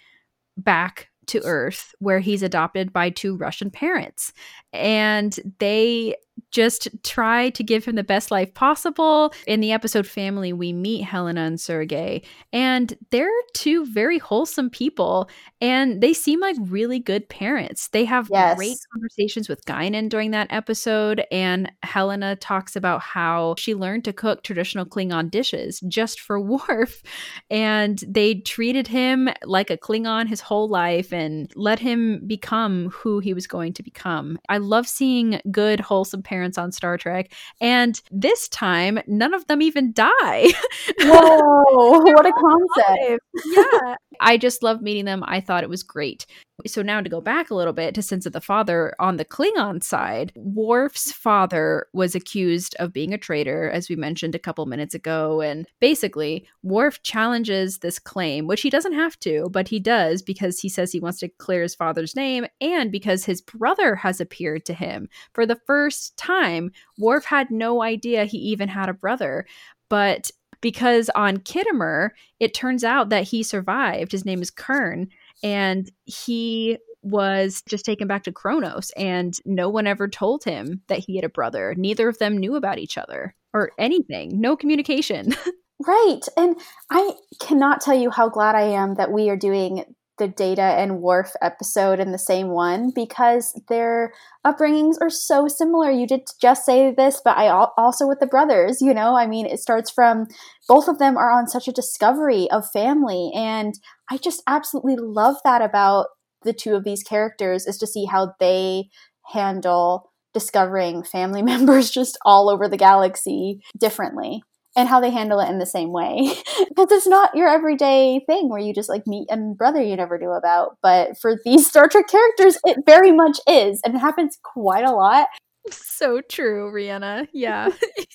back 0.57 1.09
to 1.27 1.41
Earth, 1.43 1.93
where 1.99 2.19
he's 2.19 2.41
adopted 2.43 2.91
by 2.91 3.09
two 3.11 3.37
Russian 3.37 3.69
parents, 3.69 4.33
and 4.73 5.39
they 5.59 6.15
just 6.51 6.87
try 7.03 7.49
to 7.51 7.63
give 7.63 7.85
him 7.85 7.95
the 7.95 8.03
best 8.03 8.31
life 8.31 8.53
possible. 8.53 9.33
In 9.47 9.59
the 9.61 9.71
episode 9.71 10.07
Family, 10.07 10.53
we 10.53 10.73
meet 10.73 11.03
Helena 11.03 11.41
and 11.41 11.59
Sergei, 11.59 12.21
and 12.51 12.93
they're 13.11 13.29
two 13.53 13.85
very 13.85 14.17
wholesome 14.17 14.69
people, 14.69 15.29
and 15.61 16.01
they 16.01 16.13
seem 16.13 16.39
like 16.39 16.55
really 16.59 16.99
good 16.99 17.29
parents. 17.29 17.89
They 17.89 18.05
have 18.05 18.29
Yes. 18.31 18.55
great 18.57 18.77
conversations 18.93 19.47
with 19.49 19.65
Guinan 19.65 20.09
during 20.09 20.31
that 20.31 20.47
episode, 20.49 21.23
and 21.31 21.71
Helena 21.83 22.35
talks 22.35 22.75
about 22.75 23.01
how 23.01 23.55
she 23.57 23.75
learned 23.75 24.05
to 24.05 24.13
cook 24.13 24.43
traditional 24.43 24.85
Klingon 24.85 25.29
dishes 25.29 25.79
just 25.87 26.19
for 26.19 26.39
Worf, 26.51 27.01
and 27.49 28.03
they 28.07 28.35
treated 28.35 28.87
him 28.87 29.29
like 29.43 29.69
a 29.69 29.77
Klingon 29.77 30.27
his 30.27 30.41
whole 30.41 30.69
life 30.69 31.11
and 31.13 31.51
let 31.55 31.79
him 31.79 32.21
become 32.25 32.89
who 32.91 33.19
he 33.19 33.33
was 33.33 33.47
going 33.47 33.73
to 33.73 33.83
become. 33.83 34.37
I 34.49 34.57
love 34.57 34.87
seeing 34.87 35.41
good, 35.51 35.79
wholesome 35.79 36.23
parents 36.31 36.57
on 36.57 36.71
Star 36.71 36.97
Trek, 36.97 37.33
and 37.59 38.01
this 38.09 38.47
time, 38.47 38.99
none 39.05 39.33
of 39.33 39.45
them 39.47 39.61
even 39.61 39.91
die. 39.91 40.47
Whoa, 41.01 41.99
what 41.99 42.25
a 42.25 42.31
concept. 42.31 43.25
yeah. 43.45 43.95
I 44.21 44.37
just 44.37 44.63
loved 44.63 44.81
meeting 44.81 45.05
them. 45.05 45.23
I 45.27 45.41
thought 45.41 45.63
it 45.63 45.69
was 45.69 45.83
great. 45.83 46.25
So 46.67 46.81
now 46.81 47.01
to 47.01 47.09
go 47.09 47.21
back 47.21 47.49
a 47.49 47.55
little 47.55 47.73
bit 47.73 47.95
to 47.95 48.01
Sins 48.01 48.25
of 48.25 48.33
the 48.33 48.41
Father 48.41 48.93
on 48.99 49.17
the 49.17 49.25
Klingon 49.25 49.83
side, 49.83 50.31
Worf's 50.35 51.11
father 51.11 51.87
was 51.93 52.13
accused 52.15 52.75
of 52.75 52.93
being 52.93 53.13
a 53.13 53.17
traitor, 53.17 53.69
as 53.69 53.89
we 53.89 53.95
mentioned 53.95 54.35
a 54.35 54.39
couple 54.39 54.65
minutes 54.65 54.93
ago. 54.93 55.41
And 55.41 55.67
basically, 55.79 56.47
Worf 56.63 57.01
challenges 57.01 57.79
this 57.79 57.99
claim, 57.99 58.47
which 58.47 58.61
he 58.61 58.69
doesn't 58.69 58.93
have 58.93 59.19
to, 59.21 59.49
but 59.51 59.67
he 59.69 59.79
does 59.79 60.21
because 60.21 60.59
he 60.59 60.69
says 60.69 60.91
he 60.91 60.99
wants 60.99 61.19
to 61.19 61.29
clear 61.29 61.63
his 61.63 61.75
father's 61.75 62.15
name 62.15 62.45
and 62.59 62.91
because 62.91 63.25
his 63.25 63.41
brother 63.41 63.95
has 63.95 64.21
appeared 64.21 64.65
to 64.65 64.73
him. 64.73 65.09
For 65.33 65.45
the 65.45 65.59
first 65.65 66.10
time, 66.17 66.71
Worf 66.97 67.25
had 67.25 67.51
no 67.51 67.81
idea 67.81 68.25
he 68.25 68.37
even 68.37 68.69
had 68.69 68.89
a 68.89 68.93
brother. 68.93 69.45
But 69.89 70.31
because 70.61 71.09
on 71.15 71.37
Khitomer, 71.37 72.11
it 72.39 72.53
turns 72.53 72.83
out 72.83 73.09
that 73.09 73.23
he 73.23 73.43
survived. 73.43 74.11
His 74.11 74.25
name 74.25 74.41
is 74.41 74.51
Kurn, 74.51 75.09
and 75.43 75.91
he 76.05 76.77
was 77.01 77.63
just 77.67 77.83
taken 77.83 78.07
back 78.07 78.23
to 78.23 78.31
Kronos, 78.31 78.91
and 78.95 79.35
no 79.43 79.69
one 79.69 79.87
ever 79.87 80.07
told 80.07 80.43
him 80.43 80.81
that 80.87 80.99
he 80.99 81.15
had 81.15 81.25
a 81.25 81.29
brother. 81.29 81.73
Neither 81.75 82.07
of 82.07 82.19
them 82.19 82.37
knew 82.37 82.55
about 82.55 82.77
each 82.77 82.97
other 82.97 83.35
or 83.53 83.71
anything. 83.79 84.39
No 84.39 84.55
communication. 84.55 85.33
Right. 85.87 86.21
And 86.37 86.59
I 86.91 87.13
cannot 87.39 87.81
tell 87.81 87.97
you 87.97 88.11
how 88.11 88.29
glad 88.29 88.55
I 88.55 88.61
am 88.61 88.95
that 88.95 89.11
we 89.11 89.29
are 89.29 89.35
doing 89.35 89.83
the 90.21 90.27
Data 90.27 90.61
and 90.61 91.01
Worf 91.01 91.31
episode 91.41 91.99
in 91.99 92.11
the 92.11 92.19
same 92.19 92.49
one 92.49 92.91
because 92.93 93.59
their 93.69 94.13
upbringings 94.45 94.97
are 95.01 95.09
so 95.09 95.47
similar. 95.47 95.89
You 95.89 96.05
did 96.05 96.27
just 96.39 96.63
say 96.63 96.93
this, 96.93 97.19
but 97.25 97.35
I 97.37 97.47
al- 97.47 97.73
also 97.75 98.07
with 98.07 98.19
the 98.19 98.27
brothers, 98.27 98.81
you 98.81 98.93
know, 98.93 99.15
I 99.15 99.25
mean, 99.25 99.47
it 99.47 99.59
starts 99.59 99.89
from 99.89 100.27
both 100.67 100.87
of 100.87 100.99
them 100.99 101.17
are 101.17 101.31
on 101.31 101.47
such 101.47 101.67
a 101.67 101.71
discovery 101.71 102.47
of 102.51 102.69
family. 102.69 103.31
And 103.33 103.73
I 104.11 104.17
just 104.17 104.43
absolutely 104.45 104.95
love 104.95 105.37
that 105.43 105.63
about 105.63 106.05
the 106.43 106.53
two 106.53 106.75
of 106.75 106.83
these 106.83 107.01
characters 107.01 107.65
is 107.65 107.79
to 107.79 107.87
see 107.87 108.05
how 108.05 108.33
they 108.39 108.89
handle 109.33 110.11
discovering 110.35 111.03
family 111.03 111.41
members 111.51 111.89
just 111.89 112.15
all 112.23 112.47
over 112.47 112.67
the 112.67 112.77
galaxy 112.77 113.59
differently 113.75 114.43
and 114.75 114.87
how 114.87 114.99
they 114.99 115.09
handle 115.09 115.39
it 115.39 115.49
in 115.49 115.59
the 115.59 115.65
same 115.65 115.91
way 115.91 116.17
because 116.69 116.91
it's 116.91 117.07
not 117.07 117.35
your 117.35 117.47
everyday 117.47 118.21
thing 118.27 118.49
where 118.49 118.59
you 118.59 118.73
just 118.73 118.89
like 118.89 119.05
meet 119.07 119.27
a 119.31 119.37
brother 119.37 119.81
you 119.81 119.95
never 119.95 120.17
knew 120.17 120.31
about 120.31 120.77
but 120.81 121.17
for 121.17 121.35
these 121.45 121.67
star 121.69 121.87
trek 121.87 122.07
characters 122.07 122.57
it 122.65 122.77
very 122.85 123.11
much 123.11 123.39
is 123.47 123.81
and 123.85 123.95
it 123.95 123.99
happens 123.99 124.37
quite 124.43 124.85
a 124.85 124.91
lot 124.91 125.27
so 125.69 126.21
true, 126.21 126.71
Rhianna. 126.71 127.27
Yeah. 127.33 127.69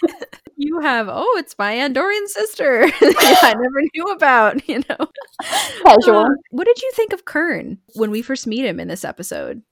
you 0.57 0.81
have, 0.81 1.09
oh, 1.09 1.37
it's 1.39 1.55
my 1.59 1.75
Andorian 1.75 2.27
sister. 2.27 2.87
yeah, 2.87 3.39
I 3.43 3.55
never 3.55 3.83
knew 3.95 4.05
about, 4.07 4.69
you 4.69 4.83
know. 4.89 5.07
casual 5.83 6.25
Uh, 6.25 6.35
what 6.51 6.67
did 6.67 6.83
you 6.83 6.91
think 6.95 7.13
of 7.13 7.25
Kurn 7.25 7.79
when 7.95 8.11
we 8.11 8.23
first 8.23 8.47
meet 8.47 8.65
him 8.65 8.81
in 8.81 8.89
this 8.89 9.05
episode? 9.05 9.63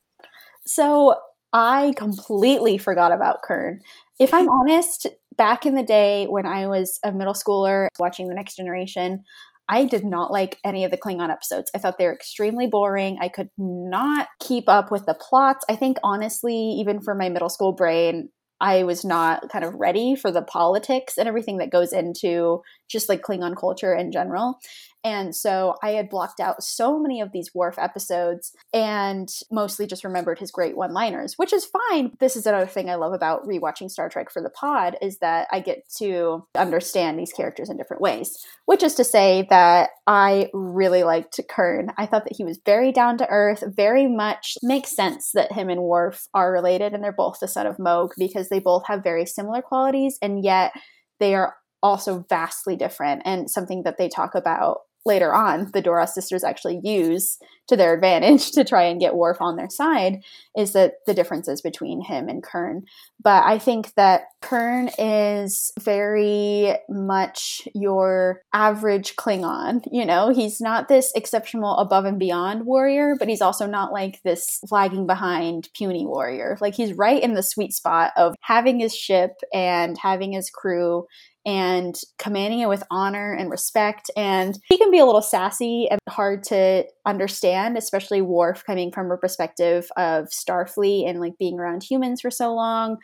So 0.67 1.17
I 1.53 1.95
completely 1.97 2.79
forgot 2.79 3.13
about 3.13 3.43
Kurn. 3.43 3.81
If 4.21 4.33
I'm 4.33 4.49
honest, 4.49 5.07
back 5.37 5.67
in 5.67 5.75
the 5.75 5.83
day 5.83 6.27
when 6.27 6.47
I 6.47 6.67
was 6.67 6.99
a 7.05 7.13
middle 7.13 7.35
schooler 7.35 7.89
watching 7.99 8.29
The 8.29 8.35
Next 8.35 8.57
Generation, 8.57 9.25
I 9.69 9.85
did 9.87 10.05
not 10.05 10.31
like 10.31 10.59
any 10.65 10.85
of 10.85 10.91
the 10.91 10.99
Klingon 10.99 11.31
episodes. 11.31 11.71
I 11.75 11.79
thought 11.79 11.97
they 11.99 12.07
were 12.07 12.15
extremely 12.15 12.67
boring. 12.67 13.19
I 13.21 13.29
could 13.29 13.49
not 13.57 14.29
keep 14.41 14.69
up 14.69 14.91
with 14.91 15.07
the 15.07 15.15
plots. 15.15 15.65
I 15.71 15.77
think, 15.77 15.99
honestly, 16.03 16.55
even 16.55 17.01
for 17.01 17.15
my 17.15 17.31
middle 17.31 17.49
school 17.49 17.73
brain, 17.73 18.29
I 18.61 18.85
was 18.85 19.05
not 19.05 19.49
kind 19.51 19.65
of 19.65 19.75
ready 19.75 20.15
for 20.15 20.31
the 20.31 20.43
politics 20.43 21.19
and 21.19 21.27
everything 21.27 21.59
that 21.59 21.71
goes 21.71 21.93
into 21.93 22.63
just 22.89 23.09
like 23.09 23.23
Klingon 23.23 23.57
culture 23.57 23.95
in 23.95 24.13
general. 24.13 24.59
And 25.05 25.37
so 25.37 25.77
I 25.83 25.91
had 25.91 26.09
blocked 26.09 26.41
out 26.41 26.63
so 26.63 26.99
many 26.99 27.21
of 27.21 27.31
these 27.31 27.55
Worf 27.55 27.79
episodes 27.79 28.53
and 28.73 29.29
mostly 29.53 29.87
just 29.87 30.03
remembered 30.03 30.39
his 30.39 30.51
great 30.51 30.77
one 30.77 30.95
liners, 30.95 31.35
which 31.37 31.53
is 31.53 31.71
fine. 31.91 32.13
This 32.21 32.37
is 32.37 32.47
another 32.47 32.67
thing 32.67 32.89
I 32.89 32.95
love 32.95 33.13
about 33.13 33.47
rewatching 33.47 33.91
Star 33.91 34.09
Trek 34.09 34.31
for 34.31 34.41
the 34.41 34.49
pod 34.49 34.97
is 35.03 35.19
that 35.19 35.47
I 35.53 35.61
get 35.61 35.85
to 35.99 36.47
understand 36.57 37.19
these 37.19 37.35
characters 37.35 37.69
in 37.69 37.77
different 37.77 38.01
ways, 38.01 38.35
which 38.65 38.83
is 38.83 38.95
to 38.95 39.05
say 39.05 39.47
that 39.51 39.91
I 40.07 40.49
really 40.55 41.05
liked 41.05 41.39
Kurn. 41.51 41.89
I 41.99 42.07
thought 42.07 42.25
that 42.25 42.37
he 42.37 42.45
was 42.45 42.59
very 42.65 42.91
down 42.91 43.19
to 43.19 43.29
earth, 43.29 43.63
very 43.67 44.07
much 44.07 44.57
makes 44.63 44.97
sense 44.97 45.33
that 45.35 45.53
him 45.53 45.69
and 45.69 45.83
Worf 45.83 46.29
are 46.33 46.51
related 46.51 46.95
and 46.95 47.05
they're 47.05 47.13
both 47.13 47.41
the 47.41 47.49
son 47.49 47.67
of 47.67 47.79
Mogh 47.79 48.13
because 48.17 48.49
they 48.49 48.59
both 48.59 48.87
have 48.87 49.05
very 49.05 49.27
similar 49.27 49.61
qualities 49.61 50.19
and 50.23 50.43
yet 50.43 50.73
they 51.21 51.35
are 51.35 51.57
also 51.83 52.25
vastly 52.31 52.77
different 52.77 53.21
and 53.27 53.51
something 53.51 53.83
that 53.83 53.99
they 53.99 54.09
talk 54.09 54.35
about 54.35 54.79
later 55.07 55.35
on 55.35 55.71
the 55.73 55.83
Duras 55.83 56.15
sisters 56.15 56.45
actually 56.45 56.81
use 56.83 57.39
to 57.69 57.77
their 57.77 57.95
advantage 57.95 58.51
to 58.53 58.65
try 58.65 58.85
and 58.85 59.01
get 59.01 59.15
Worf 59.15 59.39
on 59.41 59.57
their 59.57 59.71
side 59.71 60.23
is 60.57 60.73
that 60.73 60.95
the 61.07 61.15
differences 61.15 61.61
between 61.61 62.01
him 62.01 62.29
and 62.29 62.43
Kurn. 62.43 62.83
But 63.23 63.45
I 63.45 63.59
think 63.59 63.95
that 63.95 64.23
Kurn 64.43 64.91
is 64.99 65.73
very 65.81 66.75
much 66.89 67.67
your 67.75 68.43
average 68.53 69.17
Klingon. 69.17 69.83
You 69.91 70.05
know, 70.05 70.31
he's 70.31 70.61
not 70.61 70.89
this 70.89 71.13
exceptional 71.15 71.77
above 71.79 72.05
and 72.05 72.19
beyond 72.19 72.67
warrior, 72.67 73.15
but 73.19 73.29
he's 73.29 73.41
also 73.41 73.67
not 73.67 73.93
like 73.93 74.21
this 74.25 74.61
lagging 74.71 75.07
behind 75.07 75.69
puny 75.75 76.07
warrior. 76.07 76.59
Like 76.61 76.75
he's 76.75 76.93
right 76.93 77.23
in 77.23 77.35
the 77.35 77.43
sweet 77.43 77.73
spot 77.73 78.13
of 78.17 78.35
having 78.41 78.79
his 78.79 78.95
ship 78.95 79.33
and 79.53 79.97
having 79.99 80.33
his 80.33 80.51
crew 80.51 81.07
and 81.47 81.95
commanding 82.19 82.61
it 82.61 82.69
with 82.69 82.83
honor 82.91 83.33
and 83.33 83.51
respect. 83.51 84.11
And 84.17 84.59
he 84.69 84.79
can 84.79 84.91
be 84.91 84.99
a 84.99 85.05
little 85.05 85.23
sassy 85.23 85.89
and 85.91 86.01
hard 86.09 86.43
to 86.45 86.85
understand, 87.05 87.77
especially 87.77 88.23
Worf 88.23 88.65
coming 88.65 88.91
from 88.93 89.11
a 89.11 89.17
perspective 89.17 89.89
of 89.97 90.29
Starfleet 90.29 91.09
and 91.09 91.21
like 91.21 91.39
being 91.39 91.59
around 91.59 91.83
humans 91.83 92.21
for 92.23 92.31
so 92.31 92.55
long. 92.55 92.97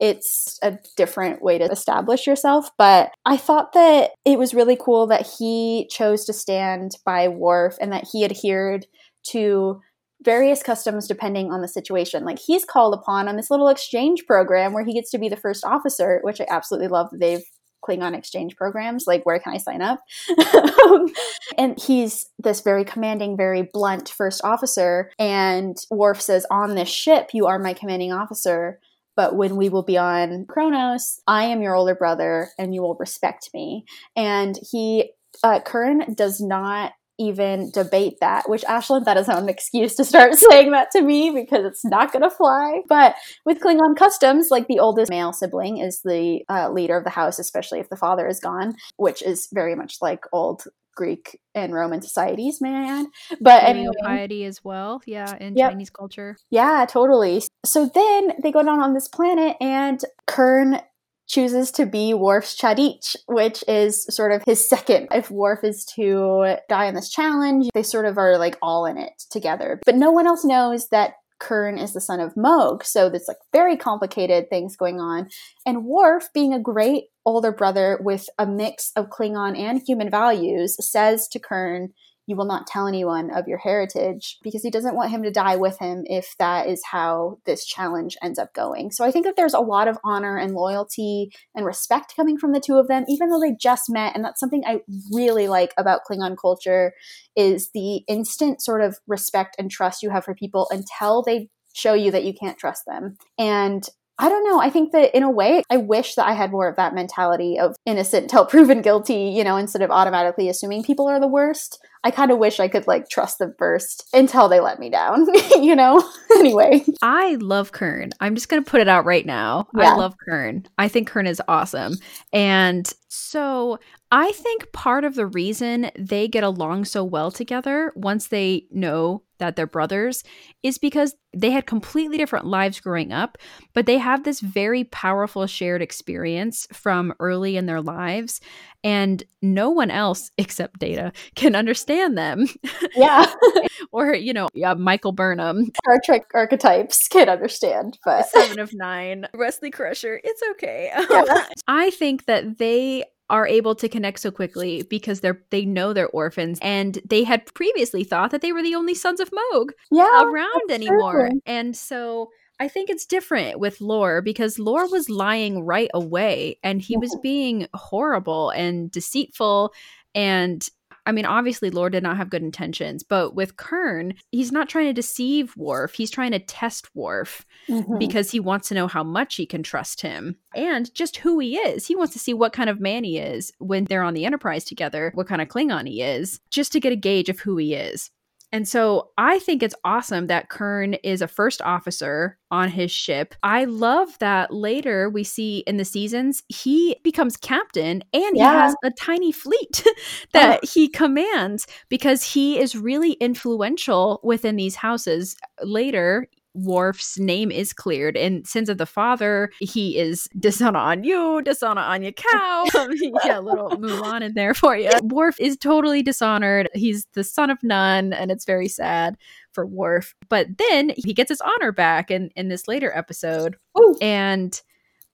It's 0.00 0.58
a 0.62 0.78
different 0.96 1.42
way 1.42 1.58
to 1.58 1.64
establish 1.64 2.26
yourself. 2.26 2.70
But 2.78 3.10
I 3.24 3.36
thought 3.36 3.72
that 3.72 4.12
it 4.24 4.38
was 4.38 4.54
really 4.54 4.76
cool 4.80 5.08
that 5.08 5.28
he 5.38 5.88
chose 5.90 6.24
to 6.26 6.32
stand 6.32 6.96
by 7.04 7.26
Worf 7.26 7.76
and 7.80 7.92
that 7.92 8.06
he 8.12 8.24
adhered 8.24 8.86
to 9.30 9.80
various 10.22 10.62
customs 10.62 11.06
depending 11.06 11.52
on 11.52 11.60
the 11.60 11.68
situation. 11.68 12.24
Like 12.24 12.38
he's 12.38 12.64
called 12.64 12.94
upon 12.94 13.28
on 13.28 13.36
this 13.36 13.50
little 13.50 13.68
exchange 13.68 14.26
program 14.26 14.72
where 14.72 14.84
he 14.84 14.94
gets 14.94 15.10
to 15.12 15.18
be 15.18 15.28
the 15.28 15.36
first 15.36 15.64
officer, 15.64 16.20
which 16.22 16.40
I 16.40 16.46
absolutely 16.48 16.88
love 16.88 17.10
that 17.10 17.20
they've 17.20 17.44
Klingon 17.84 18.16
exchange 18.16 18.56
programs. 18.56 19.06
Like, 19.06 19.24
where 19.24 19.38
can 19.38 19.54
I 19.54 19.58
sign 19.58 19.82
up? 19.82 20.00
and 21.58 21.78
he's 21.80 22.26
this 22.38 22.60
very 22.60 22.84
commanding, 22.84 23.36
very 23.36 23.68
blunt 23.72 24.08
first 24.08 24.42
officer. 24.44 25.10
And 25.18 25.76
Worf 25.90 26.20
says, 26.20 26.46
On 26.50 26.74
this 26.74 26.88
ship, 26.88 27.30
you 27.32 27.46
are 27.46 27.58
my 27.58 27.72
commanding 27.72 28.12
officer. 28.12 28.80
But 29.16 29.34
when 29.34 29.56
we 29.56 29.68
will 29.68 29.82
be 29.82 29.98
on 29.98 30.46
Kronos, 30.46 31.20
I 31.26 31.46
am 31.46 31.60
your 31.60 31.74
older 31.74 31.96
brother 31.96 32.50
and 32.56 32.72
you 32.72 32.82
will 32.82 32.94
respect 33.00 33.50
me. 33.52 33.84
And 34.14 34.56
he, 34.70 35.10
uh, 35.42 35.58
Kurn 35.58 36.14
does 36.14 36.40
not 36.40 36.92
even 37.18 37.70
debate 37.72 38.18
that, 38.20 38.48
which 38.48 38.62
Ashlyn, 38.62 39.04
that 39.04 39.16
is 39.16 39.28
not 39.28 39.42
an 39.42 39.48
excuse 39.48 39.94
to 39.96 40.04
start 40.04 40.34
saying 40.50 40.70
that 40.72 40.90
to 40.92 41.02
me 41.02 41.30
because 41.30 41.64
it's 41.64 41.84
not 41.84 42.12
going 42.12 42.22
to 42.22 42.30
fly. 42.30 42.82
But 42.88 43.16
with 43.44 43.60
Klingon 43.60 43.96
customs, 43.96 44.48
like 44.50 44.68
the 44.68 44.78
oldest 44.78 45.10
male 45.10 45.32
sibling 45.32 45.78
is 45.78 46.00
the 46.04 46.42
uh, 46.48 46.70
leader 46.70 46.96
of 46.96 47.04
the 47.04 47.10
house, 47.10 47.38
especially 47.38 47.80
if 47.80 47.88
the 47.88 47.96
father 47.96 48.26
is 48.26 48.40
gone, 48.40 48.74
which 48.96 49.22
is 49.22 49.48
very 49.52 49.74
much 49.74 49.96
like 50.00 50.24
old 50.32 50.64
Greek 50.94 51.38
and 51.54 51.72
Roman 51.72 52.02
societies, 52.02 52.60
may 52.60 52.74
I 52.74 53.00
add? 53.00 53.06
But 53.40 53.62
anyway, 53.62 53.92
piety 54.02 54.44
as 54.44 54.64
well, 54.64 55.00
yeah, 55.06 55.36
in 55.38 55.56
Yep. 55.56 55.70
Chinese 55.70 55.90
culture. 55.90 56.36
yeah, 56.50 56.84
totally. 56.88 57.42
So 57.64 57.86
then 57.86 58.32
they 58.42 58.50
go 58.50 58.64
down 58.64 58.80
on 58.80 58.94
this 58.94 59.06
planet, 59.06 59.56
and 59.60 60.04
Kurn 60.26 60.80
chooses 61.28 61.70
to 61.72 61.86
be 61.86 62.14
Worf's 62.14 62.56
cha'DIch, 62.56 63.16
which 63.26 63.62
is 63.68 64.04
sort 64.04 64.32
of 64.32 64.42
his 64.44 64.68
second. 64.68 65.08
If 65.12 65.30
Worf 65.30 65.62
is 65.62 65.84
to 65.96 66.56
die 66.68 66.86
in 66.86 66.94
this 66.94 67.10
challenge, 67.10 67.68
they 67.74 67.82
sort 67.82 68.06
of 68.06 68.18
are 68.18 68.38
like 68.38 68.56
all 68.62 68.86
in 68.86 68.96
it 68.96 69.22
together. 69.30 69.80
But 69.84 69.94
no 69.94 70.10
one 70.10 70.26
else 70.26 70.44
knows 70.44 70.88
that 70.88 71.14
Kurn 71.38 71.78
is 71.78 71.92
the 71.92 72.00
son 72.00 72.18
of 72.18 72.36
Mogh, 72.36 72.82
so 72.82 73.08
there's 73.08 73.28
like 73.28 73.36
very 73.52 73.76
complicated 73.76 74.50
things 74.50 74.76
going 74.76 74.98
on. 74.98 75.28
And 75.64 75.84
Worf, 75.84 76.32
being 76.34 76.52
a 76.52 76.60
great 76.60 77.04
older 77.24 77.52
brother 77.52 78.00
with 78.02 78.28
a 78.38 78.46
mix 78.46 78.90
of 78.96 79.10
Klingon 79.10 79.56
and 79.56 79.80
human 79.86 80.10
values, 80.10 80.76
says 80.80 81.28
to 81.28 81.38
Kurn, 81.38 81.92
you 82.28 82.36
will 82.36 82.44
not 82.44 82.66
tell 82.66 82.86
anyone 82.86 83.30
of 83.30 83.48
your 83.48 83.56
heritage 83.56 84.38
because 84.42 84.62
he 84.62 84.70
doesn't 84.70 84.94
want 84.94 85.10
him 85.10 85.22
to 85.22 85.30
die 85.30 85.56
with 85.56 85.78
him 85.78 86.02
if 86.04 86.34
that 86.38 86.68
is 86.68 86.82
how 86.84 87.38
this 87.46 87.64
challenge 87.64 88.18
ends 88.22 88.38
up 88.38 88.52
going. 88.52 88.90
So 88.90 89.02
I 89.02 89.10
think 89.10 89.24
that 89.24 89.34
there's 89.34 89.54
a 89.54 89.60
lot 89.60 89.88
of 89.88 89.98
honor 90.04 90.36
and 90.36 90.52
loyalty 90.52 91.32
and 91.54 91.64
respect 91.64 92.14
coming 92.14 92.36
from 92.36 92.52
the 92.52 92.60
two 92.60 92.76
of 92.76 92.86
them, 92.86 93.06
even 93.08 93.30
though 93.30 93.40
they 93.40 93.56
just 93.58 93.88
met. 93.88 94.14
And 94.14 94.22
that's 94.22 94.38
something 94.38 94.62
I 94.66 94.82
really 95.10 95.48
like 95.48 95.72
about 95.78 96.02
Klingon 96.08 96.36
culture 96.38 96.92
is 97.34 97.70
the 97.72 98.02
instant 98.08 98.60
sort 98.60 98.82
of 98.82 98.98
respect 99.06 99.56
and 99.58 99.70
trust 99.70 100.02
you 100.02 100.10
have 100.10 100.24
for 100.24 100.34
people 100.34 100.68
until 100.70 101.22
they 101.22 101.48
show 101.72 101.94
you 101.94 102.10
that 102.10 102.24
you 102.24 102.34
can't 102.34 102.58
trust 102.58 102.82
them. 102.86 103.16
And 103.38 103.88
I 104.18 104.28
don't 104.28 104.44
know. 104.44 104.60
I 104.60 104.68
think 104.68 104.90
that 104.92 105.16
in 105.16 105.22
a 105.22 105.30
way, 105.30 105.62
I 105.70 105.76
wish 105.76 106.16
that 106.16 106.26
I 106.26 106.32
had 106.32 106.50
more 106.50 106.68
of 106.68 106.74
that 106.76 106.94
mentality 106.94 107.58
of 107.58 107.76
innocent 107.86 108.24
until 108.24 108.44
proven 108.46 108.82
guilty, 108.82 109.32
you 109.34 109.44
know, 109.44 109.56
instead 109.56 109.82
of 109.82 109.90
automatically 109.90 110.48
assuming 110.48 110.82
people 110.82 111.06
are 111.06 111.20
the 111.20 111.28
worst. 111.28 111.78
I 112.04 112.10
kind 112.10 112.30
of 112.30 112.38
wish 112.38 112.60
I 112.60 112.68
could 112.68 112.86
like 112.86 113.08
trust 113.08 113.38
them 113.38 113.54
first 113.58 114.08
until 114.12 114.48
they 114.48 114.60
let 114.60 114.78
me 114.78 114.90
down, 114.90 115.26
you 115.60 115.74
know? 115.74 116.02
anyway. 116.36 116.84
I 117.02 117.36
love 117.36 117.72
Kurn. 117.72 118.10
I'm 118.20 118.34
just 118.34 118.48
going 118.48 118.62
to 118.62 118.70
put 118.70 118.80
it 118.80 118.88
out 118.88 119.04
right 119.04 119.26
now. 119.26 119.68
Yeah. 119.76 119.94
I 119.94 119.96
love 119.96 120.14
Kurn. 120.24 120.66
I 120.78 120.88
think 120.88 121.08
Kurn 121.08 121.26
is 121.26 121.42
awesome. 121.48 121.94
And 122.32 122.92
so 123.08 123.78
I 124.10 124.32
think 124.32 124.70
part 124.72 125.04
of 125.04 125.14
the 125.14 125.26
reason 125.26 125.90
they 125.98 126.28
get 126.28 126.44
along 126.44 126.84
so 126.84 127.02
well 127.02 127.30
together 127.30 127.92
once 127.96 128.28
they 128.28 128.66
know 128.70 129.22
that 129.38 129.56
they're 129.56 129.66
brothers 129.66 130.24
is 130.62 130.78
because 130.78 131.14
they 131.34 131.50
had 131.50 131.66
completely 131.66 132.16
different 132.16 132.46
lives 132.46 132.80
growing 132.80 133.12
up, 133.12 133.38
but 133.74 133.86
they 133.86 133.98
have 133.98 134.24
this 134.24 134.40
very 134.40 134.84
powerful 134.84 135.46
shared 135.46 135.82
experience 135.82 136.66
from 136.72 137.14
early 137.20 137.56
in 137.56 137.66
their 137.66 137.80
lives. 137.80 138.40
And 138.84 139.22
no 139.42 139.70
one 139.70 139.90
else 139.90 140.30
except 140.38 140.80
Data 140.80 141.12
can 141.34 141.54
understand 141.54 142.16
them. 142.16 142.46
Yeah. 142.94 143.30
or, 143.92 144.14
you 144.14 144.32
know, 144.32 144.48
yeah, 144.54 144.74
Michael 144.74 145.12
Burnham, 145.12 145.66
Star 145.84 146.00
Trek 146.04 146.26
archetypes 146.34 147.06
can't 147.08 147.28
understand, 147.28 147.98
but 148.04 148.26
seven 148.28 148.58
of 148.58 148.72
nine, 148.72 149.26
Wesley 149.34 149.70
Crusher. 149.70 150.20
It's 150.24 150.42
okay. 150.52 150.90
Yeah. 151.10 151.46
I 151.68 151.90
think 151.90 152.24
that 152.24 152.58
they 152.58 152.97
are 153.30 153.46
able 153.46 153.74
to 153.74 153.88
connect 153.88 154.20
so 154.20 154.30
quickly 154.30 154.82
because 154.82 155.20
they're 155.20 155.42
they 155.50 155.64
know 155.64 155.92
they're 155.92 156.08
orphans 156.08 156.58
and 156.62 156.98
they 157.08 157.24
had 157.24 157.52
previously 157.54 158.04
thought 158.04 158.30
that 158.30 158.40
they 158.40 158.52
were 158.52 158.62
the 158.62 158.74
only 158.74 158.94
sons 158.94 159.20
of 159.20 159.30
Mogh 159.32 159.70
yeah. 159.90 160.22
around 160.24 160.70
anymore. 160.70 161.28
true. 161.30 161.40
And 161.46 161.76
so 161.76 162.30
I 162.60 162.68
think 162.68 162.90
it's 162.90 163.06
different 163.06 163.60
with 163.60 163.80
Lore 163.80 164.20
because 164.22 164.58
Lore 164.58 164.88
was 164.90 165.08
lying 165.08 165.64
right 165.64 165.90
away 165.94 166.58
and 166.64 166.80
he 166.82 166.96
was 166.96 167.14
Mhm. 167.16 167.22
being 167.22 167.66
horrible 167.74 168.50
and 168.50 168.90
deceitful 168.90 169.72
and 170.14 170.68
I 171.08 171.12
mean, 171.12 171.24
obviously, 171.24 171.70
Lore 171.70 171.88
did 171.88 172.02
not 172.02 172.18
have 172.18 172.28
good 172.28 172.42
intentions, 172.42 173.02
but 173.02 173.34
with 173.34 173.56
Kurn, 173.56 174.12
he's 174.30 174.52
not 174.52 174.68
trying 174.68 174.86
to 174.86 174.92
deceive 174.92 175.56
Worf. 175.56 175.94
He's 175.94 176.10
trying 176.10 176.32
to 176.32 176.38
test 176.38 176.94
Worf 176.94 177.46
Mhm. 177.66 177.98
because 177.98 178.30
he 178.30 178.38
wants 178.40 178.68
to 178.68 178.74
know 178.74 178.86
how 178.88 179.02
much 179.02 179.36
he 179.36 179.46
can 179.46 179.62
trust 179.62 180.02
him 180.02 180.36
and 180.54 180.92
just 180.94 181.16
who 181.16 181.38
he 181.38 181.56
is. 181.56 181.86
He 181.86 181.96
wants 181.96 182.12
to 182.12 182.18
see 182.18 182.34
what 182.34 182.52
kind 182.52 182.68
of 182.68 182.78
man 182.78 183.04
he 183.04 183.16
is 183.18 183.52
when 183.58 183.84
they're 183.84 184.02
on 184.02 184.12
the 184.12 184.26
Enterprise 184.26 184.64
together, 184.64 185.10
what 185.14 185.26
kind 185.26 185.40
of 185.40 185.48
Klingon 185.48 185.88
he 185.88 186.02
is, 186.02 186.40
just 186.50 186.72
to 186.72 186.80
get 186.80 186.92
a 186.92 186.96
gauge 186.96 187.30
of 187.30 187.40
who 187.40 187.56
he 187.56 187.72
is. 187.74 188.10
And 188.50 188.66
so 188.66 189.10
I 189.18 189.38
think 189.40 189.62
it's 189.62 189.74
awesome 189.84 190.26
that 190.28 190.48
Kurn 190.48 190.94
is 190.94 191.20
a 191.20 191.28
first 191.28 191.60
officer 191.62 192.38
on 192.50 192.70
his 192.70 192.90
ship. 192.90 193.34
I 193.42 193.66
love 193.66 194.18
that 194.20 194.52
later 194.52 195.10
we 195.10 195.22
see 195.22 195.58
in 195.66 195.76
the 195.76 195.84
seasons 195.84 196.42
he 196.48 196.96
becomes 197.04 197.36
captain 197.36 198.02
and 198.12 198.36
he 198.36 198.40
has 198.40 198.74
a 198.82 198.90
tiny 198.90 199.32
fleet 199.32 199.84
oh. 199.86 199.92
that 200.32 200.64
he 200.64 200.88
commands 200.88 201.66
because 201.90 202.22
he 202.22 202.58
is 202.58 202.74
really 202.74 203.12
influential 203.12 204.20
within 204.22 204.56
these 204.56 204.76
houses. 204.76 205.36
Later, 205.62 206.26
Worf's 206.54 207.18
name 207.18 207.50
is 207.50 207.72
cleared. 207.72 208.16
In 208.16 208.44
Sins 208.44 208.68
of 208.68 208.78
the 208.78 208.86
Father, 208.86 209.50
he 209.60 209.98
is 209.98 210.28
dishonor 210.38 210.78
on 210.78 211.04
you, 211.04 211.42
dishonor 211.42 211.80
on 211.80 212.02
your 212.02 212.12
cow. 212.12 212.64
yeah, 213.24 213.38
little 213.38 213.70
Mulan 213.70 214.22
in 214.22 214.34
there 214.34 214.54
for 214.54 214.76
you. 214.76 214.90
Worf 215.02 215.38
is 215.40 215.56
totally 215.56 216.02
dishonored. 216.02 216.68
He's 216.74 217.06
the 217.14 217.24
son 217.24 217.50
of 217.50 217.58
none, 217.62 218.12
and 218.12 218.30
it's 218.30 218.44
very 218.44 218.68
sad 218.68 219.16
for 219.52 219.66
Worf. 219.66 220.14
But 220.28 220.58
then 220.58 220.92
he 220.96 221.14
gets 221.14 221.28
his 221.28 221.40
honor 221.40 221.72
back 221.72 222.10
in, 222.10 222.30
in 222.36 222.48
this 222.48 222.68
later 222.68 222.96
episode. 222.96 223.56
Woo. 223.74 223.96
And 224.00 224.60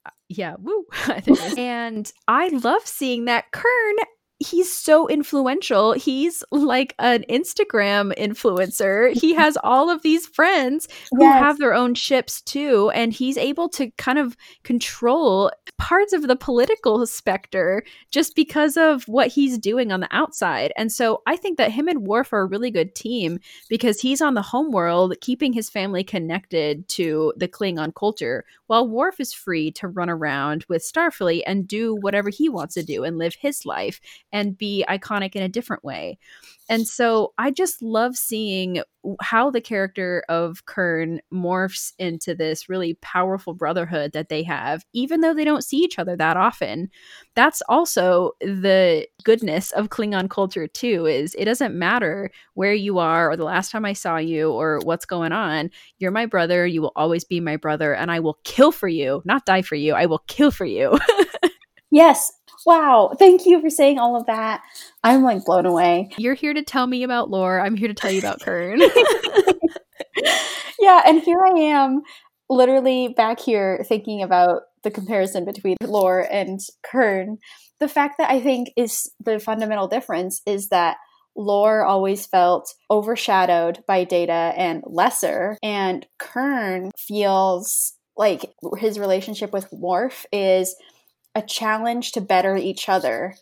uh, 0.07 0.11
yeah, 0.29 0.57
woo. 0.59 0.85
I 1.07 1.21
think 1.21 1.39
it 1.39 1.45
is. 1.45 1.59
and 1.59 2.13
I 2.29 2.49
love 2.49 2.87
seeing 2.87 3.27
that 3.27 3.53
Kurn 3.53 3.97
he's 4.41 4.73
so 4.75 5.09
influential. 5.09 5.93
He's 5.93 6.43
like 6.51 6.95
an 6.99 7.25
Instagram 7.31 8.13
influencer. 8.19 9.13
He 9.13 9.35
has 9.35 9.57
all 9.63 9.91
of 9.91 10.03
these 10.03 10.27
friends 10.27 10.89
who 11.13 11.23
Yes. 11.25 11.39
have 11.43 11.59
their 11.59 11.75
own 11.75 11.95
ships 11.95 12.41
too, 12.43 12.91
and 12.95 13.13
he's 13.13 13.37
able 13.39 13.69
to 13.71 13.91
kind 13.93 14.19
of 14.19 14.37
control 14.65 15.51
parts 15.79 16.13
of 16.13 16.23
the 16.23 16.37
political 16.37 17.07
specter 17.07 17.83
just 18.11 18.35
because 18.35 18.77
of 18.77 19.05
what 19.05 19.29
he's 19.29 19.59
doing 19.59 19.93
on 19.93 20.01
the 20.01 20.09
outside. 20.11 20.73
And 20.77 20.91
so 20.93 21.23
I 21.27 21.37
think 21.37 21.59
that 21.59 21.73
him 21.73 21.89
and 21.89 22.07
Worf 22.07 22.33
are 22.33 22.41
a 22.41 22.47
really 22.47 22.71
good 22.71 22.95
team 22.95 23.39
because 23.69 24.01
he's 24.01 24.21
on 24.21 24.35
the 24.35 24.43
homeworld, 24.43 25.15
keeping 25.21 25.53
his 25.53 25.71
family 25.71 26.05
connected 26.05 26.87
to 26.89 27.33
the 27.37 27.49
Klingon 27.49 27.95
culture, 27.95 28.45
while 28.67 28.89
Worf 28.89 29.21
is 29.21 29.33
free 29.33 29.71
to 29.73 29.89
run 29.89 30.11
around 30.11 30.65
with 30.69 30.83
Starfleet 30.83 31.43
and 31.47 31.67
do 31.69 31.97
whatever 32.01 32.31
he 32.31 32.49
wants 32.49 32.75
to 32.75 32.83
do 32.83 33.05
and 33.05 33.17
live 33.19 33.35
his 33.35 33.65
life 33.65 34.01
and 34.35 34.59
be 34.59 34.85
iconic 34.89 35.37
in 35.37 35.43
a 35.43 35.49
different 35.49 35.85
way. 35.85 36.19
And 36.69 36.87
so 36.89 37.33
I 37.39 37.53
just 37.53 37.81
love 37.83 38.17
seeing 38.17 38.83
how 39.21 39.51
the 39.51 39.61
character 39.61 40.25
of 40.29 40.65
Kurn 40.67 41.21
morphs 41.33 41.93
into 41.99 42.35
this 42.35 42.69
really 42.69 42.95
powerful 43.01 43.55
brotherhood 43.55 44.13
that 44.13 44.31
they 44.31 44.43
have, 44.43 44.85
even 44.93 45.21
though 45.21 45.35
they 45.35 45.45
don't 45.45 45.63
see 45.63 45.77
each 45.77 45.99
other 45.99 46.17
that 46.17 46.37
often. 46.37 46.91
That's 47.37 47.63
also 47.69 48.33
the 48.41 49.07
goodness 49.23 49.71
of 49.73 49.91
Klingon 49.91 50.29
culture, 50.29 50.67
too, 50.67 51.07
is 51.07 51.37
it 51.39 51.45
doesn't 51.45 51.79
matter 51.79 52.31
where 52.55 52.75
you 52.75 52.99
are 52.99 53.31
or 53.31 53.37
the 53.37 53.45
last 53.45 53.71
time 53.71 53.85
I 53.85 53.93
saw 53.93 54.17
you 54.17 54.51
or 54.51 54.81
what's 54.83 55.07
going 55.07 55.33
on. 55.33 55.71
You're 55.99 56.11
my 56.11 56.27
brother. 56.27 56.67
You 56.67 56.83
will 56.83 56.93
always 56.97 57.25
be 57.25 57.39
my 57.39 57.57
brother, 57.57 57.95
and 57.95 58.11
I 58.11 58.19
will 58.19 58.39
kill 58.43 58.73
for 58.73 58.89
you, 58.89 59.23
not 59.25 59.47
die 59.47 59.63
for 59.63 59.77
you. 59.77 59.95
I 59.95 60.07
will 60.07 60.25
kill 60.27 60.51
for 60.51 60.65
you. 60.65 60.99
Yes. 61.95 62.33
Wow. 62.67 63.15
Thank 63.19 63.47
you 63.47 63.61
for 63.61 63.71
saying 63.71 63.99
all 63.99 64.17
of 64.17 64.27
that. 64.27 64.63
I'm 65.03 65.23
like 65.23 65.45
blown 65.45 65.67
away. 65.67 66.11
You're 66.17 66.35
here 66.35 66.55
to 66.55 66.63
tell 66.63 66.87
me 66.87 67.03
about 67.03 67.31
lore. 67.31 67.61
I'm 67.61 67.77
here 67.77 67.89
to 67.89 67.95
tell 67.95 68.11
you 68.11 68.19
about 68.19 68.41
Kurn. 68.41 68.81
yeah, 70.81 71.03
and 71.07 71.21
here 71.21 71.41
I 71.45 71.59
am, 71.59 72.03
literally 72.49 73.09
back 73.09 73.41
here 73.41 73.85
thinking 73.87 74.23
about 74.23 74.63
the 74.83 74.91
comparison 74.91 75.45
between 75.45 75.77
Lore 75.83 76.27
and 76.31 76.61
Kurn. 76.83 77.39
The 77.81 77.89
fact 77.89 78.19
that 78.19 78.31
I 78.31 78.41
think 78.41 78.71
is 78.77 79.11
the 79.19 79.41
fundamental 79.41 79.89
difference 79.89 80.43
is 80.47 80.69
that 80.69 80.99
Lore 81.37 81.85
always 81.85 82.27
felt 82.27 82.73
overshadowed 82.91 83.83
by 83.89 84.05
Data 84.05 84.53
and 84.57 84.83
lesser, 84.87 85.59
and 85.63 86.07
Kurn 86.19 86.91
feels 86.97 87.95
like 88.17 88.55
his 88.79 88.99
relationship 88.99 89.53
with 89.53 89.67
Worf 89.73 90.25
is 90.31 90.77
a 91.35 91.43
challenge 91.43 92.13
to 92.13 92.21
better 92.21 92.57
each 92.57 92.89
other 92.89 93.37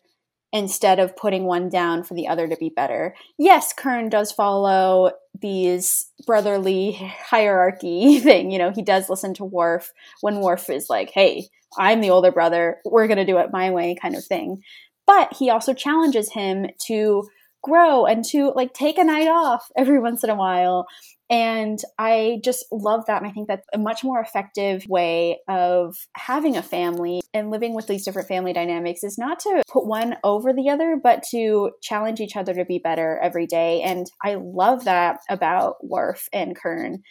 instead 0.52 0.98
of 0.98 1.16
putting 1.16 1.44
one 1.44 1.70
down 1.70 2.02
for 2.02 2.14
the 2.14 2.28
other 2.28 2.46
to 2.46 2.56
be 2.56 2.68
better. 2.68 3.14
Yes, 3.38 3.72
Kurn 3.72 4.10
does 4.10 4.30
follow 4.30 5.12
these 5.40 6.10
brotherly 6.26 6.92
hierarchy 6.92 8.20
thing. 8.20 8.50
You 8.50 8.58
know, 8.58 8.70
he 8.70 8.82
does 8.82 9.08
listen 9.08 9.34
to 9.34 9.44
Worf 9.44 9.92
when 10.20 10.40
Worf 10.40 10.68
is 10.68 10.90
like, 10.90 11.10
hey, 11.10 11.48
I'm 11.78 12.00
the 12.00 12.10
older 12.10 12.30
brother. 12.30 12.78
We're 12.84 13.06
going 13.06 13.18
to 13.18 13.24
do 13.24 13.38
it 13.38 13.52
my 13.52 13.70
way 13.70 13.96
kind 14.00 14.14
of 14.14 14.24
thing. 14.24 14.62
But 15.06 15.34
he 15.34 15.48
also 15.48 15.72
challenges 15.72 16.30
him 16.32 16.66
to 16.86 17.28
grow 17.62 18.04
and 18.04 18.24
to 18.26 18.52
like 18.54 18.74
take 18.74 18.98
a 18.98 19.04
night 19.04 19.28
off 19.28 19.68
every 19.76 19.98
once 19.98 20.22
in 20.22 20.30
a 20.30 20.34
while. 20.34 20.86
And 21.32 21.80
I 21.98 22.42
just 22.44 22.66
love 22.70 23.06
that. 23.06 23.22
And 23.22 23.26
I 23.26 23.32
think 23.32 23.48
that's 23.48 23.66
a 23.72 23.78
much 23.78 24.04
more 24.04 24.20
effective 24.20 24.86
way 24.86 25.40
of 25.48 25.96
having 26.14 26.58
a 26.58 26.62
family 26.62 27.22
and 27.32 27.50
living 27.50 27.74
with 27.74 27.86
these 27.86 28.04
different 28.04 28.28
family 28.28 28.52
dynamics 28.52 29.02
is 29.02 29.16
not 29.16 29.40
to 29.40 29.62
put 29.66 29.86
one 29.86 30.18
over 30.24 30.52
the 30.52 30.68
other, 30.68 31.00
but 31.02 31.22
to 31.30 31.70
challenge 31.82 32.20
each 32.20 32.36
other 32.36 32.52
to 32.52 32.66
be 32.66 32.78
better 32.78 33.18
every 33.22 33.46
day. 33.46 33.80
And 33.80 34.06
I 34.22 34.34
love 34.34 34.84
that 34.84 35.20
about 35.30 35.76
Worf 35.82 36.28
and 36.34 36.54
Kurn 36.54 37.02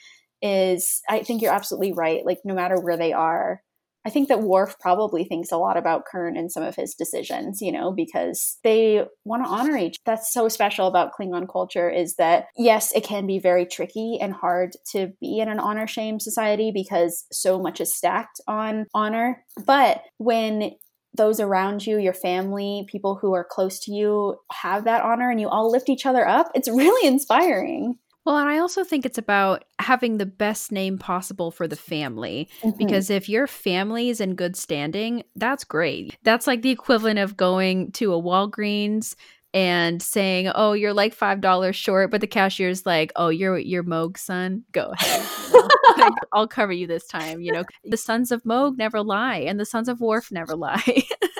is 0.43 1.01
I 1.09 1.23
think 1.23 1.41
you're 1.41 1.53
absolutely 1.53 1.93
right. 1.93 2.23
Like 2.23 2.41
no 2.45 2.53
matter 2.53 2.79
where 2.79 2.97
they 2.97 3.13
are, 3.13 3.63
I 4.05 4.09
think 4.09 4.27
that 4.29 4.41
Worf 4.41 4.79
probably 4.79 5.23
thinks 5.23 5.51
a 5.51 5.57
lot 5.57 5.77
about 5.77 6.05
Kurn 6.11 6.35
and 6.35 6.51
some 6.51 6.63
of 6.63 6.75
his 6.75 6.95
decisions, 6.95 7.61
you 7.61 7.71
know, 7.71 7.91
because 7.91 8.57
they 8.63 9.05
want 9.25 9.43
to 9.43 9.49
honor 9.49 9.77
each. 9.77 9.97
That's 10.05 10.33
so 10.33 10.49
special 10.49 10.87
about 10.87 11.11
Klingon 11.13 11.47
culture 11.51 11.89
is 11.89 12.15
that 12.15 12.45
yes, 12.57 12.91
it 12.95 13.03
can 13.03 13.27
be 13.27 13.39
very 13.39 13.65
tricky 13.65 14.17
and 14.19 14.33
hard 14.33 14.71
to 14.91 15.11
be 15.19 15.39
in 15.39 15.49
an 15.49 15.59
honor 15.59 15.87
shame 15.87 16.19
society 16.19 16.71
because 16.73 17.25
so 17.31 17.59
much 17.59 17.79
is 17.79 17.95
stacked 17.95 18.41
on 18.47 18.87
honor. 18.93 19.43
But 19.65 20.01
when 20.17 20.71
those 21.13 21.39
around 21.39 21.85
you, 21.85 21.99
your 21.99 22.13
family, 22.13 22.85
people 22.89 23.15
who 23.21 23.33
are 23.33 23.45
close 23.49 23.79
to 23.81 23.91
you 23.91 24.37
have 24.51 24.85
that 24.85 25.03
honor 25.03 25.29
and 25.29 25.41
you 25.41 25.49
all 25.49 25.69
lift 25.69 25.89
each 25.89 26.05
other 26.05 26.27
up, 26.27 26.49
it's 26.55 26.69
really 26.69 27.07
inspiring. 27.07 27.97
Well, 28.25 28.37
and 28.37 28.49
I 28.49 28.59
also 28.59 28.83
think 28.83 29.05
it's 29.05 29.17
about 29.17 29.65
having 29.79 30.17
the 30.17 30.25
best 30.25 30.71
name 30.71 30.97
possible 30.97 31.49
for 31.49 31.67
the 31.67 31.75
family. 31.75 32.49
Mm-hmm. 32.61 32.77
Because 32.77 33.09
if 33.09 33.27
your 33.27 33.47
family 33.47 34.09
is 34.09 34.21
in 34.21 34.35
good 34.35 34.55
standing, 34.55 35.23
that's 35.35 35.63
great. 35.63 36.17
That's 36.23 36.45
like 36.45 36.61
the 36.61 36.69
equivalent 36.69 37.19
of 37.19 37.35
going 37.35 37.91
to 37.93 38.13
a 38.13 38.21
Walgreens 38.21 39.15
and 39.53 40.01
saying, 40.01 40.49
"Oh, 40.53 40.73
you're 40.73 40.93
like 40.93 41.13
five 41.13 41.41
dollars 41.41 41.75
short," 41.75 42.11
but 42.11 42.21
the 42.21 42.27
cashier's 42.27 42.85
like, 42.85 43.11
"Oh, 43.15 43.29
you're 43.29 43.57
you're 43.57 43.83
Mogh's 43.83 44.21
son. 44.21 44.63
Go 44.71 44.93
ahead, 44.93 45.27
you 45.51 45.67
know? 45.97 46.09
I'll 46.33 46.47
cover 46.47 46.71
you 46.71 46.87
this 46.87 47.05
time." 47.07 47.41
You 47.41 47.51
know, 47.51 47.63
the 47.83 47.97
sons 47.97 48.31
of 48.31 48.45
Mogh 48.45 48.77
never 48.77 49.01
lie, 49.01 49.39
and 49.39 49.59
the 49.59 49.65
sons 49.65 49.89
of 49.89 49.99
Worf 49.99 50.31
never 50.31 50.55
lie. 50.55 51.03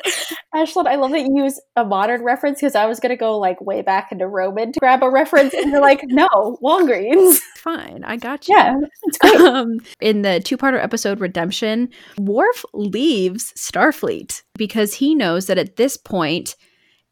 Ashlyn, 0.53 0.85
I 0.85 0.95
love 0.95 1.11
that 1.11 1.21
you 1.21 1.43
use 1.43 1.59
a 1.77 1.85
modern 1.85 2.23
reference 2.23 2.59
because 2.59 2.75
I 2.75 2.85
was 2.85 2.99
going 2.99 3.11
to 3.11 3.15
go 3.15 3.37
like 3.37 3.61
way 3.61 3.81
back 3.81 4.11
into 4.11 4.27
Roman 4.27 4.73
to 4.73 4.79
grab 4.79 5.01
a 5.01 5.09
reference, 5.09 5.53
and 5.53 5.71
you're 5.71 5.81
like, 5.81 6.01
no, 6.05 6.27
Walgreens. 6.61 7.39
Fine, 7.55 8.03
I 8.03 8.17
got 8.17 8.47
you. 8.47 8.55
Yeah, 8.55 8.75
it's 9.03 9.17
great. 9.17 9.35
Um, 9.39 9.79
in 10.01 10.23
the 10.23 10.41
two-parter 10.43 10.83
episode 10.83 11.21
Redemption, 11.21 11.89
Worf 12.17 12.65
leaves 12.73 13.53
Starfleet 13.53 14.41
because 14.57 14.95
he 14.95 15.15
knows 15.15 15.45
that 15.45 15.57
at 15.57 15.77
this 15.77 15.95
point, 15.95 16.55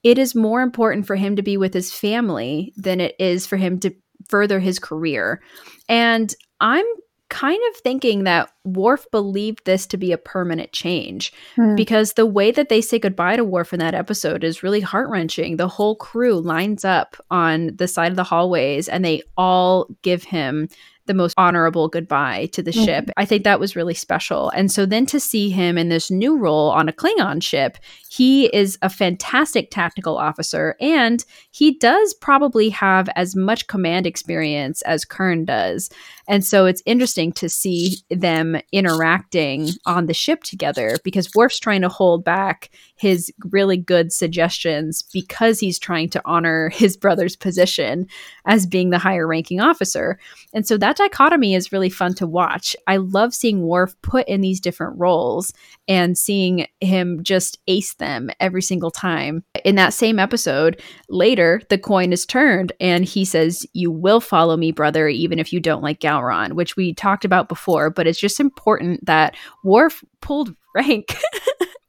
it 0.03 0.17
is 0.17 0.35
more 0.35 0.61
important 0.61 1.07
for 1.07 1.15
him 1.15 1.35
to 1.35 1.41
be 1.41 1.55
with 1.55 1.73
his 1.73 1.93
family 1.93 2.73
than 2.75 2.99
it 2.99 3.15
is 3.19 3.45
for 3.45 3.57
him 3.57 3.79
to 3.79 3.93
further 4.27 4.59
his 4.59 4.79
career. 4.79 5.41
And 5.87 6.33
I'm 6.59 6.85
kind 7.29 7.59
of 7.69 7.79
thinking 7.81 8.23
that 8.23 8.51
Worf 8.65 9.05
believed 9.11 9.65
this 9.65 9.85
to 9.87 9.97
be 9.97 10.11
a 10.11 10.17
permanent 10.17 10.71
change 10.71 11.31
hmm. 11.55 11.75
because 11.75 12.13
the 12.13 12.25
way 12.25 12.51
that 12.51 12.69
they 12.69 12.81
say 12.81 12.99
goodbye 12.99 13.35
to 13.35 13.43
Worf 13.43 13.71
in 13.73 13.79
that 13.79 13.93
episode 13.93 14.43
is 14.43 14.63
really 14.63 14.81
heart 14.81 15.09
wrenching. 15.09 15.57
The 15.57 15.67
whole 15.67 15.95
crew 15.95 16.39
lines 16.39 16.83
up 16.83 17.15
on 17.31 17.75
the 17.75 17.87
side 17.87 18.11
of 18.11 18.15
the 18.15 18.23
hallways 18.23 18.89
and 18.89 19.05
they 19.05 19.21
all 19.37 19.87
give 20.01 20.23
him 20.23 20.69
the 21.09 21.13
most 21.15 21.33
honorable 21.37 21.87
goodbye 21.87 22.45
to 22.53 22.61
the 22.61 22.69
mm-hmm. 22.69 22.85
ship. 22.85 23.09
I 23.17 23.25
think 23.25 23.43
that 23.43 23.59
was 23.59 23.75
really 23.75 23.95
special. 23.95 24.51
And 24.51 24.71
so 24.71 24.85
then 24.85 25.07
to 25.07 25.19
see 25.19 25.49
him 25.49 25.75
in 25.75 25.89
this 25.89 26.11
new 26.11 26.37
role 26.37 26.69
on 26.69 26.87
a 26.87 26.93
Klingon 26.93 27.41
ship, 27.41 27.79
he 28.09 28.45
is 28.55 28.77
a 28.83 28.89
fantastic 28.89 29.71
tactical 29.71 30.17
officer 30.17 30.75
and 30.79 31.25
he 31.49 31.77
does 31.79 32.13
probably 32.13 32.69
have 32.69 33.09
as 33.15 33.35
much 33.35 33.67
command 33.67 34.05
experience 34.05 34.83
as 34.83 35.03
Kurn 35.03 35.45
does. 35.45 35.89
And 36.27 36.45
so 36.45 36.67
it's 36.67 36.83
interesting 36.85 37.31
to 37.33 37.49
see 37.49 37.97
them 38.11 38.55
interacting 38.71 39.69
on 39.87 40.05
the 40.05 40.13
ship 40.13 40.43
together 40.43 40.97
because 41.03 41.33
Worf's 41.33 41.59
trying 41.59 41.81
to 41.81 41.89
hold 41.89 42.23
back 42.23 42.69
his 42.95 43.31
really 43.51 43.77
good 43.77 44.13
suggestions 44.13 45.01
because 45.11 45.59
he's 45.59 45.79
trying 45.79 46.09
to 46.09 46.21
honor 46.25 46.69
his 46.69 46.97
brother's 46.97 47.35
position 47.35 48.07
as 48.45 48.67
being 48.67 48.89
the 48.89 48.99
higher 48.99 49.25
ranking 49.25 49.59
officer. 49.59 50.19
And 50.53 50.67
so 50.67 50.77
that 50.77 50.97
dichotomy 50.99 51.55
is 51.55 51.71
really 51.71 51.89
fun 51.89 52.13
to 52.15 52.27
watch. 52.27 52.75
I 52.85 52.97
love 52.97 53.33
seeing 53.33 53.63
Worf 53.63 53.95
put 54.01 54.27
in 54.27 54.41
these 54.41 54.59
different 54.59 54.99
roles 54.99 55.51
and 55.87 56.17
seeing 56.17 56.67
him 56.81 57.23
just 57.23 57.57
ace 57.67 57.95
them 57.95 58.29
every 58.39 58.61
single 58.61 58.91
time. 58.91 59.43
In 59.65 59.75
that 59.75 59.93
same 59.93 60.19
episode, 60.19 60.81
later, 61.09 61.61
the 61.69 61.77
coin 61.77 62.13
is 62.13 62.25
turned 62.25 62.71
and 62.79 63.05
he 63.05 63.25
says, 63.25 63.65
You 63.73 63.89
will 63.89 64.21
follow 64.21 64.57
me, 64.57 64.71
brother, 64.71 65.07
even 65.07 65.39
if 65.39 65.51
you 65.51 65.59
don't 65.59 65.83
like 65.83 66.01
Gowron, 66.01 66.53
which 66.53 66.75
we 66.75 66.93
talked 66.93 67.25
about 67.25 67.49
before, 67.49 67.89
but 67.89 68.05
it's 68.05 68.19
just 68.19 68.39
important 68.39 69.05
that 69.05 69.35
Worf 69.63 70.03
pulled 70.21 70.53
rank. 70.75 71.17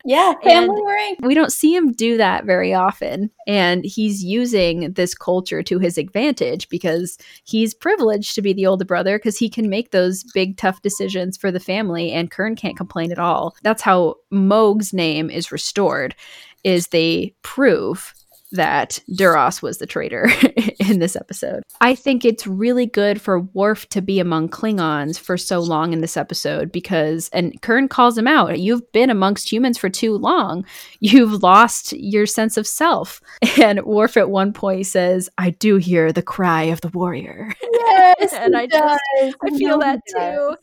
Yeah, 0.05 0.35
family 0.43 0.81
rank. 0.87 1.19
We 1.23 1.35
don't 1.35 1.53
see 1.53 1.75
him 1.75 1.93
do 1.93 2.17
that 2.17 2.45
very 2.45 2.73
often. 2.73 3.31
And 3.47 3.85
he's 3.85 4.25
using 4.25 4.93
this 4.93 5.15
culture 5.15 5.63
to 5.63 5.79
his 5.79 5.99
advantage 5.99 6.69
because 6.69 7.19
he's 7.45 7.75
privileged 7.75 8.35
to 8.35 8.43
be 8.43 8.53
the 8.53 8.67
older 8.67 8.85
brother 8.85 9.19
because 9.19 9.37
he 9.37 9.51
can 9.51 9.69
make 9.69 9.91
those 9.91 10.25
big, 10.33 10.57
tough 10.57 10.83
decisions 10.83 11.37
for 11.37 11.51
the 11.51 11.61
family, 11.61 12.13
and 12.13 12.31
Kurn 12.31 12.57
can't 12.57 12.77
complain 12.77 13.13
at 13.13 13.19
all. 13.19 13.55
That's 13.63 13.83
how 13.83 14.17
Mogh's 14.31 14.93
name 14.93 15.31
is 15.31 15.53
restored, 15.53 16.15
is 16.65 16.89
they 16.89 17.35
prove 17.43 18.15
that 18.53 18.99
Duras 19.15 19.63
was 19.63 19.79
the 19.79 19.87
traitor 19.87 20.29
in 20.81 20.99
this 20.99 21.17
episode. 21.17 21.63
I 21.81 21.95
think 21.95 22.25
it's 22.25 22.47
really 22.47 22.87
good 22.87 23.21
for 23.21 23.41
Worf 23.41 23.89
to 23.91 24.03
be 24.03 24.19
among 24.19 24.49
Klingons 24.49 25.19
for 25.19 25.37
so 25.37 25.61
long 25.61 25.93
in 25.93 26.01
this 26.01 26.17
episode 26.17 26.73
because, 26.73 27.31
and 27.33 27.61
Kurn 27.63 27.89
calls 27.89 28.19
him 28.19 28.27
out, 28.27 28.59
you've 28.59 28.91
been 28.93 29.11
amongst 29.11 29.51
humans 29.51 29.79
for 29.79 29.89
too 29.89 30.17
long. 30.17 30.65
You've 31.01 31.43
lost 31.43 31.93
your 31.93 32.27
sense 32.27 32.57
of 32.57 32.67
self. 32.67 33.21
And 33.61 33.83
Worf 33.85 34.17
at 34.17 34.31
one 34.31 34.55
point 34.55 34.87
says, 34.87 35.29
I 35.37 35.51
do 35.51 35.77
hear 35.77 36.13
the 36.13 36.23
cry 36.23 36.65
of 36.65 36.81
the 36.81 36.89
warrior. 36.89 37.53
Yes. 37.61 38.33
and 38.39 38.57
I 38.57 38.67
just, 38.67 39.01
I 39.23 39.51
feel 39.51 39.79
that 39.81 40.01
too. 40.09 40.57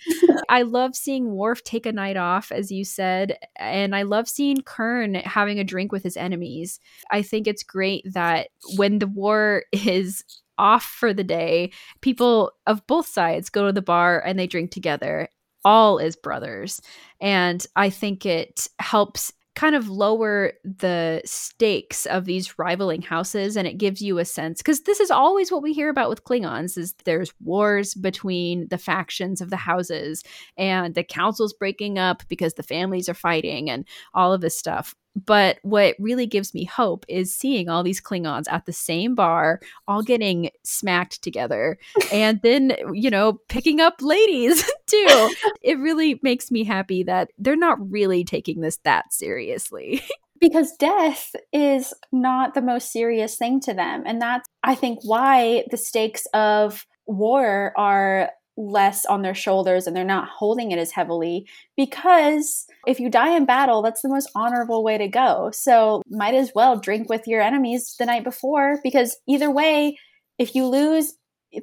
I 0.49 0.63
love 0.63 0.95
seeing 0.95 1.35
Worf 1.35 1.63
take 1.63 1.85
a 1.85 1.91
night 1.91 2.17
off, 2.17 2.51
as 2.51 2.71
you 2.71 2.83
said, 2.83 3.37
and 3.55 3.95
I 3.95 4.01
love 4.01 4.27
seeing 4.27 4.61
Kurn 4.61 5.15
having 5.15 5.59
a 5.59 5.63
drink 5.63 5.91
with 5.91 6.01
his 6.01 6.17
enemies. 6.17 6.79
I 7.11 7.21
think 7.21 7.45
it's 7.45 7.61
great 7.61 7.76
great 7.77 8.03
that 8.11 8.47
when 8.75 8.97
the 8.97 9.05
war 9.05 9.63
is 9.71 10.23
off 10.57 10.83
for 10.83 11.13
the 11.13 11.23
day, 11.23 11.71
people 12.01 12.51
of 12.65 12.85
both 12.87 13.07
sides 13.07 13.51
go 13.51 13.67
to 13.67 13.71
the 13.71 13.83
bar 13.83 14.19
and 14.25 14.39
they 14.39 14.47
drink 14.47 14.71
together, 14.71 15.29
all 15.63 15.99
as 15.99 16.15
brothers. 16.15 16.81
And 17.21 17.63
I 17.75 17.91
think 17.91 18.25
it 18.25 18.65
helps 18.79 19.31
kind 19.55 19.75
of 19.75 19.89
lower 19.89 20.53
the 20.63 21.21
stakes 21.23 22.07
of 22.07 22.25
these 22.25 22.57
rivaling 22.57 23.03
houses 23.03 23.55
and 23.55 23.67
it 23.67 23.77
gives 23.77 24.01
you 24.01 24.17
a 24.17 24.25
sense 24.25 24.59
because 24.59 24.81
this 24.81 24.99
is 24.99 25.09
always 25.09 25.51
what 25.51 25.63
we 25.63 25.73
hear 25.73 25.89
about 25.89 26.09
with 26.09 26.23
klingons 26.23 26.77
is 26.77 26.93
there's 27.05 27.33
wars 27.41 27.95
between 27.95 28.67
the 28.69 28.77
factions 28.77 29.41
of 29.41 29.49
the 29.49 29.57
houses 29.57 30.23
and 30.57 30.93
the 30.93 31.03
council's 31.03 31.53
breaking 31.53 31.97
up 31.97 32.21
because 32.27 32.53
the 32.53 32.61
families 32.61 33.09
are 33.09 33.15
fighting 33.15 33.67
and 33.67 33.83
all 34.13 34.31
of 34.31 34.41
this 34.41 34.55
stuff 34.55 34.93
but 35.25 35.57
what 35.63 35.95
really 35.99 36.27
gives 36.27 36.53
me 36.53 36.63
hope 36.63 37.05
is 37.07 37.35
seeing 37.35 37.69
all 37.69 37.83
these 37.83 38.01
Klingons 38.01 38.45
at 38.49 38.65
the 38.65 38.73
same 38.73 39.15
bar, 39.15 39.59
all 39.87 40.03
getting 40.03 40.51
smacked 40.63 41.21
together, 41.21 41.77
and 42.13 42.39
then, 42.43 42.75
you 42.93 43.09
know, 43.09 43.33
picking 43.49 43.81
up 43.81 44.01
ladies 44.01 44.63
too. 44.87 45.33
It 45.61 45.79
really 45.79 46.19
makes 46.23 46.49
me 46.49 46.63
happy 46.63 47.03
that 47.03 47.29
they're 47.37 47.57
not 47.57 47.91
really 47.91 48.23
taking 48.23 48.61
this 48.61 48.77
that 48.83 49.11
seriously. 49.11 50.01
because 50.39 50.77
death 50.77 51.35
is 51.51 51.93
not 52.11 52.53
the 52.53 52.61
most 52.61 52.91
serious 52.91 53.35
thing 53.35 53.59
to 53.61 53.73
them. 53.73 54.03
And 54.05 54.21
that's, 54.21 54.47
I 54.63 54.75
think, 54.75 54.99
why 55.03 55.65
the 55.69 55.77
stakes 55.77 56.25
of 56.33 56.85
war 57.05 57.73
are 57.75 58.29
less 58.57 59.05
on 59.05 59.21
their 59.21 59.35
shoulders 59.35 59.85
and 59.85 59.95
they're 59.95 60.03
not 60.03 60.27
holding 60.27 60.71
it 60.71 60.79
as 60.79 60.91
heavily 60.91 61.47
because 61.77 62.65
if 62.87 62.99
you 62.99 63.09
die 63.09 63.35
in 63.35 63.45
battle 63.45 63.83
that's 63.83 64.01
the 64.01 64.09
most 64.09 64.29
honorable 64.35 64.83
way 64.83 64.97
to 64.97 65.07
go. 65.07 65.51
So 65.53 66.01
might 66.09 66.33
as 66.33 66.51
well 66.55 66.79
drink 66.79 67.07
with 67.07 67.27
your 67.27 67.41
enemies 67.41 67.95
the 67.99 68.05
night 68.07 68.23
before 68.23 68.79
because 68.83 69.15
either 69.27 69.51
way 69.51 69.97
if 70.39 70.55
you 70.55 70.65
lose 70.65 71.13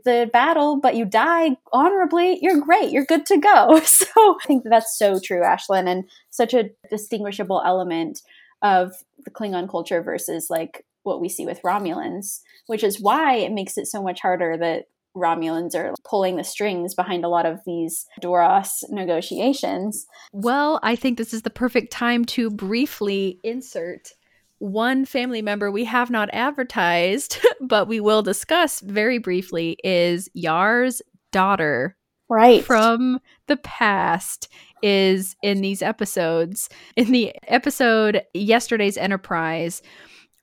the 0.04 0.30
battle 0.32 0.80
but 0.80 0.94
you 0.96 1.04
die 1.04 1.56
honorably 1.72 2.38
you're 2.40 2.60
great. 2.60 2.90
You're 2.90 3.04
good 3.04 3.26
to 3.26 3.38
go. 3.38 3.80
So 3.84 4.36
i 4.42 4.46
think 4.46 4.62
that 4.62 4.70
that's 4.70 4.96
so 4.96 5.18
true 5.18 5.42
ashlyn 5.42 5.88
and 5.88 6.04
such 6.30 6.54
a 6.54 6.70
distinguishable 6.88 7.60
element 7.64 8.20
of 8.62 8.92
the 9.24 9.30
klingon 9.30 9.68
culture 9.68 10.02
versus 10.02 10.48
like 10.48 10.84
what 11.02 11.20
we 11.20 11.28
see 11.28 11.44
with 11.44 11.60
romulans 11.62 12.40
which 12.66 12.84
is 12.84 13.00
why 13.00 13.34
it 13.34 13.52
makes 13.52 13.76
it 13.76 13.86
so 13.86 14.02
much 14.02 14.20
harder 14.20 14.56
that 14.56 14.84
Romulans 15.16 15.74
are 15.74 15.95
pulling 16.05 16.36
the 16.36 16.45
strings 16.45 16.95
behind 16.95 17.24
a 17.24 17.28
lot 17.28 17.47
of 17.47 17.61
these 17.65 18.07
Duras 18.20 18.85
negotiations. 18.91 20.07
Well, 20.32 20.81
I 20.82 20.97
think 20.97 21.19
this 21.19 21.32
is 21.32 21.43
the 21.43 21.51
perfect 21.51 21.93
time 21.93 22.24
to 22.27 22.51
briefly 22.51 23.41
insert 23.45 24.12
one 24.59 25.05
family 25.05 25.43
member 25.43 25.70
we 25.70 25.85
have 25.85 26.11
not 26.11 26.31
advertised, 26.32 27.39
but 27.61 27.86
we 27.86 28.01
will 28.01 28.23
discuss 28.23 28.81
very 28.81 29.19
briefly 29.19 29.77
is 29.85 30.28
Yar's 30.35 31.03
daughter. 31.32 31.97
Right. 32.28 32.65
From 32.65 33.20
the 33.49 33.59
past 33.59 34.49
is 34.82 35.36
in 35.43 35.61
these 35.61 35.82
episodes. 35.82 36.70
In 36.97 37.12
the 37.12 37.35
episode 37.47 38.23
Yesterday's 38.32 38.97
Enterprise, 38.97 39.82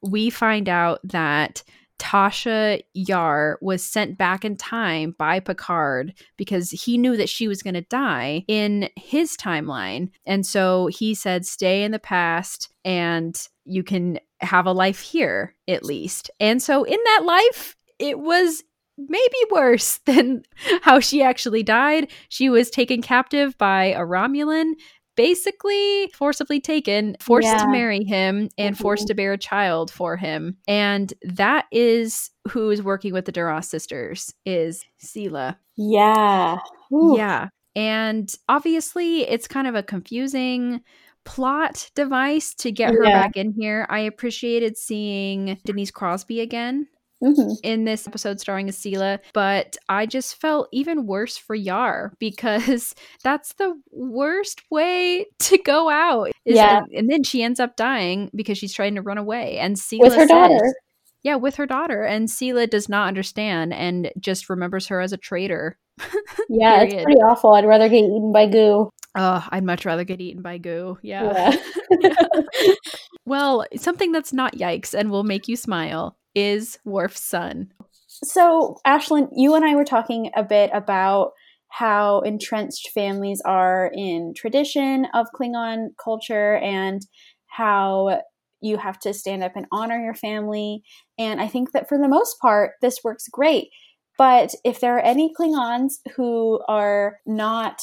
we 0.04 0.30
find 0.30 0.70
out 0.70 1.00
that 1.04 1.64
Tasha 2.02 2.82
Yar 2.96 3.60
was 3.62 3.84
sent 3.84 4.18
back 4.18 4.44
in 4.44 4.58
time 4.58 5.14
by 5.20 5.40
Picard 5.40 6.16
because 6.36 6.72
he 6.72 6.98
knew 6.98 7.16
that 7.16 7.30
she 7.30 7.48
was 7.48 7.62
going 7.62 7.76
to 7.76 7.82
die 7.82 8.44
in 8.48 8.90
his 8.96 9.38
timeline. 9.38 10.10
And 10.26 10.44
so 10.44 10.88
he 10.88 11.14
said, 11.14 11.46
stay 11.46 11.84
in 11.84 11.92
the 11.92 12.00
past 12.00 12.74
and 12.84 13.40
you 13.66 13.84
can 13.84 14.20
have 14.40 14.66
a 14.66 14.72
life 14.72 15.00
here 15.00 15.56
at 15.68 15.86
least. 15.86 16.32
And 16.40 16.60
so 16.60 16.84
in 16.84 16.98
that 17.06 17.22
life, 17.24 17.78
it 18.00 18.18
was 18.20 18.64
maybe 18.98 19.36
worse 19.52 20.00
than 20.06 20.42
how 20.82 21.00
she 21.00 21.22
actually 21.22 21.62
died. 21.62 22.10
She 22.30 22.50
was 22.50 22.72
taken 22.72 23.04
captive 23.04 23.56
by 23.60 23.86
a 23.94 24.00
Romulan 24.00 24.74
basically 25.16 26.12
forcibly 26.14 26.60
taken, 26.60 27.16
forced 27.20 27.48
yeah. 27.48 27.58
to 27.58 27.70
marry 27.70 28.04
him, 28.04 28.50
and 28.58 28.76
mm-hmm. 28.76 28.82
forced 28.82 29.08
to 29.08 29.14
bear 29.14 29.34
a 29.34 29.38
child 29.38 29.92
for 29.92 30.18
him. 30.18 30.58
And 30.68 31.14
that 31.24 31.66
is 31.72 32.32
who 32.50 32.70
is 32.70 32.82
working 32.82 33.14
with 33.14 33.26
the 33.26 33.32
Duras 33.32 33.70
sisters 33.70 34.34
is 34.46 34.86
Sela. 35.04 35.58
Yeah. 35.78 36.58
Ooh. 36.94 37.16
Yeah. 37.18 37.50
And 37.76 38.34
obviously 38.50 39.22
it's 39.22 39.48
kind 39.48 39.68
of 39.68 39.76
a 39.76 39.84
confusing 39.84 40.82
plot 41.24 41.90
device 41.96 42.54
to 42.56 42.72
get 42.72 42.94
her 42.94 43.04
yeah. 43.04 43.22
back 43.22 43.38
in 43.38 43.54
here. 43.54 43.86
I 43.90 44.00
appreciated 44.00 44.78
seeing 44.78 45.58
Denise 45.66 45.92
Crosby 45.92 46.42
again 46.42 46.88
mm-hmm. 47.24 47.54
in 47.64 47.86
this 47.86 48.08
episode 48.08 48.40
starring 48.40 48.68
Asila, 48.68 49.20
but 49.34 49.78
I 49.90 50.06
just 50.06 50.40
felt 50.40 50.70
even 50.72 51.06
worse 51.06 51.38
for 51.38 51.56
Yar 51.56 52.14
because 52.20 52.96
that's 53.24 53.54
the 53.54 53.80
worst 53.92 54.62
way 54.70 55.26
to 55.40 55.58
go 55.60 55.90
out. 55.90 56.32
yeah. 56.46 56.80
And, 56.80 56.88
and, 56.94 57.10
then 57.10 57.24
she 57.24 57.44
ends 57.44 57.60
up 57.60 57.76
dying 57.76 58.30
because 58.36 58.58
she's 58.58 58.74
trying 58.74 58.96
to 58.96 59.02
run 59.02 59.18
away. 59.18 59.58
And 59.58 59.76
Sela 59.76 60.00
with 60.02 60.14
her 60.14 60.22
says, 60.22 60.30
daughter. 60.30 60.76
Yeah, 61.24 61.36
with 61.36 61.56
her 61.56 61.66
daughter. 61.66 62.04
And 62.04 62.28
Sela 62.28 62.70
does 62.70 62.90
not 62.90 63.08
understand 63.08 63.74
and 63.74 64.12
just 64.20 64.50
remembers 64.50 64.88
her 64.88 65.02
as 65.02 65.14
a 65.14 65.18
traitor. 65.18 65.78
yeah, 66.50 66.82
it's 66.82 67.04
pretty 67.04 67.22
awful. 67.22 67.54
I'd 67.54 67.66
rather 67.66 67.90
get 67.90 68.04
eaten 68.04 68.32
by 68.32 68.48
goo. 68.48 68.90
Oh, 69.16 69.46
I'd 69.50 69.66
much 69.66 69.86
rather 69.86 70.04
get 70.06 70.22
eaten 70.22 70.42
by 70.42 70.58
goo. 70.58 70.98
Yeah. 71.02 71.56
yeah. 72.00 72.14
well, 73.26 73.66
something 73.76 74.14
that's 74.14 74.32
not 74.32 74.56
yikes 74.56 74.94
and 74.94 75.12
will 75.12 75.24
make 75.24 75.48
you 75.50 75.58
smile 75.58 76.16
is 76.36 76.80
Worf's 76.86 77.24
son. 77.24 77.72
So, 78.08 78.78
Ashlyn, 78.86 79.30
you 79.36 79.56
and 79.56 79.66
I 79.66 79.76
were 79.76 79.86
talking 79.86 80.32
a 80.36 80.44
bit 80.44 80.70
about 80.74 81.32
how 81.70 82.20
entrenched 82.20 82.90
families 82.94 83.42
are 83.46 83.90
in 83.94 84.34
tradition 84.36 85.08
of 85.14 85.28
Klingon 85.34 85.90
culture 86.04 86.58
and 86.58 87.02
how 87.48 88.22
you 88.60 88.78
have 88.78 89.00
to 89.00 89.14
stand 89.14 89.44
up 89.44 89.56
and 89.56 89.66
honor 89.72 90.00
your 90.00 90.14
family. 90.14 90.84
And 91.18 91.42
I 91.42 91.48
think 91.48 91.72
that 91.72 91.90
for 91.90 91.98
the 91.98 92.10
most 92.10 92.40
part, 92.40 92.74
this 92.82 93.00
works 93.04 93.28
great. 93.32 93.70
But 94.18 94.54
if 94.64 94.80
there 94.80 94.98
are 94.98 95.02
any 95.02 95.34
Klingons 95.34 95.94
who 96.16 96.62
are 96.68 97.18
not 97.26 97.82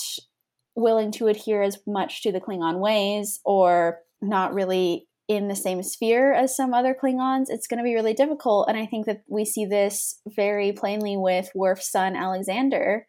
willing 0.77 1.11
to 1.13 1.27
adhere 1.27 1.63
as 1.63 1.79
much 1.87 2.23
to 2.23 2.31
the 2.31 2.41
Klingon 2.41 2.79
ways 2.79 3.41
or 3.45 3.99
not 4.23 4.55
really 4.55 5.08
in 5.29 5.49
the 5.49 5.55
same 5.55 5.83
sphere 5.83 6.33
as 6.33 6.57
some 6.57 6.73
other 6.73 6.97
Klingons, 7.01 7.47
it's 7.49 7.67
going 7.67 7.79
to 7.79 7.85
be 7.85 7.95
really 7.95 8.15
difficult. 8.15 8.67
And 8.69 8.79
I 8.79 8.87
think 8.87 9.07
that 9.07 9.23
we 9.29 9.45
see 9.45 9.67
this 9.67 10.21
very 10.27 10.73
plainly 10.73 11.17
with 11.19 11.51
Worf's 11.55 11.93
son, 11.93 12.17
Alexander, 12.17 13.07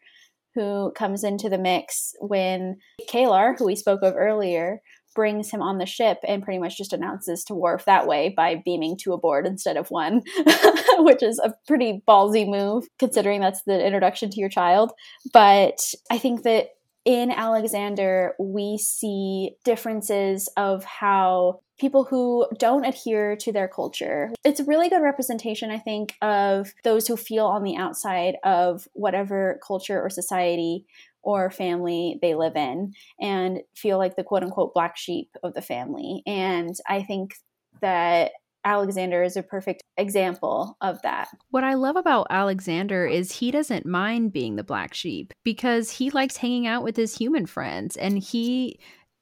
who 0.54 0.92
comes 0.92 1.24
into 1.24 1.48
the 1.48 1.58
mix 1.58 2.14
when 2.20 2.76
K'Ehleyr, 3.08 3.56
who 3.58 3.64
we 3.66 3.74
spoke 3.74 4.02
of 4.02 4.14
earlier, 4.16 4.82
brings 5.14 5.50
him 5.50 5.62
on 5.62 5.78
the 5.78 5.86
ship 5.86 6.18
and 6.26 6.42
pretty 6.42 6.58
much 6.58 6.76
just 6.76 6.92
announces 6.92 7.42
to 7.44 7.54
Worf 7.54 7.84
that 7.86 8.06
way 8.06 8.32
by 8.36 8.62
beaming 8.64 8.96
two 8.96 9.12
aboard 9.12 9.46
instead 9.46 9.76
of 9.76 9.90
one, 9.90 10.22
which 10.98 11.22
is 11.22 11.38
a 11.38 11.54
pretty 11.66 12.02
ballsy 12.06 12.46
move 12.46 12.86
considering 12.98 13.40
that's 13.40 13.62
the 13.62 13.84
introduction 13.84 14.30
to 14.30 14.40
your 14.40 14.48
child. 14.48 14.92
But 15.32 15.80
I 16.10 16.18
think 16.18 16.42
that 16.42 16.68
in 17.04 17.30
Alexander, 17.30 18.34
we 18.38 18.78
see 18.78 19.56
differences 19.64 20.48
of 20.56 20.84
how 20.84 21.60
people 21.80 22.04
who 22.04 22.46
don't 22.58 22.84
adhere 22.84 23.34
to 23.36 23.50
their 23.50 23.66
culture. 23.66 24.30
It's 24.44 24.60
a 24.60 24.64
really 24.64 24.88
good 24.88 25.02
representation, 25.02 25.70
I 25.70 25.78
think, 25.78 26.14
of 26.20 26.72
those 26.84 27.08
who 27.08 27.16
feel 27.16 27.46
on 27.46 27.64
the 27.64 27.76
outside 27.76 28.36
of 28.44 28.86
whatever 28.92 29.58
culture 29.66 30.00
or 30.00 30.10
society 30.10 30.86
or 31.22 31.50
family 31.50 32.18
they 32.22 32.34
live 32.34 32.56
in 32.56 32.94
and 33.20 33.60
feel 33.74 33.98
like 33.98 34.16
the 34.16 34.24
quote 34.24 34.42
unquote 34.42 34.74
black 34.74 34.96
sheep 34.96 35.30
of 35.42 35.54
the 35.54 35.62
family. 35.62 36.22
And 36.26 36.74
I 36.88 37.02
think 37.02 37.34
that 37.80 38.32
Alexander 38.64 39.22
is 39.22 39.36
a 39.36 39.42
perfect 39.42 39.82
example 39.96 40.76
of 40.82 41.00
that. 41.02 41.28
What 41.50 41.64
I 41.64 41.74
love 41.74 41.96
about 41.96 42.26
Alexander 42.28 43.06
is 43.06 43.32
he 43.32 43.50
doesn't 43.50 43.86
mind 43.86 44.32
being 44.32 44.56
the 44.56 44.64
black 44.64 44.92
sheep 44.92 45.32
because 45.44 45.92
he 45.92 46.10
likes 46.10 46.36
hanging 46.36 46.66
out 46.66 46.82
with 46.82 46.96
his 46.96 47.16
human 47.16 47.46
friends 47.46 47.96
and 47.96 48.18
he 48.18 48.78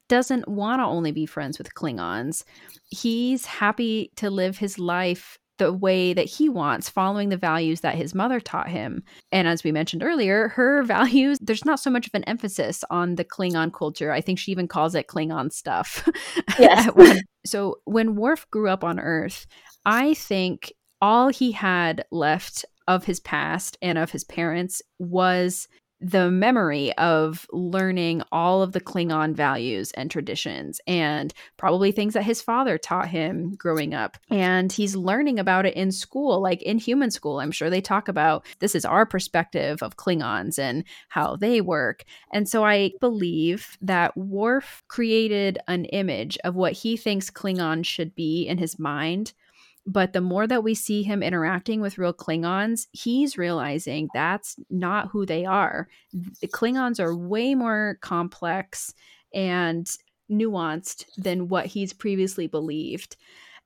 doesn't 0.09 0.49
want 0.49 0.81
to 0.81 0.85
only 0.85 1.13
be 1.13 1.27
friends 1.27 1.59
with 1.59 1.75
Klingons. 1.75 2.45
He's 2.87 3.47
happy 3.47 4.11
to 4.17 4.31
live 4.31 4.59
his 4.59 4.79
life 4.79 5.39
the 5.59 5.73
way 5.73 6.15
that 6.15 6.27
he 6.27 6.49
wants, 6.49 6.89
following 6.89 7.29
the 7.29 7.37
values 7.37 7.81
that 7.81 7.97
his 7.97 8.15
mother 8.15 8.41
taught 8.41 8.69
him. 8.69 9.03
And 9.31 9.47
as 9.47 9.63
we 9.63 9.73
mentioned 9.73 10.03
earlier, 10.03 10.49
her 10.49 10.83
values, 10.85 11.39
there's 11.41 11.65
not 11.65 11.81
so 11.81 11.91
much 11.91 12.07
of 12.07 12.15
an 12.15 12.25
emphasis 12.25 12.83
on 12.91 13.17
the 13.17 13.25
Klingon 13.25 13.73
culture. 13.73 14.13
I 14.13 14.21
think 14.21 14.39
she 14.39 14.53
even 14.53 14.69
calls 14.69 14.95
it 14.95 15.09
Klingon 15.09 15.53
stuff. 15.53 16.09
Yes. 16.59 16.91
so 17.47 17.77
when 17.85 18.17
Worf 18.17 18.51
grew 18.51 18.69
up 18.69 18.83
on 18.83 18.99
Earth, 18.99 19.47
I 19.85 20.15
think 20.15 20.73
all 21.01 21.29
he 21.29 21.53
had 21.53 22.05
left 22.11 22.65
of 22.89 23.05
his 23.05 23.21
past 23.21 23.79
and 23.81 23.97
of 23.97 24.11
his 24.11 24.25
parents 24.25 24.83
was 24.99 25.69
the 26.01 26.31
memory 26.31 26.93
of 26.97 27.47
learning 27.53 28.23
all 28.31 28.63
of 28.63 28.73
the 28.73 28.81
Klingon 28.81 29.35
values 29.35 29.91
and 29.93 30.11
traditions 30.11 30.81
and 30.87 31.35
probably 31.57 31.91
things 31.91 32.15
that 32.15 32.23
his 32.23 32.41
father 32.41 32.79
taught 32.79 33.09
him 33.09 33.55
growing 33.57 33.95
up. 33.95 34.17
And 34.31 34.71
he's 34.73 34.95
learning 34.95 35.39
about 35.39 35.67
it 35.67 35.75
in 35.75 35.91
school, 35.91 36.41
like 36.41 36.63
in 36.63 36.79
human 36.79 37.11
school. 37.11 37.41
I'm 37.41 37.51
sure 37.51 37.69
they 37.69 37.81
talk 37.81 38.09
about 38.09 38.47
this 38.61 38.75
is 38.75 38.85
our 38.85 39.07
perspective 39.07 39.83
of 39.83 39.97
Klingons 39.97 40.59
and 40.59 40.85
how 41.09 41.37
they 41.37 41.61
work. 41.61 42.05
And 42.33 42.49
so 42.49 42.65
I 42.65 42.93
believe 43.01 43.77
that 43.81 44.17
Worf 44.17 44.85
created 44.89 45.59
an 45.67 45.85
image 45.87 46.39
of 46.45 46.55
what 46.55 46.73
he 46.75 46.97
thinks 46.97 47.31
Klingon 47.31 47.85
should 47.85 48.15
be 48.15 48.47
in 48.47 48.59
his 48.59 48.79
mind 48.79 49.33
but 49.89 50.13
the 50.13 50.21
more 50.21 50.47
that 50.47 50.63
we 50.63 50.75
see 50.75 51.03
him 51.03 51.23
interacting 51.23 51.81
with 51.81 51.97
real 51.97 52.13
Klingons, 52.13 52.89
he's 52.93 53.39
realizing 53.39 54.11
that's 54.13 54.57
not 54.69 55.09
who 55.09 55.25
they 55.25 55.47
are. 55.47 55.89
The 56.13 56.47
Klingons 56.47 57.01
are 57.01 57.17
way 57.17 57.55
more 57.55 57.97
complex 58.03 58.93
and 59.33 59.89
nuanced 60.31 61.07
than 61.17 61.49
what 61.49 61.65
he's 61.65 61.95
previously 61.95 62.47
believed. 62.47 63.17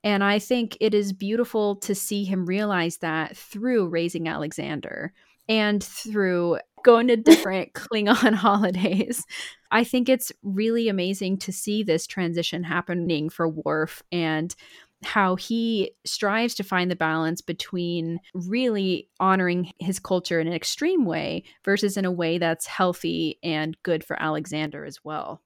And 0.05 0.23
I 0.23 0.39
think 0.39 0.77
it 0.81 0.95
is 0.95 1.13
beautiful 1.13 1.75
to 1.77 1.95
see 1.95 2.23
him 2.23 2.47
realize 2.47 2.99
that 2.99 3.37
through 3.37 3.89
raising 3.89 4.29
Alexander 4.29 5.13
and 5.49 5.83
through 5.83 6.59
going 6.85 7.09
to 7.09 7.17
different 7.17 7.73
Klingon 7.75 8.35
holidays. 8.35 9.25
I 9.73 9.83
think 9.83 10.09
it's 10.09 10.31
really 10.45 10.89
amazing 10.89 11.39
to 11.39 11.53
see 11.53 11.83
this 11.83 12.07
transition 12.07 12.63
happening 12.63 13.29
for 13.29 13.49
Worf 13.49 14.05
and 14.13 14.55
how 15.05 15.37
he 15.37 15.93
strives 16.05 16.55
to 16.55 16.65
find 16.65 16.91
the 16.91 16.97
balance 16.97 17.41
between 17.41 18.19
really 18.35 19.09
honoring 19.21 19.73
his 19.79 19.99
culture 19.99 20.41
in 20.41 20.47
an 20.47 20.53
extreme 20.53 21.05
way 21.05 21.45
versus 21.65 21.97
in 21.97 22.05
a 22.05 22.13
way 22.13 22.39
that's 22.39 22.67
healthy 22.67 23.39
and 23.43 23.77
good 23.83 24.05
for 24.05 24.21
Alexander 24.21 24.85
as 24.85 25.05
well. 25.05 25.41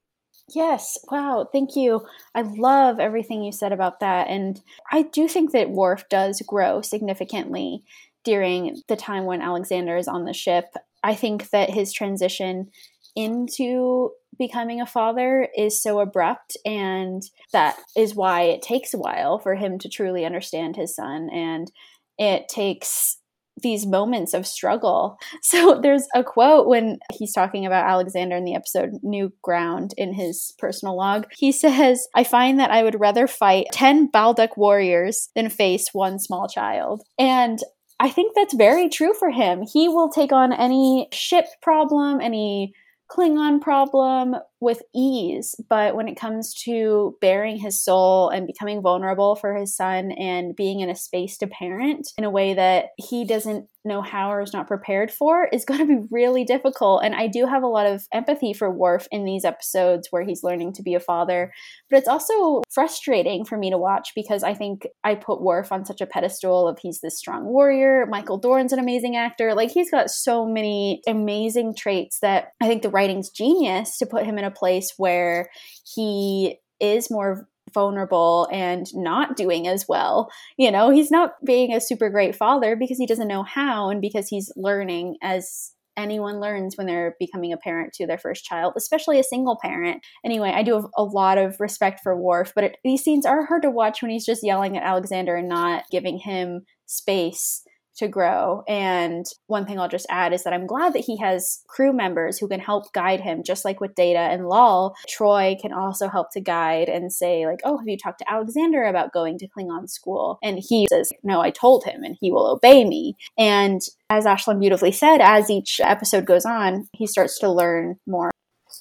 Yes. 0.53 0.97
Wow. 1.11 1.49
Thank 1.51 1.75
you. 1.75 2.05
I 2.33 2.41
love 2.41 2.99
everything 2.99 3.43
you 3.43 3.51
said 3.51 3.73
about 3.73 3.99
that. 3.99 4.27
And 4.29 4.61
I 4.91 5.01
do 5.01 5.27
think 5.27 5.51
that 5.51 5.71
Worf 5.71 6.07
does 6.09 6.41
grow 6.47 6.81
significantly 6.81 7.83
during 8.23 8.81
the 8.87 8.95
time 8.95 9.25
when 9.25 9.41
Alexander 9.41 9.97
is 9.97 10.07
on 10.07 10.25
the 10.25 10.33
ship. 10.33 10.65
I 11.03 11.15
think 11.15 11.49
that 11.49 11.69
his 11.69 11.91
transition 11.91 12.71
into 13.15 14.11
becoming 14.37 14.81
a 14.81 14.85
father 14.85 15.47
is 15.57 15.81
so 15.81 15.99
abrupt 15.99 16.57
and 16.65 17.23
that 17.53 17.77
is 17.95 18.15
why 18.15 18.43
it 18.43 18.61
takes 18.61 18.93
a 18.93 18.97
while 18.97 19.39
for 19.39 19.55
him 19.55 19.79
to 19.79 19.89
truly 19.89 20.25
understand 20.25 20.75
his 20.75 20.95
son 20.95 21.29
and 21.31 21.71
it 22.17 22.47
takes 22.47 23.17
these 23.61 23.85
moments 23.85 24.33
of 24.33 24.45
struggle. 24.47 25.17
So 25.41 25.79
there's 25.81 26.05
a 26.13 26.23
quote 26.23 26.67
when 26.67 26.99
he's 27.13 27.31
talking 27.31 27.65
about 27.65 27.89
Alexander 27.89 28.35
in 28.35 28.43
the 28.43 28.55
episode 28.55 28.99
New 29.01 29.31
Ground 29.41 29.93
in 29.97 30.13
his 30.13 30.53
personal 30.57 30.97
log. 30.97 31.25
He 31.37 31.53
says, 31.53 32.05
I 32.13 32.25
find 32.25 32.59
that 32.59 32.69
I 32.69 32.83
would 32.83 32.99
rather 32.99 33.27
fight 33.27 33.67
10 33.71 34.11
Balduk 34.11 34.57
warriors 34.57 35.29
than 35.35 35.49
face 35.49 35.87
one 35.93 36.19
small 36.19 36.49
child. 36.49 37.03
And 37.17 37.59
I 37.99 38.09
think 38.09 38.35
that's 38.35 38.53
very 38.53 38.89
true 38.89 39.13
for 39.13 39.31
him. 39.31 39.63
He 39.71 39.87
will 39.87 40.09
take 40.09 40.33
on 40.33 40.51
any 40.51 41.07
ship 41.13 41.45
problem, 41.61 42.19
any 42.19 42.73
Klingon 43.09 43.61
problem 43.61 44.35
with 44.59 44.81
ease, 44.95 45.55
but 45.69 45.95
when 45.95 46.07
it 46.07 46.19
comes 46.19 46.53
to 46.63 47.15
bearing 47.21 47.57
his 47.57 47.83
soul 47.83 48.29
and 48.29 48.47
becoming 48.47 48.81
vulnerable 48.81 49.35
for 49.35 49.55
his 49.55 49.75
son 49.75 50.11
and 50.11 50.55
being 50.55 50.79
in 50.79 50.89
a 50.89 50.95
space 50.95 51.37
to 51.37 51.47
parent 51.47 52.07
in 52.17 52.23
a 52.23 52.29
way 52.29 52.53
that 52.53 52.87
he 52.97 53.23
doesn't 53.25 53.67
know 53.87 54.01
how 54.01 54.31
or 54.31 54.41
is 54.41 54.53
not 54.53 54.67
prepared 54.67 55.11
for 55.11 55.47
is 55.51 55.65
going 55.67 55.79
to 55.79 55.85
be 55.85 56.07
really 56.11 56.43
difficult. 56.43 57.03
And 57.03 57.15
I 57.15 57.27
do 57.27 57.45
have 57.45 57.63
a 57.63 57.67
lot 57.67 57.87
of 57.87 58.05
empathy 58.13 58.53
for 58.53 58.69
Worf 58.69 59.07
in 59.11 59.23
these 59.23 59.45
episodes 59.45 60.07
where 60.11 60.23
he's 60.23 60.43
learning 60.43 60.73
to 60.73 60.83
be 60.83 60.93
a 60.93 60.99
father, 60.99 61.53
but 61.89 61.97
it's 61.97 62.07
also 62.07 62.61
frustrating 62.69 63.45
for 63.45 63.57
me 63.57 63.69
to 63.69 63.77
watch 63.77 64.11
because 64.15 64.43
I 64.43 64.53
think 64.53 64.87
I 65.03 65.15
put 65.15 65.41
Worf 65.41 65.71
on 65.71 65.85
such 65.85 66.01
a 66.01 66.05
pedestal 66.05 66.67
of 66.67 66.79
he's 66.79 66.99
this 67.01 67.17
strong 67.17 67.45
warrior. 67.45 68.05
Michael 68.07 68.37
Dorn's 68.37 68.73
an 68.73 68.79
amazing 68.79 69.15
actor. 69.15 69.53
Like 69.53 69.71
he's 69.71 69.91
got 69.91 70.09
so 70.09 70.45
many 70.45 71.01
amazing 71.07 71.75
traits 71.75 72.19
that 72.21 72.49
I 72.61 72.67
think 72.67 72.81
the 72.81 72.89
writing's 72.89 73.29
genius 73.29 73.97
to 73.97 74.05
put 74.05 74.25
him 74.25 74.37
in 74.37 74.43
a 74.47 74.51
place 74.51 74.93
where 74.97 75.49
he 75.95 76.57
is 76.79 77.11
more 77.11 77.47
vulnerable 77.73 78.47
and 78.51 78.87
not 78.93 79.35
doing 79.35 79.67
as 79.67 79.85
well. 79.87 80.29
You 80.57 80.71
know, 80.71 80.89
he's 80.89 81.11
not 81.11 81.33
being 81.45 81.73
a 81.73 81.81
super 81.81 82.09
great 82.09 82.35
father 82.35 82.75
because 82.75 82.97
he 82.97 83.05
doesn't 83.05 83.27
know 83.27 83.43
how 83.43 83.89
and 83.89 84.01
because 84.01 84.27
he's 84.27 84.51
learning 84.55 85.17
as 85.21 85.73
anyone 85.97 86.39
learns 86.39 86.77
when 86.77 86.85
they're 86.85 87.15
becoming 87.19 87.51
a 87.51 87.57
parent 87.57 87.91
to 87.91 88.05
their 88.05 88.19
first 88.19 88.45
child, 88.45 88.73
especially 88.77 89.19
a 89.19 89.23
single 89.23 89.57
parent. 89.61 90.01
Anyway, 90.23 90.51
I 90.53 90.61
do 90.61 90.75
have 90.75 90.85
a 90.95 91.03
lot 91.03 91.39
of 91.39 91.59
respect 91.59 92.01
for 92.03 92.15
Worf, 92.15 92.53
but 92.53 92.63
it, 92.63 92.77
these 92.83 93.03
scenes 93.03 93.25
are 93.25 93.45
hard 93.45 93.63
to 93.63 93.71
watch 93.71 94.01
when 94.01 94.11
he's 94.11 94.25
just 94.25 94.43
yelling 94.43 94.77
at 94.77 94.83
Alexander 94.83 95.35
and 95.35 95.49
not 95.49 95.85
giving 95.91 96.19
him 96.19 96.65
space 96.85 97.63
to 97.97 98.07
grow. 98.07 98.63
And 98.67 99.25
one 99.47 99.65
thing 99.65 99.79
I'll 99.79 99.89
just 99.89 100.07
add 100.09 100.33
is 100.33 100.43
that 100.43 100.53
I'm 100.53 100.67
glad 100.67 100.93
that 100.93 101.05
he 101.05 101.17
has 101.17 101.63
crew 101.67 101.93
members 101.93 102.37
who 102.37 102.47
can 102.47 102.59
help 102.59 102.91
guide 102.93 103.21
him, 103.21 103.43
just 103.43 103.65
like 103.65 103.79
with 103.79 103.95
Data 103.95 104.19
and 104.19 104.47
Lal. 104.47 104.95
Troi 105.09 105.59
can 105.59 105.73
also 105.73 106.07
help 106.07 106.31
to 106.31 106.41
guide 106.41 106.89
and 106.89 107.11
say, 107.11 107.45
like, 107.45 107.59
oh, 107.63 107.77
have 107.77 107.87
you 107.87 107.97
talked 107.97 108.19
to 108.19 108.31
Alexander 108.31 108.83
about 108.83 109.13
going 109.13 109.37
to 109.39 109.47
Klingon 109.47 109.89
school? 109.89 110.39
And 110.43 110.59
he 110.59 110.87
says, 110.89 111.11
no, 111.23 111.41
I 111.41 111.49
told 111.49 111.83
him 111.83 112.03
and 112.03 112.15
he 112.19 112.31
will 112.31 112.47
obey 112.47 112.85
me. 112.85 113.15
And 113.37 113.81
as 114.09 114.25
Ashlyn 114.25 114.59
beautifully 114.59 114.91
said, 114.91 115.19
as 115.21 115.49
each 115.49 115.81
episode 115.83 116.25
goes 116.25 116.45
on, 116.45 116.87
he 116.93 117.07
starts 117.07 117.39
to 117.39 117.51
learn 117.51 117.97
more 118.05 118.31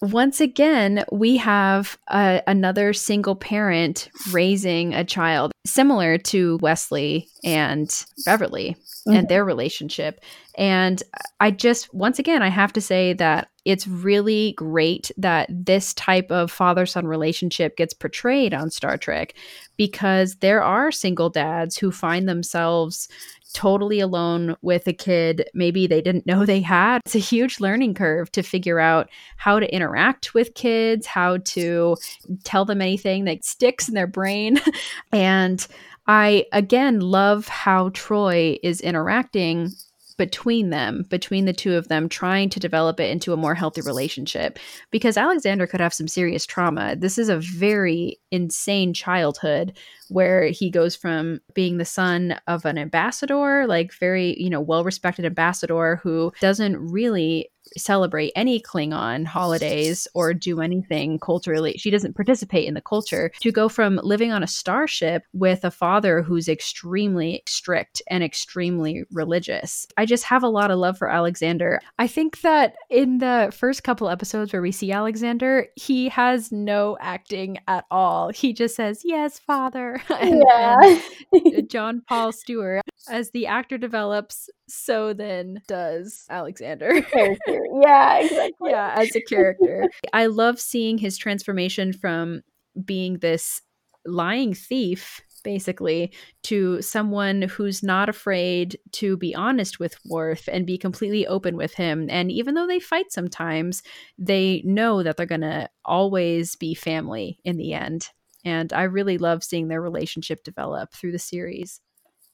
once 0.02 0.40
again, 0.40 1.04
we 1.10 1.36
have 1.38 1.98
uh, 2.08 2.40
another 2.46 2.92
single 2.92 3.34
parent 3.34 4.08
raising 4.30 4.94
a 4.94 5.04
child, 5.04 5.52
similar 5.64 6.18
to 6.18 6.58
Wesley 6.60 7.28
and 7.44 8.04
Beverly 8.24 8.76
mm-hmm. 9.06 9.16
and 9.16 9.28
their 9.28 9.44
relationship. 9.44 10.20
And 10.56 11.02
I 11.40 11.50
just, 11.50 11.92
once 11.94 12.18
again, 12.18 12.42
I 12.42 12.48
have 12.48 12.72
to 12.74 12.80
say 12.80 13.12
that 13.14 13.48
it's 13.64 13.86
really 13.86 14.52
great 14.56 15.10
that 15.16 15.48
this 15.50 15.92
type 15.94 16.30
of 16.30 16.50
father 16.50 16.86
son 16.86 17.06
relationship 17.06 17.76
gets 17.76 17.92
portrayed 17.92 18.54
on 18.54 18.70
Star 18.70 18.96
Trek 18.96 19.34
because 19.76 20.36
there 20.36 20.62
are 20.62 20.92
single 20.92 21.30
dads 21.30 21.76
who 21.76 21.90
find 21.90 22.28
themselves 22.28 23.08
totally 23.56 24.00
alone 24.00 24.54
with 24.60 24.86
a 24.86 24.92
kid 24.92 25.48
maybe 25.54 25.86
they 25.86 26.02
didn't 26.02 26.26
know 26.26 26.44
they 26.44 26.60
had. 26.60 27.00
It's 27.06 27.14
a 27.14 27.18
huge 27.18 27.58
learning 27.58 27.94
curve 27.94 28.30
to 28.32 28.42
figure 28.42 28.78
out 28.78 29.08
how 29.38 29.58
to 29.58 29.74
interact 29.74 30.34
with 30.34 30.52
kids, 30.52 31.06
how 31.06 31.38
to 31.38 31.96
tell 32.44 32.66
them 32.66 32.82
anything 32.82 33.24
that 33.24 33.46
sticks 33.46 33.88
in 33.88 33.94
their 33.94 34.06
brain. 34.06 34.60
and 35.12 35.66
I 36.06 36.44
again 36.52 37.00
love 37.00 37.48
how 37.48 37.88
Troi 37.90 38.58
is 38.62 38.82
interacting 38.82 39.72
between 40.16 40.70
them, 40.70 41.04
between 41.08 41.44
the 41.44 41.52
two 41.52 41.74
of 41.74 41.88
them, 41.88 42.08
trying 42.08 42.48
to 42.50 42.60
develop 42.60 43.00
it 43.00 43.10
into 43.10 43.32
a 43.32 43.36
more 43.36 43.54
healthy 43.54 43.80
relationship. 43.82 44.58
Because 44.90 45.16
Alexander 45.16 45.66
could 45.66 45.80
have 45.80 45.94
some 45.94 46.08
serious 46.08 46.46
trauma. 46.46 46.96
This 46.96 47.18
is 47.18 47.28
a 47.28 47.38
very 47.38 48.18
insane 48.30 48.94
childhood 48.94 49.76
where 50.08 50.46
he 50.46 50.70
goes 50.70 50.96
from 50.96 51.40
being 51.54 51.78
the 51.78 51.84
son 51.84 52.38
of 52.46 52.64
an 52.64 52.78
ambassador, 52.78 53.66
like 53.66 53.92
very, 53.92 54.40
you 54.40 54.50
know, 54.50 54.60
well 54.60 54.84
respected 54.84 55.24
ambassador 55.24 55.96
who 56.02 56.32
doesn't 56.40 56.76
really 56.76 57.50
celebrate 57.76 58.32
any 58.36 58.60
Klingon 58.60 59.26
holidays 59.26 60.08
or 60.14 60.32
do 60.34 60.60
anything 60.60 61.18
culturally. 61.18 61.74
She 61.78 61.90
doesn't 61.90 62.16
participate 62.16 62.66
in 62.66 62.74
the 62.74 62.80
culture. 62.80 63.30
To 63.40 63.52
go 63.52 63.68
from 63.68 64.00
living 64.02 64.32
on 64.32 64.42
a 64.42 64.46
starship 64.46 65.24
with 65.32 65.64
a 65.64 65.70
father 65.70 66.22
who's 66.22 66.48
extremely 66.48 67.42
strict 67.46 68.02
and 68.08 68.22
extremely 68.22 69.04
religious. 69.12 69.86
I 69.96 70.06
just 70.06 70.24
have 70.24 70.42
a 70.42 70.48
lot 70.48 70.70
of 70.70 70.78
love 70.78 70.98
for 70.98 71.10
Alexander. 71.10 71.80
I 71.98 72.06
think 72.06 72.40
that 72.40 72.74
in 72.90 73.18
the 73.18 73.52
first 73.56 73.84
couple 73.84 74.08
episodes 74.08 74.52
where 74.52 74.62
we 74.62 74.72
see 74.72 74.92
Alexander, 74.92 75.66
he 75.76 76.08
has 76.08 76.52
no 76.52 76.96
acting 77.00 77.58
at 77.68 77.84
all. 77.90 78.30
He 78.30 78.52
just 78.52 78.76
says, 78.76 79.02
Yes, 79.04 79.38
father. 79.38 80.00
and, 80.20 80.42
um, 80.42 80.42
yeah. 80.46 81.00
and 81.32 81.70
Jon 81.70 82.02
Paul 82.08 82.32
Steuer, 82.32 82.80
as 83.08 83.30
the 83.30 83.46
actor 83.46 83.78
develops, 83.78 84.48
so 84.68 85.12
then 85.12 85.60
does 85.68 86.24
Alexander. 86.30 87.02
Character. 87.02 87.60
Yeah, 87.82 88.20
exactly. 88.20 88.70
yeah, 88.70 88.94
as 88.96 89.14
a 89.14 89.20
character. 89.20 89.90
I 90.14 90.26
love 90.26 90.58
seeing 90.58 90.96
his 90.96 91.18
transformation 91.18 91.92
from 91.92 92.40
being 92.84 93.18
this 93.18 93.60
lying 94.06 94.54
thief 94.54 95.20
basically 95.46 96.12
to 96.42 96.82
someone 96.82 97.42
who's 97.42 97.80
not 97.80 98.08
afraid 98.08 98.76
to 98.90 99.16
be 99.16 99.32
honest 99.32 99.78
with 99.78 99.96
Worf 100.06 100.48
and 100.48 100.66
be 100.66 100.76
completely 100.76 101.24
open 101.24 101.56
with 101.56 101.74
him. 101.74 102.08
And 102.10 102.32
even 102.32 102.54
though 102.54 102.66
they 102.66 102.80
fight 102.80 103.12
sometimes, 103.12 103.84
they 104.18 104.60
know 104.64 105.04
that 105.04 105.16
they're 105.16 105.24
going 105.24 105.42
to 105.42 105.68
always 105.84 106.56
be 106.56 106.74
family 106.74 107.38
in 107.44 107.58
the 107.58 107.74
end. 107.74 108.08
And 108.44 108.72
I 108.72 108.82
really 108.84 109.18
love 109.18 109.44
seeing 109.44 109.68
their 109.68 109.80
relationship 109.80 110.42
develop 110.42 110.92
through 110.92 111.12
the 111.12 111.18
series. 111.18 111.80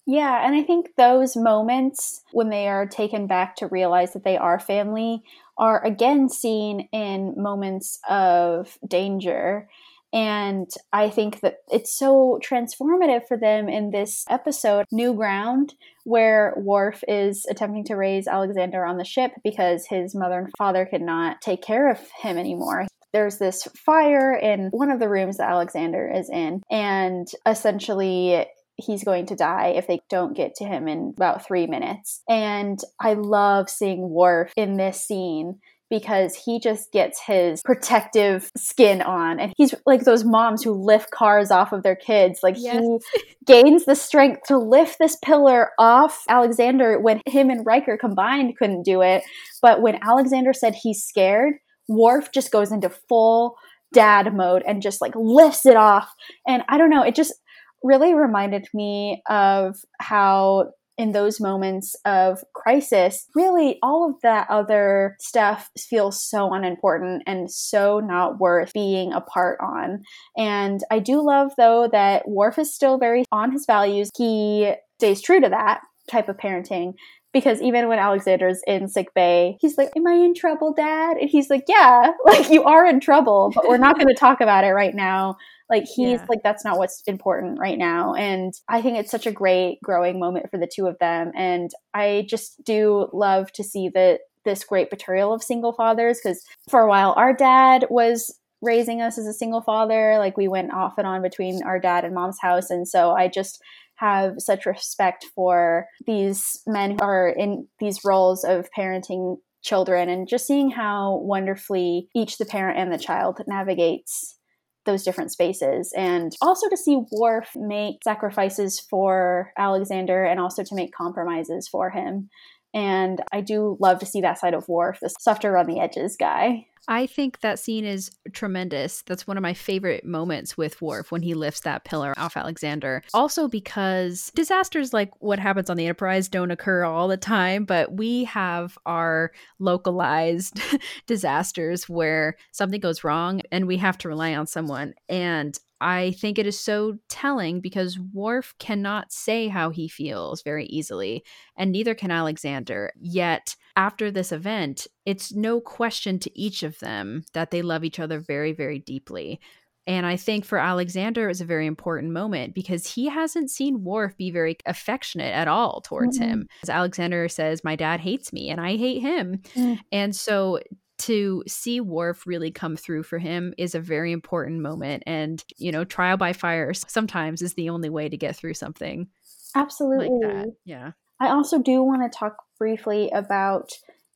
Yeah, 0.07 0.45
and 0.45 0.55
I 0.55 0.63
think 0.63 0.97
those 0.97 1.37
moments 1.37 2.23
when 2.33 2.51
they 2.51 2.69
are 2.69 2.87
taken 2.87 3.27
back 3.27 3.57
to 3.57 3.69
realize 3.69 4.13
that 4.13 4.25
they 4.25 4.37
are 4.37 4.59
family 4.59 5.23
are 5.57 5.85
again 5.85 6.29
seen 6.29 6.89
in 6.93 7.35
moments 7.37 8.01
of 8.09 8.79
danger. 8.87 9.69
And 10.15 10.69
I 10.93 11.09
think 11.09 11.41
that 11.41 11.63
it's 11.71 11.97
so 11.97 12.39
transformative 12.45 13.27
for 13.27 13.37
them 13.39 13.69
in 13.69 13.93
this 13.93 14.27
episode, 14.29 14.85
New 14.93 15.15
Ground, 15.15 15.75
where 16.05 16.53
Worf 16.57 17.03
is 17.09 17.47
attempting 17.49 17.85
to 17.85 17.95
raise 17.95 18.27
Alexander 18.27 18.85
on 18.85 18.99
the 18.99 19.05
ship 19.05 19.33
because 19.43 19.87
his 19.87 20.15
mother 20.15 20.41
and 20.41 20.53
father 20.59 20.85
could 20.85 21.01
not 21.01 21.41
take 21.41 21.63
care 21.63 21.91
of 21.91 21.99
him 22.21 22.37
anymore 22.37 22.87
there's 23.13 23.39
this 23.39 23.65
fire 23.77 24.35
in 24.35 24.69
one 24.71 24.91
of 24.91 24.99
the 24.99 25.09
rooms 25.09 25.37
that 25.37 25.51
Alexander 25.51 26.11
is 26.11 26.31
in. 26.31 26.63
And 26.71 27.29
essentially, 27.47 28.47
he's 28.77 29.05
going 29.05 29.27
to 29.27 29.37
die 29.37 29.69
if 29.69 29.87
they 29.87 30.01
don't 30.09 30.37
get 30.37 30.55
to 30.57 30.65
him 30.65 30.89
in 30.89 31.13
about 31.17 31.47
three 31.47 31.67
minutes. 31.67 32.23
And 32.29 32.79
I 33.01 33.15
love 33.15 33.69
seeing 33.69 34.11
Worf 34.11 34.53
in 34.57 34.77
this 34.77 35.07
scene 35.07 35.61
because 35.93 36.35
he 36.35 36.59
just 36.59 36.91
gets 36.91 37.21
his 37.21 37.61
protective 37.63 38.51
skin 38.57 39.03
on 39.03 39.39
and 39.39 39.53
he's 39.59 39.75
like 39.85 40.05
those 40.05 40.25
moms 40.25 40.63
who 40.63 40.73
lift 40.73 41.11
cars 41.11 41.51
off 41.51 41.71
of 41.71 41.83
their 41.83 41.95
kids 41.95 42.41
like 42.43 42.55
yes. 42.57 42.83
he 43.13 43.35
gains 43.47 43.85
the 43.85 43.95
strength 43.95 44.41
to 44.47 44.57
lift 44.57 44.97
this 44.99 45.19
pillar 45.23 45.69
off 45.79 46.25
alexander 46.31 46.99
when 46.99 47.21
him 47.27 47.51
and 47.51 47.67
riker 47.67 47.99
combined 47.99 48.57
couldn't 48.57 48.85
do 48.85 49.03
it 49.03 49.23
but 49.61 49.83
when 49.83 50.03
alexander 50.03 50.55
said 50.55 50.75
he's 50.75 51.05
scared 51.05 51.57
Worf 51.89 52.33
just 52.33 52.51
goes 52.51 52.73
into 52.73 52.89
full 52.89 53.57
dad 53.93 54.35
mode 54.35 54.63
and 54.67 54.81
just 54.81 55.03
like 55.03 55.13
lifts 55.15 55.67
it 55.67 55.77
off 55.77 56.11
and 56.49 56.63
i 56.71 56.79
don't 56.79 56.89
know 56.89 57.03
it 57.03 57.15
just 57.15 57.35
really 57.83 58.15
reminded 58.15 58.69
me 58.75 59.23
of 59.29 59.77
how 59.99 60.73
in 60.99 61.13
those 61.13 61.41
moments 61.41 61.97
of 62.05 62.45
crisis, 62.53 63.27
really 63.35 63.79
all 63.83 64.09
of 64.09 64.21
that 64.23 64.47
other 64.51 65.17
stuff 65.21 65.71
feels 65.77 66.23
so 66.23 66.53
unimportant 66.53 67.23
and 67.27 67.51
so 67.51 67.99
not 67.99 68.39
worth 68.39 68.73
being 68.73 69.13
a 69.13 69.21
part 69.21 69.59
on. 69.61 70.03
And 70.37 70.81
I 70.91 70.99
do 70.99 71.25
love 71.25 71.53
though 71.57 71.89
that 71.91 72.29
Worf 72.29 72.59
is 72.59 72.75
still 72.75 72.99
very 72.99 73.25
on 73.33 73.53
his 73.53 73.67
values. 73.67 74.11
He 74.17 74.73
stays 74.99 75.23
true 75.23 75.41
to 75.41 75.49
that 75.49 75.81
type 76.11 76.29
of 76.29 76.37
parenting 76.37 76.95
because 77.33 77.63
even 77.63 77.89
when 77.89 77.99
Alexander's 77.99 78.61
in 78.67 78.89
sick 78.89 79.15
bay, 79.15 79.57
he's 79.61 79.79
like, 79.79 79.91
Am 79.97 80.07
I 80.07 80.13
in 80.13 80.35
trouble, 80.35 80.75
Dad? 80.75 81.17
And 81.17 81.31
he's 81.31 81.49
like, 81.49 81.65
Yeah, 81.69 82.13
like 82.27 82.51
you 82.51 82.65
are 82.65 82.87
in 82.87 83.01
trouble, 83.01 83.51
but 83.55 83.67
we're 83.67 83.79
not 83.79 83.97
going 83.97 84.09
to 84.09 84.15
talk 84.15 84.41
about 84.41 84.65
it 84.65 84.73
right 84.73 84.95
now 84.95 85.37
Like 85.73 85.85
he's 85.85 86.21
Yeah. 86.21 86.27
like 86.29 86.43
that's 86.45 86.65
not 86.65 86.79
what's 86.79 87.03
important 87.07 87.59
right 87.59 87.79
now. 87.79 88.15
And 88.15 88.53
I 88.69 88.83
think 88.83 88.99
it's 88.99 89.11
such 89.11 89.27
a 89.27 89.33
great 89.33 89.79
growing 89.83 90.21
moment 90.21 90.51
for 90.51 90.59
the 90.59 90.71
two 90.73 90.87
of 90.87 90.99
them. 91.01 91.33
And 91.35 91.71
I 91.95 92.27
just 92.29 92.63
do 92.65 93.09
love 93.13 93.51
to 93.53 93.65
see 93.65 93.89
that 93.95 94.21
this 94.45 94.65
great 94.65 94.91
betrayal 94.91 95.33
of 95.33 95.43
single 95.43 95.73
fathers 95.73 96.21
because 96.23 96.45
for 96.69 96.81
a 96.81 96.89
while 96.89 97.15
our 97.17 97.33
dad 97.33 97.87
was 97.91 98.39
raising 98.61 99.01
us 99.01 99.19
as 99.19 99.27
a 99.27 99.33
single 99.33 99.63
father. 99.63 100.17
Like 100.19 100.37
we 100.37 100.47
went 100.47 100.73
off 100.73 100.99
and 100.99 101.07
on 101.07 101.23
between 101.23 101.63
our 101.65 101.81
dad 101.81 102.05
and 102.05 102.15
mom's 102.15 102.39
house. 102.41 102.71
And 102.71 102.87
so 102.87 103.13
I 103.13 103.29
just 103.29 103.61
have 103.97 104.35
such 104.39 104.67
respect 104.67 105.25
for 105.35 105.87
these 106.07 106.61
men 106.67 106.93
who 106.93 106.99
are 107.03 107.29
in 107.29 107.67
these 107.81 108.05
roles 108.05 108.45
of 108.45 108.69
parenting 108.77 109.37
children 109.63 110.09
and 110.09 110.29
just 110.29 110.47
seeing 110.47 110.71
how 110.71 111.19
wonderfully 111.23 112.09
each 112.15 112.37
the 112.39 112.45
parent 112.45 112.79
and 112.79 112.93
the 112.93 112.99
child 112.99 113.41
navigates 113.47 114.39
those 114.85 115.05
different 115.05 115.31
spaces 115.31 115.93
and 115.97 116.33
also 116.41 116.69
to 116.69 116.77
see 116.77 117.05
Worf 117.13 117.51
make 117.55 118.03
sacrifices 118.03 118.81
for 118.81 119.53
Alexander 119.57 120.25
and 120.25 120.41
also 120.41 120.65
to 120.65 120.75
make 120.75 120.93
compromises 120.93 121.69
for 121.69 121.91
him. 121.91 122.29
And 122.75 123.21
I 123.33 123.43
do 123.43 123.77
love 123.81 123.99
to 124.01 124.07
see 124.07 124.21
that 124.23 124.39
side 124.39 124.55
of 124.55 124.69
Worf, 124.69 124.99
the 125.01 125.09
softer 125.09 125.57
on 125.57 125.67
the 125.67 125.79
edges 125.79 126.17
guy. 126.17 126.67
I 126.89 127.07
think 127.07 127.41
that 127.41 127.59
scene 127.59 127.85
is 127.85 128.11
tremendous. 128.33 129.03
That's 129.03 129.27
one 129.27 129.37
of 129.37 129.43
my 129.43 129.55
favorite 129.55 130.05
moments 130.05 130.57
with 130.57 130.81
Worf 130.83 131.13
when 131.13 131.23
he 131.23 131.35
lifts 131.35 131.61
that 131.61 131.85
pillar 131.85 132.13
off 132.17 132.37
Alexander. 132.37 133.03
Also, 133.15 133.49
because 133.49 134.31
disasters 134.35 134.93
like 134.93 135.11
what 135.21 135.39
happens 135.39 135.71
on 135.71 135.77
the 135.77 135.85
Enterprise 135.85 136.29
don't 136.29 136.51
occur 136.51 136.85
all 136.85 137.09
the 137.09 137.17
time, 137.17 137.65
but 137.65 137.97
we 137.97 138.25
have 138.25 138.77
our 138.87 139.33
localized 139.59 140.61
disasters 141.07 141.89
where 141.89 142.37
something 142.51 142.81
goes 142.81 143.05
wrong 143.05 143.43
and 143.51 143.67
we 143.67 143.77
have 143.77 143.99
to 143.99 144.09
rely 144.09 144.35
on 144.35 144.47
someone. 144.47 144.95
And 145.09 145.59
I 145.83 146.13
think 146.13 146.39
it 146.39 146.47
is 146.47 146.59
so 146.59 146.99
telling 147.09 147.61
because 147.61 147.99
Worf 147.99 148.55
cannot 148.61 149.13
say 149.13 149.49
how 149.49 149.71
he 149.71 149.89
feels 149.89 150.41
very 150.43 150.67
easily, 150.67 151.25
and 151.57 151.73
neither 151.73 151.93
can 151.97 152.13
Alexander. 152.13 152.93
Yet, 153.01 153.57
after 153.75 154.13
this 154.13 154.31
event, 154.31 154.87
it's 155.05 155.33
no 155.33 155.61
question 155.61 156.19
to 156.21 156.39
each 156.39 156.63
of 156.63 156.79
them 156.79 157.25
that 157.33 157.51
they 157.51 157.63
love 157.63 157.85
each 157.85 157.99
other 157.99 158.21
very, 158.21 158.53
very 158.53 158.79
deeply. 158.79 159.41
And 159.87 160.07
I 160.07 160.17
think 160.17 160.45
for 160.45 160.59
Alexander, 160.59 161.25
it 161.25 161.29
was 161.29 161.41
a 161.41 161.45
very 161.45 161.67
important 161.67 162.13
moment 162.13 162.55
because 162.55 162.95
he 162.95 163.09
hasn't 163.09 163.51
seen 163.51 163.83
Worf 163.83 164.17
be 164.17 164.31
very 164.31 164.57
affectionate 164.65 165.35
at 165.35 165.49
all 165.49 165.81
towards 165.81 166.19
Mhm. 166.19 166.23
him. 166.23 166.49
As 166.63 166.71
Alexander 166.71 167.29
says, 167.29 167.65
My 167.65 167.75
dad 167.75 167.99
hates 167.99 168.33
me 168.33 168.49
and 168.49 168.61
I 168.61 168.77
hate 168.77 169.01
him. 169.01 169.39
Mm. 169.55 169.81
And 169.91 170.15
so 170.15 170.61
to 170.99 171.43
see 171.49 171.81
Worf 171.81 172.29
really 172.29 172.53
come 172.53 172.77
through 172.77 173.03
for 173.03 173.19
him 173.19 173.55
is 173.59 173.75
a 173.75 173.81
very 173.81 174.13
important 174.13 174.61
moment. 174.61 175.03
And, 175.05 175.43
you 175.59 175.73
know, 175.73 175.83
trial 175.85 176.17
by 176.17 176.33
fire 176.33 176.73
sometimes 176.75 177.43
is 177.43 177.55
the 177.55 177.71
only 177.71 177.91
way 177.91 178.09
to 178.09 178.17
get 178.17 178.37
through 178.37 178.55
something 178.55 179.09
Absolutely. 179.57 180.11
like. 180.25 180.47
Yeah. 180.65 180.93
I 181.19 181.31
also 181.31 181.61
do 181.61 181.83
want 181.83 182.03
to 182.03 182.17
talk 182.17 182.37
briefly 182.57 183.11
about 183.11 183.73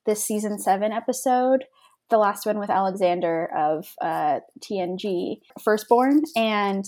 this 0.06 0.24
season 0.24 0.58
seven 0.58 0.92
episode, 0.92 1.64
the 2.10 2.18
last 2.18 2.46
one 2.46 2.58
with 2.58 2.70
Alexander 2.70 3.50
of 3.56 3.94
uh, 4.00 4.40
TNG, 4.60 5.40
Firstborn. 5.62 6.22
And 6.36 6.84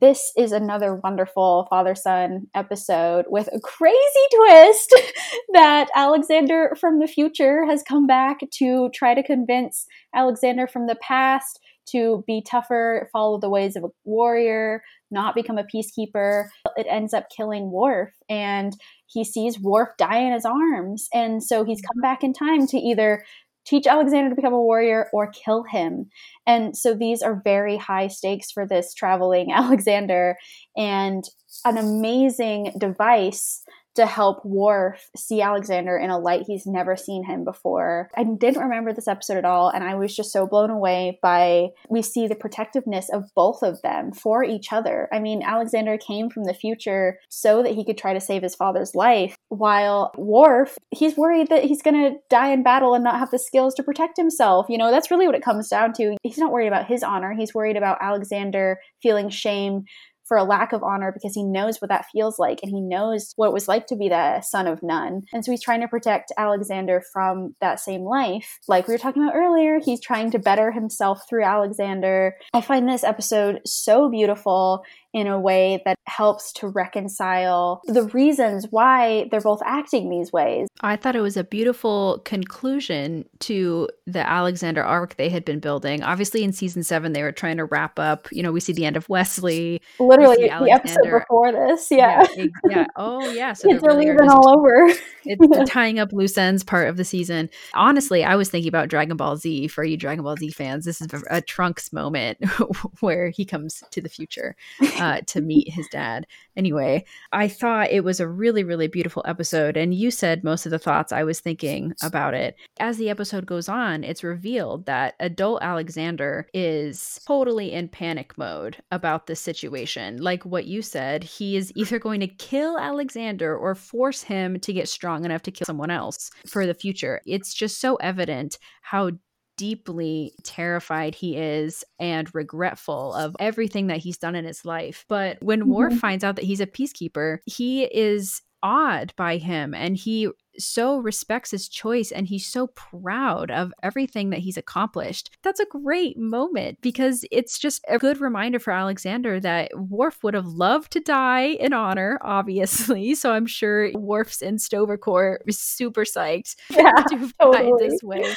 this 0.00 0.32
is 0.36 0.52
another 0.52 0.94
wonderful 0.94 1.66
father 1.68 1.94
son 1.94 2.46
episode 2.54 3.26
with 3.28 3.48
a 3.52 3.60
crazy 3.60 3.96
twist 4.34 4.94
that 5.52 5.88
Alexander 5.94 6.74
from 6.80 6.98
the 6.98 7.06
future 7.06 7.66
has 7.66 7.82
come 7.82 8.06
back 8.06 8.38
to 8.58 8.88
try 8.94 9.14
to 9.14 9.22
convince 9.22 9.86
Alexander 10.14 10.66
from 10.66 10.86
the 10.86 10.96
past 10.96 11.60
to 11.84 12.22
be 12.26 12.42
tougher, 12.42 13.08
follow 13.12 13.38
the 13.38 13.50
ways 13.50 13.76
of 13.76 13.84
a 13.84 13.88
warrior, 14.04 14.82
not 15.12 15.34
become 15.34 15.58
a 15.58 15.64
peacekeeper. 15.64 16.48
It 16.76 16.86
ends 16.88 17.14
up 17.14 17.28
killing 17.30 17.70
Worf, 17.70 18.10
and 18.28 18.74
he 19.06 19.24
sees 19.24 19.60
Worf 19.60 19.90
die 19.98 20.18
in 20.18 20.32
his 20.32 20.44
arms. 20.44 21.08
And 21.12 21.42
so 21.42 21.64
he's 21.64 21.80
come 21.80 22.00
back 22.00 22.24
in 22.24 22.32
time 22.32 22.66
to 22.68 22.78
either 22.78 23.24
teach 23.64 23.86
Alexander 23.86 24.30
to 24.30 24.36
become 24.36 24.52
a 24.52 24.60
warrior 24.60 25.08
or 25.12 25.30
kill 25.30 25.64
him. 25.64 26.10
And 26.46 26.76
so 26.76 26.94
these 26.94 27.22
are 27.22 27.40
very 27.44 27.76
high 27.76 28.08
stakes 28.08 28.50
for 28.50 28.66
this 28.66 28.94
traveling 28.94 29.52
Alexander 29.54 30.36
and 30.76 31.24
an 31.64 31.78
amazing 31.78 32.72
device 32.78 33.62
to 33.94 34.06
help 34.06 34.44
Worf 34.44 35.10
see 35.16 35.40
Alexander 35.40 35.96
in 35.96 36.10
a 36.10 36.18
light 36.18 36.44
he's 36.46 36.66
never 36.66 36.96
seen 36.96 37.24
him 37.24 37.44
before. 37.44 38.10
I 38.16 38.24
didn't 38.24 38.62
remember 38.62 38.92
this 38.92 39.08
episode 39.08 39.36
at 39.36 39.44
all, 39.44 39.68
and 39.68 39.84
I 39.84 39.94
was 39.94 40.14
just 40.14 40.32
so 40.32 40.46
blown 40.46 40.70
away 40.70 41.18
by 41.22 41.68
we 41.88 42.02
see 42.02 42.26
the 42.26 42.34
protectiveness 42.34 43.08
of 43.10 43.30
both 43.34 43.62
of 43.62 43.80
them 43.82 44.12
for 44.12 44.42
each 44.42 44.72
other. 44.72 45.08
I 45.12 45.18
mean, 45.18 45.42
Alexander 45.42 45.98
came 45.98 46.30
from 46.30 46.44
the 46.44 46.54
future 46.54 47.18
so 47.28 47.62
that 47.62 47.74
he 47.74 47.84
could 47.84 47.98
try 47.98 48.14
to 48.14 48.20
save 48.20 48.42
his 48.42 48.54
father's 48.54 48.94
life, 48.94 49.36
while 49.48 50.12
Worf, 50.16 50.78
he's 50.90 51.16
worried 51.16 51.48
that 51.48 51.64
he's 51.64 51.82
to 51.82 52.16
die 52.30 52.52
in 52.52 52.62
battle 52.62 52.94
and 52.94 53.04
not 53.04 53.18
have 53.18 53.30
the 53.30 53.38
skills 53.38 53.74
to 53.74 53.82
protect 53.82 54.16
himself. 54.16 54.66
You 54.68 54.78
know, 54.78 54.90
that's 54.90 55.10
really 55.10 55.26
what 55.26 55.34
it 55.34 55.44
comes 55.44 55.68
down 55.68 55.92
to. 55.94 56.16
He's 56.22 56.38
not 56.38 56.52
worried 56.52 56.68
about 56.68 56.86
his 56.86 57.02
honor, 57.02 57.34
he's 57.36 57.54
worried 57.54 57.76
about 57.76 57.98
Alexander 58.00 58.78
feeling 59.02 59.28
shame 59.28 59.84
for 60.32 60.38
a 60.38 60.44
lack 60.44 60.72
of 60.72 60.82
honor 60.82 61.12
because 61.12 61.34
he 61.34 61.44
knows 61.44 61.78
what 61.82 61.90
that 61.90 62.06
feels 62.10 62.38
like 62.38 62.60
and 62.62 62.72
he 62.72 62.80
knows 62.80 63.34
what 63.36 63.48
it 63.48 63.52
was 63.52 63.68
like 63.68 63.86
to 63.86 63.94
be 63.94 64.08
the 64.08 64.40
son 64.40 64.66
of 64.66 64.82
none. 64.82 65.20
And 65.30 65.44
so 65.44 65.50
he's 65.50 65.62
trying 65.62 65.82
to 65.82 65.88
protect 65.88 66.32
Alexander 66.38 67.02
from 67.12 67.54
that 67.60 67.80
same 67.80 68.04
life. 68.04 68.58
Like 68.66 68.88
we 68.88 68.94
were 68.94 68.98
talking 68.98 69.22
about 69.22 69.36
earlier, 69.36 69.78
he's 69.78 70.00
trying 70.00 70.30
to 70.30 70.38
better 70.38 70.72
himself 70.72 71.28
through 71.28 71.44
Alexander. 71.44 72.34
I 72.54 72.62
find 72.62 72.88
this 72.88 73.04
episode 73.04 73.60
so 73.66 74.08
beautiful 74.08 74.84
in 75.12 75.26
a 75.26 75.38
way 75.38 75.82
that 75.84 75.96
helps 76.06 76.52
to 76.52 76.68
reconcile 76.68 77.82
the 77.86 78.04
reasons 78.04 78.66
why 78.70 79.28
they're 79.30 79.40
both 79.40 79.60
acting 79.64 80.08
these 80.08 80.32
ways. 80.32 80.68
I 80.80 80.96
thought 80.96 81.16
it 81.16 81.20
was 81.20 81.36
a 81.36 81.44
beautiful 81.44 82.20
conclusion 82.24 83.24
to 83.40 83.88
the 84.06 84.26
Alexander 84.26 84.82
arc 84.82 85.16
they 85.16 85.28
had 85.28 85.44
been 85.44 85.60
building. 85.60 86.02
Obviously, 86.02 86.42
in 86.42 86.52
season 86.52 86.82
seven, 86.82 87.12
they 87.12 87.22
were 87.22 87.32
trying 87.32 87.56
to 87.58 87.64
wrap 87.64 87.98
up. 87.98 88.28
You 88.32 88.42
know, 88.42 88.52
we 88.52 88.60
see 88.60 88.72
the 88.72 88.84
end 88.84 88.96
of 88.96 89.08
Wesley. 89.08 89.80
Literally, 89.98 90.48
the 90.48 90.70
episode 90.70 91.10
before 91.10 91.52
this, 91.52 91.88
yeah. 91.90 92.26
Yeah. 92.36 92.46
yeah. 92.68 92.86
Oh, 92.96 93.30
yeah. 93.32 93.52
So 93.52 93.68
they're 93.68 93.80
really 93.80 94.06
leaving 94.06 94.28
all 94.28 94.48
over. 94.48 94.92
it's 95.24 95.58
the 95.58 95.64
tying 95.68 95.98
up 95.98 96.12
loose 96.12 96.36
ends 96.38 96.64
part 96.64 96.88
of 96.88 96.96
the 96.96 97.04
season. 97.04 97.50
Honestly, 97.74 98.24
I 98.24 98.36
was 98.36 98.48
thinking 98.48 98.68
about 98.68 98.88
Dragon 98.88 99.16
Ball 99.16 99.36
Z 99.36 99.68
for 99.68 99.84
you 99.84 99.96
Dragon 99.96 100.24
Ball 100.24 100.36
Z 100.36 100.50
fans. 100.50 100.84
This 100.84 101.00
is 101.00 101.08
a 101.30 101.40
Trunks 101.40 101.92
moment 101.92 102.38
where 103.00 103.28
he 103.28 103.44
comes 103.44 103.82
to 103.90 104.00
the 104.00 104.08
future 104.08 104.56
uh, 105.02 105.20
to 105.26 105.40
meet 105.40 105.68
his 105.68 105.88
dad. 105.88 106.28
Anyway, 106.56 107.04
I 107.32 107.48
thought 107.48 107.90
it 107.90 108.04
was 108.04 108.20
a 108.20 108.28
really, 108.28 108.62
really 108.62 108.86
beautiful 108.86 109.24
episode. 109.26 109.76
And 109.76 109.92
you 109.92 110.12
said 110.12 110.44
most 110.44 110.64
of 110.64 110.70
the 110.70 110.78
thoughts 110.78 111.10
I 111.10 111.24
was 111.24 111.40
thinking 111.40 111.92
about 112.04 112.34
it. 112.34 112.54
As 112.78 112.98
the 112.98 113.10
episode 113.10 113.44
goes 113.44 113.68
on, 113.68 114.04
it's 114.04 114.22
revealed 114.22 114.86
that 114.86 115.14
adult 115.18 115.60
Alexander 115.60 116.46
is 116.54 117.18
totally 117.26 117.72
in 117.72 117.88
panic 117.88 118.38
mode 118.38 118.80
about 118.92 119.26
this 119.26 119.40
situation. 119.40 120.22
Like 120.22 120.44
what 120.44 120.66
you 120.66 120.82
said, 120.82 121.24
he 121.24 121.56
is 121.56 121.72
either 121.74 121.98
going 121.98 122.20
to 122.20 122.28
kill 122.28 122.78
Alexander 122.78 123.56
or 123.56 123.74
force 123.74 124.22
him 124.22 124.60
to 124.60 124.72
get 124.72 124.88
strong 124.88 125.24
enough 125.24 125.42
to 125.42 125.50
kill 125.50 125.64
someone 125.64 125.90
else 125.90 126.30
for 126.46 126.64
the 126.64 126.74
future. 126.74 127.20
It's 127.26 127.52
just 127.52 127.80
so 127.80 127.96
evident 127.96 128.56
how 128.82 129.10
deeply 129.56 130.34
terrified 130.44 131.14
he 131.14 131.36
is 131.36 131.84
and 131.98 132.34
regretful 132.34 133.14
of 133.14 133.36
everything 133.38 133.86
that 133.88 133.98
he's 133.98 134.18
done 134.18 134.34
in 134.34 134.44
his 134.44 134.64
life. 134.64 135.04
But 135.08 135.38
when 135.42 135.68
Worf 135.68 135.94
Mhm. 135.94 135.98
finds 135.98 136.24
out 136.24 136.36
that 136.36 136.44
he's 136.44 136.60
a 136.60 136.66
peacekeeper, 136.66 137.38
he 137.46 137.84
is 137.84 138.42
awed 138.62 139.12
by 139.16 139.36
him 139.38 139.74
and 139.74 139.96
he 139.96 140.28
so 140.58 140.98
respects 140.98 141.50
his 141.50 141.68
choice 141.68 142.12
and 142.12 142.26
he's 142.26 142.46
so 142.46 142.68
proud 142.68 143.50
of 143.50 143.72
everything 143.82 144.30
that 144.30 144.40
he's 144.40 144.56
accomplished. 144.56 145.30
That's 145.42 145.60
a 145.60 145.66
great 145.66 146.18
moment 146.18 146.78
because 146.80 147.24
it's 147.30 147.58
just 147.58 147.84
a 147.88 147.98
good 147.98 148.20
reminder 148.20 148.58
for 148.58 148.72
Alexander 148.72 149.40
that 149.40 149.70
Worf 149.76 150.22
would 150.22 150.34
have 150.34 150.46
loved 150.46 150.92
to 150.92 151.00
die 151.00 151.46
in 151.60 151.72
honor, 151.72 152.18
obviously. 152.22 153.14
So 153.14 153.32
I'm 153.32 153.46
sure 153.46 153.90
Worf's 153.94 154.42
in 154.42 154.58
Sto-Vo-Kor 154.58 155.40
is 155.46 155.58
super 155.58 156.04
psyched 156.04 156.56
Yeah, 156.70 156.92
to 157.10 157.32
totally. 157.40 157.72
this 157.78 158.02
way. 158.02 158.34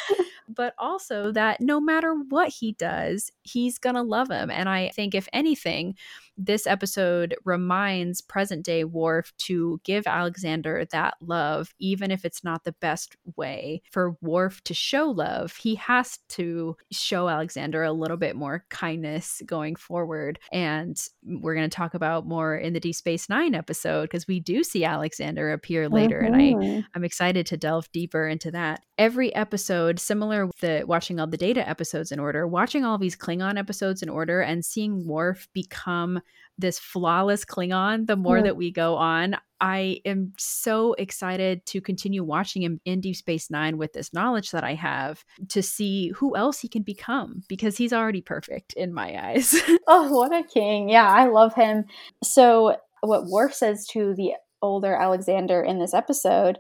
But 0.47 0.73
also 0.77 1.31
that 1.31 1.59
no 1.61 1.79
matter 1.81 2.13
what 2.29 2.49
he 2.49 2.73
does, 2.73 3.31
he's 3.43 3.77
gonna 3.77 4.03
love 4.03 4.29
him. 4.29 4.49
And 4.49 4.69
I 4.69 4.89
think 4.89 5.15
if 5.15 5.27
anything, 5.33 5.95
this 6.37 6.67
episode 6.67 7.35
reminds 7.45 8.21
present 8.21 8.65
day 8.65 8.83
Worf 8.83 9.31
to 9.39 9.79
give 9.83 10.07
Alexander 10.07 10.85
that 10.91 11.15
love, 11.21 11.73
even 11.79 12.11
if 12.11 12.25
it's 12.25 12.43
not 12.43 12.63
the 12.63 12.73
best 12.73 13.15
way 13.35 13.81
for 13.91 14.17
Worf 14.21 14.61
to 14.65 14.73
show 14.73 15.09
love. 15.09 15.55
He 15.55 15.75
has 15.75 16.17
to 16.29 16.75
show 16.91 17.29
Alexander 17.29 17.83
a 17.83 17.93
little 17.93 18.17
bit 18.17 18.35
more 18.35 18.65
kindness 18.69 19.41
going 19.45 19.75
forward. 19.75 20.39
And 20.51 21.01
we're 21.23 21.55
going 21.55 21.69
to 21.69 21.75
talk 21.75 21.93
about 21.93 22.25
more 22.27 22.55
in 22.55 22.73
the 22.73 22.79
D 22.79 22.91
Space 22.91 23.29
Nine 23.29 23.55
episode 23.55 24.03
because 24.03 24.27
we 24.27 24.39
do 24.39 24.63
see 24.63 24.83
Alexander 24.83 25.51
appear 25.51 25.87
later. 25.87 26.19
And 26.19 26.35
I 26.35 26.39
Mhm. 26.55 26.85
I'm 26.93 27.03
excited 27.03 27.45
to 27.47 27.57
delve 27.57 27.91
deeper 27.91 28.27
into 28.27 28.51
that. 28.51 28.83
Every 28.97 29.33
episode, 29.35 29.99
similar 29.99 30.45
with 30.45 30.59
the 30.59 30.83
watching 30.87 31.19
all 31.19 31.27
the 31.27 31.37
data 31.37 31.67
episodes 31.67 32.11
in 32.11 32.19
order, 32.19 32.47
watching 32.47 32.83
all 32.85 32.97
these 32.97 33.15
Klingon 33.15 33.35
Klingon 33.45 33.57
episodes 33.57 34.01
in 34.01 34.09
order 34.09 34.41
and 34.41 34.63
seeing 34.63 35.05
Worf 35.05 35.47
become 35.53 36.21
this 36.57 36.79
flawless 36.79 37.43
Klingon 37.43 38.07
the 38.07 38.15
more 38.15 38.37
Yeah. 38.37 38.43
that 38.43 38.57
we 38.57 38.71
go 38.71 38.95
on. 38.95 39.35
I 39.59 39.99
am 40.05 40.33
so 40.37 40.93
excited 40.93 41.65
to 41.67 41.81
continue 41.81 42.23
watching 42.23 42.61
him 42.61 42.79
in 42.85 43.01
Deep 43.01 43.15
Space 43.15 43.49
Nine 43.49 43.77
with 43.77 43.93
this 43.93 44.13
knowledge 44.13 44.51
that 44.51 44.63
I 44.63 44.73
have 44.75 45.23
to 45.49 45.61
see 45.63 46.09
who 46.09 46.35
else 46.35 46.59
he 46.59 46.67
can 46.67 46.83
become 46.83 47.43
because 47.47 47.77
he's 47.77 47.93
already 47.93 48.21
perfect 48.21 48.73
in 48.73 48.93
my 48.93 49.29
eyes. 49.29 49.53
Oh, 49.87 50.11
what 50.11 50.33
a 50.33 50.43
king. 50.43 50.89
Yeah, 50.89 51.07
I 51.07 51.27
love 51.27 51.53
him. 51.53 51.85
So, 52.23 52.77
what 53.01 53.27
Worf 53.27 53.53
says 53.53 53.85
to 53.91 54.15
the 54.15 54.33
older 54.63 54.95
Alexander 54.95 55.61
in 55.61 55.77
this 55.77 55.93
episode 55.93 56.57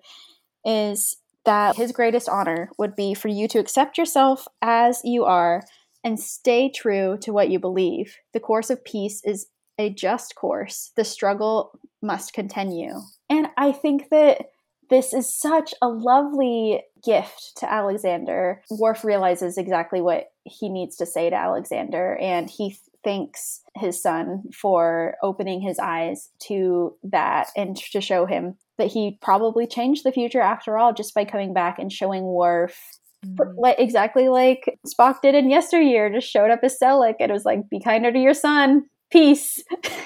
is 0.63 1.17
that 1.43 1.75
his 1.75 1.91
greatest 1.91 2.29
honor 2.29 2.69
would 2.77 2.95
be 2.95 3.13
for 3.15 3.27
you 3.29 3.47
to 3.47 3.59
accept 3.59 3.97
yourself 3.97 4.47
as 4.61 5.01
you 5.03 5.25
are 5.25 5.63
and 6.03 6.19
stay 6.19 6.69
true 6.69 7.17
to 7.21 7.33
what 7.33 7.49
you 7.49 7.59
believe. 7.59 8.15
The 8.33 8.39
course 8.39 8.69
of 8.69 8.83
peace 8.85 9.21
is 9.25 9.47
a 9.77 9.89
just 9.89 10.35
course. 10.35 10.91
The 10.95 11.03
struggle 11.03 11.79
must 12.01 12.33
continue. 12.33 12.93
And 13.29 13.47
I 13.57 13.71
think 13.71 14.09
that 14.11 14.47
this 14.89 15.13
is 15.13 15.33
such 15.33 15.73
a 15.81 15.87
lovely 15.87 16.83
gift 17.03 17.53
to 17.57 17.71
Alexander. 17.71 18.61
Worf 18.69 19.03
realizes 19.03 19.57
exactly 19.57 20.01
what 20.01 20.27
he 20.43 20.69
needs 20.69 20.95
to 20.97 21.05
say 21.05 21.29
to 21.29 21.35
Alexander, 21.35 22.17
and 22.21 22.49
he 22.49 22.77
thanks 23.03 23.61
his 23.75 24.01
son 24.01 24.43
for 24.53 25.15
opening 25.21 25.61
his 25.61 25.79
eyes 25.79 26.29
to 26.39 26.95
that 27.03 27.49
and 27.55 27.77
to 27.77 28.01
show 28.01 28.25
him 28.25 28.57
that 28.77 28.91
he 28.91 29.17
probably 29.21 29.67
changed 29.67 30.03
the 30.03 30.11
future 30.11 30.41
after 30.41 30.77
all 30.77 30.93
just 30.93 31.13
by 31.13 31.23
coming 31.23 31.53
back 31.53 31.77
and 31.79 31.91
showing 31.91 32.23
Worf 32.23 32.77
mm-hmm. 33.25 33.59
like 33.59 33.79
exactly 33.79 34.27
like 34.27 34.79
Spock 34.87 35.21
did 35.21 35.35
in 35.35 35.49
yesteryear, 35.49 36.11
just 36.11 36.29
showed 36.29 36.51
up 36.51 36.59
as 36.63 36.77
Selek 36.81 37.15
and 37.19 37.29
it 37.29 37.33
was 37.33 37.45
like, 37.45 37.69
be 37.69 37.79
kinder 37.79 38.11
to 38.11 38.19
your 38.19 38.33
son. 38.33 38.85
Peace. 39.11 39.63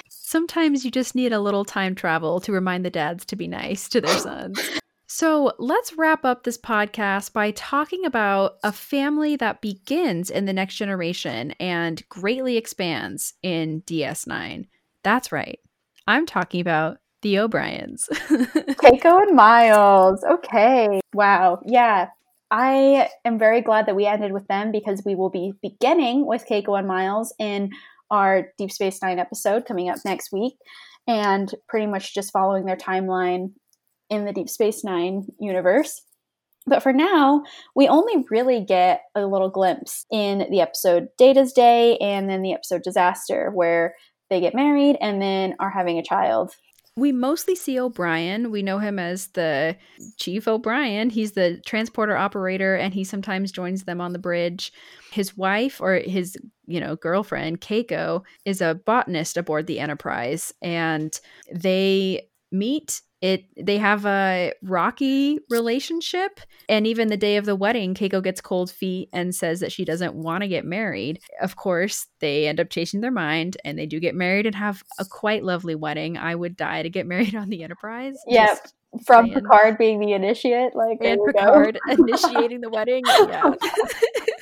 Sometimes 0.08 0.84
you 0.84 0.90
just 0.90 1.14
need 1.14 1.32
a 1.32 1.40
little 1.40 1.64
time 1.64 1.94
travel 1.94 2.40
to 2.40 2.52
remind 2.52 2.84
the 2.84 2.90
dads 2.90 3.24
to 3.26 3.36
be 3.36 3.48
nice 3.48 3.88
to 3.88 4.00
their 4.00 4.16
sons. 4.18 4.60
So 5.12 5.52
let's 5.58 5.98
wrap 5.98 6.24
up 6.24 6.44
this 6.44 6.56
podcast 6.56 7.32
by 7.32 7.50
talking 7.50 8.04
about 8.04 8.58
a 8.62 8.70
family 8.70 9.34
that 9.36 9.60
begins 9.60 10.30
in 10.30 10.44
the 10.44 10.52
next 10.52 10.76
generation 10.76 11.50
and 11.58 12.08
greatly 12.08 12.56
expands 12.56 13.34
in 13.42 13.82
DS9. 13.82 14.66
That's 15.02 15.32
right. 15.32 15.58
I'm 16.06 16.26
talking 16.26 16.60
about 16.60 16.98
the 17.22 17.40
O'Briens. 17.40 18.08
Keiko 18.12 19.22
and 19.22 19.34
Miles. 19.34 20.22
Okay. 20.22 21.00
Wow. 21.12 21.60
Yeah. 21.66 22.10
I 22.52 23.08
am 23.24 23.38
very 23.38 23.62
glad 23.62 23.86
that 23.86 23.96
we 23.96 24.06
ended 24.06 24.32
with 24.32 24.46
them 24.46 24.70
because 24.70 25.02
we 25.04 25.16
will 25.16 25.30
be 25.30 25.54
beginning 25.60 26.24
with 26.24 26.46
Keiko 26.48 26.78
and 26.78 26.86
Miles 26.86 27.34
in 27.38 27.72
our 28.10 28.48
Deep 28.58 28.72
Space 28.72 29.00
Nine 29.02 29.18
episode 29.18 29.66
coming 29.66 29.88
up 29.88 29.98
next 30.04 30.32
week 30.32 30.54
and 31.06 31.52
pretty 31.68 31.86
much 31.86 32.14
just 32.14 32.32
following 32.32 32.64
their 32.64 32.76
timeline 32.76 33.52
in 34.08 34.24
the 34.24 34.32
Deep 34.32 34.48
Space 34.48 34.84
Nine 34.84 35.26
universe. 35.38 36.02
But 36.66 36.82
for 36.82 36.92
now, 36.92 37.42
we 37.74 37.88
only 37.88 38.24
really 38.30 38.64
get 38.64 39.02
a 39.14 39.26
little 39.26 39.50
glimpse 39.50 40.04
in 40.12 40.46
the 40.50 40.60
episode 40.60 41.08
Data's 41.16 41.52
Day 41.52 41.96
and 41.98 42.28
then 42.28 42.42
the 42.42 42.52
episode 42.52 42.82
Disaster, 42.82 43.50
where 43.54 43.94
they 44.28 44.40
get 44.40 44.54
married 44.54 44.96
and 45.00 45.20
then 45.20 45.54
are 45.58 45.70
having 45.70 45.98
a 45.98 46.02
child. 46.02 46.52
We 47.00 47.12
mostly 47.12 47.56
see 47.56 47.80
O'Brien. 47.80 48.50
We 48.50 48.62
know 48.62 48.78
him 48.78 48.98
as 48.98 49.28
the 49.28 49.76
Chief 50.18 50.46
O'Brien. 50.46 51.08
He's 51.08 51.32
the 51.32 51.60
transporter 51.64 52.16
operator 52.16 52.76
and 52.76 52.92
he 52.92 53.04
sometimes 53.04 53.50
joins 53.50 53.84
them 53.84 54.00
on 54.00 54.12
the 54.12 54.18
bridge. 54.18 54.72
His 55.10 55.36
wife 55.36 55.80
or 55.80 55.94
his, 55.96 56.36
you 56.66 56.78
know, 56.78 56.96
girlfriend, 56.96 57.62
Keiko, 57.62 58.22
is 58.44 58.60
a 58.60 58.74
botanist 58.74 59.38
aboard 59.38 59.66
the 59.66 59.80
Enterprise 59.80 60.52
and 60.60 61.18
they 61.50 62.28
meet 62.52 63.00
it 63.22 63.44
they 63.56 63.76
have 63.78 64.06
a 64.06 64.52
rocky 64.62 65.38
relationship 65.50 66.40
and 66.68 66.86
even 66.86 67.08
the 67.08 67.16
day 67.16 67.36
of 67.36 67.44
the 67.44 67.54
wedding 67.56 67.94
keiko 67.94 68.22
gets 68.22 68.40
cold 68.40 68.70
feet 68.70 69.08
and 69.12 69.34
says 69.34 69.60
that 69.60 69.70
she 69.72 69.84
doesn't 69.84 70.14
want 70.14 70.42
to 70.42 70.48
get 70.48 70.64
married 70.64 71.20
of 71.42 71.56
course 71.56 72.06
they 72.20 72.46
end 72.48 72.58
up 72.60 72.70
changing 72.70 73.00
their 73.00 73.10
mind 73.10 73.56
and 73.64 73.78
they 73.78 73.86
do 73.86 74.00
get 74.00 74.14
married 74.14 74.46
and 74.46 74.54
have 74.54 74.82
a 74.98 75.04
quite 75.04 75.44
lovely 75.44 75.74
wedding 75.74 76.16
i 76.16 76.34
would 76.34 76.56
die 76.56 76.82
to 76.82 76.88
get 76.90 77.06
married 77.12 77.34
on 77.34 77.48
the 77.50 77.62
enterprise 77.62 78.16
Yep. 78.26 78.48
Just- 78.48 78.74
From 79.06 79.26
saying. 79.26 79.34
Picard 79.34 79.78
being 79.78 80.00
the 80.00 80.12
initiate, 80.14 80.74
like 80.74 80.98
and 81.00 81.20
picard 81.24 81.78
initiating 81.88 82.60
the 82.60 82.70
wedding 82.70 83.04
yeah 83.06 83.52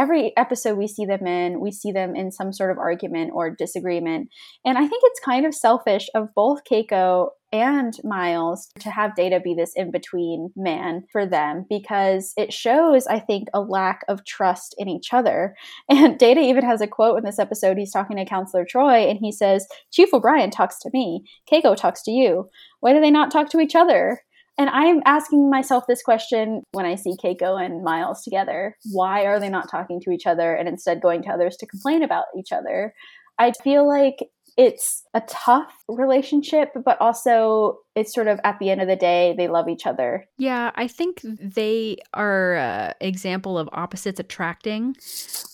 every 0.00 0.34
episode 0.38 0.78
we 0.78 0.88
see 0.88 1.04
them 1.04 1.26
in, 1.26 1.60
we 1.60 1.70
see 1.70 1.92
them 1.92 2.16
in 2.16 2.32
some 2.32 2.54
sort 2.54 2.70
of 2.70 2.78
argument 2.78 3.32
or 3.34 3.54
disagreement. 3.54 4.30
And 4.64 4.78
I 4.78 4.86
think 4.86 5.02
it's 5.04 5.20
kind 5.20 5.44
of 5.44 5.54
selfish 5.54 6.08
of 6.14 6.34
both 6.34 6.60
Keiko 6.64 7.28
and 7.52 7.92
Miles 8.02 8.70
to 8.78 8.90
have 8.90 9.14
Data 9.14 9.40
be 9.44 9.54
this 9.54 9.72
in 9.76 9.90
between 9.90 10.52
man 10.56 11.04
for 11.12 11.26
them 11.26 11.66
because 11.68 12.32
it 12.38 12.50
shows, 12.50 13.06
I 13.08 13.18
think, 13.18 13.48
a 13.52 13.60
lack 13.60 14.00
of 14.08 14.24
trust 14.24 14.74
in 14.78 14.88
each 14.88 15.12
other. 15.12 15.54
And 15.90 16.18
Data 16.18 16.40
even 16.40 16.64
has 16.64 16.80
a 16.80 16.86
quote 16.86 17.18
in 17.18 17.24
this 17.24 17.38
episode. 17.38 17.76
He's 17.76 17.92
talking 17.92 18.16
to 18.16 18.24
Counselor 18.24 18.64
Troi 18.64 19.10
and 19.10 19.18
he 19.20 19.32
says, 19.32 19.66
Chief 19.92 20.14
O'Brien 20.14 20.50
talks 20.50 20.78
to 20.80 20.90
me, 20.94 21.24
Keiko 21.52 21.76
talks 21.76 22.02
to 22.04 22.10
you. 22.10 22.48
Why 22.78 22.94
do 22.94 23.00
they 23.00 23.10
not 23.10 23.30
talk 23.30 23.50
to 23.50 23.60
each 23.60 23.74
other? 23.74 24.22
And 24.60 24.68
I'm 24.68 25.00
asking 25.06 25.48
myself 25.48 25.84
this 25.88 26.02
question 26.02 26.64
when 26.72 26.84
I 26.84 26.94
see 26.94 27.16
Keiko 27.16 27.58
and 27.58 27.82
Miles 27.82 28.22
together. 28.22 28.76
Why 28.92 29.24
are 29.24 29.40
they 29.40 29.48
not 29.48 29.70
talking 29.70 30.02
to 30.02 30.10
each 30.10 30.26
other 30.26 30.52
and 30.52 30.68
instead 30.68 31.00
going 31.00 31.22
to 31.22 31.30
others 31.30 31.56
to 31.60 31.66
complain 31.66 32.02
about 32.02 32.26
each 32.38 32.52
other? 32.52 32.92
I 33.38 33.52
feel 33.64 33.88
like 33.88 34.18
it's 34.58 35.02
a 35.14 35.22
tough 35.22 35.72
relationship, 35.88 36.72
but 36.84 37.00
also 37.00 37.78
it's 37.94 38.14
sort 38.14 38.28
of 38.28 38.38
at 38.44 38.58
the 38.58 38.70
end 38.70 38.80
of 38.80 38.88
the 38.88 38.96
day, 38.96 39.34
they 39.36 39.48
love 39.48 39.68
each 39.68 39.86
other. 39.86 40.26
Yeah, 40.38 40.70
I 40.74 40.86
think 40.86 41.20
they 41.22 41.96
are 42.14 42.54
an 42.54 42.94
example 43.00 43.58
of 43.58 43.68
opposites 43.72 44.20
attracting, 44.20 44.96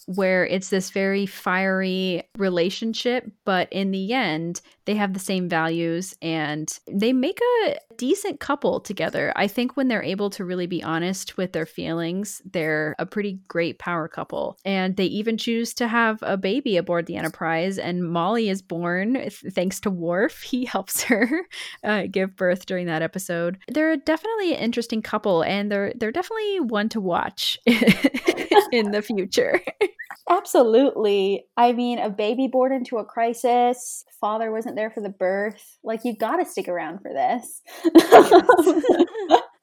where 0.07 0.47
it's 0.47 0.71
this 0.71 0.91
very 0.91 1.27
fiery 1.27 2.23
relationship, 2.37 3.31
but 3.45 3.73
in 3.73 3.91
the 3.91 4.13
end, 4.13 4.61
they 4.85 4.95
have 4.95 5.13
the 5.13 5.21
same 5.21 5.49
values 5.49 6.15
and 6.23 6.79
they 6.87 7.13
make 7.13 7.41
a 7.65 7.77
decent 7.97 8.39
couple 8.39 8.81
together. 8.81 9.33
I 9.35 9.49
think 9.49 9.77
when 9.77 9.89
they're 9.89 10.03
able 10.03 10.31
to 10.31 10.45
really 10.45 10.67
be 10.67 10.83
honest 10.83 11.37
with 11.37 11.53
their 11.53 11.67
feelings, 11.67 12.41
they're 12.45 12.95
a 12.99 13.07
pretty 13.07 13.41
great 13.49 13.79
power 13.79 14.07
couple. 14.07 14.59
And 14.65 14.97
they 14.97 15.07
even 15.07 15.39
choose 15.39 15.75
to 15.75 15.89
have 15.89 16.21
a 16.23 16.37
baby 16.37 16.77
aboard 16.77 17.07
the 17.07 17.17
Enterprise, 17.17 17.79
and 17.79 18.09
Molly 18.09 18.49
is 18.49 18.63
born 18.63 19.15
th- 19.15 19.45
thanks 19.51 19.81
to 19.81 19.91
Worf. 19.91 20.43
He 20.57 20.65
helps 20.65 21.03
her 21.03 21.43
uh, 21.83 22.05
give 22.09 22.26
birth 22.27 22.67
during 22.67 22.87
that 22.87 23.03
episode. 23.03 23.59
They're 23.69 23.97
definitely 23.97 24.55
an 24.55 24.61
interesting 24.61 25.03
couple, 25.03 25.43
and 25.43 25.71
they're 25.71 25.93
they're 25.97 26.13
definitely 26.13 26.61
one 26.61 26.89
to 26.91 27.01
watch 27.01 27.59
in 27.67 28.91
the 28.91 29.03
future. 29.03 29.61
Absolutely. 30.29 31.47
I 31.57 31.73
mean, 31.73 32.01
a 32.01 32.11
baby 32.11 32.49
born 32.49 32.73
into 32.73 32.99
a 32.99 33.05
crisis, 33.05 34.05
father 34.21 34.51
wasn't 34.51 34.75
there 34.75 34.91
for 34.91 35.01
the 35.01 35.09
birth. 35.09 35.79
Like, 35.85 36.01
you 36.05 36.17
got 36.17 36.37
to 36.37 36.45
stick 36.45 36.67
around 36.67 37.01
for 37.01 37.13
this. 37.13 37.63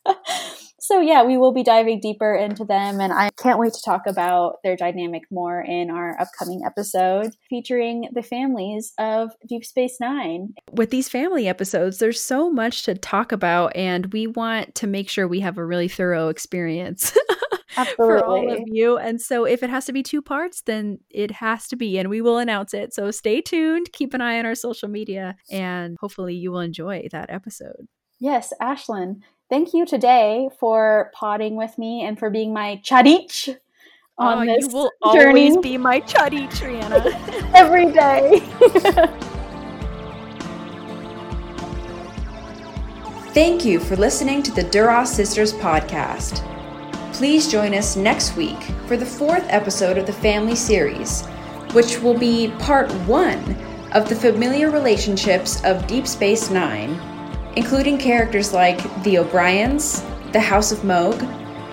so, 0.83 0.99
yeah, 0.99 1.23
we 1.23 1.37
will 1.37 1.53
be 1.53 1.63
diving 1.63 2.01
deeper 2.01 2.35
into 2.35 2.65
them, 2.65 2.99
and 2.99 3.13
I 3.13 3.29
can't 3.37 3.57
wait 3.57 3.71
to 3.71 3.81
talk 3.85 4.01
about 4.05 4.55
their 4.65 4.75
dynamic 4.75 5.23
more 5.31 5.61
in 5.61 5.89
our 5.89 6.19
upcoming 6.19 6.63
episode 6.65 7.31
featuring 7.49 8.09
the 8.11 8.21
families 8.21 8.91
of 8.99 9.29
Deep 9.47 9.63
Space 9.63 9.95
Nine. 10.01 10.53
With 10.73 10.89
these 10.89 11.07
family 11.07 11.47
episodes, 11.47 11.99
there's 11.99 12.19
so 12.19 12.51
much 12.51 12.83
to 12.83 12.95
talk 12.95 13.31
about, 13.31 13.73
and 13.77 14.11
we 14.11 14.27
want 14.27 14.75
to 14.75 14.85
make 14.85 15.07
sure 15.07 15.25
we 15.25 15.39
have 15.39 15.57
a 15.57 15.65
really 15.65 15.87
thorough 15.87 16.27
experience. 16.27 17.17
for 17.95 18.23
all 18.23 18.51
of 18.51 18.59
you. 18.67 18.97
And 18.97 19.21
so 19.21 19.45
if 19.45 19.63
it 19.63 19.69
has 19.69 19.85
to 19.85 19.93
be 19.93 20.03
two 20.03 20.21
parts, 20.21 20.61
then 20.63 20.99
it 21.09 21.31
has 21.31 21.67
to 21.69 21.77
be, 21.77 21.97
and 21.97 22.09
we 22.09 22.21
will 22.21 22.37
announce 22.37 22.73
it. 22.73 22.93
So 22.93 23.09
stay 23.09 23.39
tuned, 23.39 23.93
keep 23.93 24.13
an 24.13 24.21
eye 24.21 24.37
on 24.37 24.45
our 24.45 24.53
social 24.53 24.89
media, 24.89 25.37
and 25.49 25.95
hopefully 26.01 26.35
you 26.35 26.51
will 26.51 26.59
enjoy 26.59 27.07
that 27.11 27.31
episode. 27.31 27.87
Yes, 28.19 28.53
Ashlyn, 28.61 29.21
thank 29.53 29.71
you 29.71 29.85
today 29.85 30.49
for 30.59 31.11
potting 31.13 31.55
with 31.55 31.77
me 31.77 32.03
and 32.03 32.17
for 32.17 32.31
being 32.31 32.51
my 32.51 32.81
cha'DIch 32.83 33.55
ah, 34.17 34.39
on 34.39 34.49
Oh, 34.49 34.51
this 34.51 34.63
you 34.63 34.69
will 34.69 34.91
journey. 35.13 35.49
always 35.49 35.57
be 35.57 35.77
my 35.77 36.01
chuddy, 36.01 36.47
Rhianna. 36.49 37.51
every 37.53 37.91
day. 37.91 38.39
Thank 43.35 43.63
you 43.63 43.79
for 43.79 43.95
listening 43.95 44.41
to 44.41 44.51
the 44.51 44.63
Duras 44.63 45.11
Sisters 45.11 45.53
podcast. 45.53 46.41
Please 47.13 47.47
join 47.47 47.75
us 47.75 47.95
next 47.95 48.35
week 48.35 48.59
for 48.87 48.97
the 48.97 49.05
fourth 49.05 49.45
episode 49.49 49.99
of 49.99 50.07
the 50.07 50.13
family 50.13 50.55
series, 50.55 51.27
which 51.73 51.99
will 52.01 52.17
be 52.17 52.51
part 52.57 52.91
one 53.05 53.55
of 53.91 54.09
the 54.09 54.15
familiar 54.15 54.71
relationships 54.71 55.63
of 55.63 55.85
Deep 55.85 56.07
Space 56.07 56.49
Nine, 56.49 56.99
including 57.55 57.97
characters 57.97 58.53
like 58.53 58.81
the 59.03 59.17
O'Briens, 59.17 60.03
the 60.31 60.39
House 60.39 60.71
of 60.71 60.83
Mogh, 60.83 61.19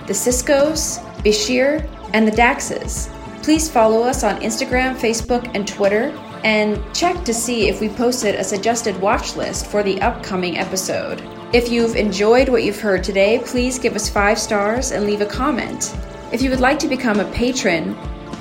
the 0.07 0.13
Siskos, 0.13 0.99
Bashir, 1.23 1.87
and 2.13 2.27
the 2.27 2.31
Daxes. 2.31 3.09
Please 3.43 3.69
follow 3.69 4.03
us 4.03 4.23
on 4.23 4.39
Instagram, 4.41 4.95
Facebook, 4.95 5.49
and 5.55 5.67
Twitter, 5.67 6.11
and 6.43 6.79
check 6.93 7.23
to 7.23 7.33
see 7.33 7.69
if 7.69 7.79
we 7.81 7.89
posted 7.89 8.35
a 8.35 8.43
suggested 8.43 8.99
watch 8.99 9.35
list 9.35 9.67
for 9.67 9.83
the 9.83 10.01
upcoming 10.01 10.57
episode. 10.57 11.21
If 11.53 11.69
you've 11.69 11.95
enjoyed 11.95 12.49
what 12.49 12.63
you've 12.63 12.79
heard 12.79 13.03
today, 13.03 13.41
please 13.45 13.77
give 13.77 13.95
us 13.95 14.09
five 14.09 14.39
stars 14.39 14.91
and 14.91 15.05
leave 15.05 15.21
a 15.21 15.25
comment. 15.25 15.95
If 16.31 16.41
you 16.41 16.49
would 16.49 16.61
like 16.61 16.79
to 16.79 16.87
become 16.87 17.19
a 17.19 17.31
patron, 17.31 17.95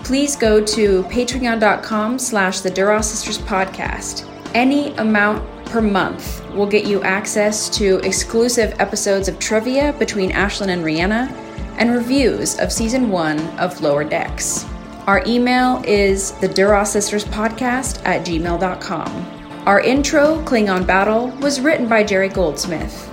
please 0.05 0.37
go 0.37 0.65
to 0.65 1.03
patreon.com 1.05 2.19
slash 2.19 2.61
the 2.61 2.71
Duras 2.71 3.09
Sisters 3.09 3.39
podcast. 3.39 4.27
Any 4.55 4.95
amount 4.95 5.60
per 5.71 5.81
month 5.81 6.45
will 6.55 6.67
get 6.67 6.85
you 6.85 7.03
access 7.03 7.69
to 7.71 7.99
exclusive 7.99 8.75
episodes 8.81 9.29
of 9.29 9.39
trivia 9.39 9.93
between 9.95 10.33
Ashlyn 10.33 10.69
and 10.69 10.85
Rhianna 10.85 11.31
and 11.79 11.93
reviews 11.93 12.59
of 12.59 12.73
season 12.73 13.09
one 13.09 13.39
of 13.59 13.81
Lower 13.81 14.05
Decks. 14.05 14.67
Our 15.07 15.23
email 15.27 15.83
is 15.87 16.33
the 16.33 16.49
Duras 16.49 16.93
Sisters 16.93 17.25
podcast 17.25 18.05
at 18.05 18.27
gmail.com. 18.27 19.27
Our 19.67 19.81
intro, 19.81 20.43
Klingon 20.45 20.87
Battle, 20.87 21.29
was 21.41 21.61
written 21.61 21.89
by 21.89 22.03
Jerry 22.03 22.29
Goldsmith. 22.29 23.09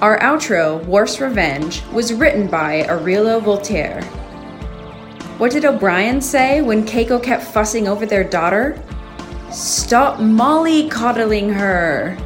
Our 0.00 0.18
outro, 0.18 0.84
Worf's 0.86 1.20
Revenge, 1.20 1.82
was 1.92 2.12
written 2.12 2.46
by 2.46 2.86
Aurelio 2.88 3.40
Voltaire. 3.40 4.02
What 5.38 5.52
did 5.52 5.64
O'Brien 5.64 6.20
say 6.20 6.62
when 6.62 6.84
Keiko 6.84 7.22
kept 7.22 7.44
fussing 7.44 7.86
over 7.86 8.06
their 8.06 8.24
daughter? 8.24 8.82
Stop 9.50 10.18
mollycoddling 10.18 11.52
her. 11.54 12.16